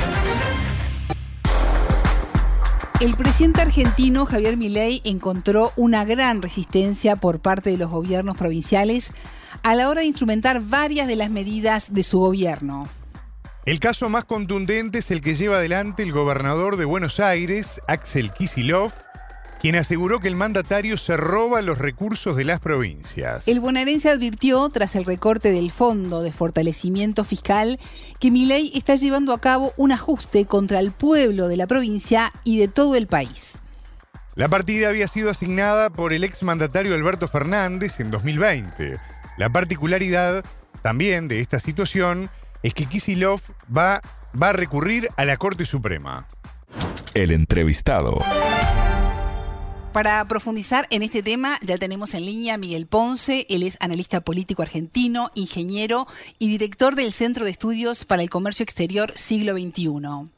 El 2.99 3.15
presidente 3.15 3.61
argentino 3.61 4.25
Javier 4.25 4.57
Milei 4.57 4.99
encontró 5.05 5.71
una 5.77 6.03
gran 6.03 6.41
resistencia 6.41 7.15
por 7.15 7.39
parte 7.39 7.69
de 7.69 7.77
los 7.77 7.89
gobiernos 7.89 8.35
provinciales 8.35 9.13
a 9.63 9.73
la 9.75 9.87
hora 9.87 10.01
de 10.01 10.07
instrumentar 10.07 10.59
varias 10.61 11.07
de 11.07 11.15
las 11.15 11.29
medidas 11.29 11.93
de 11.93 12.03
su 12.03 12.19
gobierno. 12.19 12.89
El 13.63 13.79
caso 13.79 14.09
más 14.09 14.25
contundente 14.25 14.99
es 14.99 15.11
el 15.11 15.21
que 15.21 15.35
lleva 15.35 15.57
adelante 15.59 16.03
el 16.03 16.11
gobernador 16.11 16.75
de 16.75 16.83
Buenos 16.83 17.21
Aires, 17.21 17.79
Axel 17.87 18.33
Kisilov, 18.33 18.91
quien 19.59 19.75
aseguró 19.75 20.19
que 20.19 20.29
el 20.29 20.35
mandatario 20.35 20.97
se 20.97 21.17
roba 21.17 21.61
los 21.61 21.77
recursos 21.77 22.35
de 22.35 22.45
las 22.45 22.59
provincias. 22.59 23.47
El 23.47 23.59
bonaerense 23.59 24.09
advirtió, 24.09 24.69
tras 24.69 24.95
el 24.95 25.03
recorte 25.03 25.51
del 25.51 25.69
Fondo 25.71 26.21
de 26.23 26.31
Fortalecimiento 26.31 27.23
Fiscal, 27.23 27.79
que 28.19 28.31
Milei 28.31 28.71
está 28.73 28.95
llevando 28.95 29.33
a 29.33 29.41
cabo 29.41 29.73
un 29.75 29.91
ajuste 29.91 30.45
contra 30.45 30.79
el 30.79 30.91
pueblo 30.91 31.47
de 31.47 31.57
la 31.57 31.67
provincia 31.67 32.31
y 32.43 32.57
de 32.59 32.67
todo 32.69 32.95
el 32.95 33.07
país. 33.07 33.59
La 34.35 34.47
partida 34.47 34.87
había 34.87 35.07
sido 35.09 35.29
asignada 35.29 35.89
por 35.89 36.13
el 36.13 36.23
exmandatario 36.23 36.95
Alberto 36.95 37.27
Fernández 37.27 37.99
en 37.99 38.11
2020. 38.11 38.97
La 39.37 39.49
particularidad 39.49 40.45
también 40.81 41.27
de 41.27 41.41
esta 41.41 41.59
situación 41.59 42.29
es 42.63 42.73
que 42.73 42.85
Kisilov 42.85 43.41
va, 43.75 44.01
va 44.41 44.49
a 44.49 44.53
recurrir 44.53 45.09
a 45.17 45.25
la 45.25 45.35
Corte 45.35 45.65
Suprema. 45.65 46.25
El 47.13 47.31
entrevistado. 47.31 48.19
Para 49.99 50.25
profundizar 50.29 50.87
en 50.91 51.03
este 51.03 51.21
tema, 51.21 51.57
ya 51.61 51.77
tenemos 51.77 52.13
en 52.13 52.25
línea 52.25 52.53
a 52.53 52.57
Miguel 52.57 52.87
Ponce. 52.87 53.45
Él 53.49 53.63
es 53.63 53.77
analista 53.81 54.21
político 54.21 54.61
argentino, 54.61 55.29
ingeniero 55.35 56.07
y 56.39 56.47
director 56.47 56.95
del 56.95 57.11
Centro 57.11 57.43
de 57.43 57.51
Estudios 57.51 58.05
para 58.05 58.21
el 58.21 58.29
Comercio 58.29 58.63
Exterior 58.63 59.11
Siglo 59.15 59.57
XXI. 59.57 60.29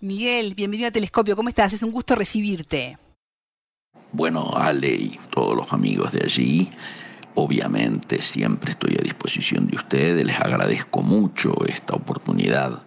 Miguel, 0.00 0.54
bienvenido 0.56 0.88
a 0.88 0.90
Telescopio. 0.90 1.36
¿Cómo 1.36 1.48
estás? 1.48 1.74
Es 1.74 1.84
un 1.84 1.92
gusto 1.92 2.16
recibirte. 2.16 2.98
Bueno, 4.10 4.50
Ale 4.56 4.96
y 4.96 5.20
todos 5.30 5.56
los 5.56 5.72
amigos 5.72 6.10
de 6.10 6.24
allí, 6.24 6.72
obviamente 7.36 8.20
siempre 8.34 8.72
estoy 8.72 8.96
a 8.98 9.04
disposición 9.04 9.68
de 9.68 9.76
ustedes. 9.76 10.26
Les 10.26 10.40
agradezco 10.40 11.02
mucho 11.02 11.54
esta 11.68 11.94
oportunidad 11.94 12.82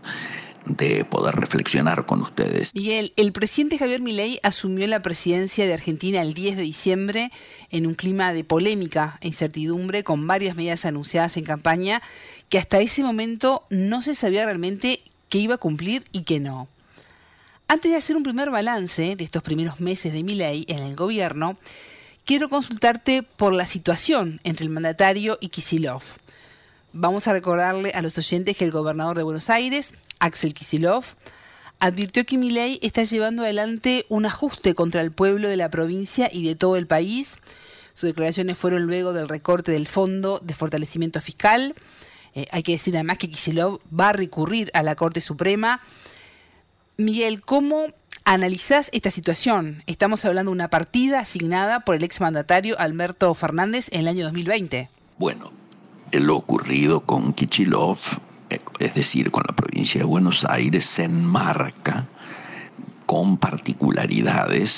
de 0.65 1.05
poder 1.05 1.35
reflexionar 1.35 2.05
con 2.05 2.21
ustedes. 2.21 2.69
Miguel, 2.73 3.11
el 3.17 3.31
presidente 3.31 3.77
Javier 3.77 4.01
Milei 4.01 4.39
asumió 4.43 4.87
la 4.87 5.01
presidencia 5.01 5.65
de 5.65 5.73
Argentina 5.73 6.21
el 6.21 6.33
10 6.33 6.57
de 6.57 6.63
diciembre 6.63 7.31
en 7.69 7.85
un 7.85 7.95
clima 7.95 8.33
de 8.33 8.43
polémica 8.43 9.17
e 9.21 9.27
incertidumbre 9.27 10.03
con 10.03 10.25
varias 10.25 10.55
medidas 10.55 10.85
anunciadas 10.85 11.37
en 11.37 11.43
campaña 11.43 12.01
que 12.49 12.57
hasta 12.57 12.79
ese 12.79 13.03
momento 13.03 13.65
no 13.69 14.01
se 14.01 14.15
sabía 14.15 14.45
realmente 14.45 15.01
qué 15.29 15.39
iba 15.39 15.55
a 15.55 15.59
cumplir 15.59 16.03
y 16.11 16.23
qué 16.23 16.39
no. 16.39 16.67
Antes 17.67 17.91
de 17.91 17.97
hacer 17.97 18.15
un 18.15 18.23
primer 18.23 18.51
balance 18.51 19.15
de 19.15 19.23
estos 19.23 19.41
primeros 19.41 19.79
meses 19.79 20.13
de 20.13 20.23
Milei 20.23 20.65
en 20.67 20.79
el 20.79 20.95
gobierno, 20.95 21.57
quiero 22.25 22.49
consultarte 22.49 23.23
por 23.23 23.53
la 23.53 23.65
situación 23.65 24.39
entre 24.43 24.65
el 24.65 24.71
mandatario 24.71 25.37
y 25.41 25.49
Kisilov. 25.49 26.03
Vamos 26.95 27.27
a 27.27 27.33
recordarle 27.33 27.89
a 27.95 28.03
los 28.03 28.19
oyentes 28.19 28.55
que 28.55 28.65
el 28.65 28.69
gobernador 28.69 29.17
de 29.17 29.23
Buenos 29.23 29.49
Aires, 29.49 29.95
Axel 30.19 30.53
Kisilov, 30.53 31.03
advirtió 31.79 32.23
que 32.23 32.37
Milei 32.37 32.77
está 32.83 33.01
llevando 33.01 33.41
adelante 33.41 34.05
un 34.09 34.27
ajuste 34.27 34.75
contra 34.75 35.01
el 35.01 35.11
pueblo 35.11 35.49
de 35.49 35.57
la 35.57 35.71
provincia 35.71 36.29
y 36.31 36.47
de 36.47 36.53
todo 36.53 36.77
el 36.77 36.85
país. 36.85 37.39
Sus 37.95 38.09
declaraciones 38.09 38.59
fueron 38.59 38.85
luego 38.85 39.11
del 39.11 39.27
recorte 39.27 39.71
del 39.71 39.87
Fondo 39.87 40.39
de 40.43 40.53
Fortalecimiento 40.53 41.19
Fiscal. 41.19 41.73
Eh, 42.35 42.45
hay 42.51 42.61
que 42.61 42.73
decir 42.73 42.93
además 42.95 43.17
que 43.17 43.31
Kisilov 43.31 43.79
va 43.91 44.09
a 44.09 44.13
recurrir 44.13 44.69
a 44.75 44.83
la 44.83 44.95
Corte 44.95 45.19
Suprema. 45.19 45.81
Miguel, 46.97 47.41
¿cómo 47.41 47.87
analizás 48.23 48.91
esta 48.93 49.09
situación? 49.09 49.81
Estamos 49.87 50.25
hablando 50.25 50.51
de 50.51 50.57
una 50.57 50.69
partida 50.69 51.21
asignada 51.21 51.79
por 51.79 51.95
el 51.95 52.03
exmandatario 52.03 52.79
Alberto 52.79 53.33
Fernández 53.33 53.87
en 53.91 54.01
el 54.01 54.09
año 54.09 54.25
2020. 54.25 54.91
Bueno, 55.17 55.63
lo 56.19 56.37
ocurrido 56.37 57.01
con 57.01 57.33
Kichilov, 57.33 57.97
eh, 58.49 58.59
es 58.79 58.93
decir, 58.93 59.31
con 59.31 59.43
la 59.47 59.55
provincia 59.55 59.99
de 59.99 60.05
Buenos 60.05 60.45
Aires, 60.47 60.85
se 60.95 61.03
enmarca 61.03 62.07
con 63.05 63.37
particularidades 63.37 64.71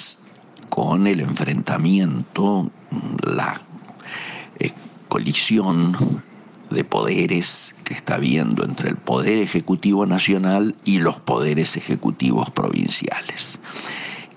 con 0.69 1.07
el 1.07 1.21
enfrentamiento, 1.21 2.69
la 3.21 3.61
eh, 4.59 4.73
colisión 5.07 6.23
de 6.69 6.83
poderes 6.83 7.47
que 7.83 7.93
está 7.93 8.15
habiendo 8.15 8.65
entre 8.65 8.89
el 8.89 8.97
Poder 8.97 9.43
Ejecutivo 9.43 10.05
Nacional 10.05 10.75
y 10.83 10.97
los 10.97 11.17
poderes 11.21 11.75
ejecutivos 11.77 12.49
provinciales. 12.51 13.41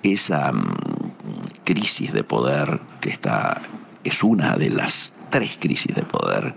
Esa 0.02 0.52
mm, 0.52 1.64
crisis 1.64 2.12
de 2.12 2.24
poder 2.24 2.80
que 3.00 3.10
está 3.10 3.62
es 4.04 4.22
una 4.22 4.56
de 4.56 4.70
las 4.70 4.92
tres 5.30 5.50
crisis 5.58 5.94
de 5.94 6.02
poder 6.02 6.54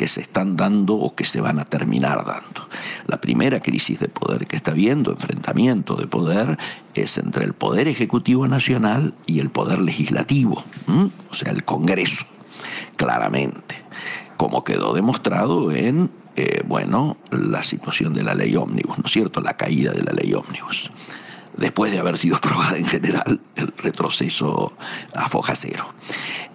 que 0.00 0.08
se 0.08 0.22
están 0.22 0.56
dando 0.56 0.94
o 0.94 1.14
que 1.14 1.26
se 1.26 1.42
van 1.42 1.58
a 1.58 1.66
terminar 1.66 2.24
dando. 2.24 2.66
La 3.06 3.20
primera 3.20 3.60
crisis 3.60 4.00
de 4.00 4.08
poder 4.08 4.46
que 4.46 4.56
está 4.56 4.70
habiendo, 4.70 5.10
enfrentamiento 5.10 5.94
de 5.94 6.06
poder, 6.06 6.56
es 6.94 7.18
entre 7.18 7.44
el 7.44 7.52
Poder 7.52 7.86
Ejecutivo 7.86 8.48
Nacional 8.48 9.12
y 9.26 9.40
el 9.40 9.50
Poder 9.50 9.78
Legislativo, 9.78 10.64
o 11.30 11.34
sea, 11.34 11.52
el 11.52 11.64
Congreso, 11.64 12.24
claramente, 12.96 13.74
como 14.38 14.64
quedó 14.64 14.94
demostrado 14.94 15.70
en, 15.70 16.10
eh, 16.34 16.62
bueno, 16.66 17.18
la 17.30 17.62
situación 17.64 18.14
de 18.14 18.22
la 18.22 18.34
ley 18.34 18.56
ómnibus, 18.56 18.96
¿no 18.96 19.04
es 19.04 19.12
cierto?, 19.12 19.42
la 19.42 19.58
caída 19.58 19.92
de 19.92 20.02
la 20.02 20.12
ley 20.12 20.32
ómnibus 20.32 20.90
después 21.58 21.92
de 21.92 21.98
haber 21.98 22.16
sido 22.16 22.36
aprobada 22.36 22.78
en 22.78 22.86
general, 22.86 23.38
el 23.54 23.74
retroceso 23.76 24.72
a 25.12 25.28
foja 25.28 25.56
cero. 25.60 25.92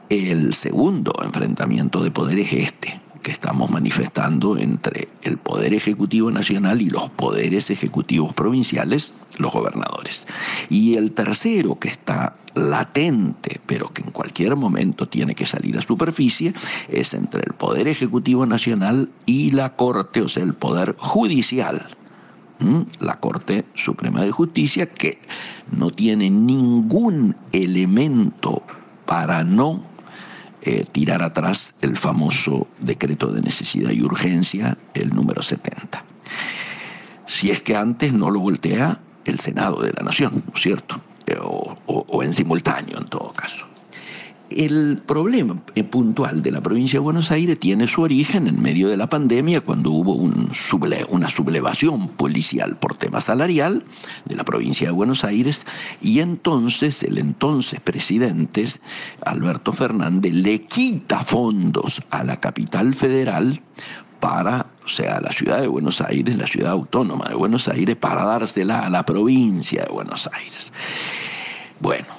El 0.10 0.56
segundo 0.56 1.14
enfrentamiento 1.24 2.02
de 2.02 2.10
poder 2.10 2.39
es 2.39 2.52
este, 2.52 3.05
que 3.26 3.32
estamos 3.32 3.71
manifestando 3.71 4.55
entre 4.55 5.07
el 5.23 5.39
Poder 5.39 5.73
Ejecutivo 5.73 6.30
Nacional 6.30 6.80
y 6.80 6.91
los 6.91 7.09
poderes 7.09 7.67
ejecutivos 7.71 8.36
provinciales, 8.36 9.11
los 9.39 9.51
gobernadores. 9.51 10.15
Y 10.69 10.93
el 10.93 11.13
tercero, 11.13 11.80
que 11.80 11.89
está 11.89 12.36
latente, 12.53 13.61
pero 13.65 13.91
que 13.91 14.03
en 14.03 14.11
cualquier 14.11 14.55
momento 14.55 15.07
tiene 15.07 15.34
que 15.34 15.47
salir 15.47 15.76
a 15.76 15.82
superficie, 15.82 16.53
es 16.88 17.11
entre 17.15 17.41
el 17.47 17.55
Poder 17.55 17.88
Ejecutivo 17.88 18.45
Nacional 18.45 19.09
y 19.26 19.49
la 19.49 19.76
Corte, 19.76 20.21
o 20.21 20.30
sea, 20.30 20.43
el 20.43 20.53
Poder 20.53 20.93
Judicial. 20.95 21.88
La 22.99 23.19
Corte 23.19 23.65
Suprema 23.84 24.21
de 24.21 24.32
Justicia, 24.32 24.91
que 24.91 25.17
no 25.71 25.89
tiene 25.89 26.30
ningún 26.30 27.36
elemento 27.51 28.61
para 29.07 29.43
no 29.43 29.95
eh, 30.66 30.86
tirar 30.91 31.22
atrás 31.22 31.74
el 31.82 31.97
famoso 31.97 32.68
decreto 32.80 33.32
de 33.32 33.41
necesidad 33.41 33.91
y 33.91 34.01
urgencia, 34.01 34.78
el 34.93 35.09
número 35.09 35.43
70. 35.43 36.03
Si 37.28 37.51
es 37.51 37.61
que 37.61 37.76
antes 37.76 38.11
no 38.13 38.32
lo 38.32 38.39
voltea 38.39 38.99
el 39.26 39.39
Senado 39.39 39.82
de 39.82 39.93
la 39.93 40.03
Nación, 40.03 40.43
¿no 40.47 40.57
es 40.57 40.63
cierto? 40.63 41.01
Eh, 41.28 41.38
o 41.39 42.24
en 42.24 42.34
simultáneo 42.34 42.97
en 42.99 43.07
todo 43.07 43.32
caso. 43.34 43.74
El 44.50 45.02
problema 45.08 45.64
eh, 45.74 45.84
puntual 45.84 46.43
de 46.43 46.52
la 46.52 46.62
provincia 46.62 47.00
de 47.00 47.04
Buenos 47.04 47.32
Aires 47.32 47.60
tiene 47.60 47.88
su 47.88 48.02
origen 48.02 48.48
en 48.48 48.62
medio 48.62 48.89
de 48.89 48.98
la 48.98 49.08
pandemia, 49.08 49.62
cuando 49.62 49.91
hubo 49.91 50.14
una 50.14 51.30
sublevación 51.32 52.10
policial 52.10 52.78
por 52.80 52.98
tema 52.98 53.22
salarial 53.22 53.84
de 54.26 54.36
la 54.36 54.43
provincia 54.43 54.88
de 54.88 54.93
Buenos 54.93 55.24
Aires, 55.24 55.60
y 56.02 56.20
entonces 56.20 57.02
el 57.02 57.18
entonces 57.18 57.82
presidente, 57.82 58.68
Alberto 59.26 59.74
Fernández, 59.74 60.34
le 60.34 60.66
quita 60.68 61.26
fondos 61.26 62.02
a 62.12 62.24
la 62.24 62.38
capital 62.38 62.93
federal 62.96 63.60
para, 64.20 64.68
o 64.86 64.89
sea, 64.89 65.18
a 65.18 65.22
la 65.22 65.34
ciudad 65.34 65.62
de 65.62 65.68
Buenos 65.68 66.00
Aires, 66.02 66.38
la 66.38 66.48
ciudad 66.48 66.72
autónoma 66.72 67.30
de 67.30 67.36
Buenos 67.36 67.68
Aires, 67.68 67.96
para 67.98 68.24
dársela 68.26 68.82
a 68.82 68.89
la 68.89 69.04
provincia 69.04 69.84
de 69.84 69.91
Buenos 69.91 70.28
Aires. 70.32 70.72
Bueno, 71.80 72.14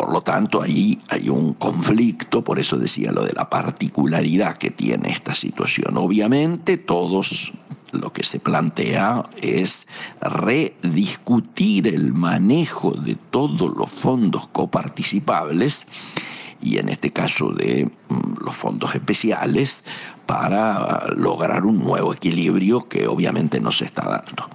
por 0.00 0.12
lo 0.12 0.22
tanto, 0.22 0.62
ahí 0.62 0.98
hay 1.10 1.28
un 1.28 1.52
conflicto, 1.52 2.42
por 2.42 2.58
eso 2.58 2.78
decía 2.78 3.12
lo 3.12 3.22
de 3.22 3.34
la 3.34 3.50
particularidad 3.50 4.56
que 4.56 4.70
tiene 4.70 5.10
esta 5.10 5.34
situación. 5.34 5.98
Obviamente, 5.98 6.78
todos 6.78 7.28
lo 7.92 8.10
que 8.10 8.24
se 8.24 8.40
plantea 8.40 9.26
es 9.42 9.70
rediscutir 10.22 11.86
el 11.86 12.14
manejo 12.14 12.92
de 12.92 13.18
todos 13.30 13.76
los 13.76 13.92
fondos 14.00 14.48
coparticipables 14.52 15.78
y 16.62 16.78
en 16.78 16.88
este 16.88 17.10
caso 17.10 17.50
de 17.50 17.84
mm, 18.08 18.42
los 18.42 18.56
fondos 18.56 18.94
especiales 18.94 19.70
para 20.24 21.08
lograr 21.14 21.66
un 21.66 21.78
nuevo 21.78 22.14
equilibrio 22.14 22.88
que 22.88 23.06
obviamente 23.06 23.60
no 23.60 23.70
se 23.70 23.84
está 23.84 24.08
dando. 24.08 24.48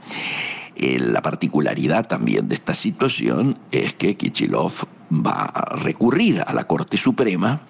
Eh, 0.76 1.00
la 1.00 1.22
particularidad 1.22 2.08
también 2.08 2.48
de 2.48 2.56
esta 2.56 2.76
situación 2.76 3.58
es 3.72 3.94
que 3.96 4.16
Kichilov 4.16 4.74
va 5.10 5.46
a 5.46 5.76
recurrir 5.78 6.44
a 6.46 6.54
la 6.54 6.66
Corte 6.66 6.98
Suprema 6.98 7.62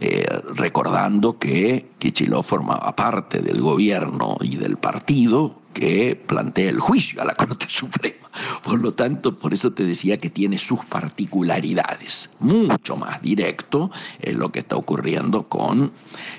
eh, 0.00 0.24
recordando 0.54 1.38
que 1.38 1.90
Kichilov 1.98 2.44
formaba 2.44 2.94
parte 2.94 3.40
del 3.40 3.60
gobierno 3.60 4.36
y 4.40 4.54
del 4.54 4.76
partido 4.76 5.62
que 5.78 6.20
plantea 6.26 6.70
el 6.70 6.80
juicio 6.80 7.22
a 7.22 7.24
la 7.24 7.34
Corte 7.36 7.66
Suprema. 7.78 8.28
Por 8.64 8.80
lo 8.80 8.92
tanto, 8.94 9.36
por 9.36 9.54
eso 9.54 9.72
te 9.72 9.84
decía 9.84 10.18
que 10.18 10.30
tiene 10.30 10.58
sus 10.58 10.84
particularidades. 10.86 12.30
Mucho 12.40 12.96
más 12.96 13.22
directo 13.22 13.90
es 14.18 14.34
lo 14.34 14.50
que 14.50 14.60
está 14.60 14.76
ocurriendo 14.76 15.44
con 15.44 15.92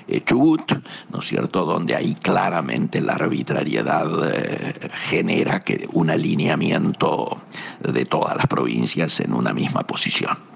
eh, 0.06 0.22
Chubut, 0.26 0.70
¿no 1.10 1.20
es 1.20 1.28
cierto?, 1.28 1.64
donde 1.64 1.96
ahí 1.96 2.16
claramente 2.16 3.00
la 3.00 3.14
arbitrariedad 3.14 4.08
eh, 4.30 4.90
genera 5.08 5.60
que 5.60 5.88
un 5.92 6.10
alineamiento 6.10 7.40
de 7.80 8.04
todas 8.04 8.36
las 8.36 8.46
provincias 8.46 9.18
en 9.20 9.32
una 9.32 9.54
misma 9.54 9.84
posición 9.84 10.49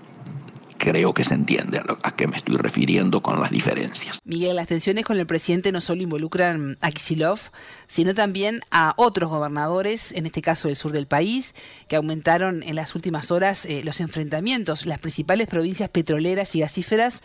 creo 0.79 1.14
que 1.14 1.25
se 1.25 1.35
entiende 1.35 1.81
a, 2.03 2.16
qué 2.16 2.27
me 2.27 2.39
estoy 2.39 2.57
refiriendo 2.57 3.22
con 3.22 3.41
las 3.41 3.51
diferencias. 3.51 4.18
Miguel, 4.25 4.57
las 4.57 4.66
tensiones 4.66 5.05
con 5.05 5.18
el 5.18 5.27
presidente 5.27 5.72
no 5.72 5.81
solo 5.81 6.03
involucran 6.03 6.77
a 6.81 6.91
Kisilov, 6.91 7.39
sino 7.87 8.14
también 8.14 8.61
a 8.70 8.95
otros 8.97 9.31
gobernadores, 9.31 10.12
en 10.12 10.27
este 10.27 10.43
caso 10.43 10.68
del 10.68 10.77
sur 10.77 10.93
del 10.93 11.07
país, 11.07 11.55
que 11.89 11.97
aumentaron 11.97 12.62
en 12.62 12.77
las 12.77 12.95
últimas 12.95 13.31
horas 13.31 13.66
eh, 13.66 13.83
los 13.85 14.01
enfrentamientos. 14.01 14.87
Las 14.87 15.01
principales 15.01 15.49
provincias 15.49 15.89
petroleras 15.89 16.55
y 16.55 16.61
gasíferas 16.61 17.22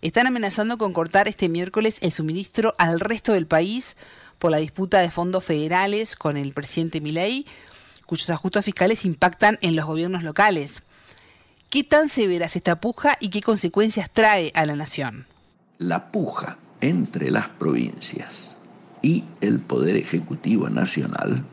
están 0.00 0.26
amenazando 0.26 0.78
con 0.78 0.92
cortar 0.92 1.28
este 1.28 1.48
miércoles 1.48 1.98
el 2.00 2.12
suministro 2.12 2.74
al 2.78 3.00
resto 3.00 3.32
del 3.32 3.46
país 3.46 3.96
por 4.38 4.50
la 4.50 4.56
disputa 4.56 5.00
de 5.00 5.10
fondos 5.10 5.44
federales 5.44 6.16
con 6.16 6.36
el 6.36 6.52
presidente 6.52 7.00
Milei, 7.00 7.44
cuyos 8.06 8.30
ajustes 8.30 8.64
fiscales 8.64 9.04
impactan 9.04 9.58
en 9.60 9.76
los 9.76 9.84
gobiernos 9.84 10.22
locales. 10.22 10.82
¿Qué 11.70 11.84
tan 11.84 12.08
severa 12.08 12.46
es 12.46 12.56
esta 12.56 12.80
puja 12.80 13.16
y 13.20 13.30
qué 13.30 13.42
consecuencias 13.42 14.10
trae 14.10 14.50
a 14.56 14.66
la 14.66 14.74
nación? 14.74 15.26
La 15.78 16.10
puja 16.10 16.58
entre 16.80 17.30
las 17.30 17.48
provincias 17.50 18.28
y 19.02 19.22
el 19.40 19.60
Poder 19.60 19.94
Ejecutivo 19.94 20.68
Nacional 20.68 21.44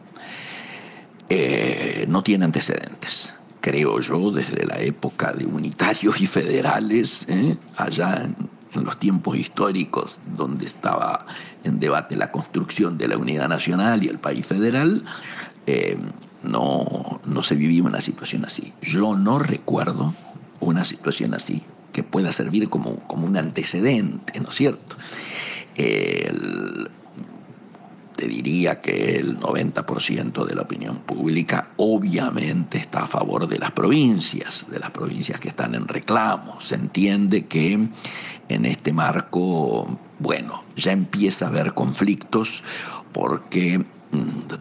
eh, 1.29 2.05
no 2.07 2.23
tiene 2.23 2.45
antecedentes. 2.45 3.29
Creo 3.61 3.99
yo, 4.01 4.31
desde 4.31 4.65
la 4.65 4.79
época 4.79 5.33
de 5.33 5.45
unitarios 5.45 6.19
y 6.19 6.25
federales, 6.25 7.07
eh, 7.27 7.55
allá 7.75 8.23
en, 8.23 8.57
los 8.83 8.97
tiempos 8.97 9.37
históricos 9.37 10.19
donde 10.35 10.65
estaba 10.65 11.27
en 11.63 11.79
debate 11.79 12.15
la 12.15 12.31
construcción 12.31 12.97
de 12.97 13.07
la 13.07 13.17
unidad 13.17 13.47
nacional 13.47 14.03
y 14.03 14.07
el 14.07 14.17
país 14.17 14.47
federal, 14.47 15.03
eh, 15.67 15.95
no, 16.47 17.21
no 17.25 17.43
se 17.43 17.55
vivía 17.55 17.83
una 17.83 18.01
situación 18.01 18.45
así. 18.45 18.73
Yo 18.81 19.15
no 19.15 19.39
recuerdo 19.39 20.13
una 20.59 20.85
situación 20.85 21.33
así 21.33 21.63
que 21.93 22.03
pueda 22.03 22.33
servir 22.33 22.69
como, 22.69 22.97
como 23.07 23.25
un 23.25 23.37
antecedente, 23.37 24.39
¿no 24.39 24.49
es 24.49 24.55
cierto? 24.55 24.95
te 28.17 28.27
diría 28.27 28.81
que 28.81 29.19
el 29.19 29.39
90% 29.39 30.45
de 30.45 30.55
la 30.55 30.63
opinión 30.63 31.01
pública 31.05 31.69
obviamente 31.77 32.79
está 32.79 33.03
a 33.03 33.07
favor 33.07 33.47
de 33.47 33.59
las 33.59 33.71
provincias, 33.71 34.65
de 34.69 34.79
las 34.79 34.89
provincias 34.89 35.39
que 35.39 35.49
están 35.49 35.75
en 35.75 35.87
reclamo. 35.87 36.59
Se 36.61 36.73
entiende 36.73 37.45
que 37.45 37.73
en 38.49 38.65
este 38.65 38.91
marco, 38.91 39.99
bueno, 40.17 40.63
ya 40.75 40.91
empieza 40.91 41.45
a 41.45 41.49
haber 41.49 41.73
conflictos 41.73 42.49
porque 43.13 43.85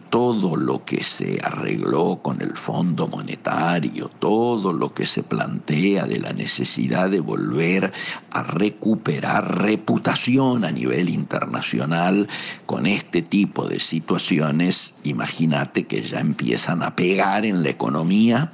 todo 0.09 0.55
lo 0.55 0.83
que 0.83 1.03
se 1.03 1.39
arregló 1.41 2.19
con 2.21 2.41
el 2.41 2.55
Fondo 2.57 3.07
Monetario, 3.07 4.09
todo 4.19 4.73
lo 4.73 4.93
que 4.93 5.05
se 5.05 5.23
plantea 5.23 6.05
de 6.05 6.19
la 6.19 6.33
necesidad 6.33 7.09
de 7.09 7.19
volver 7.19 7.91
a 8.31 8.43
recuperar 8.43 9.63
reputación 9.63 10.65
a 10.65 10.71
nivel 10.71 11.09
internacional 11.09 12.27
con 12.65 12.85
este 12.85 13.21
tipo 13.23 13.67
de 13.67 13.79
situaciones, 13.79 14.93
imagínate 15.03 15.85
que 15.85 16.07
ya 16.07 16.19
empiezan 16.19 16.83
a 16.83 16.95
pegar 16.95 17.45
en 17.45 17.63
la 17.63 17.69
economía 17.69 18.51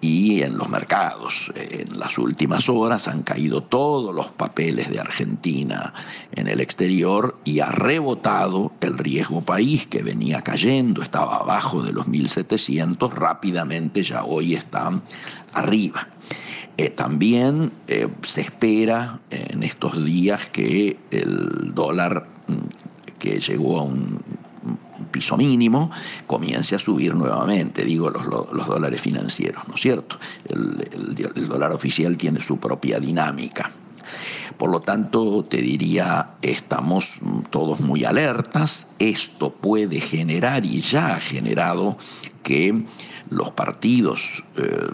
y 0.00 0.42
en 0.42 0.56
los 0.56 0.68
mercados. 0.68 1.32
En 1.54 1.98
las 1.98 2.16
últimas 2.18 2.68
horas 2.68 3.06
han 3.08 3.22
caído 3.22 3.62
todos 3.64 4.14
los 4.14 4.28
papeles 4.32 4.90
de 4.90 5.00
Argentina 5.00 5.92
en 6.32 6.48
el 6.48 6.60
exterior 6.60 7.38
y 7.44 7.60
ha 7.60 7.70
rebotado 7.70 8.72
el 8.80 8.98
riesgo 8.98 9.42
país 9.42 9.86
que 9.88 10.02
venía 10.02 10.42
cayendo, 10.42 11.02
estaba 11.02 11.38
abajo 11.38 11.82
de 11.82 11.92
los 11.92 12.06
1.700, 12.06 13.10
rápidamente 13.10 14.02
ya 14.04 14.24
hoy 14.24 14.54
está 14.54 14.90
arriba. 15.52 16.08
Eh, 16.76 16.90
también 16.90 17.72
eh, 17.88 18.08
se 18.34 18.42
espera 18.42 19.20
en 19.30 19.64
estos 19.64 20.04
días 20.04 20.40
que 20.52 20.96
el 21.10 21.74
dólar 21.74 22.28
mm, 22.46 23.18
que 23.18 23.40
llegó 23.40 23.80
a 23.80 23.82
un 23.82 24.20
piso 25.10 25.36
mínimo, 25.36 25.90
comience 26.26 26.74
a 26.74 26.78
subir 26.78 27.14
nuevamente, 27.14 27.84
digo, 27.84 28.10
los, 28.10 28.66
dólares 28.66 29.00
financieros, 29.00 29.66
¿no 29.68 29.74
es 29.74 29.80
cierto? 29.80 30.18
El, 30.44 31.32
el 31.34 31.48
dólar 31.48 31.72
oficial 31.72 32.16
tiene 32.16 32.40
su 32.46 32.58
propia 32.58 32.98
dinámica. 32.98 33.70
Por 34.56 34.70
lo 34.70 34.80
tanto, 34.80 35.44
te 35.44 35.58
diría, 35.58 36.30
estamos 36.42 37.04
todos 37.50 37.80
muy 37.80 38.04
alertas, 38.04 38.86
esto 38.98 39.54
puede 39.60 40.00
generar 40.00 40.64
y 40.64 40.82
ya 40.82 41.14
ha 41.14 41.20
generado 41.20 41.96
que 42.42 42.84
los 43.30 43.52
partidos 43.52 44.20
eh, 44.56 44.88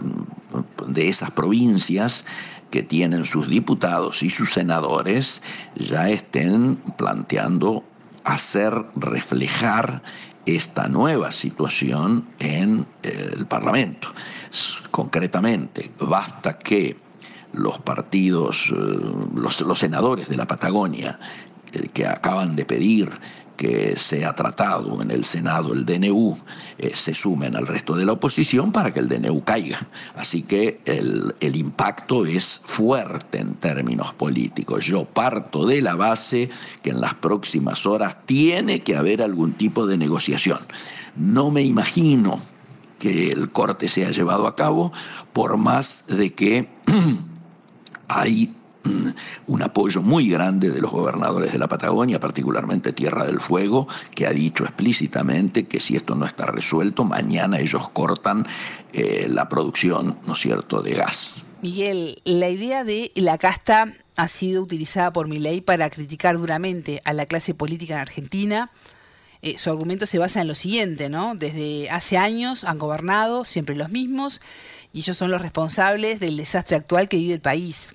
de 0.87 1.09
esas 1.09 1.31
provincias 1.31 2.23
que 2.69 2.83
tienen 2.83 3.25
sus 3.25 3.47
diputados 3.47 4.21
y 4.21 4.29
sus 4.29 4.53
senadores 4.53 5.25
ya 5.75 6.09
estén 6.09 6.77
planteando 6.97 7.83
hacer 8.25 8.73
reflejar 8.95 10.01
esta 10.45 10.87
nueva 10.87 11.31
situación 11.31 12.29
en 12.39 12.85
el 13.01 13.45
Parlamento. 13.47 14.07
Concretamente, 14.91 15.91
basta 15.99 16.57
que 16.57 16.97
los 17.53 17.79
partidos, 17.79 18.55
eh, 18.69 18.75
los, 19.35 19.79
senadores 19.79 20.27
de 20.27 20.35
la 20.35 20.45
Patagonia, 20.45 21.17
eh, 21.71 21.89
que 21.93 22.05
acaban 22.05 22.55
de 22.55 22.65
pedir 22.65 23.09
que 23.55 23.95
sea 24.09 24.33
tratado 24.33 25.01
en 25.01 25.11
el 25.11 25.25
Senado 25.25 25.73
el 25.73 25.85
DNU 25.85 26.37
eh, 26.77 26.91
se 27.03 27.13
sumen 27.13 27.55
al 27.55 27.67
resto 27.67 27.95
de 27.95 28.05
la 28.05 28.13
oposición 28.13 28.71
para 28.71 28.91
que 28.91 28.99
el 28.99 29.07
DNU 29.07 29.43
caiga. 29.43 29.87
Así 30.15 30.43
que 30.43 30.81
el, 30.85 31.35
el 31.39 31.55
impacto 31.55 32.25
es 32.25 32.45
fuerte 32.77 33.39
en 33.39 33.55
términos 33.55 34.13
políticos. 34.15 34.85
Yo 34.85 35.05
parto 35.05 35.65
de 35.65 35.81
la 35.81 35.95
base 35.95 36.49
que 36.83 36.91
en 36.91 37.01
las 37.01 37.15
próximas 37.15 37.85
horas 37.85 38.25
tiene 38.25 38.81
que 38.81 38.95
haber 38.95 39.21
algún 39.21 39.53
tipo 39.53 39.87
de 39.87 39.97
negociación. 39.97 40.59
No 41.15 41.51
me 41.51 41.63
imagino 41.63 42.41
que 42.99 43.31
el 43.31 43.51
corte 43.51 43.89
sea 43.89 44.11
llevado 44.11 44.47
a 44.47 44.55
cabo 44.55 44.91
por 45.33 45.57
más 45.57 45.87
de 46.07 46.33
que 46.33 46.67
hay 48.07 48.54
un 49.47 49.61
apoyo 49.61 50.01
muy 50.01 50.29
grande 50.29 50.69
de 50.69 50.81
los 50.81 50.91
gobernadores 50.91 51.51
de 51.51 51.59
la 51.59 51.67
Patagonia, 51.67 52.19
particularmente 52.19 52.93
Tierra 52.93 53.25
del 53.25 53.39
Fuego, 53.41 53.87
que 54.15 54.27
ha 54.27 54.31
dicho 54.31 54.63
explícitamente 54.63 55.67
que 55.67 55.79
si 55.79 55.95
esto 55.95 56.15
no 56.15 56.25
está 56.25 56.45
resuelto, 56.45 57.03
mañana 57.03 57.59
ellos 57.59 57.89
cortan 57.93 58.45
eh, 58.93 59.27
la 59.29 59.49
producción, 59.49 60.19
¿no 60.25 60.35
es 60.35 60.41
cierto?, 60.41 60.81
de 60.81 60.93
gas. 60.93 61.15
Miguel, 61.61 62.21
la 62.25 62.49
idea 62.49 62.83
de 62.83 63.11
la 63.15 63.37
casta 63.37 63.93
ha 64.17 64.27
sido 64.27 64.61
utilizada 64.61 65.11
por 65.11 65.27
Milei 65.27 65.61
para 65.61 65.89
criticar 65.89 66.37
duramente 66.37 67.01
a 67.05 67.13
la 67.13 67.25
clase 67.25 67.53
política 67.53 67.95
en 67.95 67.99
Argentina. 68.01 68.69
Eh, 69.41 69.57
su 69.57 69.69
argumento 69.69 70.05
se 70.05 70.19
basa 70.19 70.41
en 70.41 70.47
lo 70.47 70.55
siguiente, 70.55 71.09
¿no? 71.09 71.35
Desde 71.35 71.89
hace 71.89 72.17
años 72.17 72.63
han 72.63 72.79
gobernado 72.79 73.45
siempre 73.45 73.75
los 73.75 73.89
mismos 73.89 74.41
y 74.93 74.99
ellos 74.99 75.17
son 75.17 75.31
los 75.31 75.41
responsables 75.41 76.19
del 76.19 76.37
desastre 76.37 76.77
actual 76.77 77.09
que 77.09 77.17
vive 77.17 77.33
el 77.33 77.41
país. 77.41 77.93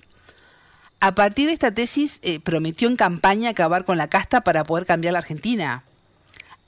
A 1.03 1.15
partir 1.15 1.47
de 1.47 1.53
esta 1.53 1.71
tesis, 1.71 2.19
eh, 2.21 2.39
prometió 2.39 2.87
en 2.87 2.95
campaña 2.95 3.49
acabar 3.49 3.85
con 3.85 3.97
la 3.97 4.07
casta 4.07 4.41
para 4.41 4.63
poder 4.63 4.85
cambiar 4.85 5.13
la 5.13 5.19
Argentina. 5.19 5.83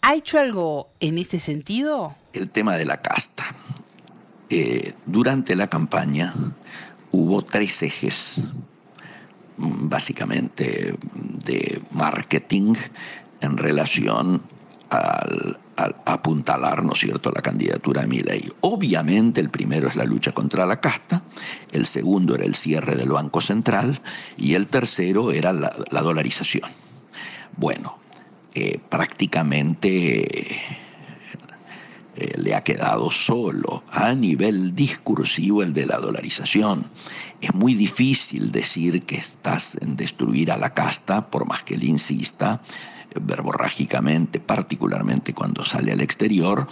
¿Ha 0.01 0.15
hecho 0.15 0.39
algo 0.39 0.89
en 0.99 1.19
este 1.19 1.39
sentido? 1.39 2.15
El 2.33 2.49
tema 2.49 2.75
de 2.75 2.85
la 2.85 2.99
casta. 2.99 3.55
Eh, 4.49 4.95
durante 5.05 5.55
la 5.55 5.67
campaña 5.67 6.33
hubo 7.11 7.43
tres 7.43 7.73
ejes 7.79 8.15
mm, 9.57 9.87
básicamente 9.87 10.97
de 11.45 11.83
marketing 11.91 12.73
en 13.39 13.57
relación 13.57 14.41
al, 14.89 15.59
apuntalar, 15.75 16.83
¿no 16.83 16.93
es 16.93 16.99
cierto?, 16.99 17.31
la 17.31 17.41
candidatura 17.41 18.01
de 18.01 18.07
Milei. 18.07 18.51
Obviamente 18.61 19.41
el 19.41 19.49
primero 19.49 19.87
es 19.87 19.95
la 19.95 20.05
lucha 20.05 20.31
contra 20.31 20.65
la 20.65 20.79
casta, 20.79 21.23
el 21.71 21.87
segundo 21.87 22.35
era 22.35 22.45
el 22.45 22.55
cierre 22.55 22.95
del 22.95 23.09
Banco 23.09 23.41
Central 23.41 23.99
y 24.37 24.53
el 24.53 24.67
tercero 24.67 25.31
era 25.31 25.51
la, 25.51 26.01
dolarización. 26.01 26.69
Bueno, 27.57 27.97
eh, 28.53 28.79
prácticamente 28.89 30.61
eh, 32.15 32.37
le 32.37 32.53
ha 32.53 32.61
quedado 32.61 33.09
solo 33.25 33.83
a 33.89 34.13
nivel 34.13 34.75
discursivo 34.75 35.63
el 35.63 35.73
de 35.73 35.87
la 35.87 35.97
dolarización. 35.97 36.85
Es 37.41 37.53
muy 37.55 37.73
difícil 37.73 38.51
decir 38.51 39.03
que 39.03 39.17
estás 39.17 39.63
en 39.81 39.95
destruir 39.95 40.51
a 40.51 40.57
la 40.57 40.75
casta, 40.75 41.29
por 41.31 41.47
más 41.47 41.63
que 41.63 41.73
él 41.73 41.83
insista, 41.83 42.61
verborrágicamente, 43.21 44.39
particularmente 44.39 45.33
cuando 45.33 45.63
sale 45.65 45.91
al 45.91 46.01
exterior, 46.01 46.67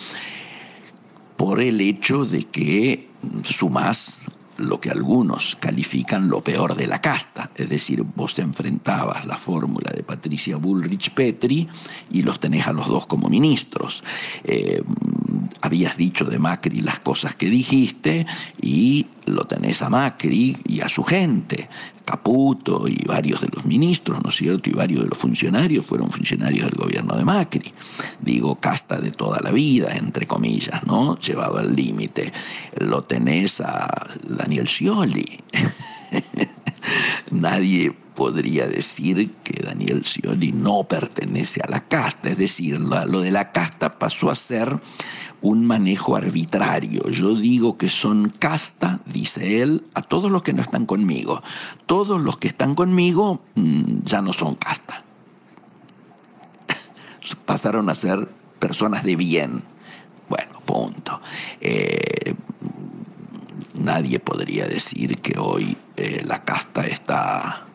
por 1.37 1.59
el 1.59 1.81
hecho 1.81 2.25
de 2.25 2.45
que 2.45 3.09
sumas 3.59 3.97
lo 4.57 4.79
que 4.79 4.89
algunos 4.89 5.57
califican 5.59 6.29
lo 6.29 6.41
peor 6.41 6.75
de 6.75 6.87
la 6.87 7.01
casta, 7.01 7.49
es 7.55 7.67
decir, 7.67 8.03
vos 8.03 8.37
enfrentabas 8.37 9.25
la 9.25 9.37
fórmula 9.37 9.91
de 9.91 10.03
Patricia 10.03 10.57
Bullrich 10.57 11.11
Petri 11.13 11.67
y 12.11 12.21
los 12.21 12.39
tenés 12.39 12.67
a 12.67 12.73
los 12.73 12.87
dos 12.87 13.07
como 13.07 13.27
ministros. 13.27 14.01
Eh, 14.43 14.81
habías 15.61 15.97
dicho 15.97 16.25
de 16.25 16.39
Macri 16.39 16.81
las 16.81 16.99
cosas 16.99 17.35
que 17.35 17.47
dijiste 17.47 18.25
y 18.61 19.07
lo 19.25 19.45
tenés 19.45 19.81
a 19.81 19.89
Macri 19.89 20.57
y 20.65 20.81
a 20.81 20.89
su 20.89 21.03
gente. 21.03 21.69
Caputo 22.05 22.87
y 22.87 23.03
varios 23.05 23.41
de 23.41 23.47
los 23.53 23.65
ministros, 23.65 24.21
¿no 24.23 24.31
es 24.31 24.35
cierto? 24.35 24.69
Y 24.69 24.73
varios 24.73 25.03
de 25.03 25.09
los 25.09 25.19
funcionarios 25.19 25.85
fueron 25.85 26.11
funcionarios 26.11 26.69
del 26.69 26.79
gobierno 26.79 27.15
de 27.15 27.23
Macri. 27.23 27.73
Digo, 28.19 28.59
casta 28.59 28.99
de 28.99 29.11
toda 29.11 29.39
la 29.41 29.51
vida, 29.51 29.95
entre 29.95 30.25
comillas, 30.25 30.85
¿no? 30.85 31.19
Llevado 31.19 31.57
al 31.57 31.75
límite. 31.75 32.31
Lo 32.79 33.03
tenés 33.03 33.59
a 33.61 34.07
Daniel 34.23 34.67
Scioli. 34.67 35.39
Nadie 37.31 37.93
podría 38.15 38.67
decir 38.67 39.35
que 39.43 39.63
Daniel 39.63 40.03
Scioli 40.05 40.51
no 40.51 40.83
pertenece 40.83 41.61
a 41.61 41.69
la 41.69 41.87
casta, 41.87 42.29
es 42.29 42.37
decir, 42.37 42.79
lo 42.79 43.21
de 43.21 43.31
la 43.31 43.51
casta 43.51 43.97
pasó 43.97 44.29
a 44.29 44.35
ser 44.35 44.79
un 45.41 45.65
manejo 45.65 46.15
arbitrario. 46.15 47.09
Yo 47.09 47.35
digo 47.35 47.77
que 47.77 47.89
son 47.89 48.33
casta, 48.37 48.99
dice 49.05 49.61
él, 49.61 49.83
a 49.93 50.03
todos 50.03 50.31
los 50.31 50.43
que 50.43 50.53
no 50.53 50.61
están 50.61 50.85
conmigo. 50.85 51.41
Todos 51.85 52.21
los 52.21 52.37
que 52.37 52.49
están 52.49 52.75
conmigo 52.75 53.41
mm, 53.55 54.05
ya 54.05 54.21
no 54.21 54.33
son 54.33 54.55
casta. 54.55 55.03
Pasaron 57.45 57.89
a 57.89 57.95
ser 57.95 58.27
personas 58.59 59.03
de 59.03 59.15
bien. 59.15 59.63
Bueno, 60.29 60.59
punto. 60.65 61.19
Eh, 61.59 62.35
nadie 63.73 64.19
podría 64.19 64.67
decir 64.67 65.17
que 65.21 65.39
hoy 65.39 65.75
eh, 65.95 66.23
la 66.23 66.43
casta 66.43 66.85
está 66.85 67.65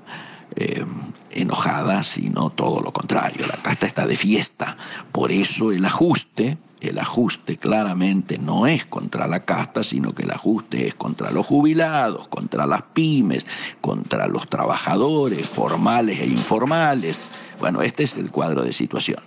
eh, 0.56 0.84
enojada, 1.30 2.02
sino 2.02 2.50
todo 2.50 2.80
lo 2.80 2.92
contrario. 2.92 3.46
La 3.46 3.62
casta 3.62 3.86
está 3.86 4.06
de 4.06 4.16
fiesta. 4.16 4.76
Por 5.12 5.30
eso 5.30 5.70
el 5.70 5.84
ajuste, 5.84 6.56
el 6.80 6.98
ajuste 6.98 7.58
claramente 7.58 8.38
no 8.38 8.66
es 8.66 8.86
contra 8.86 9.26
la 9.26 9.44
casta, 9.44 9.84
sino 9.84 10.14
que 10.14 10.22
el 10.22 10.30
ajuste 10.30 10.88
es 10.88 10.94
contra 10.94 11.30
los 11.30 11.46
jubilados, 11.46 12.28
contra 12.28 12.66
las 12.66 12.82
pymes, 12.94 13.44
contra 13.80 14.26
los 14.28 14.48
trabajadores 14.48 15.46
formales 15.50 16.20
e 16.20 16.26
informales. 16.26 17.18
Bueno, 17.60 17.82
este 17.82 18.04
es 18.04 18.14
el 18.16 18.30
cuadro 18.30 18.62
de 18.62 18.72
situación. 18.72 19.20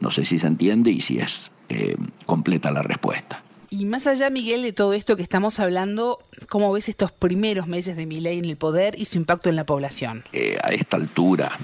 No 0.00 0.10
sé 0.10 0.26
si 0.26 0.38
se 0.38 0.46
entiende 0.46 0.90
y 0.90 1.00
si 1.00 1.18
es 1.18 1.30
eh, 1.70 1.96
completa 2.26 2.70
la 2.70 2.82
respuesta. 2.82 3.43
Y 3.76 3.86
más 3.86 4.06
allá, 4.06 4.30
Miguel, 4.30 4.62
de 4.62 4.72
todo 4.72 4.92
esto 4.92 5.16
que 5.16 5.24
estamos 5.24 5.58
hablando, 5.58 6.18
¿cómo 6.48 6.72
ves 6.72 6.88
estos 6.88 7.10
primeros 7.10 7.66
meses 7.66 7.96
de 7.96 8.06
ley 8.06 8.38
en 8.38 8.44
el 8.44 8.56
poder 8.56 8.94
y 8.96 9.04
su 9.04 9.18
impacto 9.18 9.50
en 9.50 9.56
la 9.56 9.66
población? 9.66 10.22
Eh, 10.32 10.56
a 10.62 10.68
esta 10.68 10.96
altura, 10.96 11.58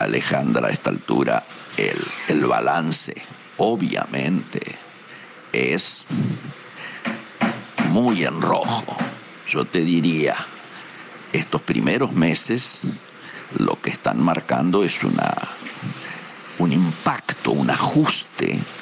Alejandra, 0.00 0.68
a 0.68 0.70
esta 0.70 0.90
altura, 0.90 1.46
el, 1.78 1.96
el 2.28 2.44
balance, 2.44 3.14
obviamente, 3.56 4.60
es 5.50 5.82
muy 7.88 8.22
en 8.22 8.42
rojo. 8.42 8.98
Yo 9.54 9.64
te 9.64 9.80
diría, 9.80 10.36
estos 11.32 11.62
primeros 11.62 12.12
meses 12.12 12.62
lo 13.56 13.80
que 13.80 13.92
están 13.92 14.22
marcando 14.22 14.84
es 14.84 14.92
una 15.02 15.56
un 16.58 16.72
impacto, 16.72 17.52
un 17.52 17.70
ajuste, 17.70 18.29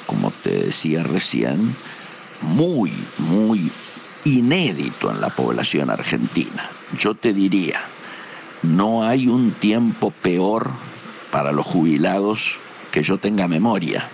como 0.05 0.31
te 0.43 0.65
decía 0.65 1.03
recién, 1.03 1.75
muy, 2.41 2.91
muy 3.17 3.71
inédito 4.25 5.11
en 5.11 5.21
la 5.21 5.29
población 5.35 5.89
argentina. 5.89 6.69
Yo 6.99 7.15
te 7.15 7.33
diría, 7.33 7.81
no 8.63 9.03
hay 9.03 9.27
un 9.27 9.53
tiempo 9.53 10.11
peor 10.21 10.69
para 11.31 11.51
los 11.51 11.65
jubilados 11.65 12.39
que 12.91 13.03
yo 13.03 13.17
tenga 13.17 13.47
memoria. 13.47 14.09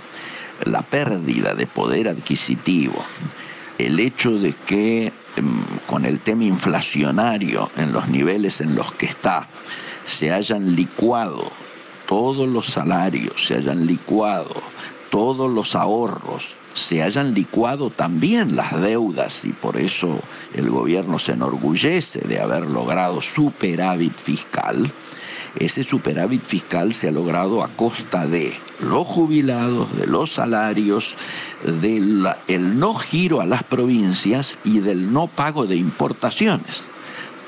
La 0.63 0.83
pérdida 0.83 1.53
de 1.53 1.67
poder 1.67 2.07
adquisitivo, 2.07 3.03
el 3.77 3.99
hecho 3.99 4.31
de 4.31 4.53
que 4.65 5.11
em, 5.35 5.65
con 5.85 6.05
el 6.05 6.19
tema 6.21 6.45
inflacionario 6.45 7.69
en 7.75 7.91
los 7.91 8.07
niveles 8.07 8.59
en 8.61 8.75
los 8.75 8.91
que 8.93 9.07
está, 9.07 9.47
se 10.17 10.31
hayan 10.31 10.75
licuado 10.75 11.51
todos 12.07 12.47
los 12.47 12.65
salarios 12.67 13.33
se 13.47 13.55
hayan 13.55 13.85
licuado, 13.85 14.61
todos 15.15 15.49
los 15.49 15.73
ahorros 15.75 16.43
se 16.89 17.01
hayan 17.01 17.33
licuado 17.33 17.89
también 17.89 18.57
las 18.57 18.81
deudas 18.81 19.33
y 19.43 19.53
por 19.53 19.77
eso 19.77 20.19
el 20.53 20.69
gobierno 20.69 21.19
se 21.19 21.31
enorgullece 21.31 22.19
de 22.19 22.41
haber 22.41 22.65
logrado 22.65 23.21
superávit 23.33 24.11
fiscal, 24.25 24.91
ese 25.55 25.85
superávit 25.85 26.43
fiscal 26.47 26.93
se 26.95 27.07
ha 27.07 27.11
logrado 27.13 27.63
a 27.63 27.77
costa 27.77 28.27
de 28.27 28.55
los 28.81 29.07
jubilados, 29.07 29.95
de 29.95 30.05
los 30.05 30.33
salarios, 30.33 31.05
del 31.63 32.27
el 32.49 32.77
no 32.77 32.95
giro 32.95 33.39
a 33.39 33.45
las 33.45 33.63
provincias 33.63 34.45
y 34.65 34.81
del 34.81 35.13
no 35.13 35.27
pago 35.27 35.65
de 35.65 35.77
importaciones. 35.77 36.75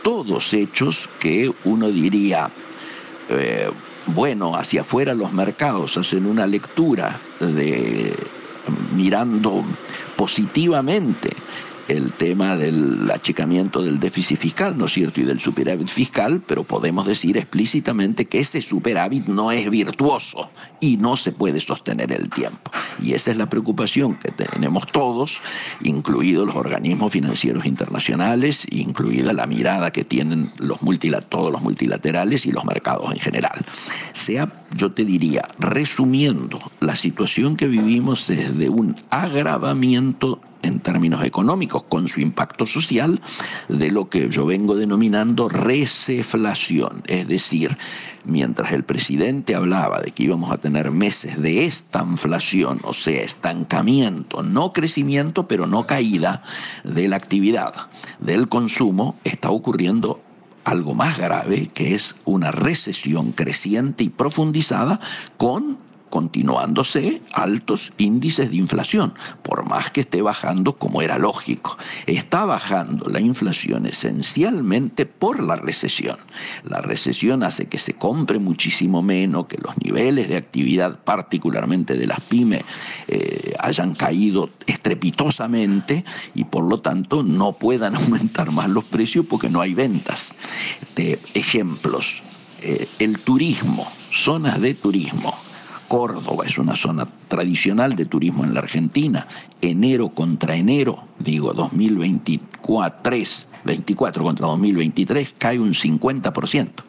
Todos 0.03 0.53
hechos 0.53 0.95
que 1.19 1.53
uno 1.65 1.89
diría, 1.89 2.49
eh, 3.27 3.69
bueno, 4.07 4.55
hacia 4.55 4.81
afuera 4.81 5.13
los 5.13 5.31
mercados 5.31 5.95
hacen 5.97 6.25
una 6.25 6.47
lectura 6.47 7.19
de 7.39 8.15
mirando 8.93 9.63
positivamente 10.15 11.29
el 11.88 12.14
tema 12.14 12.55
del 12.55 13.09
achicamiento 13.11 13.81
del 13.81 13.99
déficit 13.99 14.39
fiscal, 14.39 14.77
¿no 14.77 14.85
es 14.88 14.93
cierto?, 14.93 15.22
y 15.22 15.23
del 15.23 15.39
superávit 15.39 15.89
fiscal, 15.89 16.41
pero 16.47 16.64
podemos 16.64 17.05
decir 17.07 17.38
explícitamente 17.38 18.26
que 18.26 18.39
ese 18.39 18.61
superávit 18.61 19.27
no 19.27 19.51
es 19.51 19.69
virtuoso 19.69 20.49
y 20.80 20.97
no 20.97 21.18
se 21.18 21.31
puede 21.31 21.61
sostener 21.61 22.11
el 22.11 22.30
tiempo. 22.30 22.72
Y 23.01 23.14
esa 23.14 23.31
es 23.31 23.38
la 23.38 23.47
preocupación 23.47 24.18
que 24.19 24.31
tenemos 24.31 24.85
todos, 24.91 25.31
incluidos 25.81 26.47
los 26.47 26.55
organismos 26.55 27.11
financieros 27.11 27.65
internacionales, 27.65 28.57
incluida 28.69 29.34
la 29.34 29.45
mirada 29.47 29.91
que 29.91 30.03
tienen 30.03 30.51
los 30.57 30.81
todos 31.30 31.51
los 31.51 31.61
multilaterales 31.61 32.45
y 32.45 32.51
los 32.51 32.64
mercados 32.65 33.11
en 33.11 33.19
general. 33.19 33.65
Sea, 34.26 34.65
yo 34.76 34.91
te 34.93 35.05
diría, 35.05 35.47
resumiendo, 35.59 36.59
la 36.80 36.95
situación 36.97 37.55
que 37.55 37.68
vivimos 37.68 38.26
desde 38.27 38.69
un 38.69 38.95
agravamiento 39.09 40.41
en 40.61 40.79
términos 40.79 41.23
económicos, 41.23 41.84
con 41.84 42.07
su 42.07 42.21
impacto 42.21 42.65
social, 42.65 43.21
de 43.69 43.91
lo 43.91 44.09
que 44.09 44.29
yo 44.29 44.45
vengo 44.45 44.75
denominando 44.75 45.49
receflación. 45.49 47.03
Es 47.05 47.27
decir, 47.27 47.77
mientras 48.25 48.71
el 48.71 48.84
presidente 48.84 49.55
hablaba 49.55 50.01
de 50.01 50.11
que 50.11 50.23
íbamos 50.23 50.51
a 50.51 50.57
tener 50.57 50.91
meses 50.91 51.41
de 51.41 51.65
estanflación, 51.65 52.81
o 52.84 52.93
sea, 52.93 53.23
estancamiento, 53.23 54.43
no 54.43 54.73
crecimiento, 54.73 55.47
pero 55.47 55.67
no 55.67 55.85
caída 55.85 56.43
de 56.84 57.07
la 57.07 57.15
actividad, 57.15 57.73
del 58.19 58.49
consumo, 58.49 59.15
está 59.23 59.49
ocurriendo 59.49 60.21
algo 60.63 60.93
más 60.93 61.17
grave, 61.17 61.71
que 61.73 61.95
es 61.95 62.15
una 62.25 62.51
recesión 62.51 63.31
creciente 63.31 64.03
y 64.03 64.09
profundizada 64.09 64.99
con 65.38 65.86
continuándose 66.09 67.21
altos 67.34 67.91
índices 67.97 68.49
de 68.49 68.57
inflación, 68.57 69.13
por 69.43 69.67
más 69.67 69.91
que 69.91 70.01
esté 70.01 70.21
bajando 70.21 70.73
como 70.73 71.01
era 71.01 71.17
lógico. 71.17 71.77
Está 72.05 72.45
bajando 72.45 73.07
la 73.09 73.19
inflación 73.19 73.85
esencialmente 73.85 75.05
por 75.05 75.41
la 75.41 75.55
recesión. 75.55 76.17
La 76.63 76.81
recesión 76.81 77.43
hace 77.43 77.67
que 77.67 77.79
se 77.79 77.93
compre 77.93 78.39
muchísimo 78.39 79.01
menos, 79.01 79.47
que 79.47 79.57
los 79.57 79.77
niveles 79.84 80.29
de 80.29 80.38
actividad, 80.38 81.03
particularmente 81.03 81.95
de 81.95 82.07
las 82.07 82.21
pymes, 82.21 82.63
eh, 83.07 83.53
hayan 83.59 83.95
caído 83.95 84.49
estrepitosamente 84.65 86.03
y 86.35 86.45
por 86.45 86.63
lo 86.63 86.79
tanto 86.79 87.23
no 87.23 87.53
puedan 87.53 87.95
aumentar 87.97 88.51
más 88.51 88.69
los 88.69 88.85
precios 88.85 89.25
porque 89.29 89.49
no 89.49 89.61
hay 89.61 89.73
ventas. 89.73 90.19
De 90.95 91.19
ejemplos, 91.34 92.05
eh, 92.61 92.88
el 92.99 93.19
turismo, 93.19 93.88
zonas 94.23 94.59
de 94.61 94.73
turismo 94.75 95.47
Córdoba 95.88 96.45
es 96.45 96.57
una 96.57 96.76
zona 96.76 97.07
tradicional 97.27 97.95
de 97.95 98.05
turismo 98.05 98.43
en 98.43 98.53
la 98.53 98.59
Argentina. 98.59 99.27
Enero 99.61 100.09
contra 100.09 100.55
enero, 100.55 101.03
digo 101.19 101.53
2024, 101.53 103.01
24 103.64 104.23
contra 104.23 104.47
2023, 104.47 105.34
cae 105.38 105.59
un 105.59 105.73
50%. 105.73 106.84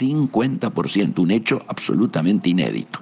50%, 0.00 1.18
un 1.18 1.30
hecho 1.30 1.62
absolutamente 1.68 2.50
inédito. 2.50 3.00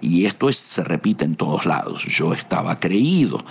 Y 0.00 0.26
esto 0.26 0.52
se 0.52 0.82
repite 0.82 1.24
en 1.24 1.36
todos 1.36 1.64
lados. 1.64 2.02
Yo 2.18 2.32
estaba 2.32 2.78
creído, 2.78 3.44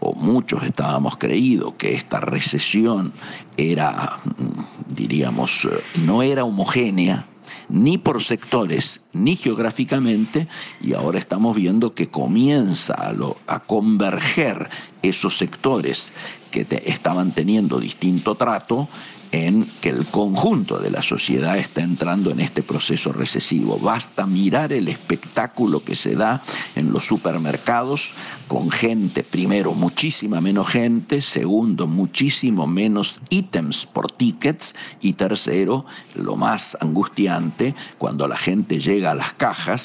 o 0.00 0.14
muchos 0.14 0.62
estábamos 0.62 1.16
creídos, 1.18 1.74
que 1.74 1.94
esta 1.94 2.20
recesión 2.20 3.12
era, 3.56 4.18
mm, 4.24 4.94
diríamos, 4.94 5.50
eh, 5.64 5.98
no 6.00 6.22
era 6.22 6.44
homogénea, 6.44 7.26
ni 7.68 7.98
por 7.98 8.22
sectores, 8.24 9.00
ni 9.12 9.36
geográficamente, 9.36 10.48
y 10.80 10.94
ahora 10.94 11.18
estamos 11.18 11.56
viendo 11.56 11.94
que 11.94 12.08
comienza 12.08 12.94
a, 13.46 13.60
converger 13.60 14.68
esos 15.02 15.36
sectores 15.38 15.98
que 16.50 16.66
estaban 16.86 17.32
teniendo 17.32 17.80
distinto 17.80 18.34
trato 18.34 18.88
en 19.32 19.66
que 19.80 19.88
el 19.88 20.06
conjunto 20.08 20.78
de 20.78 20.90
la 20.90 21.02
sociedad 21.02 21.56
está 21.56 21.80
entrando 21.80 22.30
en 22.30 22.40
este 22.40 22.62
proceso 22.62 23.12
recesivo. 23.12 23.78
Basta 23.78 24.26
mirar 24.26 24.74
el 24.74 24.88
espectáculo 24.88 25.82
que 25.82 25.96
se 25.96 26.14
da 26.14 26.42
en 26.76 26.92
los 26.92 27.06
supermercados 27.06 28.00
con 28.46 28.70
gente, 28.70 29.24
primero, 29.24 29.72
muchísima 29.72 30.42
menos 30.42 30.68
gente, 30.68 31.22
segundo, 31.22 31.86
muchísimo 31.86 32.66
menos 32.66 33.18
ítems 33.30 33.88
por 33.94 34.12
tickets 34.12 34.74
y 35.00 35.14
tercero, 35.14 35.86
lo 36.14 36.36
más 36.36 36.76
angustiante, 36.78 37.74
cuando 37.96 38.28
la 38.28 38.36
gente 38.36 38.80
llega 38.80 39.12
a 39.12 39.14
las 39.14 39.32
cajas 39.34 39.82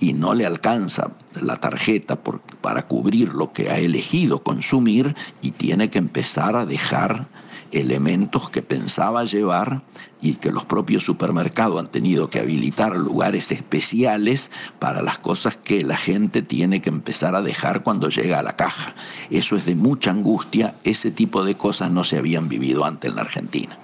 y 0.00 0.14
no 0.14 0.32
le 0.32 0.46
alcanza 0.46 1.12
la 1.34 1.58
tarjeta 1.58 2.18
para 2.62 2.86
cubrir 2.86 3.28
lo 3.34 3.52
que 3.52 3.68
ha 3.68 3.76
elegido 3.76 4.42
consumir 4.42 5.14
y 5.42 5.50
tiene 5.50 5.90
que 5.90 5.98
empezar 5.98 6.56
a 6.56 6.64
dejar 6.64 7.26
elementos 7.72 8.50
que 8.50 8.62
pensaba 8.62 9.24
llevar 9.24 9.82
y 10.20 10.34
que 10.34 10.50
los 10.50 10.64
propios 10.66 11.04
supermercados 11.04 11.78
han 11.78 11.90
tenido 11.90 12.28
que 12.28 12.40
habilitar 12.40 12.96
lugares 12.96 13.50
especiales 13.50 14.40
para 14.78 15.02
las 15.02 15.18
cosas 15.18 15.56
que 15.64 15.82
la 15.82 15.96
gente 15.96 16.42
tiene 16.42 16.80
que 16.80 16.90
empezar 16.90 17.34
a 17.34 17.42
dejar 17.42 17.82
cuando 17.82 18.08
llega 18.08 18.38
a 18.38 18.42
la 18.42 18.56
caja. 18.56 18.94
Eso 19.30 19.56
es 19.56 19.64
de 19.66 19.74
mucha 19.74 20.10
angustia, 20.10 20.74
ese 20.84 21.10
tipo 21.10 21.44
de 21.44 21.56
cosas 21.56 21.90
no 21.90 22.04
se 22.04 22.18
habían 22.18 22.48
vivido 22.48 22.84
antes 22.84 23.10
en 23.10 23.16
la 23.16 23.22
Argentina. 23.22 23.78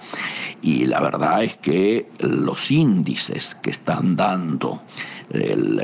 Y 0.61 0.85
la 0.85 0.99
verdad 0.99 1.43
es 1.43 1.57
que 1.57 2.09
los 2.19 2.69
índices 2.71 3.57
que 3.61 3.71
están 3.71 4.15
dando 4.15 4.81
el, 5.29 5.79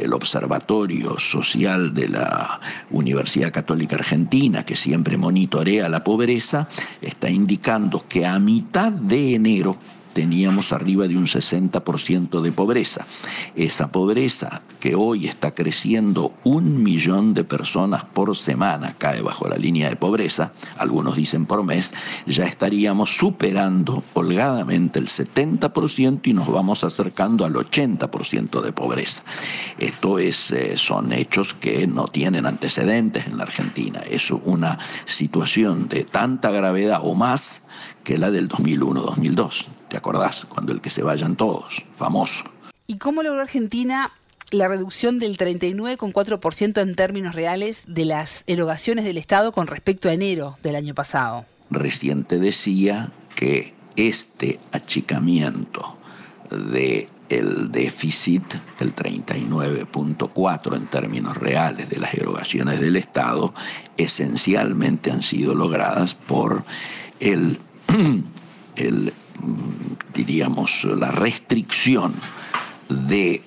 el, 0.00 0.12
Observatorio 0.12 1.16
Social 1.30 1.94
de 1.94 2.08
la 2.08 2.60
Universidad 2.90 3.52
Católica 3.52 3.96
Argentina, 3.96 4.64
que 4.64 4.76
siempre 4.76 5.16
monitorea 5.16 5.88
la 5.88 6.04
pobreza, 6.04 6.68
está 7.00 7.30
indicando 7.30 8.04
que 8.08 8.26
a 8.26 8.38
mitad 8.38 8.92
de 8.92 9.34
enero 9.34 9.76
teníamos 10.12 10.72
arriba 10.72 11.06
de 11.06 11.16
un 11.16 11.26
60% 11.26 12.40
de 12.40 12.52
pobreza. 12.52 13.06
Esa 13.54 13.88
pobreza 13.88 14.62
que 14.80 14.94
hoy 14.94 15.26
está 15.26 15.52
creciendo 15.52 16.32
un 16.44 16.82
millón 16.82 17.34
de 17.34 17.44
personas 17.44 18.04
por 18.06 18.36
semana, 18.36 18.94
cae 18.98 19.22
bajo 19.22 19.48
la 19.48 19.56
línea 19.56 19.88
de 19.88 19.96
pobreza, 19.96 20.52
algunos 20.76 21.16
dicen 21.16 21.46
por 21.46 21.62
mes, 21.64 21.90
ya 22.26 22.44
estaríamos 22.44 23.10
superando 23.18 24.02
holgadamente 24.14 24.98
el 24.98 25.08
70% 25.08 26.20
y 26.24 26.32
nos 26.32 26.48
vamos 26.48 26.82
acercando 26.84 27.44
al 27.44 27.54
80% 27.54 28.60
de 28.60 28.72
pobreza. 28.72 29.22
Esto 29.78 30.18
es, 30.18 30.36
eh, 30.50 30.76
son 30.76 31.12
hechos 31.12 31.52
que 31.60 31.86
no 31.86 32.08
tienen 32.08 32.46
antecedentes 32.46 33.26
en 33.26 33.36
la 33.36 33.44
Argentina. 33.44 34.00
Es 34.00 34.30
una 34.30 34.78
situación 35.18 35.88
de 35.88 36.04
tanta 36.04 36.50
gravedad 36.50 37.00
o 37.02 37.14
más 37.14 37.42
que 38.04 38.18
la 38.18 38.30
del 38.30 38.48
2001-2002. 38.48 39.50
¿Te 39.88 39.96
acordás? 39.96 40.44
Cuando 40.48 40.72
el 40.72 40.80
que 40.80 40.90
se 40.90 41.02
vayan 41.02 41.36
todos, 41.36 41.72
famoso. 41.98 42.32
¿Y 42.86 42.98
cómo 42.98 43.22
logró 43.22 43.42
Argentina 43.42 44.10
la 44.50 44.68
reducción 44.68 45.18
del 45.18 45.36
39,4% 45.36 46.80
en 46.82 46.94
términos 46.94 47.34
reales 47.34 47.84
de 47.86 48.04
las 48.04 48.44
erogaciones 48.46 49.04
del 49.04 49.16
Estado 49.16 49.52
con 49.52 49.66
respecto 49.66 50.08
a 50.08 50.12
enero 50.12 50.54
del 50.62 50.76
año 50.76 50.94
pasado? 50.94 51.46
Reciente 51.70 52.38
decía 52.38 53.12
que 53.36 53.74
este 53.96 54.60
achicamiento 54.72 55.96
de 56.50 57.08
el 57.28 57.72
déficit, 57.72 58.42
el 58.78 58.94
39.4 58.94 60.76
en 60.76 60.86
términos 60.88 61.36
reales 61.38 61.88
de 61.88 61.98
las 61.98 62.12
erogaciones 62.12 62.78
del 62.78 62.96
Estado, 62.96 63.54
esencialmente 63.96 65.10
han 65.10 65.22
sido 65.22 65.54
logradas 65.54 66.14
por 66.28 66.62
el, 67.20 67.58
el 68.76 69.12
diríamos, 70.14 70.70
la 70.84 71.10
restricción 71.10 72.14
de 72.88 73.42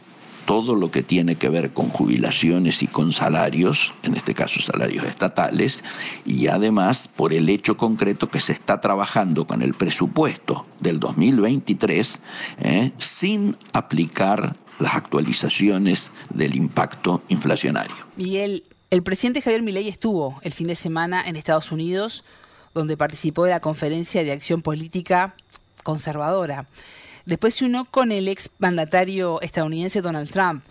todo 0.45 0.76
lo 0.76 0.91
que 0.91 1.02
tiene 1.02 1.38
que 1.38 1.49
ver 1.49 1.74
con 1.74 1.90
jubilaciones 1.90 2.82
y 2.82 2.88
con 2.88 3.14
salarios, 3.14 3.78
en 4.03 4.16
este 4.16 4.36
caso 4.36 4.53
salarios 4.62 5.06
estatales, 5.06 5.76
y 6.24 6.48
además 6.48 6.98
por 7.16 7.34
el 7.34 7.49
hecho 7.49 7.78
concreto 7.78 8.30
que 8.30 8.40
se 8.40 8.52
está 8.52 8.80
trabajando 8.80 9.48
con 9.48 9.64
el 9.64 9.74
presupuesto 9.74 10.68
del 10.80 10.99
2023 10.99 12.07
¿eh? 12.60 12.91
sin 13.20 13.57
aplicar 13.74 14.56
las 14.78 14.94
actualizaciones 14.94 15.99
del 16.30 16.56
impacto 16.56 17.24
inflacionario. 17.30 17.95
Miguel, 18.16 18.64
el 18.91 19.02
presidente 19.02 19.41
Javier 19.41 19.64
Milei 19.64 19.88
estuvo 19.88 20.40
el 20.44 20.52
fin 20.52 20.68
de 20.68 20.76
semana 20.76 21.24
en 21.28 21.38
Estados 21.38 21.72
Unidos, 21.72 22.24
donde 22.76 22.97
participó 22.97 23.45
de 23.45 23.52
la 23.52 23.60
conferencia 23.61 24.23
de 24.23 24.31
acción 24.31 24.61
política 24.61 25.34
conservadora. 25.81 26.68
Después 27.26 27.56
se 27.56 27.65
unió 27.65 27.85
con 27.85 28.11
el 28.11 28.27
ex 28.27 28.52
mandatario 28.60 29.41
estadounidense 29.41 30.02
Donald 30.02 30.30
Trump. 30.30 30.64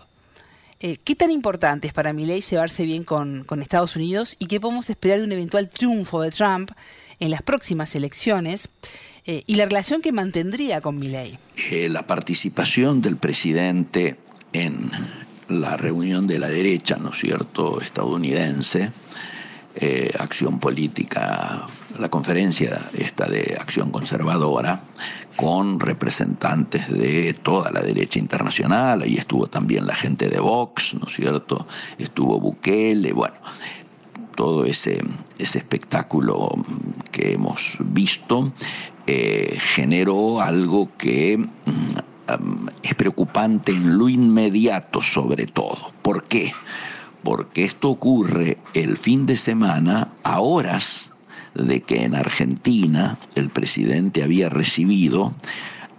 Eh, 0.79 0.97
¿Qué 1.03 1.15
tan 1.15 1.31
importante 1.31 1.87
es 1.87 1.93
para 1.93 2.13
Milley 2.13 2.41
llevarse 2.41 2.85
bien 2.85 3.03
con, 3.03 3.45
Estados 3.61 3.95
Unidos 3.95 4.37
y 4.39 4.45
qué 4.45 4.59
podemos 4.59 4.89
esperar 4.89 5.19
de 5.19 5.25
un 5.25 5.31
eventual 5.31 5.69
triunfo 5.69 6.21
de 6.21 6.31
Trump 6.31 6.71
en 7.19 7.31
las 7.31 7.41
próximas 7.41 7.95
elecciones 7.95 8.69
eh, 9.25 9.43
y 9.47 9.55
la 9.55 9.65
relación 9.65 10.01
que 10.01 10.11
mantendría 10.11 10.81
con 10.81 10.99
Milley? 10.99 11.37
Eh, 11.71 11.89
la 11.89 12.05
participación 12.05 13.01
del 13.01 13.17
presidente 13.17 14.17
en 14.53 14.91
la 15.47 15.77
reunión 15.77 16.27
de 16.27 16.39
la 16.39 16.49
derecha, 16.49 16.97
¿no 16.97 17.11
cierto?, 17.19 17.81
estadounidense, 17.81 18.91
eh, 19.75 20.13
acción 20.17 20.59
política, 20.59 21.67
la 21.99 22.09
conferencia 22.09 22.89
esta 22.93 23.27
de 23.27 23.57
acción 23.59 23.91
conservadora, 23.91 24.81
con 25.35 25.79
representantes 25.79 26.87
de 26.89 27.35
toda 27.43 27.71
la 27.71 27.81
derecha 27.81 28.17
internacional, 28.19 29.01
ahí 29.01 29.17
estuvo 29.17 29.47
también 29.47 29.85
la 29.85 29.95
gente 29.95 30.29
de 30.29 30.39
Vox, 30.39 30.93
¿no 30.93 31.07
es 31.09 31.15
cierto? 31.15 31.67
Estuvo 31.97 32.39
Bukele, 32.39 33.11
bueno, 33.11 33.35
todo 34.35 34.65
ese, 34.65 35.03
ese 35.37 35.57
espectáculo 35.57 36.49
que 37.11 37.33
hemos 37.33 37.59
visto 37.79 38.53
eh, 39.07 39.57
generó 39.75 40.41
algo 40.41 40.89
que 40.97 41.37
mm, 41.37 42.67
es 42.81 42.95
preocupante 42.95 43.71
en 43.71 43.97
lo 43.97 44.09
inmediato 44.09 45.01
sobre 45.13 45.47
todo. 45.47 45.91
¿Por 46.01 46.23
qué? 46.27 46.53
Porque 47.25 47.65
esto 47.65 47.89
ocurre 47.89 48.59
el 48.75 48.97
fin 48.97 49.25
de 49.25 49.35
semana 49.37 50.09
a 50.23 50.41
horas 50.41 50.85
de 51.55 51.81
que 51.81 52.03
en 52.03 52.13
Argentina 52.13 53.17
el 53.33 53.49
presidente 53.49 54.23
había 54.23 54.47
recibido 54.47 55.33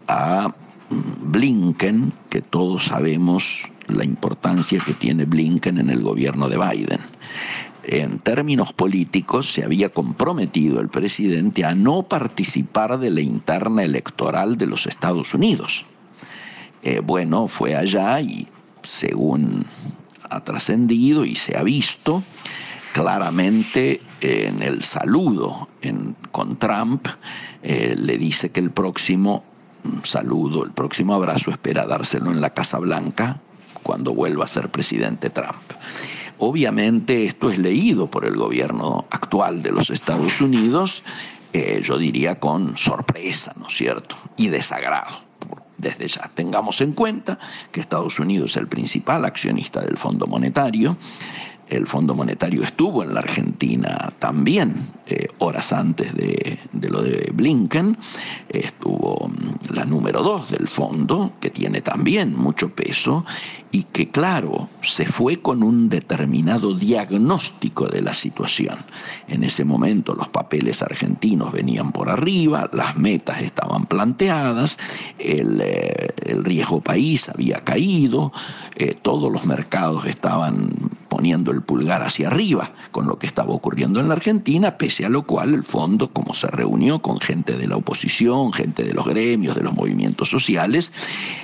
a 0.07 0.55
Blinken, 0.89 2.13
que 2.31 2.43
todos 2.43 2.85
sabemos 2.87 3.43
la 3.89 4.05
importancia 4.05 4.81
que 4.87 4.95
tiene 4.95 5.25
Blinken 5.25 5.79
en 5.79 5.91
el 5.91 6.01
gobierno 6.01 6.49
de 6.49 6.59
Biden. 6.59 7.01
En 7.83 8.21
términos 8.21 8.73
políticos, 8.75 9.51
se 9.53 9.65
había 9.65 9.89
comprometido 9.89 10.81
el 10.81 10.91
presidente 10.91 11.65
a 11.65 11.75
no 11.75 12.05
participar 12.05 13.01
de 13.01 13.11
la 13.11 13.21
interna 13.21 13.83
electoral 13.83 14.57
de 14.57 14.67
los 14.67 14.87
Estados 14.87 15.35
Unidos. 15.35 15.73
Eh, 16.83 17.01
bueno, 17.01 17.49
fue 17.49 17.75
allá 17.75 18.21
y 18.21 18.47
según 19.01 19.67
ha 20.29 20.41
trascendido 20.41 21.25
y 21.25 21.37
se 21.37 21.57
ha 21.57 21.63
visto, 21.63 22.23
claramente 22.93 24.01
en 24.21 24.63
el 24.63 24.83
saludo 24.85 25.69
con 26.33 26.59
Trump 26.59 27.07
eh, 27.63 27.95
le 27.97 28.17
dice 28.17 28.51
que 28.51 28.61
el 28.61 28.71
próximo 28.71 29.45
saludo, 30.05 30.65
el 30.65 30.73
próximo 30.73 31.15
abrazo 31.15 31.51
espera 31.51 31.87
dárselo 31.87 32.31
en 32.31 32.41
la 32.41 32.51
Casa 32.51 32.79
Blanca 32.79 33.41
cuando 33.83 34.15
vuelva 34.15 34.47
a 34.47 34.49
ser 34.49 34.71
presidente 34.71 35.31
Trump. 35.31 35.63
Obviamente 36.39 37.27
esto 37.27 37.51
es 37.51 37.59
leído 37.59 38.11
por 38.11 38.25
el 38.25 38.37
gobierno 38.37 39.07
actual 39.11 39.63
de 39.63 39.73
los 39.73 39.89
Estados 39.91 40.41
Unidos, 40.41 40.91
eh, 41.53 41.83
yo 41.85 41.97
diría 41.97 42.41
con 42.41 42.77
sorpresa, 42.79 43.53
¿no 43.57 43.69
es 43.69 43.77
cierto? 43.77 44.17
Y 44.37 44.49
desagrado. 44.49 45.26
Desde 45.79 46.09
ya. 46.09 46.31
Tengamos 46.35 46.81
en 46.81 46.93
cuenta 46.93 47.39
que 47.71 47.81
Estados 47.81 48.19
Unidos 48.19 48.53
es 48.53 48.57
el 48.57 48.69
principal 48.69 49.25
accionista 49.25 49.81
del 49.81 49.99
Fondo 49.99 50.27
Monetario, 50.27 50.97
el 51.69 51.87
Fondo 51.87 52.15
Monetario 52.15 52.63
estuvo 52.63 53.03
en 53.03 53.15
la 53.15 53.21
Argentina 53.21 54.13
también, 54.19 54.91
eh, 55.07 55.29
horas 55.39 55.73
antes 55.73 56.15
de, 56.15 56.59
lo 56.73 57.03
de 57.03 57.31
Blinken, 57.33 57.97
estuvo 58.49 59.29
mm, 59.29 59.75
la 59.75 59.85
número 59.85 60.23
dos 60.23 60.51
del 60.51 60.69
fondo, 60.69 61.33
que 61.41 61.51
tiene 61.51 61.81
también 61.83 62.37
mucho 62.37 62.75
peso, 62.75 63.25
y 63.73 63.85
que 63.85 64.11
claro, 64.11 64.69
se 64.97 65.07
fue 65.07 65.43
con 65.43 65.63
un 65.63 65.89
determinado 65.89 66.75
diagnóstico 66.75 67.89
de 67.89 68.01
la 68.01 68.15
situación. 68.15 68.79
En 69.29 69.45
ese 69.45 69.65
momento 69.65 70.15
los 70.15 70.29
papeles 70.29 70.81
argentinos 70.81 71.53
venían 71.53 71.93
por 71.93 72.09
arriba, 72.09 72.71
las 72.73 72.97
metas 72.97 73.43
estaban 73.43 73.87
planteadas, 73.87 74.77
el, 75.19 75.61
eh, 75.61 76.15
riesgo 76.43 76.81
país 76.81 77.23
había 77.29 77.65
caído, 77.65 78.33
eh, 78.77 78.97
todos 79.03 79.33
los 79.33 79.45
mercados 79.45 80.07
estaban 80.07 80.97
poniendo 81.09 81.51
el 81.51 81.63
pulgar 81.63 82.03
hacia 82.03 82.29
arriba 82.29 82.73
con 82.91 83.07
lo 83.07 83.19
que 83.19 83.27
estaba 83.27 83.53
ocurriendo 83.53 84.01
en 84.01 84.09
la 84.09 84.15
Argentina, 84.15 84.77
pese 84.77 85.05
a 85.05 85.09
lo 85.09 85.23
cual 85.23 85.55
el 85.55 85.65
fondo, 85.65 86.09
como 86.09 86.35
se 86.35 86.47
reunió 86.49 87.01
con 87.01 87.21
gente 87.21 87.57
de 87.57 87.67
la 87.67 87.77
oposición, 87.77 88.53
gente 88.53 88.85
de 88.85 88.95
los 88.95 89.07
gremios, 89.07 89.57
de 89.57 89.63
los 89.63 89.75
movimientos 89.75 90.29
sociales, 90.29 90.91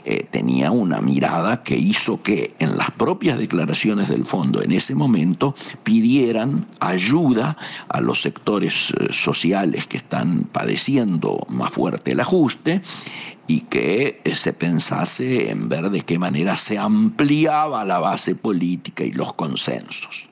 eh, 0.05 0.27
tenía 0.31 0.71
una 0.71 1.01
mirada 1.01 1.63
que 1.63 1.77
hizo 1.77 2.23
que 2.23 2.55
en 2.59 2.77
las 2.77 2.91
propias 2.93 3.39
declaraciones 3.39 4.09
del 4.09 4.25
fondo 4.25 4.63
en 4.63 4.73
ese 4.73 4.95
momento 4.95 5.55
pidieran 5.83 6.67
ayuda 6.81 7.57
a 7.89 8.01
los 8.01 8.21
sectores 8.23 8.73
eh, 8.73 9.09
sociales 9.25 9.87
que 9.87 9.99
están 9.99 10.49
padeciendo 10.53 11.47
más 11.49 11.73
fuerte 11.73 12.13
el 12.13 12.21
ajuste 12.21 12.83
y 13.47 13.63
que 13.63 14.23
se 14.43 14.53
pensase 14.53 15.51
en 15.51 15.69
ver 15.69 15.91
de 15.91 16.03
qué 16.03 16.19
manera 16.19 16.57
se 16.57 16.79
ampliaba 16.79 17.85
la 17.85 17.99
base 17.99 18.35
política 18.35 19.05
y 19.05 19.13
los 19.13 19.35
consensos. 19.35 20.29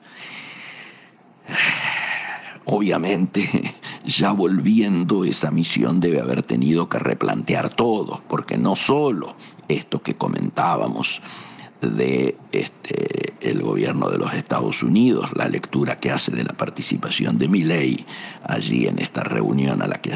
Obviamente, 2.65 3.75
ya 4.05 4.31
volviendo, 4.31 5.25
esa 5.25 5.51
misión 5.51 5.99
debe 5.99 6.21
haber 6.21 6.43
tenido 6.43 6.87
que 6.87 6.99
replantear 6.99 7.75
todo, 7.75 8.21
porque 8.29 8.57
no 8.57 8.75
solo 8.75 9.35
esto 9.67 10.01
que 10.01 10.15
comentábamos, 10.15 11.07
de 11.81 12.35
este, 12.51 13.33
el 13.41 13.61
gobierno 13.61 14.09
de 14.09 14.17
los 14.17 14.33
Estados 14.33 14.81
Unidos, 14.83 15.29
la 15.35 15.47
lectura 15.49 15.99
que 15.99 16.11
hace 16.11 16.31
de 16.31 16.43
la 16.43 16.53
participación 16.53 17.37
de 17.37 17.47
Milley 17.47 18.05
allí 18.43 18.87
en 18.87 18.99
esta 18.99 19.23
reunión 19.23 19.81
a 19.81 19.87
la 19.87 19.99
que 19.99 20.13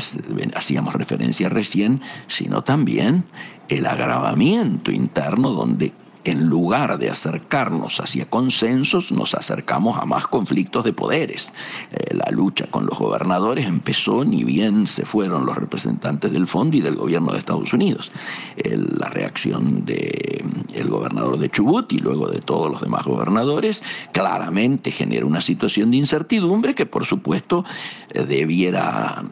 hacíamos 0.56 0.94
referencia 0.94 1.50
recién, 1.50 2.02
sino 2.28 2.64
también 2.64 3.26
el 3.68 3.86
agravamiento 3.86 4.92
interno 4.92 5.50
donde 5.50 5.94
en 6.26 6.48
lugar 6.48 6.98
de 6.98 7.10
acercarnos 7.10 8.00
hacia 8.00 8.30
consensos, 8.30 9.12
nos 9.12 9.34
acercamos 9.34 9.98
a 10.02 10.06
más 10.06 10.28
conflictos 10.28 10.84
de 10.84 10.94
poderes. 10.94 11.48
Eh, 11.92 12.16
la 12.16 12.32
lucha 12.32 12.68
con 12.68 12.86
los 12.86 12.98
gobernadores 12.98 13.66
empezó 13.66 14.26
ni 14.26 14.44
bien 14.44 14.88
se 14.88 15.06
fueron 15.06 15.46
los 15.46 15.56
representantes 15.56 16.32
del 16.32 16.48
fondo 16.48 16.76
y 16.78 16.82
del 16.82 16.96
gobierno 16.96 17.34
de 17.34 17.40
Estados 17.40 17.72
Unidos. 17.74 18.12
la 18.56 19.10
reacción 19.10 19.86
del 19.86 20.88
gobernador 20.90 21.38
de 21.38 21.50
Chubut 21.50 21.92
y 21.92 22.00
luego 22.00 22.28
de 22.28 22.42
todos 22.42 22.72
los 22.72 22.82
demás 22.82 23.06
gobernadores 23.06 23.82
claramente 24.12 24.92
genera 24.92 25.26
una 25.26 25.42
situación 25.42 25.92
de 25.92 25.98
incertidumbre 25.98 26.76
que 26.76 26.86
por 26.86 27.06
supuesto 27.06 27.66
eh, 28.10 28.26
debiera 28.26 29.24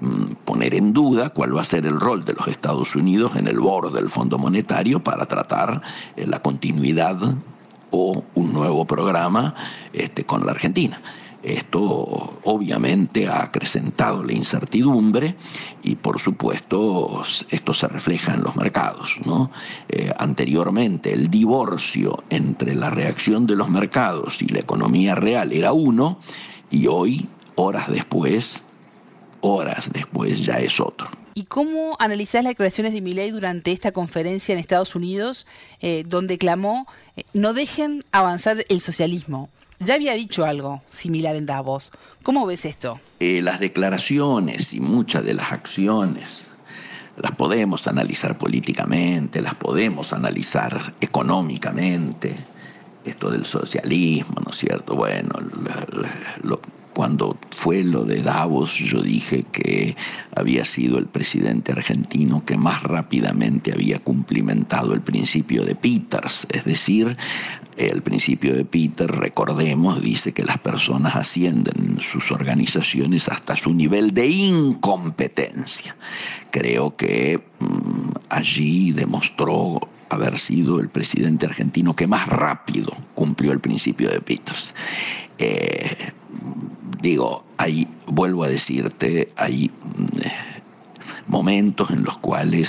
mm, 0.00 0.44
poner 0.44 0.74
en 0.74 0.92
duda 0.92 1.30
cuál 1.30 1.56
va 1.56 1.62
a 1.62 1.66
ser 1.66 1.86
el 1.86 2.00
rol 2.00 2.24
de 2.24 2.34
los 2.34 2.46
Estados 2.48 2.94
Unidos 2.94 3.32
en 3.36 3.46
el 3.46 3.58
borde 3.58 4.00
del 4.00 4.10
Fondo 4.10 4.38
Monetario 4.38 5.00
para 5.00 5.26
tratar 5.26 5.80
eh, 6.16 6.26
la 6.26 6.40
continuidad 6.42 7.18
o 7.90 8.24
un 8.34 8.52
nuevo 8.52 8.84
programa 8.86 9.54
este, 9.92 10.24
con 10.24 10.44
la 10.44 10.52
Argentina. 10.52 11.00
Esto 11.42 12.38
obviamente 12.44 13.26
ha 13.26 13.42
acrecentado 13.42 14.22
la 14.22 14.32
incertidumbre 14.32 15.34
y 15.82 15.96
por 15.96 16.20
supuesto 16.20 17.24
esto 17.50 17.74
se 17.74 17.88
refleja 17.88 18.34
en 18.34 18.44
los 18.44 18.54
mercados. 18.54 19.08
Eh, 19.88 20.12
anteriormente 20.16 21.12
el 21.12 21.28
divorcio 21.28 22.22
entre 22.30 22.76
la 22.76 22.90
reacción 22.90 23.46
de 23.46 23.56
los 23.56 23.68
mercados 23.68 24.40
y 24.40 24.46
la 24.46 24.60
economía 24.60 25.16
real 25.16 25.52
era 25.52 25.72
uno 25.72 26.18
y 26.70 26.86
hoy, 26.86 27.28
horas 27.56 27.90
después, 27.90 28.44
horas 29.42 29.84
después 29.92 30.38
ya 30.46 30.54
es 30.54 30.72
otro. 30.80 31.08
¿Y 31.34 31.44
cómo 31.44 31.96
analizás 31.98 32.44
las 32.44 32.52
declaraciones 32.52 32.92
de 32.92 33.00
Milei 33.00 33.30
durante 33.30 33.72
esta 33.72 33.92
conferencia 33.92 34.52
en 34.52 34.58
Estados 34.58 34.94
Unidos, 34.94 35.46
eh, 35.80 36.04
donde 36.06 36.38
clamó 36.38 36.86
eh, 37.16 37.22
no 37.32 37.52
dejen 37.52 38.04
avanzar 38.12 38.58
el 38.68 38.80
socialismo? 38.80 39.48
Ya 39.78 39.94
había 39.94 40.12
dicho 40.12 40.44
algo 40.44 40.82
similar 40.90 41.34
en 41.34 41.46
Davos. 41.46 41.90
¿Cómo 42.22 42.46
ves 42.46 42.64
esto? 42.64 43.00
Eh, 43.18 43.40
las 43.42 43.60
declaraciones 43.60 44.68
y 44.72 44.80
muchas 44.80 45.24
de 45.24 45.34
las 45.34 45.50
acciones 45.52 46.28
las 47.16 47.34
podemos 47.36 47.86
analizar 47.86 48.38
políticamente, 48.38 49.42
las 49.42 49.54
podemos 49.56 50.12
analizar 50.12 50.94
económicamente, 51.00 52.36
esto 53.04 53.30
del 53.30 53.44
socialismo, 53.46 54.36
¿no 54.44 54.52
es 54.52 54.58
cierto? 54.58 54.94
Bueno, 54.94 55.30
lo, 56.42 56.60
cuando 56.92 57.38
fue 57.62 57.82
lo 57.82 58.04
de 58.04 58.22
Davos, 58.22 58.70
yo 58.78 59.02
dije 59.02 59.44
que 59.52 59.96
había 60.34 60.64
sido 60.64 60.98
el 60.98 61.06
presidente 61.06 61.72
argentino 61.72 62.44
que 62.44 62.56
más 62.56 62.82
rápidamente 62.82 63.72
había 63.72 64.00
cumplimentado 64.00 64.94
el 64.94 65.02
principio 65.02 65.64
de 65.64 65.74
Peters, 65.74 66.46
es 66.48 66.64
decir, 66.64 67.16
el 67.76 68.02
principio 68.02 68.54
de 68.54 68.64
Peters, 68.64 69.14
recordemos, 69.14 70.02
dice 70.02 70.32
que 70.32 70.44
las 70.44 70.58
personas 70.58 71.16
ascienden 71.16 71.74
en 71.76 72.00
sus 72.12 72.30
organizaciones 72.30 73.26
hasta 73.28 73.56
su 73.56 73.72
nivel 73.72 74.12
de 74.12 74.26
incompetencia. 74.28 75.96
Creo 76.50 76.96
que 76.96 77.40
mm, 77.58 78.10
allí 78.28 78.92
demostró 78.92 79.80
haber 80.10 80.38
sido 80.38 80.80
el 80.80 80.90
presidente 80.90 81.46
argentino 81.46 81.96
que 81.96 82.06
más 82.06 82.28
rápido 82.28 82.92
cumplió 83.14 83.52
el 83.52 83.60
principio 83.60 84.10
de 84.10 84.20
Peters. 84.20 84.74
Eh, 85.38 86.12
digo, 87.00 87.44
hay, 87.56 87.86
vuelvo 88.06 88.44
a 88.44 88.48
decirte, 88.48 89.32
hay 89.36 89.70
mm, 89.70 91.30
momentos 91.30 91.90
en 91.90 92.04
los 92.04 92.18
cuales 92.18 92.68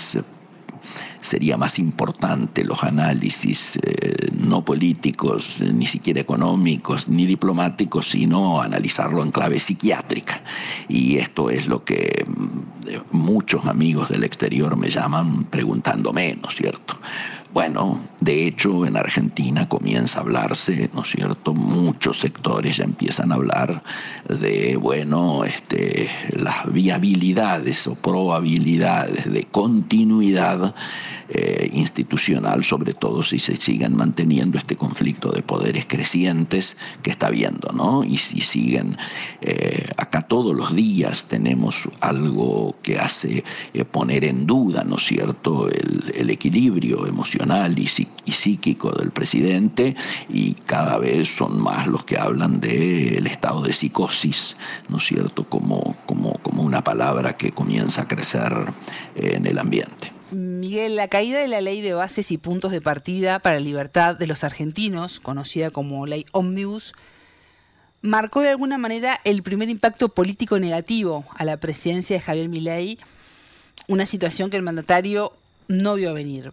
sería 1.29 1.57
más 1.57 1.77
importante 1.79 2.63
los 2.63 2.81
análisis 2.83 3.59
eh, 3.81 4.29
no 4.37 4.63
políticos, 4.63 5.43
ni 5.59 5.87
siquiera 5.87 6.19
económicos, 6.19 7.07
ni 7.07 7.25
diplomáticos, 7.25 8.07
sino 8.11 8.61
analizarlo 8.61 9.23
en 9.23 9.31
clave 9.31 9.59
psiquiátrica. 9.59 10.41
Y 10.87 11.17
esto 11.17 11.49
es 11.49 11.65
lo 11.67 11.83
que 11.83 12.25
mm, 12.27 13.15
muchos 13.15 13.65
amigos 13.65 14.09
del 14.09 14.23
exterior 14.23 14.75
me 14.75 14.89
llaman 14.89 15.45
preguntando 15.45 16.11
menos, 16.13 16.53
¿cierto? 16.55 16.97
Bueno, 17.53 17.99
de 18.19 18.47
hecho 18.47 18.83
en 18.83 18.97
Argentina 18.97 19.69
comienza 19.69 20.17
a 20.17 20.21
hablarse, 20.21 20.89
¿no 20.91 21.03
es 21.03 21.11
cierto? 21.11 21.53
Muchos 21.53 22.19
sectores 22.19 22.77
ya 22.77 22.83
empiezan 22.83 23.31
a 23.31 23.35
hablar 23.35 23.83
de, 24.27 24.75
bueno, 24.75 25.43
este, 25.45 26.09
las 26.31 26.73
viabilidades 26.73 27.85
o 27.85 27.93
probabilidades 27.93 29.31
de 29.31 29.45
continuidad 29.51 30.73
eh, 31.29 31.69
institucional, 31.73 32.63
sobre 32.63 32.95
todo 32.95 33.23
si 33.23 33.37
se 33.37 33.57
siguen 33.57 33.95
manteniendo 33.95 34.57
este 34.57 34.75
conflicto 34.75 35.31
de 35.31 35.43
poderes 35.43 35.85
crecientes 35.85 36.75
que 37.03 37.11
está 37.11 37.27
habiendo, 37.27 37.71
¿no? 37.71 38.03
Y 38.03 38.17
si 38.17 38.41
siguen, 38.41 38.97
eh, 39.41 39.91
acá 39.95 40.23
todos 40.23 40.55
los 40.55 40.73
días 40.73 41.23
tenemos 41.29 41.75
algo 41.99 42.77
que 42.81 42.97
hace 42.97 43.43
eh, 43.75 43.85
poner 43.85 44.23
en 44.23 44.47
duda, 44.47 44.83
¿no 44.83 44.97
es 44.97 45.05
cierto?, 45.05 45.69
el, 45.69 46.11
el 46.15 46.29
equilibrio 46.31 47.05
emocional 47.05 47.42
y, 47.77 48.07
y, 48.25 48.31
psíquico 48.43 48.91
del 48.91 49.11
presidente 49.11 49.95
y 50.29 50.53
cada 50.65 50.97
vez 50.97 51.27
son 51.37 51.61
más 51.61 51.87
los 51.87 52.03
que 52.05 52.17
hablan 52.17 52.59
del 52.59 53.25
estado 53.27 53.63
de 53.63 53.73
psicosis, 53.73 54.35
¿no 54.89 54.97
es 54.97 55.05
cierto?, 55.07 55.43
como, 55.49 55.95
como, 56.05 56.33
como 56.43 56.63
una 56.63 56.83
palabra 56.83 57.37
que 57.37 57.51
comienza 57.51 58.01
a 58.01 58.07
crecer 58.07 58.51
en 59.15 59.45
el 59.45 59.59
ambiente. 59.59 60.11
Miguel, 60.31 60.95
la 60.95 61.07
caída 61.07 61.39
de 61.39 61.47
la 61.47 61.61
ley 61.61 61.81
de 61.81 61.93
bases 61.93 62.31
y 62.31 62.37
puntos 62.37 62.71
de 62.71 62.81
partida 62.81 63.39
para 63.39 63.57
la 63.57 63.63
libertad 63.63 64.17
de 64.17 64.27
los 64.27 64.43
argentinos, 64.43 65.19
conocida 65.19 65.69
como 65.69 66.05
ley 66.05 66.25
Omnibus, 66.31 66.93
marcó 68.01 68.41
de 68.41 68.49
alguna 68.49 68.77
manera 68.77 69.19
el 69.23 69.43
primer 69.43 69.69
impacto 69.69 70.09
político 70.09 70.59
negativo 70.59 71.25
a 71.35 71.45
la 71.45 71.57
presidencia 71.57 72.15
de 72.15 72.21
Javier 72.21 72.49
Milei, 72.49 72.99
una 73.87 74.05
situación 74.05 74.49
que 74.49 74.57
el 74.57 74.63
mandatario 74.63 75.31
no 75.67 75.95
vio 75.95 76.13
venir. 76.13 76.51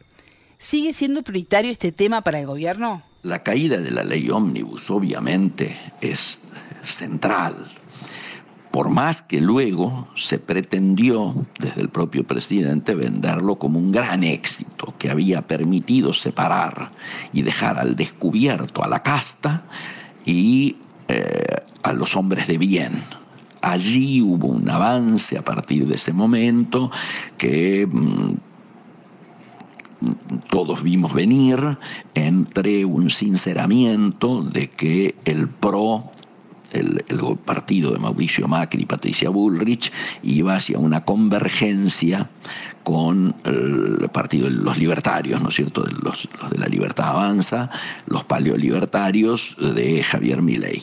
¿Sigue 0.61 0.93
siendo 0.93 1.23
prioritario 1.23 1.73
este 1.73 1.91
tema 1.91 2.20
para 2.20 2.39
el 2.39 2.47
gobierno? 2.47 3.03
La 3.23 3.43
caída 3.43 3.78
de 3.78 3.91
la 3.91 4.05
ley 4.05 4.31
Omnibus 4.31 4.89
obviamente 4.89 5.77
es 6.01 6.20
central 6.99 7.66
por 8.70 8.89
más 8.89 9.23
que 9.23 9.41
luego 9.41 10.09
se 10.28 10.39
pretendió 10.39 11.35
desde 11.59 11.81
el 11.81 11.89
propio 11.89 12.24
presidente 12.24 12.95
venderlo 12.95 13.57
como 13.57 13.78
un 13.78 13.91
gran 13.91 14.23
éxito 14.23 14.95
que 14.99 15.11
había 15.11 15.43
permitido 15.43 16.15
separar 16.15 16.91
y 17.32 17.43
dejar 17.43 17.78
al 17.78 17.97
descubierto 17.97 18.85
a 18.85 18.89
la 18.89 19.03
casta 19.03 19.62
y 20.24 20.77
eh, 21.09 21.57
a 21.82 21.93
los 21.93 22.15
hombres 22.15 22.47
de 22.47 22.59
bien. 22.59 23.03
Allí 23.61 24.23
hubo 24.23 24.47
un 24.47 24.70
avance 24.70 25.37
a 25.37 25.43
partir 25.43 25.87
de 25.87 25.97
ese 25.97 26.12
momento 26.12 26.91
que 27.37 27.87
mm, 27.91 28.35
todos 30.51 30.82
vimos 30.82 31.12
venir 31.12 31.59
entre 32.14 32.85
un 32.85 33.10
sinceramiento 33.10 34.43
de 34.43 34.70
que 34.70 35.16
el 35.24 35.48
PRO 35.48 36.10
el, 36.72 37.05
partido 37.44 37.93
de 37.93 37.98
Mauricio 37.98 38.47
Macri 38.48 38.82
y 38.82 38.86
Patricia 38.86 39.31
Bullrich 39.31 39.90
iba 40.22 40.56
hacia 40.56 40.78
una 40.78 41.05
convergencia 41.05 42.31
con 42.82 43.35
el 43.44 44.09
partido 44.12 44.44
de 44.44 44.52
los 44.52 44.78
libertarios, 44.78 45.40
¿no 45.43 45.51
es 45.51 45.56
cierto?, 45.56 45.85
los, 45.85 46.28
los 46.40 46.51
de 46.51 46.59
la 46.59 46.66
libertad 46.66 47.09
avanza, 47.09 47.70
los 48.06 48.24
paleolibertarios 48.24 49.40
de 49.59 50.02
Javier 50.05 50.43
Milei. 50.43 50.82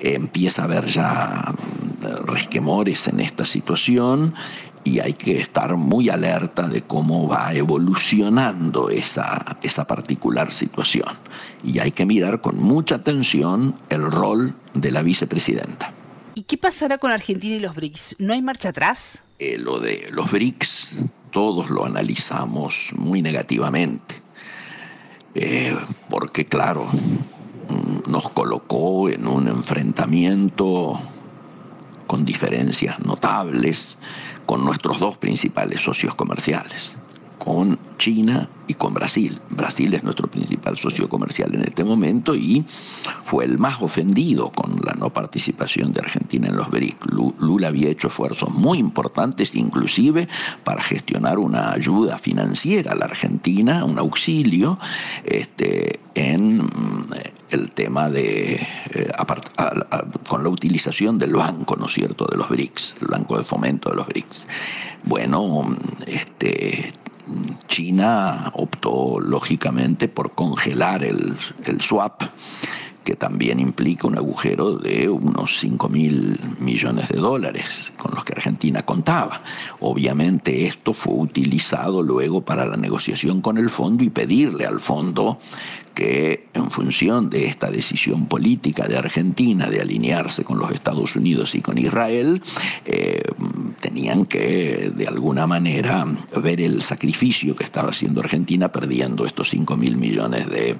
Empieza 0.00 0.62
a 0.62 0.64
haber 0.66 0.86
ya 0.86 1.54
resquemores 2.26 3.00
en 3.06 3.20
esta 3.20 3.46
situación 3.46 4.34
y 4.88 5.00
hay 5.00 5.14
que 5.14 5.40
estar 5.40 5.76
muy 5.76 6.08
alerta 6.08 6.66
de 6.66 6.82
cómo 6.82 7.28
va 7.28 7.52
evolucionando 7.52 8.88
esa, 8.88 9.58
esa 9.62 9.84
particular 9.84 10.52
situación. 10.58 11.18
Y 11.62 11.78
hay 11.78 11.92
que 11.92 12.06
mirar 12.06 12.40
con 12.40 12.58
mucha 12.58 12.96
atención 12.96 13.80
el 13.90 14.10
rol 14.10 14.54
de 14.74 14.90
la 14.90 15.02
vicepresidenta. 15.02 15.92
¿Y 16.34 16.42
qué 16.42 16.56
pasará 16.56 16.96
con 16.98 17.10
Argentina 17.10 17.56
y 17.56 17.60
los 17.60 17.74
BRICS? 17.74 18.16
¿No 18.20 18.32
hay 18.32 18.40
marcha 18.40 18.70
atrás? 18.70 19.24
Eh, 19.38 19.58
lo 19.58 19.78
de 19.78 20.08
los 20.10 20.30
BRICS, 20.30 20.68
todos 21.32 21.68
lo 21.68 21.84
analizamos 21.84 22.72
muy 22.92 23.20
negativamente. 23.20 24.22
Eh, 25.34 25.76
porque 26.08 26.46
claro, 26.46 26.88
nos 28.06 28.30
colocó 28.30 29.10
en 29.10 29.26
un 29.26 29.48
enfrentamiento 29.48 30.98
con 32.06 32.24
diferencias 32.24 32.98
notables 33.00 33.78
con 34.48 34.64
nuestros 34.64 34.98
dos 34.98 35.18
principales 35.18 35.82
socios 35.82 36.14
comerciales, 36.14 36.72
con 37.48 37.78
China 37.98 38.46
y 38.66 38.74
con 38.74 38.92
Brasil. 38.92 39.40
Brasil 39.48 39.94
es 39.94 40.04
nuestro 40.04 40.28
principal 40.28 40.76
socio 40.76 41.08
comercial 41.08 41.54
en 41.54 41.62
este 41.62 41.82
momento 41.82 42.34
y 42.34 42.62
fue 43.30 43.46
el 43.46 43.56
más 43.56 43.80
ofendido 43.80 44.50
con 44.50 44.78
la 44.84 44.92
no 44.92 45.08
participación 45.14 45.94
de 45.94 46.00
Argentina 46.00 46.48
en 46.48 46.56
los 46.56 46.68
BRIC. 46.70 47.06
Lula 47.40 47.68
había 47.68 47.88
hecho 47.88 48.08
esfuerzos 48.08 48.50
muy 48.50 48.76
importantes, 48.78 49.48
inclusive 49.54 50.28
para 50.62 50.82
gestionar 50.82 51.38
una 51.38 51.72
ayuda 51.72 52.18
financiera 52.18 52.92
a 52.92 52.94
la 52.94 53.06
Argentina, 53.06 53.82
un 53.82 53.98
auxilio, 53.98 54.78
este, 55.24 56.00
en 56.14 56.58
mm, 56.58 57.10
el 57.48 57.70
tema 57.70 58.10
de, 58.10 58.56
eh, 58.90 59.10
con 60.28 60.42
la 60.42 60.50
utilización 60.50 61.18
del 61.18 61.32
banco, 61.32 61.76
¿no 61.76 61.86
es 61.86 61.94
cierto?, 61.94 62.26
de 62.26 62.36
los 62.36 62.48
BRICS, 62.50 62.96
el 63.00 63.08
banco 63.08 63.38
de 63.38 63.44
fomento 63.44 63.88
de 63.88 63.96
los 63.96 64.06
BRICS. 64.06 64.46
Bueno, 65.04 65.74
este, 66.06 66.92
China 67.68 68.50
optó 68.54 69.20
lógicamente 69.20 70.08
por 70.08 70.34
congelar 70.34 71.04
el, 71.04 71.36
el 71.64 71.80
swap 71.82 72.22
que 73.08 73.16
también 73.16 73.58
implica 73.58 74.06
un 74.06 74.18
agujero 74.18 74.76
de 74.76 75.08
unos 75.08 75.50
5 75.62 75.88
mil 75.88 76.38
millones 76.60 77.08
de 77.08 77.18
dólares 77.18 77.64
con 77.96 78.14
los 78.14 78.22
que 78.22 78.34
Argentina 78.34 78.82
contaba. 78.82 79.40
Obviamente 79.80 80.66
esto 80.66 80.92
fue 80.92 81.14
utilizado 81.14 82.02
luego 82.02 82.42
para 82.42 82.66
la 82.66 82.76
negociación 82.76 83.40
con 83.40 83.56
el 83.56 83.70
fondo 83.70 84.04
y 84.04 84.10
pedirle 84.10 84.66
al 84.66 84.80
fondo 84.80 85.38
que 85.98 86.44
en 86.54 86.70
función 86.70 87.28
de 87.28 87.46
esta 87.46 87.72
decisión 87.72 88.28
política 88.28 88.86
de 88.86 88.96
Argentina 88.96 89.66
de 89.68 89.80
alinearse 89.80 90.44
con 90.44 90.56
los 90.56 90.70
Estados 90.70 91.16
Unidos 91.16 91.52
y 91.56 91.60
con 91.60 91.76
Israel, 91.76 92.40
eh, 92.84 93.20
tenían 93.80 94.26
que 94.26 94.92
de 94.94 95.08
alguna 95.08 95.48
manera 95.48 96.06
ver 96.40 96.60
el 96.60 96.84
sacrificio 96.84 97.56
que 97.56 97.64
estaba 97.64 97.90
haciendo 97.90 98.20
Argentina 98.20 98.68
perdiendo 98.68 99.26
estos 99.26 99.50
5 99.50 99.76
mil 99.76 99.96
millones 99.96 100.48
de, 100.48 100.76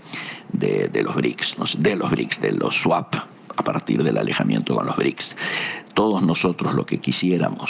de, 0.52 1.02
los 1.02 1.16
BRICS, 1.16 1.56
de 1.78 1.96
los 1.96 2.12
BRICS, 2.12 2.40
de 2.40 2.52
los 2.52 2.76
swap 2.80 3.12
a 3.56 3.62
partir 3.64 4.04
del 4.04 4.18
alejamiento 4.18 4.76
con 4.76 4.86
los 4.86 4.94
BRICS. 4.94 5.34
Todos 5.94 6.22
nosotros 6.22 6.74
lo 6.74 6.86
que 6.86 6.98
quisiéramos 6.98 7.68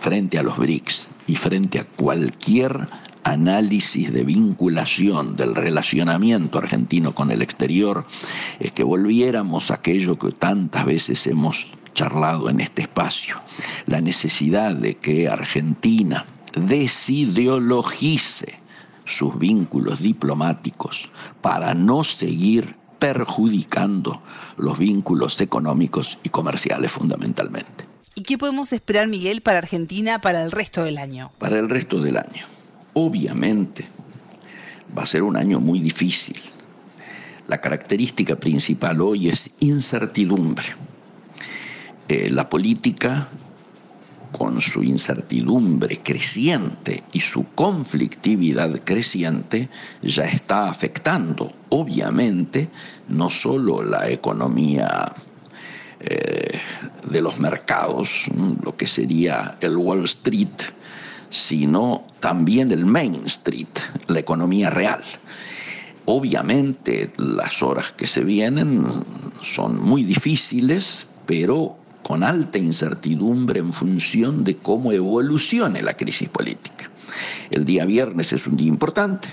frente 0.00 0.38
a 0.38 0.44
los 0.44 0.56
BRICS 0.56 1.08
y 1.26 1.34
frente 1.34 1.80
a 1.80 1.86
cualquier 1.96 2.86
análisis 3.24 4.12
de 4.12 4.24
vinculación 4.24 5.36
del 5.36 5.54
relacionamiento 5.54 6.58
argentino 6.58 7.14
con 7.14 7.30
el 7.30 7.42
exterior 7.42 8.06
es 8.58 8.72
que 8.72 8.84
volviéramos 8.84 9.70
a 9.70 9.74
aquello 9.74 10.18
que 10.18 10.32
tantas 10.32 10.84
veces 10.84 11.24
hemos 11.26 11.56
charlado 11.94 12.48
en 12.48 12.60
este 12.60 12.82
espacio, 12.82 13.40
la 13.86 14.00
necesidad 14.00 14.74
de 14.74 14.96
que 14.96 15.28
Argentina 15.28 16.26
desideologice 16.54 18.60
sus 19.18 19.38
vínculos 19.38 20.00
diplomáticos 20.00 20.96
para 21.40 21.74
no 21.74 22.04
seguir 22.04 22.76
perjudicando 22.98 24.22
los 24.56 24.78
vínculos 24.78 25.40
económicos 25.40 26.06
y 26.22 26.28
comerciales 26.28 26.92
fundamentalmente. 26.92 27.86
¿Y 28.14 28.22
qué 28.22 28.38
podemos 28.38 28.72
esperar, 28.72 29.08
Miguel, 29.08 29.40
para 29.40 29.58
Argentina 29.58 30.20
para 30.20 30.44
el 30.44 30.50
resto 30.50 30.84
del 30.84 30.98
año? 30.98 31.32
Para 31.38 31.58
el 31.58 31.68
resto 31.68 32.00
del 32.00 32.18
año. 32.18 32.51
Obviamente 32.94 33.86
va 34.96 35.04
a 35.04 35.06
ser 35.06 35.22
un 35.22 35.36
año 35.36 35.60
muy 35.60 35.80
difícil. 35.80 36.36
La 37.48 37.58
característica 37.58 38.36
principal 38.36 39.00
hoy 39.00 39.28
es 39.28 39.50
incertidumbre. 39.60 40.66
Eh, 42.08 42.30
la 42.30 42.48
política 42.48 43.28
con 44.32 44.60
su 44.62 44.82
incertidumbre 44.82 46.00
creciente 46.02 47.04
y 47.12 47.20
su 47.20 47.54
conflictividad 47.54 48.80
creciente, 48.82 49.68
ya 50.02 50.24
está 50.24 50.70
afectando, 50.70 51.52
obviamente, 51.68 52.70
no 53.08 53.28
solo 53.30 53.82
la 53.82 54.08
economía 54.08 55.12
eh, 56.00 56.60
de 57.10 57.20
los 57.20 57.38
mercados, 57.38 58.08
lo 58.64 58.74
que 58.76 58.86
sería 58.86 59.56
el 59.60 59.76
Wall 59.76 60.06
Street, 60.06 60.48
sino 61.48 62.04
también 62.20 62.70
el 62.72 62.84
Main 62.86 63.26
Street, 63.26 63.68
la 64.06 64.20
economía 64.20 64.70
real. 64.70 65.02
Obviamente 66.04 67.12
las 67.16 67.62
horas 67.62 67.92
que 67.92 68.06
se 68.06 68.24
vienen 68.24 68.84
son 69.54 69.80
muy 69.80 70.04
difíciles, 70.04 70.84
pero 71.26 71.76
con 72.02 72.24
alta 72.24 72.58
incertidumbre 72.58 73.60
en 73.60 73.72
función 73.72 74.42
de 74.44 74.56
cómo 74.56 74.92
evolucione 74.92 75.82
la 75.82 75.94
crisis 75.94 76.28
política. 76.28 76.90
El 77.50 77.64
día 77.64 77.84
viernes 77.84 78.32
es 78.32 78.46
un 78.46 78.56
día 78.56 78.68
importante. 78.68 79.28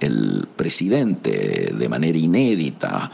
el 0.00 0.48
presidente, 0.56 1.72
de 1.78 1.88
manera 1.88 2.18
inédita, 2.18 3.10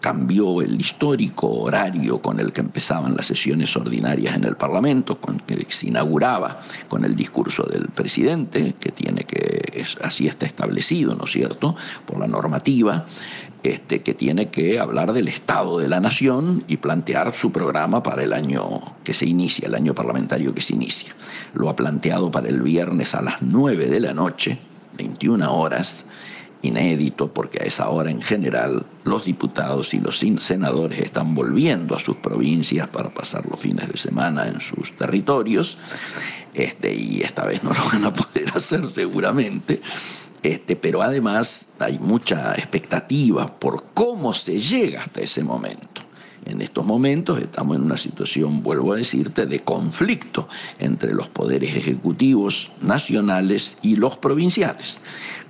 cambió 0.00 0.62
el 0.62 0.80
histórico 0.80 1.48
horario 1.48 2.20
con 2.20 2.40
el 2.40 2.52
que 2.52 2.60
empezaban 2.60 3.16
las 3.16 3.26
sesiones 3.26 3.74
ordinarias 3.76 4.34
en 4.34 4.44
el 4.44 4.56
Parlamento, 4.56 5.20
con 5.20 5.40
que 5.40 5.66
se 5.78 5.88
inauguraba 5.88 6.62
con 6.88 7.04
el 7.04 7.14
discurso 7.14 7.64
del 7.64 7.88
presidente, 7.88 8.74
que 8.80 8.92
tiene 8.92 9.24
que, 9.24 9.84
así 10.02 10.26
está 10.26 10.46
establecido, 10.46 11.14
¿no 11.14 11.24
es 11.24 11.32
cierto?, 11.32 11.76
por 12.06 12.18
la 12.18 12.26
normativa, 12.26 13.06
este, 13.62 14.02
que 14.02 14.14
tiene 14.14 14.50
que 14.50 14.80
hablar 14.80 15.12
del 15.12 15.28
Estado 15.28 15.78
de 15.78 15.88
la 15.88 16.00
Nación 16.00 16.64
y 16.66 16.78
plantear 16.78 17.34
su 17.40 17.52
programa 17.52 18.02
para 18.02 18.22
el 18.22 18.32
año 18.32 18.96
que 19.04 19.12
se 19.12 19.26
inicia, 19.26 19.68
el 19.68 19.74
año 19.74 19.94
parlamentario 19.94 20.54
que 20.54 20.62
se 20.62 20.74
inicia. 20.74 21.14
Lo 21.54 21.68
ha 21.68 21.76
planteado 21.76 22.30
para 22.30 22.48
el 22.48 22.62
viernes 22.62 23.14
a 23.14 23.20
las 23.20 23.42
9 23.42 23.88
de 23.88 24.00
la 24.00 24.14
noche, 24.14 24.58
21 24.96 25.52
horas, 25.52 25.88
inédito 26.62 27.32
porque 27.32 27.62
a 27.62 27.66
esa 27.66 27.88
hora 27.88 28.10
en 28.10 28.22
general 28.22 28.84
los 29.04 29.24
diputados 29.24 29.92
y 29.94 29.98
los 29.98 30.18
senadores 30.46 31.00
están 31.00 31.34
volviendo 31.34 31.96
a 31.96 32.04
sus 32.04 32.16
provincias 32.16 32.88
para 32.88 33.10
pasar 33.10 33.46
los 33.46 33.60
fines 33.60 33.88
de 33.88 33.98
semana 33.98 34.46
en 34.46 34.60
sus 34.60 34.94
territorios 34.96 35.76
este 36.52 36.94
y 36.94 37.22
esta 37.22 37.46
vez 37.46 37.62
no 37.62 37.72
lo 37.72 37.84
van 37.86 38.04
a 38.04 38.12
poder 38.12 38.50
hacer 38.54 38.82
seguramente 38.94 39.80
este 40.42 40.76
pero 40.76 41.02
además 41.02 41.48
hay 41.78 41.98
mucha 41.98 42.54
expectativa 42.54 43.58
por 43.58 43.92
cómo 43.94 44.34
se 44.34 44.60
llega 44.60 45.04
hasta 45.04 45.20
ese 45.20 45.42
momento. 45.42 46.02
En 46.46 46.62
estos 46.62 46.86
momentos 46.86 47.38
estamos 47.38 47.76
en 47.76 47.82
una 47.82 47.98
situación, 47.98 48.62
vuelvo 48.62 48.94
a 48.94 48.96
decirte, 48.96 49.44
de 49.44 49.60
conflicto 49.60 50.48
entre 50.78 51.12
los 51.12 51.28
poderes 51.28 51.74
ejecutivos 51.76 52.54
nacionales 52.80 53.76
y 53.82 53.96
los 53.96 54.16
provinciales, 54.16 54.86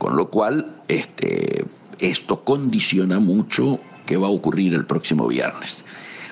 con 0.01 0.17
lo 0.17 0.31
cual 0.31 0.77
este, 0.89 1.67
esto 1.99 2.43
condiciona 2.43 3.21
mucho 3.21 3.81
qué 4.07 4.17
va 4.17 4.29
a 4.29 4.31
ocurrir 4.31 4.73
el 4.73 4.87
próximo 4.87 5.29
viernes. 5.29 5.71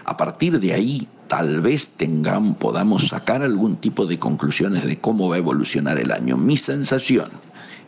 A 0.07 0.17
partir 0.17 0.59
de 0.59 0.73
ahí, 0.73 1.07
tal 1.29 1.61
vez 1.61 1.87
tengan, 1.99 2.55
podamos 2.55 3.07
sacar 3.09 3.43
algún 3.43 3.77
tipo 3.77 4.07
de 4.07 4.19
conclusiones 4.19 4.87
de 4.87 4.97
cómo 4.97 5.29
va 5.29 5.35
a 5.37 5.41
evolucionar 5.41 5.99
el 5.99 6.13
año. 6.13 6.39
Mi 6.39 6.57
sensación 6.57 7.29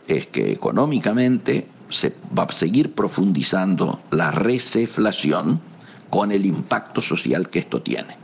es 0.07 0.27
que 0.27 0.51
económicamente 0.51 1.65
se 1.89 2.13
va 2.37 2.43
a 2.43 2.53
seguir 2.53 2.93
profundizando 2.93 4.01
la 4.11 4.29
receflación, 4.29 5.61
con 6.11 6.31
el 6.31 6.45
impacto 6.45 7.01
social 7.01 7.49
que 7.49 7.59
esto 7.59 7.81
tiene. 7.81 8.17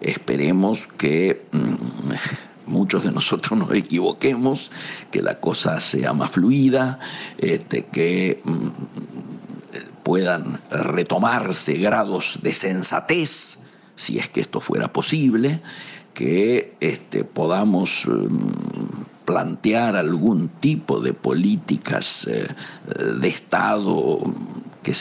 Esperemos 0.00 0.80
que 0.98 1.42
mm, 1.52 2.49
muchos 2.66 3.04
de 3.04 3.12
nosotros 3.12 3.58
nos 3.58 3.72
equivoquemos, 3.72 4.70
que 5.10 5.22
la 5.22 5.40
cosa 5.40 5.80
sea 5.90 6.12
más 6.12 6.30
fluida, 6.32 6.98
este, 7.38 7.86
que 7.86 8.40
mm, 8.44 8.68
puedan 10.02 10.60
retomarse 10.70 11.74
grados 11.74 12.24
de 12.42 12.54
sensatez, 12.54 13.30
si 13.96 14.18
es 14.18 14.28
que 14.30 14.40
esto 14.40 14.60
fuera 14.60 14.88
posible, 14.88 15.60
que 16.14 16.74
este, 16.80 17.24
podamos 17.24 17.90
mm, 18.06 19.24
plantear 19.24 19.96
algún 19.96 20.48
tipo 20.60 21.00
de 21.00 21.14
políticas 21.14 22.06
eh, 22.26 22.48
de 23.20 23.28
Estado 23.28 24.18
que 24.82 24.94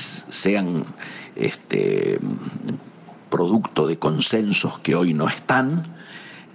sean 0.44 0.86
este, 1.36 2.20
producto 3.30 3.88
de 3.88 3.98
consensos 3.98 4.80
que 4.80 4.96
hoy 4.96 5.14
no 5.14 5.28
están 5.30 5.99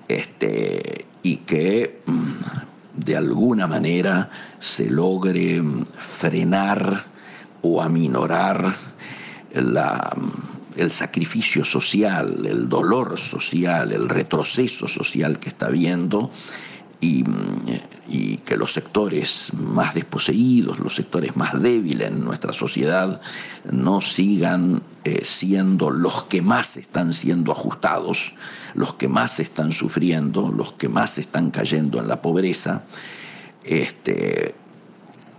este, 0.09 1.07
y 1.23 1.39
que 1.39 2.01
mm, 2.07 2.33
de 3.05 3.17
alguna 3.17 3.67
manera 3.67 4.57
se 4.77 4.91
logre 4.91 5.61
mm, 5.61 5.87
frenar 6.21 7.05
o 7.63 7.83
aminorar 7.83 8.77
la, 9.55 10.13
mm, 10.17 10.55
el 10.77 10.93
sacrificio 10.93 11.65
social, 11.65 12.45
el 12.47 12.69
dolor 12.69 13.19
social, 13.31 13.93
el 13.93 14.09
retroceso 14.09 14.89
social 14.89 15.39
que 15.39 15.51
está 15.51 15.67
habiendo 15.67 16.31
y, 18.07 18.37
que 18.45 18.57
los 18.57 18.73
sectores 18.75 19.29
más 19.55 19.95
desposeídos, 19.95 20.79
los 20.79 20.95
sectores 20.95 21.35
más 21.35 21.61
débiles 21.61 22.09
en 22.09 22.23
nuestra 22.23 22.53
sociedad 22.53 23.21
no 23.71 24.01
sigan 24.03 24.83
eh, 25.03 25.23
siendo 25.39 25.91
los 25.91 26.25
que 26.25 26.43
más 26.43 26.77
están 26.77 27.15
siendo 27.15 27.53
ajustados, 27.53 28.19
los 28.75 28.95
que 28.95 29.09
más 29.09 29.39
están 29.41 29.73
sufriendo, 29.73 30.53
los 30.53 30.75
que 30.75 30.89
más 30.89 31.17
están 31.17 31.51
cayendo 31.51 31.99
en 31.99 32.09
la 32.09 32.21
pobreza, 32.21 32.83
este, 33.65 34.55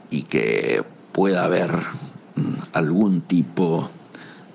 y 0.09 0.23
que 0.23 0.83
pueda 1.11 1.45
haber 1.45 1.71
mm, 1.71 2.53
algún 2.73 3.21
tipo 3.21 3.89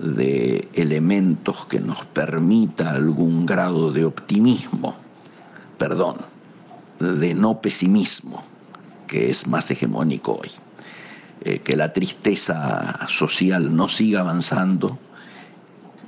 de 0.01 0.69
elementos 0.73 1.67
que 1.67 1.79
nos 1.79 2.05
permita 2.07 2.91
algún 2.91 3.47
grado 3.47 3.93
de 3.93 4.05
optimismo, 4.05 4.97
perdón, 5.79 6.17
de 7.01 7.35
no 7.35 7.61
pesimismo, 7.61 8.45
que 9.09 9.31
es 9.31 9.47
más 9.47 9.71
hegemónico 9.71 10.35
hoy. 10.35 10.51
Eh, 11.43 11.61
que 11.61 11.75
la 11.75 11.93
tristeza 11.93 13.09
social 13.19 13.75
no 13.75 13.89
siga 13.89 14.21
avanzando, 14.21 14.99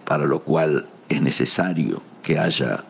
para 0.04 0.26
lo 0.26 0.44
cual 0.44 0.86
es 1.08 1.22
necesario 1.22 2.02
que 2.22 2.38
haya 2.38 2.84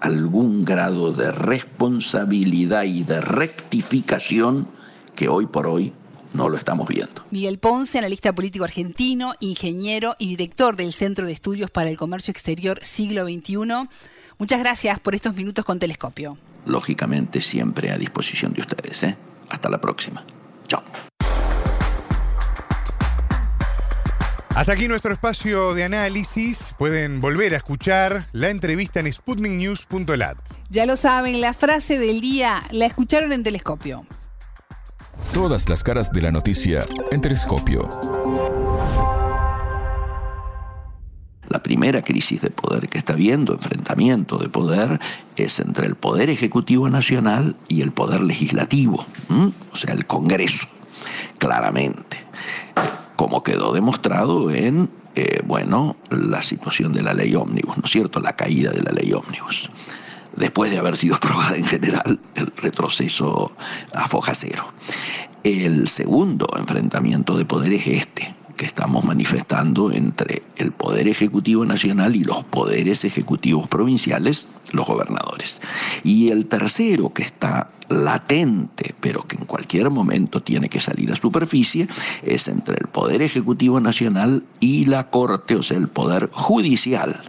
algún 0.00 0.64
grado 0.64 1.12
de 1.12 1.32
responsabilidad 1.32 2.84
y 2.84 3.02
de 3.02 3.20
rectificación 3.20 4.68
que 5.16 5.28
hoy 5.28 5.46
por 5.46 5.66
hoy 5.66 5.92
no 6.34 6.48
lo 6.48 6.56
estamos 6.56 6.86
viendo. 6.86 7.24
Miguel 7.30 7.58
Ponce, 7.58 7.98
analista 7.98 8.32
político 8.32 8.64
argentino, 8.64 9.32
ingeniero 9.40 10.14
y 10.18 10.28
director 10.28 10.76
del 10.76 10.92
Centro 10.92 11.26
de 11.26 11.32
Estudios 11.32 11.70
para 11.70 11.90
el 11.90 11.96
Comercio 11.96 12.30
Exterior 12.30 12.78
Siglo 12.82 13.24
XXI. 13.26 13.88
Muchas 14.38 14.60
gracias 14.60 15.00
por 15.00 15.14
estos 15.14 15.34
minutos 15.34 15.64
con 15.64 15.78
Telescopio. 15.78 16.36
Lógicamente 16.66 17.40
siempre 17.40 17.90
a 17.90 17.96
disposición 17.96 18.52
de 18.52 18.62
ustedes. 18.62 19.02
¿eh? 19.02 19.16
Hasta 19.48 19.68
la 19.70 19.80
próxima. 19.80 20.26
Chao. 20.68 20.82
Hasta 24.54 24.72
aquí 24.72 24.88
nuestro 24.88 25.12
espacio 25.12 25.74
de 25.74 25.84
análisis. 25.84 26.74
Pueden 26.78 27.20
volver 27.20 27.54
a 27.54 27.58
escuchar 27.58 28.26
la 28.32 28.48
entrevista 28.48 29.00
en 29.00 29.12
sputniknews.lat. 29.12 30.38
Ya 30.70 30.86
lo 30.86 30.96
saben, 30.96 31.40
la 31.40 31.52
frase 31.52 31.98
del 31.98 32.20
día 32.20 32.62
la 32.72 32.86
escucharon 32.86 33.32
en 33.32 33.42
Telescopio. 33.42 34.06
Todas 35.32 35.68
las 35.68 35.82
caras 35.82 36.10
de 36.10 36.22
la 36.22 36.30
noticia 36.30 36.86
en 37.10 37.20
Telescopio. 37.20 38.25
La 41.56 41.62
primera 41.62 42.02
crisis 42.02 42.42
de 42.42 42.50
poder 42.50 42.86
que 42.90 42.98
está 42.98 43.14
habiendo, 43.14 43.54
enfrentamiento 43.54 44.36
de 44.36 44.50
poder, 44.50 45.00
es 45.36 45.58
entre 45.58 45.86
el 45.86 45.94
Poder 45.94 46.28
Ejecutivo 46.28 46.90
Nacional 46.90 47.56
y 47.66 47.80
el 47.80 47.92
Poder 47.92 48.20
Legislativo, 48.20 49.06
o 49.72 49.76
sea, 49.78 49.94
el 49.94 50.04
Congreso, 50.04 50.66
claramente. 51.38 52.18
Como 53.16 53.42
quedó 53.42 53.72
demostrado 53.72 54.50
en, 54.50 54.90
eh, 55.14 55.40
bueno, 55.46 55.96
la 56.10 56.42
situación 56.42 56.92
de 56.92 57.00
la 57.00 57.14
ley 57.14 57.34
ómnibus, 57.34 57.78
¿no 57.78 57.84
es 57.86 57.90
cierto? 57.90 58.20
La 58.20 58.34
caída 58.34 58.70
de 58.72 58.82
la 58.82 58.92
ley 58.92 59.10
ómnibus. 59.14 59.70
Después 60.36 60.70
de 60.70 60.76
haber 60.76 60.98
sido 60.98 61.14
aprobada 61.14 61.56
en 61.56 61.64
general, 61.64 62.20
el 62.34 62.52
retroceso 62.58 63.52
a 63.94 64.08
foja 64.10 64.34
cero. 64.38 64.74
El 65.42 65.88
segundo 65.88 66.48
enfrentamiento 66.54 67.34
de 67.38 67.46
poder 67.46 67.72
es 67.72 67.86
este, 67.86 68.34
que 68.56 68.66
estamos 68.66 69.04
manifestando 69.04 69.92
entre 69.92 70.42
el 70.56 70.72
Poder 70.72 71.08
Ejecutivo 71.08 71.64
Nacional 71.64 72.16
y 72.16 72.24
los 72.24 72.44
poderes 72.46 73.04
ejecutivos 73.04 73.68
provinciales, 73.68 74.46
los 74.72 74.86
gobernadores. 74.86 75.60
Y 76.02 76.30
el 76.30 76.46
tercero, 76.46 77.12
que 77.12 77.22
está 77.22 77.70
latente, 77.88 78.94
pero 79.00 79.22
que 79.26 79.36
en 79.36 79.44
cualquier 79.44 79.90
momento 79.90 80.42
tiene 80.42 80.68
que 80.68 80.80
salir 80.80 81.12
a 81.12 81.16
superficie, 81.16 81.86
es 82.22 82.48
entre 82.48 82.76
el 82.80 82.88
Poder 82.88 83.22
Ejecutivo 83.22 83.80
Nacional 83.80 84.44
y 84.58 84.86
la 84.86 85.10
Corte, 85.10 85.54
o 85.56 85.62
sea, 85.62 85.76
el 85.76 85.88
Poder 85.88 86.30
Judicial. 86.32 87.20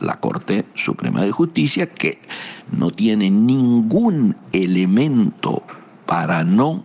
La 0.00 0.18
Corte 0.18 0.64
Suprema 0.84 1.22
de 1.22 1.30
Justicia, 1.30 1.86
que 1.86 2.18
no 2.72 2.90
tiene 2.90 3.30
ningún 3.30 4.34
elemento 4.50 5.62
para 6.04 6.42
no 6.42 6.84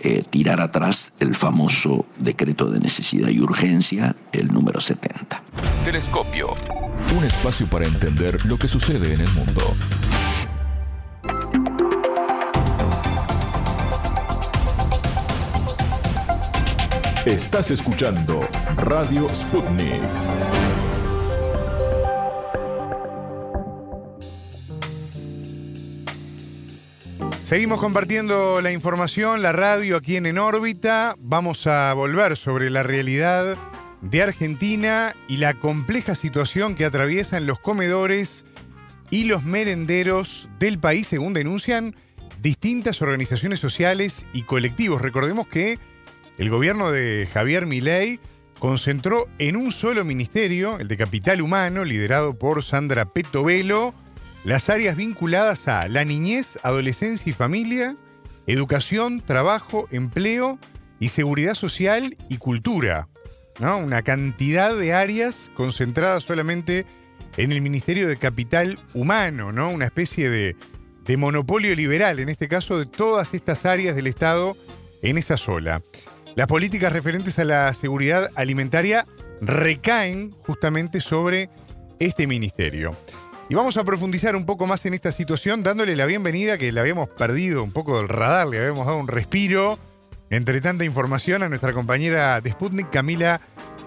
eh, 0.00 0.24
tirar 0.30 0.60
atrás 0.60 0.96
el 1.18 1.36
famoso 1.36 2.06
decreto 2.18 2.70
de 2.70 2.80
necesidad 2.80 3.28
y 3.28 3.40
urgencia, 3.40 4.16
el 4.32 4.48
número 4.48 4.80
70. 4.80 5.42
Telescopio, 5.84 6.48
un 7.16 7.24
espacio 7.24 7.68
para 7.68 7.86
entender 7.86 8.44
lo 8.46 8.58
que 8.58 8.66
sucede 8.66 9.14
en 9.14 9.20
el 9.20 9.30
mundo. 9.32 9.62
Estás 17.26 17.70
escuchando 17.70 18.48
Radio 18.76 19.28
Sputnik. 19.28 20.59
Seguimos 27.50 27.80
compartiendo 27.80 28.60
la 28.60 28.70
información, 28.70 29.42
la 29.42 29.50
radio 29.50 29.96
aquí 29.96 30.14
en 30.14 30.26
En 30.26 30.38
órbita. 30.38 31.16
Vamos 31.18 31.66
a 31.66 31.92
volver 31.94 32.36
sobre 32.36 32.70
la 32.70 32.84
realidad 32.84 33.58
de 34.02 34.22
Argentina 34.22 35.16
y 35.26 35.38
la 35.38 35.54
compleja 35.54 36.14
situación 36.14 36.76
que 36.76 36.84
atraviesan 36.84 37.46
los 37.46 37.58
comedores 37.58 38.44
y 39.10 39.24
los 39.24 39.42
merenderos 39.42 40.48
del 40.60 40.78
país, 40.78 41.08
según 41.08 41.34
denuncian 41.34 41.96
distintas 42.40 43.02
organizaciones 43.02 43.58
sociales 43.58 44.26
y 44.32 44.44
colectivos. 44.44 45.02
Recordemos 45.02 45.48
que 45.48 45.80
el 46.38 46.50
gobierno 46.50 46.92
de 46.92 47.28
Javier 47.34 47.66
Milei 47.66 48.20
concentró 48.60 49.26
en 49.40 49.56
un 49.56 49.72
solo 49.72 50.04
ministerio, 50.04 50.78
el 50.78 50.86
de 50.86 50.96
Capital 50.96 51.40
Humano, 51.40 51.84
liderado 51.84 52.38
por 52.38 52.62
Sandra 52.62 53.06
Petovelo, 53.06 53.92
las 54.44 54.70
áreas 54.70 54.96
vinculadas 54.96 55.68
a 55.68 55.88
la 55.88 56.04
niñez, 56.04 56.58
adolescencia 56.62 57.30
y 57.30 57.32
familia, 57.34 57.96
educación, 58.46 59.20
trabajo, 59.20 59.86
empleo 59.90 60.58
y 60.98 61.08
seguridad 61.08 61.54
social 61.54 62.16
y 62.28 62.38
cultura. 62.38 63.08
¿no? 63.58 63.78
Una 63.78 64.02
cantidad 64.02 64.74
de 64.74 64.92
áreas 64.92 65.50
concentradas 65.54 66.24
solamente 66.24 66.86
en 67.36 67.52
el 67.52 67.60
Ministerio 67.60 68.08
de 68.08 68.16
Capital 68.16 68.78
Humano, 68.94 69.52
¿no? 69.52 69.70
una 69.70 69.84
especie 69.84 70.30
de, 70.30 70.56
de 71.04 71.16
monopolio 71.16 71.74
liberal, 71.74 72.18
en 72.18 72.28
este 72.28 72.48
caso, 72.48 72.78
de 72.78 72.86
todas 72.86 73.34
estas 73.34 73.66
áreas 73.66 73.94
del 73.94 74.06
Estado 74.06 74.56
en 75.02 75.18
esa 75.18 75.36
sola. 75.36 75.82
Las 76.36 76.46
políticas 76.46 76.92
referentes 76.92 77.38
a 77.38 77.44
la 77.44 77.72
seguridad 77.72 78.30
alimentaria 78.34 79.06
recaen 79.40 80.32
justamente 80.42 81.00
sobre 81.00 81.50
este 81.98 82.26
ministerio. 82.26 82.96
Y 83.50 83.54
vamos 83.56 83.76
a 83.76 83.82
profundizar 83.82 84.36
un 84.36 84.46
poco 84.46 84.68
más 84.68 84.86
en 84.86 84.94
esta 84.94 85.10
situación, 85.10 85.64
dándole 85.64 85.96
la 85.96 86.06
bienvenida, 86.06 86.56
que 86.56 86.70
la 86.70 86.82
habíamos 86.82 87.08
perdido 87.08 87.64
un 87.64 87.72
poco 87.72 87.96
del 87.96 88.08
radar, 88.08 88.46
le 88.46 88.60
habíamos 88.60 88.86
dado 88.86 88.96
un 88.96 89.08
respiro 89.08 89.76
entre 90.30 90.60
tanta 90.60 90.84
información 90.84 91.42
a 91.42 91.48
nuestra 91.48 91.72
compañera 91.72 92.40
de 92.40 92.52
Sputnik, 92.52 92.90
Camila 92.90 93.40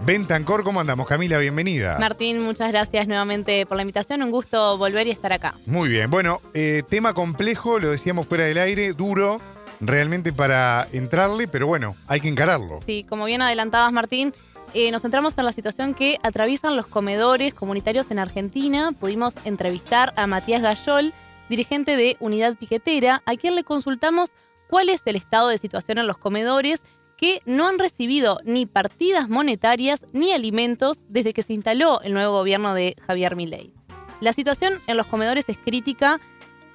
Bentancor. 0.06 0.65
¿Cómo 0.65 0.81
andamos, 0.81 1.07
Camila? 1.07 1.38
Bienvenida. 1.38 1.98
Martín, 1.98 2.41
muchas 2.41 2.73
gracias 2.73 3.07
nuevamente 3.07 3.65
por 3.65 3.77
la 3.77 3.84
invitación. 3.84 4.22
Un 4.22 4.31
gusto 4.31 4.77
volver 4.77 5.07
y 5.07 5.11
estar 5.11 5.31
acá. 5.31 5.53
Muy 5.65 5.88
bien. 5.88 6.11
Bueno, 6.11 6.41
eh, 6.53 6.84
tema 6.90 7.14
complejo, 7.14 7.80
lo 7.80 7.90
decíamos 7.90 8.27
fuera 8.27 8.44
del 8.44 8.57
aire, 8.57 8.91
duro 8.91 9.40
realmente 9.80 10.34
para 10.34 10.90
entrarle, 10.91 11.48
pero 11.48 11.68
bueno, 11.68 11.95
hay 12.07 12.19
que 12.19 12.27
encararlo. 12.27 12.81
Sí, 12.85 13.06
como 13.07 13.23
bien 13.23 13.41
adelantabas, 13.41 13.94
Martín, 13.94 14.34
eh, 14.73 14.91
nos 14.91 15.01
centramos 15.01 15.37
en 15.37 15.45
la 15.45 15.53
situación 15.53 15.93
que 15.93 16.17
atraviesan 16.23 16.75
los 16.75 16.87
comedores 16.87 17.53
comunitarios 17.53 18.09
en 18.11 18.19
Argentina. 18.19 18.91
Pudimos 18.91 19.35
entrevistar 19.45 20.13
a 20.15 20.27
Matías 20.27 20.61
Gayol, 20.61 21.13
dirigente 21.49 21.95
de 21.95 22.17
Unidad 22.19 22.55
Piquetera, 22.55 23.21
a 23.25 23.35
quien 23.35 23.55
le 23.55 23.63
consultamos 23.63 24.31
cuál 24.67 24.89
es 24.89 25.01
el 25.05 25.15
estado 25.15 25.49
de 25.49 25.57
situación 25.57 25.97
en 25.99 26.07
los 26.07 26.17
comedores 26.17 26.81
que 27.17 27.41
no 27.45 27.67
han 27.67 27.79
recibido 27.79 28.39
ni 28.43 28.65
partidas 28.65 29.29
monetarias 29.29 30.05
ni 30.11 30.31
alimentos 30.31 31.03
desde 31.07 31.33
que 31.33 31.43
se 31.43 31.53
instaló 31.53 32.01
el 32.01 32.13
nuevo 32.13 32.33
gobierno 32.33 32.73
de 32.73 32.95
Javier 33.05 33.35
Milei. 33.35 33.73
La 34.19 34.33
situación 34.33 34.81
en 34.87 34.97
los 34.97 35.05
comedores 35.05 35.45
es 35.47 35.57
crítica, 35.57 36.19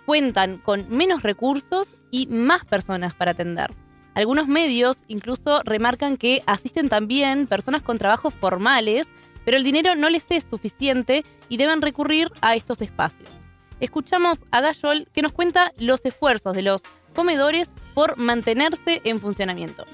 cuentan 0.07 0.59
con 0.59 0.89
menos 0.89 1.23
recursos 1.23 1.89
y 2.11 2.27
más 2.29 2.65
personas 2.65 3.15
para 3.15 3.33
atender. 3.33 3.73
Algunos 4.19 4.49
medios 4.49 5.01
incluso 5.07 5.63
remarcan 5.65 6.17
que 6.17 6.43
asisten 6.45 6.89
también 6.89 7.47
personas 7.47 7.85
con 7.85 7.99
trabajos 7.99 8.35
formales, 8.35 9.09
pero 9.45 9.57
el 9.57 9.63
dinero 9.63 9.95
no 9.95 10.11
les 10.11 10.29
es 10.33 10.43
suficiente 10.43 11.23
y 11.49 11.57
deben 11.57 11.81
recurrir 11.81 12.27
a 12.43 12.57
estos 12.57 12.83
espacios. 12.83 13.31
Escuchamos 13.79 14.45
a 14.51 14.61
Gayol 14.61 15.07
que 15.15 15.23
nos 15.23 15.31
cuenta 15.31 15.71
los 15.79 16.05
esfuerzos 16.05 16.55
de 16.55 16.63
los 16.63 16.83
comedores 17.15 17.71
por 17.95 18.19
mantenerse 18.19 19.03
en 19.05 19.21
funcionamiento. 19.21 19.85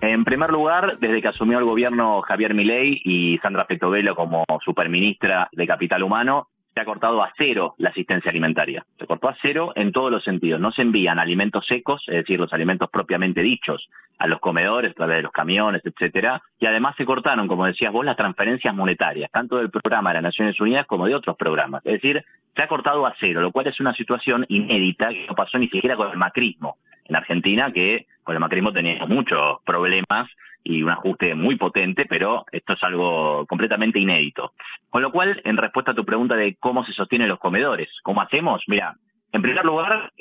En 0.00 0.24
primer 0.24 0.48
lugar, 0.48 0.98
desde 0.98 1.20
que 1.20 1.28
asumió 1.28 1.58
el 1.58 1.66
gobierno 1.66 2.22
Javier 2.22 2.54
Milei 2.54 3.02
y 3.04 3.36
Sandra 3.42 3.66
Petovelo 3.66 4.16
como 4.16 4.46
superministra 4.64 5.50
de 5.52 5.66
Capital 5.66 6.04
Humano, 6.04 6.48
se 6.78 6.82
ha 6.82 6.84
cortado 6.84 7.24
a 7.24 7.32
cero 7.36 7.74
la 7.78 7.90
asistencia 7.90 8.30
alimentaria. 8.30 8.86
Se 9.00 9.06
cortó 9.06 9.28
a 9.28 9.36
cero 9.42 9.72
en 9.74 9.90
todos 9.90 10.12
los 10.12 10.22
sentidos. 10.22 10.60
No 10.60 10.70
se 10.70 10.82
envían 10.82 11.18
alimentos 11.18 11.66
secos, 11.66 12.04
es 12.06 12.18
decir, 12.18 12.38
los 12.38 12.52
alimentos 12.52 12.88
propiamente 12.88 13.42
dichos, 13.42 13.90
a 14.16 14.28
los 14.28 14.38
comedores 14.38 14.92
a 14.92 14.94
través 14.94 15.16
de 15.16 15.22
los 15.22 15.32
camiones, 15.32 15.82
etcétera. 15.84 16.40
Y 16.60 16.66
además 16.66 16.94
se 16.96 17.04
cortaron, 17.04 17.48
como 17.48 17.66
decías 17.66 17.92
vos, 17.92 18.04
las 18.04 18.16
transferencias 18.16 18.72
monetarias, 18.72 19.28
tanto 19.32 19.56
del 19.56 19.70
programa 19.70 20.10
de 20.10 20.14
las 20.14 20.22
Naciones 20.22 20.60
Unidas 20.60 20.86
como 20.86 21.08
de 21.08 21.16
otros 21.16 21.36
programas. 21.36 21.84
Es 21.84 21.94
decir, 21.94 22.24
se 22.54 22.62
ha 22.62 22.68
cortado 22.68 23.04
a 23.06 23.14
cero, 23.18 23.40
lo 23.40 23.50
cual 23.50 23.66
es 23.66 23.80
una 23.80 23.92
situación 23.94 24.46
inédita 24.48 25.08
que 25.08 25.26
no 25.26 25.34
pasó 25.34 25.58
ni 25.58 25.68
siquiera 25.68 25.96
con 25.96 26.12
el 26.12 26.16
macrismo 26.16 26.76
en 27.06 27.16
Argentina, 27.16 27.72
que 27.72 28.06
con 28.22 28.36
el 28.36 28.40
macrismo 28.40 28.72
teníamos 28.72 29.08
muchos 29.08 29.58
problemas 29.64 30.30
y 30.64 30.82
un 30.82 30.90
ajuste 30.90 31.34
muy 31.34 31.56
potente, 31.56 32.06
pero 32.06 32.44
esto 32.52 32.74
es 32.74 32.82
algo 32.82 33.46
completamente 33.46 33.98
inédito. 33.98 34.52
Con 34.90 35.02
lo 35.02 35.12
cual, 35.12 35.40
en 35.44 35.56
respuesta 35.56 35.92
a 35.92 35.94
tu 35.94 36.04
pregunta 36.04 36.36
de 36.36 36.56
cómo 36.56 36.84
se 36.84 36.92
sostienen 36.92 37.28
los 37.28 37.38
comedores, 37.38 37.88
¿cómo 38.02 38.20
hacemos? 38.20 38.62
Mira, 38.66 38.96
en 39.32 39.42
primer 39.42 39.64
lugar, 39.64 40.12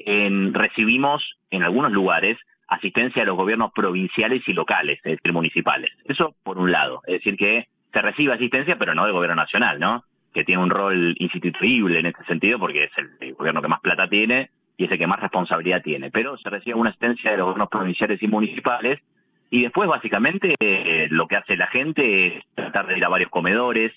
recibimos 0.53 1.37
en 1.49 1.63
algunos 1.63 1.91
lugares 1.91 2.37
asistencia 2.67 3.21
de 3.21 3.27
los 3.27 3.37
gobiernos 3.37 3.71
provinciales 3.73 4.47
y 4.47 4.53
locales, 4.53 4.99
es 5.03 5.17
decir, 5.17 5.33
municipales. 5.33 5.91
Eso 6.05 6.35
por 6.43 6.57
un 6.57 6.71
lado, 6.71 7.01
es 7.07 7.15
decir, 7.15 7.37
que 7.37 7.67
se 7.93 8.01
recibe 8.01 8.33
asistencia, 8.33 8.77
pero 8.77 8.93
no 8.93 9.05
del 9.05 9.13
gobierno 9.13 9.35
nacional, 9.35 9.79
¿no? 9.79 10.03
Que 10.33 10.43
tiene 10.43 10.61
un 10.61 10.69
rol 10.69 11.15
instituible 11.19 11.99
en 11.99 12.07
este 12.07 12.23
sentido 12.25 12.59
porque 12.59 12.85
es 12.85 12.91
el, 12.97 13.33
gobierno 13.33 13.61
que 13.61 13.69
más 13.69 13.79
plata 13.79 14.07
tiene 14.09 14.49
y 14.75 14.85
es 14.85 14.91
el 14.91 14.97
que 14.97 15.07
más 15.07 15.19
responsabilidad 15.19 15.81
tiene. 15.81 16.11
Pero 16.11 16.37
se 16.37 16.49
recibe 16.49 16.75
una 16.75 16.89
asistencia 16.89 17.31
de 17.31 17.37
los 17.37 17.45
gobiernos 17.45 17.69
provinciales 17.69 18.21
y 18.21 18.27
municipales 18.27 18.99
y 19.49 19.63
después, 19.63 19.87
básicamente, 19.87 20.55
eh, 20.59 21.07
lo 21.09 21.27
que 21.27 21.37
hace 21.37 21.55
la 21.55 21.67
gente 21.67 22.27
es 22.27 22.43
tratar 22.55 22.87
de 22.87 22.97
ir 22.97 23.05
a 23.05 23.09
varios 23.09 23.29
comedores. 23.29 23.93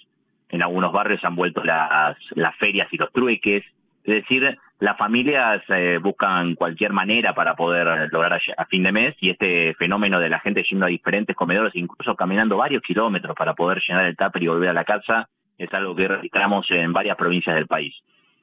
En 0.49 0.63
algunos 0.63 0.93
barrios 0.93 1.25
han 1.25 1.37
vuelto 1.37 1.65
las, 1.65 2.17
las 2.31 2.57
ferias 2.57 2.89
y 2.93 2.97
los 2.97 3.13
trueques. 3.13 3.65
Es 4.05 4.15
decir, 4.15 4.59
las 4.79 4.97
familias 4.97 5.63
eh, 5.69 5.99
buscan 6.01 6.55
cualquier 6.55 6.93
manera 6.93 7.35
para 7.35 7.55
poder 7.55 8.11
lograr 8.13 8.41
a, 8.57 8.65
fin 8.67 8.83
de 8.83 8.93
mes 8.93 9.15
y 9.21 9.31
este 9.31 9.75
fenómeno 9.75 10.21
de 10.21 10.31
la 10.31 10.41
gente 10.41 10.63
yendo 10.63 10.87
a 10.87 10.89
diferentes 10.89 11.37
comedores, 11.37 11.75
incluso 11.75 12.17
caminando 12.17 12.57
varios 12.57 12.83
kilómetros 12.83 13.37
para 13.37 13.55
poder 13.55 13.83
llenar 13.87 14.07
el 14.07 14.17
tupper 14.17 14.43
y 14.43 14.47
volver 14.47 14.71
a 14.71 14.75
la 14.75 14.85
casa, 14.85 15.29
es 15.59 15.73
algo 15.75 15.95
que 15.95 16.09
registramos 16.09 16.71
en 16.71 16.93
varias 16.93 17.17
provincias 17.17 17.55
del 17.57 17.67
país. 17.67 17.95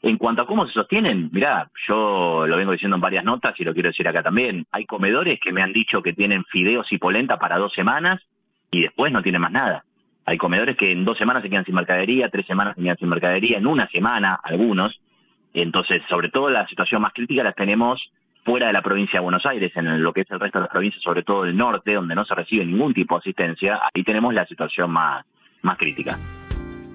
En 0.02 0.18
cuanto 0.18 0.44
a 0.44 0.48
cómo 0.48 0.68
se 0.68 0.74
sostienen, 0.74 1.30
mirá, 1.32 1.70
yo 1.88 2.46
lo 2.46 2.58
vengo 2.58 2.72
diciendo 2.72 2.96
en 2.96 3.02
varias 3.02 3.24
notas 3.24 3.60
y 3.60 3.64
lo 3.64 3.74
quiero 3.74 3.90
decir 3.90 4.08
acá 4.08 4.22
también. 4.22 4.66
Hay 4.72 4.86
comedores 4.86 5.40
que 5.40 5.52
me 5.52 5.64
han 5.64 5.74
dicho 5.74 6.04
que 6.04 6.14
tienen 6.14 6.44
fideos 6.46 6.92
y 6.92 6.98
polenta 6.98 7.38
para 7.38 7.58
dos 7.58 7.74
semanas 7.74 8.22
y 8.70 8.82
después 8.82 9.12
no 9.12 9.24
tienen 9.24 9.42
más 9.42 9.52
nada. 9.52 9.84
Hay 10.26 10.38
comedores 10.38 10.78
que 10.78 10.92
en 10.92 11.06
dos 11.06 11.18
semanas 11.18 11.42
se 11.42 11.50
quedan 11.50 11.66
sin 11.66 11.74
mercadería, 11.74 12.30
tres 12.30 12.46
semanas 12.46 12.76
se 12.76 12.84
quedan 12.84 12.98
sin 12.98 13.10
mercadería, 13.10 13.58
en 13.58 13.66
una 13.66 13.88
semana 13.88 14.40
algunos. 14.44 15.00
Entonces, 15.54 16.04
sobre 16.10 16.30
todo 16.30 16.50
la 16.50 16.68
situación 16.68 17.02
más 17.02 17.14
crítica 17.14 17.44
la 17.44 17.54
tenemos 17.54 18.12
fuera 18.44 18.68
de 18.68 18.74
la 18.74 18.82
provincia 18.82 19.20
de 19.20 19.24
Buenos 19.24 19.46
Aires, 19.46 19.72
en 19.76 20.04
lo 20.04 20.14
que 20.14 20.22
es 20.22 20.32
el 20.32 20.40
resto 20.40 20.60
de 20.60 20.64
las 20.64 20.72
provincias, 20.72 21.02
sobre 21.02 21.24
todo 21.24 21.46
el 21.46 21.58
norte, 21.58 21.94
donde 21.94 22.16
no 22.16 22.24
se 22.24 22.36
recibe 22.36 22.66
ningún 22.66 22.94
tipo 22.94 23.16
de 23.16 23.20
asistencia, 23.20 23.82
ahí 23.94 24.04
tenemos 24.04 24.34
la 24.34 24.46
situación 24.46 24.92
más, 24.92 25.26
más 25.62 25.78
crítica. 25.78 26.18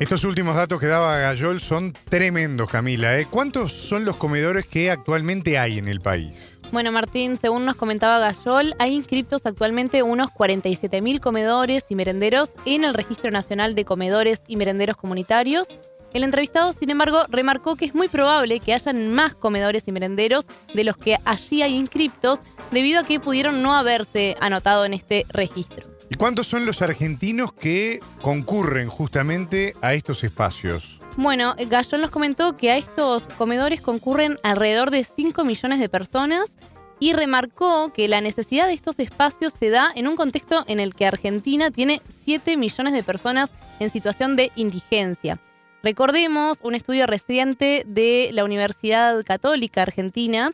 Estos 0.02 0.24
últimos 0.24 0.56
datos 0.56 0.80
que 0.80 0.88
daba 0.88 1.16
Gayol 1.18 1.60
son 1.60 1.96
tremendos, 2.08 2.68
Camila. 2.68 3.20
¿eh? 3.20 3.28
¿Cuántos 3.30 3.70
son 3.72 4.04
los 4.04 4.16
comedores 4.16 4.66
que 4.66 4.90
actualmente 4.90 5.58
hay 5.58 5.78
en 5.78 5.86
el 5.86 6.00
país? 6.00 6.60
Bueno, 6.72 6.90
Martín, 6.90 7.36
según 7.36 7.64
nos 7.64 7.76
comentaba 7.76 8.18
Gayol, 8.18 8.74
hay 8.80 8.94
inscriptos 8.94 9.46
actualmente 9.46 10.02
unos 10.02 10.30
47.000 10.30 11.20
comedores 11.20 11.84
y 11.88 11.94
merenderos 11.94 12.50
en 12.66 12.82
el 12.82 12.94
Registro 12.94 13.30
Nacional 13.30 13.76
de 13.76 13.84
Comedores 13.84 14.42
y 14.48 14.56
Merenderos 14.56 14.96
Comunitarios. 14.96 15.68
El 16.12 16.24
entrevistado, 16.24 16.72
sin 16.72 16.90
embargo, 16.90 17.24
remarcó 17.28 17.76
que 17.76 17.84
es 17.84 17.94
muy 17.94 18.08
probable 18.08 18.58
que 18.58 18.74
hayan 18.74 19.14
más 19.14 19.36
comedores 19.36 19.86
y 19.86 19.92
merenderos 19.92 20.48
de 20.74 20.82
los 20.82 20.96
que 20.96 21.16
allí 21.24 21.62
hay 21.62 21.76
inscriptos, 21.76 22.40
debido 22.72 22.98
a 22.98 23.04
que 23.04 23.20
pudieron 23.20 23.62
no 23.62 23.72
haberse 23.72 24.36
anotado 24.40 24.84
en 24.84 24.94
este 24.94 25.26
registro. 25.28 25.91
¿Y 26.12 26.14
cuántos 26.14 26.46
son 26.46 26.66
los 26.66 26.82
argentinos 26.82 27.54
que 27.54 28.00
concurren 28.20 28.90
justamente 28.90 29.74
a 29.80 29.94
estos 29.94 30.22
espacios? 30.24 31.00
Bueno, 31.16 31.54
Gallón 31.70 32.02
nos 32.02 32.10
comentó 32.10 32.54
que 32.54 32.70
a 32.70 32.76
estos 32.76 33.22
comedores 33.38 33.80
concurren 33.80 34.36
alrededor 34.42 34.90
de 34.90 35.04
5 35.04 35.42
millones 35.46 35.80
de 35.80 35.88
personas 35.88 36.52
y 37.00 37.14
remarcó 37.14 37.94
que 37.94 38.08
la 38.08 38.20
necesidad 38.20 38.66
de 38.66 38.74
estos 38.74 38.98
espacios 38.98 39.54
se 39.54 39.70
da 39.70 39.90
en 39.94 40.06
un 40.06 40.16
contexto 40.16 40.64
en 40.66 40.80
el 40.80 40.94
que 40.94 41.06
Argentina 41.06 41.70
tiene 41.70 42.02
7 42.22 42.58
millones 42.58 42.92
de 42.92 43.02
personas 43.02 43.50
en 43.80 43.88
situación 43.88 44.36
de 44.36 44.52
indigencia. 44.54 45.40
Recordemos 45.82 46.58
un 46.62 46.74
estudio 46.74 47.06
reciente 47.06 47.84
de 47.86 48.28
la 48.34 48.44
Universidad 48.44 49.24
Católica 49.24 49.80
Argentina 49.80 50.52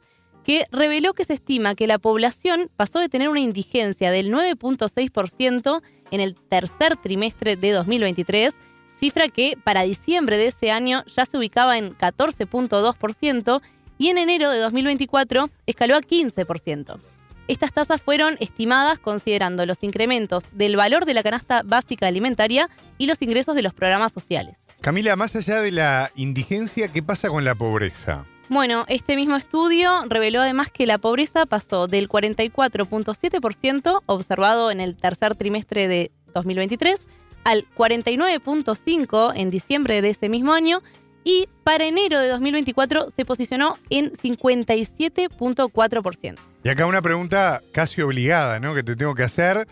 que 0.49 0.65
reveló 0.73 1.13
que 1.13 1.27
se 1.27 1.35
estima 1.35 1.75
que 1.75 1.87
la 1.87 1.99
población 1.99 2.71
pasó 2.75 3.01
de 3.01 3.11
tener 3.11 3.29
una 3.29 3.41
indigencia 3.41 4.11
del 4.11 4.33
9.6% 4.33 5.83
en 6.11 6.21
el 6.21 6.37
tercer 6.37 6.97
trimestre 6.97 7.57
de 7.57 7.73
2023, 7.73 8.55
cifra 8.99 9.29
que 9.29 9.59
para 9.63 9.83
diciembre 9.83 10.39
de 10.39 10.47
ese 10.47 10.71
año 10.71 11.05
ya 11.05 11.27
se 11.27 11.37
ubicaba 11.37 11.77
en 11.77 11.95
14.2% 11.95 13.61
y 13.99 14.09
en 14.09 14.17
enero 14.17 14.49
de 14.49 14.61
2024 14.61 15.51
escaló 15.67 15.97
a 15.97 16.01
15%. 16.01 16.99
Estas 17.47 17.75
tasas 17.75 18.01
fueron 18.01 18.39
estimadas 18.41 18.99
considerando 18.99 19.67
los 19.67 19.83
incrementos 19.83 20.45
del 20.53 20.77
valor 20.77 21.05
de 21.05 21.13
la 21.13 21.23
canasta 21.23 21.61
básica 21.63 22.07
alimentaria 22.07 22.71
y 22.97 23.07
los 23.07 23.21
ingresos 23.21 23.55
de 23.55 23.61
los 23.61 23.75
programas 23.75 24.13
sociales. 24.13 24.57
Camila, 24.81 25.15
más 25.15 25.37
allá 25.37 25.61
de 25.61 25.73
la 25.73 26.11
indigencia, 26.15 26.89
¿qué 26.89 27.03
pasa 27.03 27.29
con 27.29 27.45
la 27.45 27.55
pobreza? 27.55 28.25
Bueno, 28.49 28.87
este 28.89 29.15
mismo 29.15 29.37
estudio 29.37 29.91
reveló 30.09 30.41
además 30.41 30.71
que 30.71 30.87
la 30.87 30.97
pobreza 30.97 31.45
pasó 31.45 31.87
del 31.87 32.09
44.7% 32.09 34.03
observado 34.07 34.71
en 34.71 34.81
el 34.81 34.97
tercer 34.97 35.37
trimestre 35.37 35.87
de 35.87 36.11
2023 36.35 37.03
al 37.45 37.67
49.5% 37.77 39.33
en 39.37 39.51
diciembre 39.51 40.01
de 40.01 40.09
ese 40.11 40.31
mismo 40.31 40.55
año 40.55 40.83
y 41.25 41.47
para 41.63 41.85
enero 41.85 42.19
de 42.21 42.29
2024 42.29 43.11
se 43.11 43.27
posicionó 43.27 43.77
en 43.91 44.13
57.4%. 44.13 46.37
Y 46.65 46.71
acá 46.71 46.87
una 46.87 47.03
pregunta 47.03 47.63
casi 47.73 48.01
obligada, 48.01 48.61
¿no? 48.61 48.75
Que 48.75 48.83
te 48.83 48.97
tengo 48.97 49.15
que 49.15 49.25
hacer. 49.25 49.69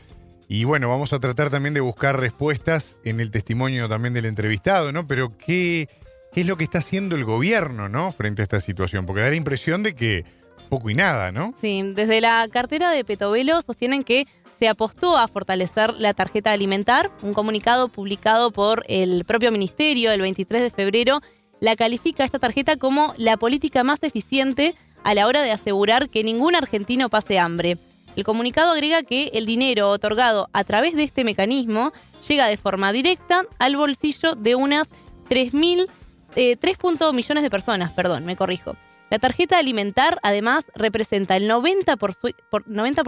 Y 0.48 0.65
bueno, 0.65 0.90
vamos 0.90 1.15
a 1.15 1.19
tratar 1.19 1.48
también 1.48 1.73
de 1.73 1.81
buscar 1.81 2.20
respuestas 2.20 2.98
en 3.05 3.20
el 3.20 3.31
testimonio 3.31 3.89
también 3.89 4.12
del 4.12 4.27
entrevistado, 4.27 4.93
¿no? 4.93 5.07
Pero 5.07 5.32
¿qué, 5.39 5.89
qué 6.36 6.42
es 6.42 6.46
lo 6.46 6.58
que 6.58 6.64
está 6.64 6.80
haciendo 6.80 7.16
el 7.16 7.24
gobierno, 7.24 7.88
¿no? 7.88 8.12
Frente 8.12 8.42
a 8.42 8.44
esta 8.44 8.60
situación. 8.60 9.06
Porque 9.06 9.22
da 9.22 9.30
la 9.30 9.36
impresión 9.36 9.82
de 9.82 9.94
que 9.94 10.26
poco 10.68 10.90
y 10.90 10.94
nada, 10.94 11.32
¿no? 11.32 11.54
Sí, 11.58 11.80
desde 11.94 12.20
la 12.20 12.46
cartera 12.52 12.90
de 12.90 13.06
Petovelo 13.06 13.62
sostienen 13.62 14.02
que 14.02 14.26
se 14.58 14.68
apostó 14.68 15.16
a 15.16 15.28
fortalecer 15.28 15.94
la 15.94 16.12
tarjeta 16.12 16.52
alimentar. 16.52 17.10
Un 17.22 17.32
comunicado 17.32 17.88
publicado 17.88 18.50
por 18.50 18.84
el 18.86 19.24
propio 19.24 19.50
ministerio 19.50 20.12
el 20.12 20.20
23 20.20 20.60
de 20.60 20.68
febrero 20.68 21.22
la 21.60 21.74
califica 21.74 22.22
esta 22.22 22.38
tarjeta 22.38 22.76
como 22.76 23.14
la 23.16 23.38
política 23.38 23.82
más 23.82 24.02
eficiente 24.02 24.74
a 25.04 25.14
la 25.14 25.28
hora 25.28 25.40
de 25.40 25.52
asegurar 25.52 26.10
que 26.10 26.22
ningún 26.22 26.54
argentino 26.54 27.08
pase 27.08 27.38
hambre. 27.38 27.78
El 28.14 28.24
comunicado 28.24 28.72
agrega 28.72 29.02
que 29.04 29.30
el 29.32 29.46
dinero 29.46 29.88
otorgado 29.88 30.50
a 30.52 30.64
través 30.64 30.96
de 30.96 31.04
este 31.04 31.24
mecanismo 31.24 31.94
llega 32.28 32.46
de 32.46 32.58
forma 32.58 32.92
directa 32.92 33.44
al 33.58 33.76
bolsillo 33.76 34.34
de 34.34 34.54
unas 34.54 34.90
3.000, 35.30 35.88
eh, 36.36 36.56
3 36.56 36.76
millones 37.12 37.42
de 37.42 37.50
personas, 37.50 37.92
perdón, 37.92 38.24
me 38.24 38.36
corrijo. 38.36 38.76
La 39.10 39.18
tarjeta 39.18 39.58
alimentar 39.58 40.18
además 40.22 40.66
representa 40.74 41.36
el 41.36 41.48
90%, 41.48 42.34
por, 42.50 42.68
90 42.68 43.02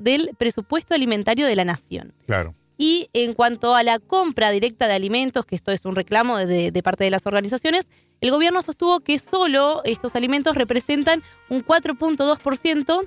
del 0.00 0.30
presupuesto 0.38 0.94
alimentario 0.94 1.46
de 1.46 1.56
la 1.56 1.64
nación. 1.64 2.14
Claro. 2.26 2.54
Y 2.76 3.08
en 3.12 3.34
cuanto 3.34 3.76
a 3.76 3.82
la 3.84 4.00
compra 4.00 4.50
directa 4.50 4.88
de 4.88 4.94
alimentos, 4.94 5.46
que 5.46 5.54
esto 5.54 5.70
es 5.70 5.84
un 5.84 5.94
reclamo 5.94 6.38
de, 6.38 6.72
de, 6.72 6.82
parte 6.82 7.04
de 7.04 7.10
las 7.10 7.26
organizaciones, 7.26 7.86
el 8.20 8.30
gobierno 8.30 8.62
sostuvo 8.62 9.00
que 9.00 9.18
solo 9.18 9.82
estos 9.84 10.16
alimentos 10.16 10.56
representan 10.56 11.22
un 11.48 11.64
4.2% 11.64 13.06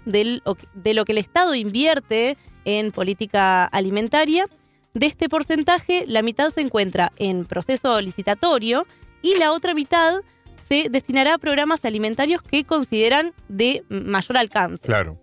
de 0.75 0.93
lo 0.93 1.05
que 1.05 1.11
el 1.11 1.17
Estado 1.17 1.55
invierte 1.55 2.37
en 2.63 2.91
política 2.91 3.65
alimentaria. 3.65 4.45
De 4.93 5.05
este 5.05 5.27
porcentaje, 5.27 6.05
la 6.07 6.21
mitad 6.21 6.49
se 6.49 6.61
encuentra 6.61 7.11
en 7.17 7.45
proceso 7.45 7.99
licitatorio 7.99 8.85
y 9.21 9.35
la 9.35 9.51
otra 9.51 9.73
mitad 9.73 10.21
se 10.67 10.89
destinará 10.89 11.35
a 11.35 11.37
programas 11.37 11.85
alimentarios 11.85 12.41
que 12.41 12.63
consideran 12.63 13.33
de 13.47 13.83
mayor 13.89 14.37
alcance. 14.37 14.85
Claro. 14.85 15.19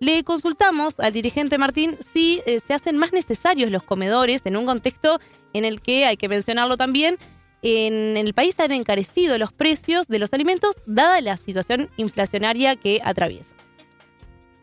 Le 0.00 0.24
consultamos 0.24 0.98
al 0.98 1.12
dirigente 1.12 1.58
Martín 1.58 1.96
si 2.12 2.42
eh, 2.44 2.60
se 2.60 2.74
hacen 2.74 2.98
más 2.98 3.12
necesarios 3.12 3.70
los 3.70 3.84
comedores 3.84 4.42
en 4.44 4.56
un 4.56 4.66
contexto 4.66 5.20
en 5.52 5.64
el 5.64 5.80
que, 5.80 6.06
hay 6.06 6.16
que 6.16 6.28
mencionarlo 6.28 6.76
también, 6.76 7.18
en 7.62 8.16
el 8.16 8.34
país 8.34 8.58
han 8.58 8.72
encarecido 8.72 9.38
los 9.38 9.52
precios 9.52 10.08
de 10.08 10.18
los 10.18 10.32
alimentos 10.32 10.80
dada 10.86 11.20
la 11.20 11.36
situación 11.36 11.88
inflacionaria 11.96 12.74
que 12.74 13.00
atraviesa. 13.04 13.54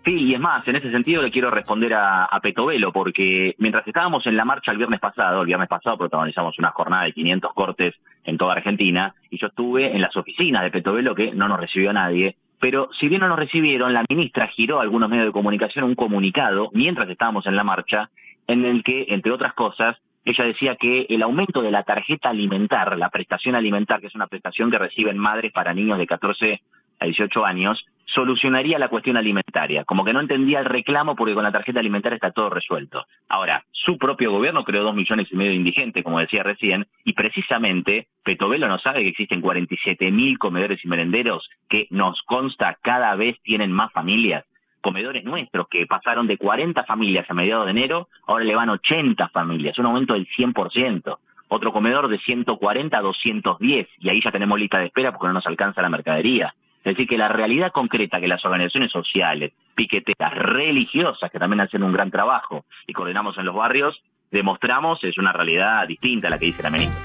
Sí, 0.06 0.16
y 0.16 0.34
es 0.34 0.40
más, 0.40 0.66
en 0.68 0.78
ese 0.78 0.92
sentido 0.92 1.22
le 1.22 1.30
quiero 1.30 1.52
responder 1.52 1.94
a, 1.94 2.26
a 2.26 2.40
Petovelo, 2.40 2.94
porque 2.94 3.56
mientras 3.58 3.86
estábamos 3.86 4.26
en 4.28 4.38
la 4.38 4.46
marcha 4.46 4.72
el 4.72 4.78
viernes 4.78 5.00
pasado, 5.00 5.42
el 5.42 5.48
viernes 5.48 5.68
pasado 5.68 5.98
protagonizamos 5.98 6.58
una 6.58 6.72
jornada 6.72 7.04
de 7.04 7.14
500 7.14 7.54
cortes 7.54 7.96
en 8.24 8.38
toda 8.38 8.54
Argentina, 8.54 9.14
y 9.30 9.38
yo 9.38 9.48
estuve 9.48 9.94
en 9.94 10.02
las 10.02 10.16
oficinas 10.16 10.64
de 10.64 10.72
Petovelo 10.72 11.16
que 11.16 11.34
no 11.34 11.50
nos 11.50 11.60
recibió 11.60 11.92
nadie, 11.92 12.38
pero 12.60 12.90
si 13.00 13.08
bien 13.08 13.22
no 13.22 13.28
nos 13.28 13.40
recibieron, 13.40 13.94
la 13.94 14.06
ministra 14.10 14.48
giró 14.48 14.80
a 14.80 14.84
algunos 14.84 15.10
medios 15.10 15.28
de 15.28 15.32
comunicación 15.32 15.86
un 15.86 15.96
comunicado 15.96 16.70
mientras 16.74 17.10
estábamos 17.10 17.46
en 17.46 17.56
la 17.56 17.64
marcha, 17.64 18.10
en 18.48 18.66
el 18.66 18.84
que, 18.84 19.06
entre 19.10 19.32
otras 19.32 19.54
cosas, 19.54 19.98
ella 20.26 20.44
decía 20.44 20.76
que 20.76 21.08
el 21.10 21.22
aumento 21.24 21.62
de 21.62 21.72
la 21.72 21.84
tarjeta 21.84 22.30
alimentar, 22.30 22.98
la 22.98 23.10
prestación 23.10 23.56
alimentar, 23.56 24.02
que 24.02 24.08
es 24.08 24.16
una 24.16 24.28
prestación 24.28 24.70
que 24.70 24.78
reciben 24.78 25.18
madres 25.18 25.52
para 25.54 25.74
niños 25.74 25.98
de 25.98 26.08
14 26.08 26.62
a 27.00 27.06
18 27.06 27.46
años, 27.46 27.86
solucionaría 28.06 28.80
la 28.80 28.90
cuestión 28.90 29.18
alimentaria. 29.18 29.86
Como 29.86 30.04
que 30.04 30.14
no 30.14 30.20
entendía 30.20 30.60
el 30.60 30.66
reclamo 30.66 31.16
porque 31.16 31.34
con 31.34 31.44
la 31.44 31.52
tarjeta 31.52 31.80
alimentaria 31.80 32.16
está 32.16 32.32
todo 32.32 32.50
resuelto. 32.50 33.06
Ahora, 33.28 33.64
su 33.72 33.98
propio 33.98 34.32
gobierno 34.32 34.64
creó 34.64 34.84
dos 34.84 34.96
millones 34.96 35.28
y 35.32 35.36
medio 35.36 35.52
de 35.52 35.58
indigentes, 35.58 36.04
como 36.04 36.20
decía 36.20 36.44
recién, 36.44 36.88
y 37.04 37.14
precisamente 37.14 38.08
Petovelo 38.24 38.68
no 38.68 38.80
sabe 38.80 39.04
que 39.04 39.10
existen 39.10 39.42
47 39.42 40.12
mil 40.12 40.38
comedores 40.38 40.84
y 40.84 40.88
merenderos 40.88 41.50
que 41.70 41.88
nos 41.92 42.22
consta 42.24 42.78
cada 42.82 43.16
vez 43.16 43.40
tienen 43.44 43.72
más 43.72 43.92
familias. 43.92 44.46
Comedores 44.82 45.26
nuestros 45.26 45.68
que 45.68 45.86
pasaron 45.86 46.26
de 46.26 46.38
40 46.38 46.86
familias 46.86 47.30
a 47.30 47.34
mediados 47.34 47.66
de 47.66 47.72
enero, 47.72 48.08
ahora 48.26 48.46
le 48.46 48.56
van 48.56 48.70
80 48.70 49.28
familias, 49.30 49.78
un 49.78 49.88
aumento 49.88 50.14
del 50.14 50.28
100% 50.28 51.18
otro 51.50 51.74
comedor 51.74 52.08
de 52.08 52.20
140 52.20 52.96
a 52.96 53.02
210, 53.02 53.88
y 54.00 54.10
ahí 54.10 54.22
ya 54.24 54.32
tenemos 54.32 54.60
lista 54.60 54.78
de 54.78 54.86
espera 54.86 55.12
porque 55.12 55.28
no 55.28 55.34
nos 55.34 55.48
alcanza 55.48 55.82
la 55.82 55.90
mercadería. 55.90 56.54
Es 56.80 56.96
decir, 56.96 57.08
que 57.08 57.18
la 57.18 57.28
realidad 57.28 57.72
concreta 57.72 58.22
que 58.22 58.28
las 58.28 58.44
organizaciones 58.46 58.92
sociales, 58.92 59.52
piqueteras, 59.76 60.34
religiosas, 60.34 61.30
que 61.30 61.40
también 61.40 61.62
hacen 61.62 61.84
un 61.84 61.92
gran 61.92 62.10
trabajo 62.10 62.66
y 62.88 62.94
coordinamos 62.94 63.38
en 63.38 63.46
los 63.46 63.56
barrios, 63.56 64.02
demostramos 64.32 65.04
es 65.04 65.18
una 65.18 65.34
realidad 65.34 65.86
distinta 65.88 66.28
a 66.28 66.32
la 66.32 66.40
que 66.40 66.46
dice 66.46 66.64
la 66.64 66.70
ministra. 66.70 67.00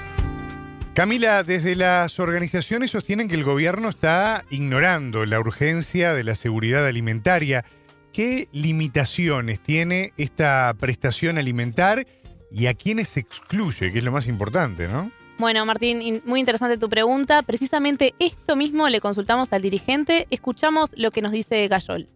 Camila, 0.93 1.43
desde 1.43 1.75
las 1.75 2.19
organizaciones 2.19 2.91
sostienen 2.91 3.27
que 3.27 3.35
el 3.35 3.43
gobierno 3.43 3.89
está 3.89 4.43
ignorando 4.49 5.25
la 5.25 5.41
urgencia 5.41 6.13
de 6.13 6.23
la 6.23 6.35
seguridad 6.35 6.87
alimentaria. 6.87 7.65
¿Qué 8.13 8.45
limitaciones 8.53 9.59
tiene 9.59 10.13
esta 10.15 10.73
prestación 10.79 11.37
alimentar 11.37 12.05
y 12.49 12.67
a 12.67 12.75
quiénes 12.75 13.09
se 13.09 13.19
excluye, 13.19 13.91
que 13.91 13.97
es 13.97 14.05
lo 14.05 14.13
más 14.13 14.29
importante, 14.29 14.87
¿no? 14.87 15.11
Bueno, 15.37 15.65
Martín, 15.65 16.21
muy 16.25 16.39
interesante 16.39 16.77
tu 16.77 16.87
pregunta. 16.87 17.41
Precisamente 17.43 18.13
esto 18.19 18.55
mismo 18.55 18.87
le 18.87 19.01
consultamos 19.01 19.51
al 19.51 19.61
dirigente. 19.61 20.27
Escuchamos 20.31 20.97
lo 20.97 21.11
que 21.11 21.21
nos 21.21 21.33
dice 21.33 21.67
Gayol. 21.67 22.07